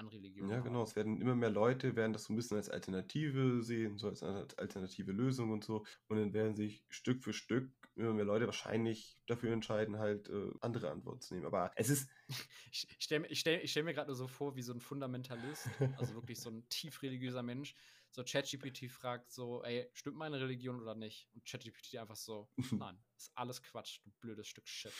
an 0.00 0.08
Religion. 0.08 0.48
Ja, 0.48 0.56
haben. 0.56 0.64
genau. 0.64 0.82
Es 0.82 0.96
werden 0.96 1.20
immer 1.20 1.34
mehr 1.36 1.50
Leute, 1.50 1.94
werden 1.96 2.12
das 2.12 2.24
so 2.24 2.32
ein 2.32 2.36
bisschen 2.36 2.56
als 2.56 2.68
Alternative 2.68 3.62
sehen, 3.62 3.98
so 3.98 4.08
als 4.08 4.22
eine 4.22 4.46
alternative 4.56 5.12
Lösung 5.12 5.50
und 5.50 5.64
so. 5.64 5.84
Und 6.08 6.16
dann 6.18 6.32
werden 6.32 6.56
sich 6.56 6.84
Stück 6.88 7.22
für 7.22 7.32
Stück 7.32 7.70
immer 7.96 8.14
mehr 8.14 8.24
Leute 8.24 8.46
wahrscheinlich 8.46 9.18
dafür 9.26 9.52
entscheiden, 9.52 9.98
halt 9.98 10.28
äh, 10.28 10.50
andere 10.60 10.90
Antworten 10.90 11.20
zu 11.20 11.34
nehmen. 11.34 11.46
Aber 11.46 11.72
es 11.76 11.90
ist, 11.90 12.10
Ich, 12.72 12.86
ich 12.88 13.04
stelle 13.04 13.26
ich 13.26 13.40
stell, 13.40 13.60
ich 13.62 13.70
stell 13.70 13.82
mir 13.82 13.94
gerade 13.94 14.08
nur 14.08 14.16
so 14.16 14.28
vor, 14.28 14.56
wie 14.56 14.62
so 14.62 14.72
ein 14.72 14.80
Fundamentalist, 14.80 15.68
also 15.96 16.14
wirklich 16.14 16.40
so 16.40 16.50
ein 16.50 16.68
tief 16.68 17.02
religiöser 17.02 17.42
Mensch, 17.42 17.74
so 18.12 18.24
ChatGPT 18.24 18.90
fragt 18.90 19.30
so, 19.30 19.62
ey, 19.62 19.88
stimmt 19.92 20.16
meine 20.16 20.40
Religion 20.40 20.80
oder 20.80 20.94
nicht? 20.94 21.28
Und 21.34 21.44
ChatGPT 21.44 21.96
einfach 21.96 22.16
so, 22.16 22.48
nein, 22.72 22.98
ist 23.16 23.30
alles 23.34 23.62
Quatsch, 23.62 24.00
du 24.04 24.10
blödes 24.20 24.48
Stück 24.48 24.66
Shit. 24.68 24.92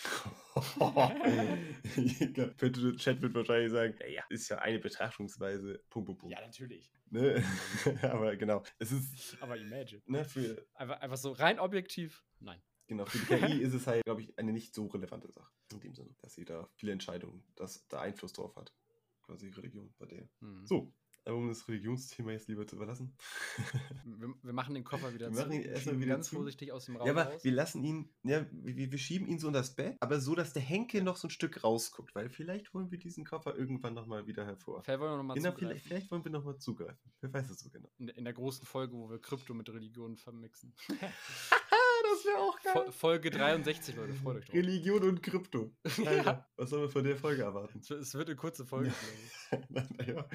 Könnte 2.59 2.97
Chat 2.97 3.21
wird 3.23 3.35
wahrscheinlich 3.35 3.73
sagen, 3.73 3.95
ja, 4.09 4.23
ist 4.29 4.49
ja 4.49 4.59
eine 4.59 4.79
Betrachtungsweise, 4.79 5.83
Punkt, 5.91 6.07
Punkt, 6.07 6.21
Punkt. 6.21 6.35
Ja, 6.35 6.41
natürlich. 6.45 6.93
Ne? 7.11 7.43
Aber 8.03 8.37
genau, 8.37 8.63
es 8.79 8.93
ist, 8.93 9.37
Aber 9.41 9.57
imagine. 9.57 10.03
ne, 10.07 10.25
für, 10.25 10.67
Einfach, 10.75 11.01
einfach 11.01 11.17
so 11.17 11.33
rein 11.33 11.59
objektiv, 11.59 12.25
nein. 12.39 12.63
genau, 12.87 13.07
für 13.07 13.19
die 13.19 13.27
KI 13.27 13.61
ist 13.61 13.75
es 13.75 13.87
halt, 13.87 14.05
glaube 14.05 14.23
ich, 14.23 14.39
eine 14.39 14.53
nicht 14.53 14.75
so 14.75 14.87
relevante 14.87 15.31
Sache. 15.33 15.51
In 15.73 15.81
dem 15.81 15.95
Sinne, 15.95 16.15
dass 16.21 16.35
sie 16.35 16.45
da 16.45 16.69
viele 16.77 16.93
Entscheidungen, 16.93 17.43
dass 17.57 17.87
da 17.89 18.01
Einfluss 18.01 18.33
drauf 18.33 18.55
hat. 18.57 18.73
Quasi 19.23 19.49
Religion 19.49 19.93
bei 19.99 20.07
der. 20.07 20.29
Hm. 20.41 20.67
So, 20.67 20.93
aber 21.25 21.37
um 21.37 21.49
das 21.49 21.67
Religionsthema 21.69 22.33
jetzt 22.33 22.49
lieber 22.49 22.67
zu 22.67 22.77
überlassen. 22.77 23.15
Wir, 24.05 24.35
wir 24.43 24.53
machen 24.53 24.75
den 24.75 24.85
Koffer 24.85 25.13
wieder 25.15 25.29
Wir 25.29 25.35
zu. 25.35 25.41
machen 25.41 25.53
ihn 25.53 25.63
erstmal 25.63 25.99
wieder 25.99 26.15
ganz 26.15 26.29
zu. 26.29 26.37
vorsichtig 26.37 26.73
aus 26.73 26.87
dem 26.87 26.97
Raum 26.97 27.07
Ja, 27.07 27.13
aber 27.13 27.25
raus. 27.33 27.45
wir 27.45 27.53
lassen 27.53 27.85
ihn, 27.85 28.11
ja, 28.23 28.45
wir, 28.51 28.91
wir 28.93 28.99
schieben 28.99 29.27
ihn 29.29 29.39
so 29.39 29.47
in 29.49 29.53
das 29.55 29.75
Bett, 29.77 29.97
aber 30.01 30.21
so, 30.21 30.35
dass 30.35 30.53
der 30.53 30.63
Henkel 30.63 31.03
noch 31.03 31.17
so 31.17 31.29
ein 31.29 31.31
Stück 31.31 31.63
rausguckt, 31.63 32.15
weil 32.15 32.29
vielleicht 32.31 32.73
holen 32.73 32.91
wir 32.91 32.99
diesen 32.99 33.25
Koffer 33.25 33.55
irgendwann 33.57 33.95
nochmal 33.95 34.27
wieder 34.27 34.45
hervor. 34.47 34.83
Vielleicht 34.83 35.01
wollen 35.01 35.13
wir 35.13 35.17
nochmal 35.19 35.37
Genau, 35.37 35.51
zugreifen. 35.51 35.69
vielleicht, 35.69 35.87
vielleicht 35.87 36.11
wollen 36.11 36.25
wir 36.25 36.33
nochmal 36.33 36.59
zugreifen. 36.59 37.13
Wer 37.21 37.33
weiß 37.33 37.51
es 37.51 37.61
so 37.61 37.71
genau. 37.71 37.91
In, 37.99 38.09
in 38.09 38.25
der 38.25 38.33
großen 38.35 38.67
Folge, 38.67 38.95
wo 38.95 39.09
wir 39.11 39.19
Krypto 39.21 39.55
mit 39.55 39.69
Religion 39.71 40.17
vermixen. 40.17 40.75
das 42.25 42.27
wäre 42.27 42.39
auch 42.39 42.59
Fol 42.85 42.93
Folge 42.93 43.31
63, 43.31 43.97
Leute, 43.97 44.15
freut 44.15 44.37
euch 44.39 44.45
drauf. 44.47 44.55
Religion 44.55 45.03
und 45.05 45.23
Krypto. 45.23 45.75
Alter, 46.07 46.51
was 46.57 46.71
sollen 46.71 46.83
wir 46.83 46.89
von 46.89 47.05
der 47.05 47.17
Folge 47.17 47.43
erwarten? 47.43 47.79
Es 47.81 47.91
wird- 48.15 48.29
eine 48.29 48.37
kurze 48.37 48.65
Folge, 48.67 48.91
glaube 49.51 49.65
ich. 49.69 49.99
naja, 49.99 50.29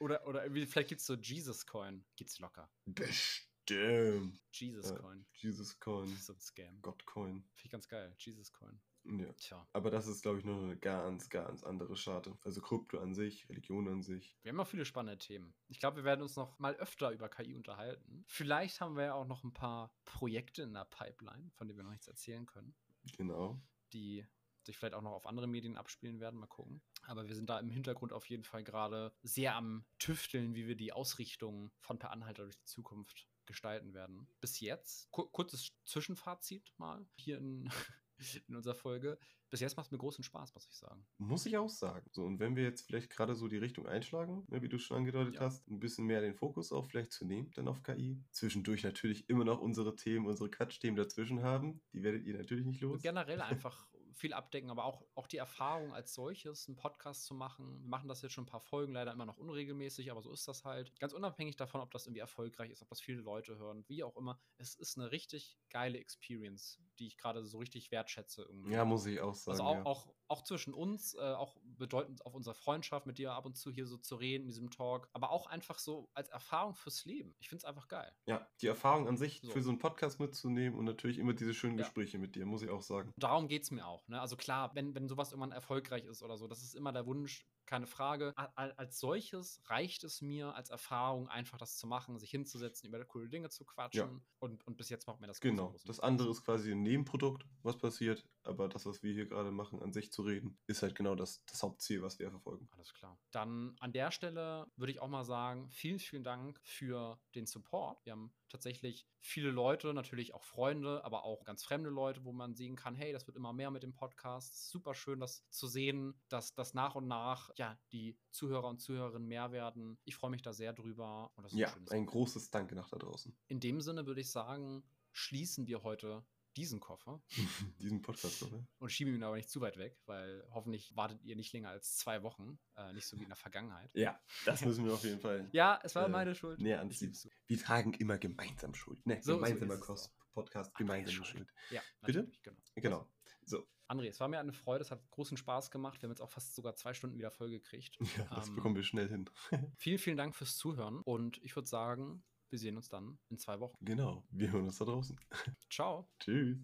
Oder, 0.00 0.26
oder 0.26 0.42
vielleicht 0.66 0.88
gibt 0.88 1.00
es 1.00 1.06
so 1.06 1.14
Jesus 1.14 1.66
Coin. 1.66 2.04
Gibt's 2.16 2.38
locker. 2.38 2.70
bestimmt. 2.86 4.40
Jesus 4.52 4.90
Ja. 4.90 4.96
Coin. 4.98 5.24
Jesus 5.32 5.78
Coin, 5.80 6.08
So 6.16 6.32
ein 6.34 6.40
Scam. 6.40 6.80
God 6.82 7.04
Coin. 7.06 7.42
Finde 7.54 7.64
ich 7.64 7.70
ganz 7.70 7.88
geil. 7.88 8.14
Jesus 8.18 8.52
Coin. 8.52 8.80
Ja. 9.06 9.32
Tja. 9.34 9.66
Aber 9.72 9.90
das 9.90 10.06
ist, 10.06 10.22
glaube 10.22 10.38
ich, 10.38 10.44
nur 10.44 10.62
eine 10.62 10.76
ganz, 10.76 11.28
ganz 11.28 11.62
andere 11.62 11.96
Scharte. 11.96 12.36
Also 12.42 12.60
Krypto 12.62 12.98
an 12.98 13.14
sich, 13.14 13.48
Religion 13.48 13.86
an 13.88 14.02
sich. 14.02 14.36
Wir 14.42 14.50
haben 14.50 14.56
noch 14.56 14.66
viele 14.66 14.84
spannende 14.84 15.18
Themen. 15.18 15.54
Ich 15.68 15.78
glaube, 15.78 15.98
wir 15.98 16.04
werden 16.04 16.22
uns 16.22 16.36
noch 16.36 16.58
mal 16.58 16.74
öfter 16.76 17.10
über 17.10 17.28
KI 17.28 17.54
unterhalten. 17.54 18.24
Vielleicht 18.26 18.80
haben 18.80 18.96
wir 18.96 19.04
ja 19.04 19.14
auch 19.14 19.26
noch 19.26 19.44
ein 19.44 19.52
paar 19.52 19.92
Projekte 20.04 20.62
in 20.62 20.72
der 20.72 20.86
Pipeline, 20.86 21.50
von 21.52 21.66
denen 21.68 21.78
wir 21.78 21.84
noch 21.84 21.90
nichts 21.90 22.08
erzählen 22.08 22.46
können, 22.46 22.74
Genau. 23.16 23.60
die 23.92 24.24
sich 24.62 24.78
vielleicht 24.78 24.94
auch 24.94 25.02
noch 25.02 25.12
auf 25.12 25.26
andere 25.26 25.46
Medien 25.46 25.76
abspielen 25.76 26.20
werden. 26.20 26.40
Mal 26.40 26.46
gucken. 26.46 26.80
Aber 27.02 27.28
wir 27.28 27.34
sind 27.34 27.50
da 27.50 27.58
im 27.60 27.68
Hintergrund 27.68 28.14
auf 28.14 28.24
jeden 28.30 28.44
Fall 28.44 28.64
gerade 28.64 29.12
sehr 29.22 29.54
am 29.56 29.84
Tüfteln, 29.98 30.54
wie 30.54 30.66
wir 30.66 30.74
die 30.76 30.94
Ausrichtung 30.94 31.70
von 31.80 31.98
Per 31.98 32.10
Anhalter 32.10 32.44
durch 32.44 32.56
die 32.56 32.64
Zukunft 32.64 33.28
gestalten 33.44 33.92
werden. 33.92 34.26
Bis 34.40 34.60
jetzt, 34.60 35.10
ku 35.10 35.26
kurzes 35.26 35.72
Zwischenfazit 35.84 36.72
mal 36.78 37.06
hier 37.16 37.36
in, 37.36 37.70
in 38.48 38.56
unserer 38.56 38.74
Folge. 38.74 39.18
Bis 39.50 39.60
jetzt 39.60 39.76
macht 39.76 39.86
es 39.86 39.92
mir 39.92 39.98
großen 39.98 40.24
Spaß, 40.24 40.54
muss 40.54 40.66
ich 40.66 40.76
sagen. 40.76 41.06
Muss 41.18 41.46
ich 41.46 41.56
auch 41.56 41.68
sagen. 41.68 42.08
So, 42.12 42.24
und 42.24 42.40
wenn 42.40 42.56
wir 42.56 42.64
jetzt 42.64 42.86
vielleicht 42.86 43.10
gerade 43.10 43.34
so 43.34 43.46
die 43.46 43.58
Richtung 43.58 43.86
einschlagen, 43.86 44.44
ne, 44.48 44.62
wie 44.62 44.68
du 44.68 44.78
schon 44.78 44.96
angedeutet 44.96 45.34
Ja. 45.36 45.42
hast, 45.42 45.68
ein 45.68 45.78
bisschen 45.78 46.06
mehr 46.06 46.20
den 46.20 46.34
Fokus 46.34 46.72
auch 46.72 46.86
vielleicht 46.86 47.12
zu 47.12 47.24
nehmen, 47.24 47.50
dann 47.54 47.68
auf 47.68 47.82
KI. 47.82 48.20
Zwischendurch 48.32 48.82
natürlich 48.82 49.28
immer 49.28 49.44
noch 49.44 49.60
unsere 49.60 49.94
Themen, 49.94 50.26
unsere 50.26 50.50
Quatsch-Themen 50.50 50.96
dazwischen 50.96 51.42
haben. 51.42 51.80
Die 51.92 52.02
werdet 52.02 52.24
ihr 52.24 52.36
natürlich 52.36 52.64
nicht 52.66 52.80
los. 52.80 52.94
Und 52.96 53.02
generell 53.02 53.40
einfach 53.42 53.86
viel 54.14 54.32
abdecken, 54.32 54.70
aber 54.70 54.84
auch, 54.84 55.04
auch 55.14 55.26
die 55.26 55.36
Erfahrung 55.36 55.92
als 55.92 56.14
solches, 56.14 56.68
einen 56.68 56.76
Podcast 56.76 57.24
zu 57.24 57.34
machen. 57.34 57.80
Wir 57.82 57.88
machen 57.88 58.08
das 58.08 58.22
jetzt 58.22 58.32
schon 58.32 58.44
ein 58.44 58.48
paar 58.48 58.60
Folgen, 58.60 58.92
leider 58.92 59.12
immer 59.12 59.26
noch 59.26 59.38
unregelmäßig, 59.38 60.10
aber 60.10 60.22
so 60.22 60.32
ist 60.32 60.46
das 60.48 60.64
halt. 60.64 60.98
Ganz 60.98 61.12
unabhängig 61.12 61.56
davon, 61.56 61.80
ob 61.80 61.90
das 61.90 62.06
irgendwie 62.06 62.20
erfolgreich 62.20 62.70
ist, 62.70 62.82
ob 62.82 62.88
das 62.88 63.00
viele 63.00 63.20
Leute 63.20 63.56
hören, 63.56 63.84
wie 63.88 64.02
auch 64.02 64.16
immer. 64.16 64.40
Es 64.56 64.74
ist 64.74 64.98
eine 64.98 65.10
richtig 65.10 65.58
geile 65.70 65.98
Experience, 65.98 66.80
die 66.98 67.06
ich 67.06 67.16
gerade 67.16 67.44
so 67.44 67.58
richtig 67.58 67.90
wertschätze 67.90 68.42
irgendwie. 68.42 68.72
Ja, 68.72 68.84
muss 68.84 69.06
ich 69.06 69.20
auch 69.20 69.34
sagen. 69.34 69.52
Also 69.58 69.64
auch, 69.64 69.74
ja. 69.74 69.86
auch, 69.86 70.14
auch 70.28 70.42
zwischen 70.42 70.74
uns, 70.74 71.14
äh, 71.14 71.20
auch 71.20 71.56
bedeutend 71.78 72.24
auf 72.26 72.34
unserer 72.34 72.54
Freundschaft, 72.54 73.06
mit 73.06 73.18
dir 73.18 73.32
ab 73.32 73.46
und 73.46 73.56
zu 73.56 73.70
hier 73.70 73.86
so 73.86 73.96
zu 73.98 74.16
reden 74.16 74.42
in 74.44 74.48
diesem 74.48 74.70
Talk, 74.70 75.08
aber 75.12 75.30
auch 75.30 75.46
einfach 75.46 75.78
so 75.78 76.08
als 76.14 76.28
Erfahrung 76.30 76.74
fürs 76.74 77.04
Leben. 77.04 77.34
Ich 77.38 77.48
finde 77.48 77.60
es 77.60 77.64
einfach 77.64 77.88
geil. 77.88 78.10
ja, 78.26 78.46
die 78.60 78.66
Erfahrung 78.66 79.06
an 79.08 79.16
sich 79.16 79.40
So. 79.42 79.50
für 79.50 79.62
so 79.62 79.70
einen 79.70 79.78
Podcast 79.78 80.20
mitzunehmen 80.20 80.78
und 80.78 80.84
natürlich 80.84 81.18
immer 81.18 81.34
diese 81.34 81.54
schönen 81.54 81.78
Ja. 81.78 81.84
Gespräche 81.84 82.18
mit 82.18 82.34
dir, 82.36 82.46
muss 82.46 82.62
ich 82.62 82.70
auch 82.70 82.82
sagen. 82.82 83.12
Darum 83.16 83.48
geht 83.48 83.62
es 83.64 83.70
mir 83.70 83.86
auch. 83.86 84.06
Ne? 84.08 84.20
Also 84.20 84.36
klar, 84.36 84.74
wenn, 84.74 84.94
wenn 84.94 85.08
sowas 85.08 85.32
irgendwann 85.32 85.52
erfolgreich 85.52 86.04
ist 86.04 86.22
oder 86.22 86.36
so, 86.36 86.46
das 86.48 86.62
ist 86.62 86.74
immer 86.74 86.92
der 86.92 87.06
Wunsch, 87.06 87.46
keine 87.66 87.86
Frage. 87.86 88.32
Als 88.36 88.98
solches 88.98 89.60
reicht 89.66 90.04
es 90.04 90.20
mir 90.20 90.54
als 90.54 90.70
Erfahrung, 90.70 91.28
einfach 91.28 91.58
das 91.58 91.76
zu 91.76 91.86
machen, 91.86 92.18
sich 92.18 92.30
hinzusetzen, 92.30 92.88
über 92.88 93.04
coole 93.04 93.28
Dinge 93.28 93.48
zu 93.50 93.64
quatschen. 93.64 94.24
Und, 94.38 94.66
und 94.66 94.76
bis 94.76 94.88
jetzt 94.88 95.06
macht 95.06 95.20
mir 95.20 95.26
das 95.26 95.40
Genau. 95.40 95.74
Das 95.84 96.00
andere 96.00 96.30
ist 96.30 96.44
quasi 96.44 96.72
ein 96.72 96.82
Nebenprodukt, 96.82 97.46
was 97.62 97.78
passiert. 97.78 98.26
Aber 98.42 98.68
das, 98.68 98.84
was 98.86 99.02
wir 99.02 99.12
hier 99.12 99.26
gerade 99.26 99.50
machen, 99.50 99.80
an 99.82 99.92
sich 99.92 100.12
zu 100.12 100.22
reden, 100.22 100.58
ist 100.66 100.82
halt 100.82 100.94
genau 100.94 101.14
das, 101.14 101.42
das 101.46 101.62
Hauptziel, 101.62 102.02
was 102.02 102.18
wir 102.18 102.30
verfolgen. 102.30 102.68
Alles 102.72 102.92
klar. 102.92 103.18
Dann 103.30 103.76
an 103.80 103.92
der 103.92 104.10
Stelle 104.10 104.66
würde 104.76 104.92
ich 104.92 105.00
auch 105.00 105.08
mal 105.08 105.24
sagen, 105.24 105.70
vielen, 105.70 105.98
vielen 105.98 106.24
Dank 106.24 106.60
für 106.62 107.18
den 107.34 107.46
Support. 107.46 108.04
Wir 108.04 108.12
haben 108.12 108.34
tatsächlich 108.50 109.06
viele 109.18 109.50
Leute, 109.50 109.94
natürlich 109.94 110.34
auch 110.34 110.44
Freunde, 110.44 111.04
aber 111.04 111.24
auch 111.24 111.44
ganz 111.44 111.64
fremde 111.64 111.90
Leute, 111.90 112.24
wo 112.24 112.32
man 112.32 112.54
sehen 112.54 112.76
kann, 112.76 112.94
hey, 112.94 113.12
das 113.12 113.26
wird 113.26 113.36
immer 113.36 113.52
mehr 113.52 113.70
mit 113.70 113.82
dem 113.82 113.94
Podcast. 113.94 114.68
Super 114.68 114.94
schön, 114.94 115.20
das 115.20 115.48
zu 115.50 115.66
sehen, 115.66 116.14
dass 116.28 116.54
das 116.54 116.74
nach 116.74 116.94
und 116.94 117.08
nach 117.08 117.50
ja 117.58 117.78
die 117.92 118.18
Zuhörer 118.30 118.68
und 118.68 118.78
Zuhörerinnen 118.80 119.28
mehr 119.28 119.52
werden. 119.52 119.98
Ich 120.04 120.16
freue 120.16 120.30
mich 120.30 120.42
da 120.42 120.52
sehr 120.52 120.72
drüber. 120.72 121.30
Und 121.36 121.44
das 121.44 121.52
ist 121.52 121.58
Ja, 121.58 121.68
ein 121.72 121.84
Gefühl. 121.84 122.06
großes 122.06 122.50
Danke 122.50 122.74
nach 122.74 122.88
da 122.90 122.98
draußen. 122.98 123.36
In 123.48 123.60
dem 123.60 123.80
Sinne 123.80 124.06
würde 124.06 124.20
ich 124.20 124.30
sagen, 124.30 124.82
schließen 125.12 125.66
wir 125.66 125.82
heute 125.82 126.24
diesen 126.56 126.78
Koffer 126.78 127.20
Diesen 127.80 128.00
Podcast 128.00 128.40
noch, 128.42 128.52
ne? 128.52 128.64
und 128.78 128.92
schieben 128.92 129.12
ihn 129.14 129.24
aber 129.24 129.34
nicht 129.34 129.50
zu 129.50 129.60
weit 129.60 129.76
weg, 129.76 129.98
weil 130.06 130.46
hoffentlich 130.52 130.94
wartet 130.94 131.20
ihr 131.24 131.34
nicht 131.34 131.52
länger 131.52 131.70
als 131.70 131.96
zwei 131.96 132.22
Wochen, 132.22 132.60
äh, 132.76 132.92
nicht 132.92 133.06
so 133.06 133.18
wie 133.18 133.24
in 133.24 133.28
der 133.28 133.36
Vergangenheit. 133.36 133.90
Ja, 133.92 134.20
das 134.44 134.60
müssen 134.64 134.84
wir 134.84 134.94
auf 134.94 135.02
jeden 135.02 135.18
Fall 135.20 135.48
Ja, 135.52 135.80
es 135.82 135.96
war 135.96 136.06
Äh, 136.06 136.10
meine 136.10 136.34
Schuld. 136.36 136.60
Ich 136.62 136.74
anziehen. 136.76 137.12
Wir 137.48 137.58
tragen 137.58 137.92
immer 137.94 138.18
gemeinsam 138.18 138.72
Schuld. 138.74 139.04
Ne, 139.04 139.20
So- 139.20 139.32
so 139.32 139.38
gemeinsamer 139.38 139.74
auch. 139.88 140.10
Podcast, 140.32 140.74
gemeinsame 140.76 141.24
Schuld. 141.24 141.52
Ja, 141.70 141.80
Bitte? 142.02 142.30
genau. 142.42 142.56
Genau. 142.76 143.08
So, 143.46 143.66
André, 143.88 144.08
es 144.08 144.20
war 144.20 144.28
mir 144.28 144.40
eine 144.40 144.52
Freude, 144.52 144.82
es 144.82 144.90
hat 144.90 145.08
großen 145.10 145.36
Spaß 145.36 145.70
gemacht. 145.70 146.00
Wir 146.00 146.08
haben 146.08 146.12
jetzt 146.12 146.22
auch 146.22 146.30
fast 146.30 146.54
sogar 146.54 146.74
zwei 146.76 146.94
Stunden 146.94 147.18
wieder 147.18 147.30
voll 147.30 147.50
gekriegt. 147.50 147.98
ja, 148.18 148.26
das 148.34 148.48
Ähm, 148.48 148.56
bekommen 148.56 148.76
wir 148.76 148.82
schnell 148.82 149.08
hin. 149.08 149.28
Vielen, 149.76 149.98
vielen 149.98 150.16
Dank 150.16 150.34
fürs 150.34 150.56
Zuhören 150.56 151.00
und 151.04 151.38
ich 151.42 151.54
würde 151.54 151.68
sagen, 151.68 152.24
wir 152.50 152.58
sehen 152.58 152.76
uns 152.76 152.88
dann 152.88 153.18
in 153.30 153.38
zwei 153.38 153.60
Wochen. 153.60 153.76
genau, 153.84 154.24
wir 154.30 154.52
hören 154.52 154.64
uns 154.64 154.78
da 154.78 154.84
draußen. 154.84 155.18
Ciao. 155.70 156.08
Tschüss. 156.20 156.58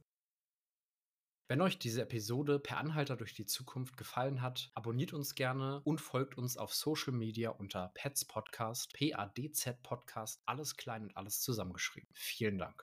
Wenn 1.49 1.63
euch 1.63 1.81
diese 1.81 2.03
Episode 2.03 2.61
per 2.61 2.77
Anhalter 2.79 3.17
durch 3.17 3.35
die 3.35 3.45
Zukunft 3.45 3.97
gefallen 3.97 4.41
hat, 4.41 4.71
abonniert 4.75 5.13
uns 5.13 5.35
gerne 5.35 5.81
und 5.83 6.01
folgt 6.01 6.39
uns 6.39 6.57
auf 6.57 6.73
Social 6.73 7.13
Media 7.13 7.51
unter 7.51 7.91
Pets 7.95 8.25
Podcast, 8.25 8.93
P-A-D-Z 8.93 9.83
Podcast, 9.83 10.41
alles 10.47 10.77
klein 10.77 11.03
und 11.03 11.17
alles 11.17 11.41
zusammengeschrieben. 11.41 12.09
Vielen 12.15 12.59
Dank. 12.59 12.77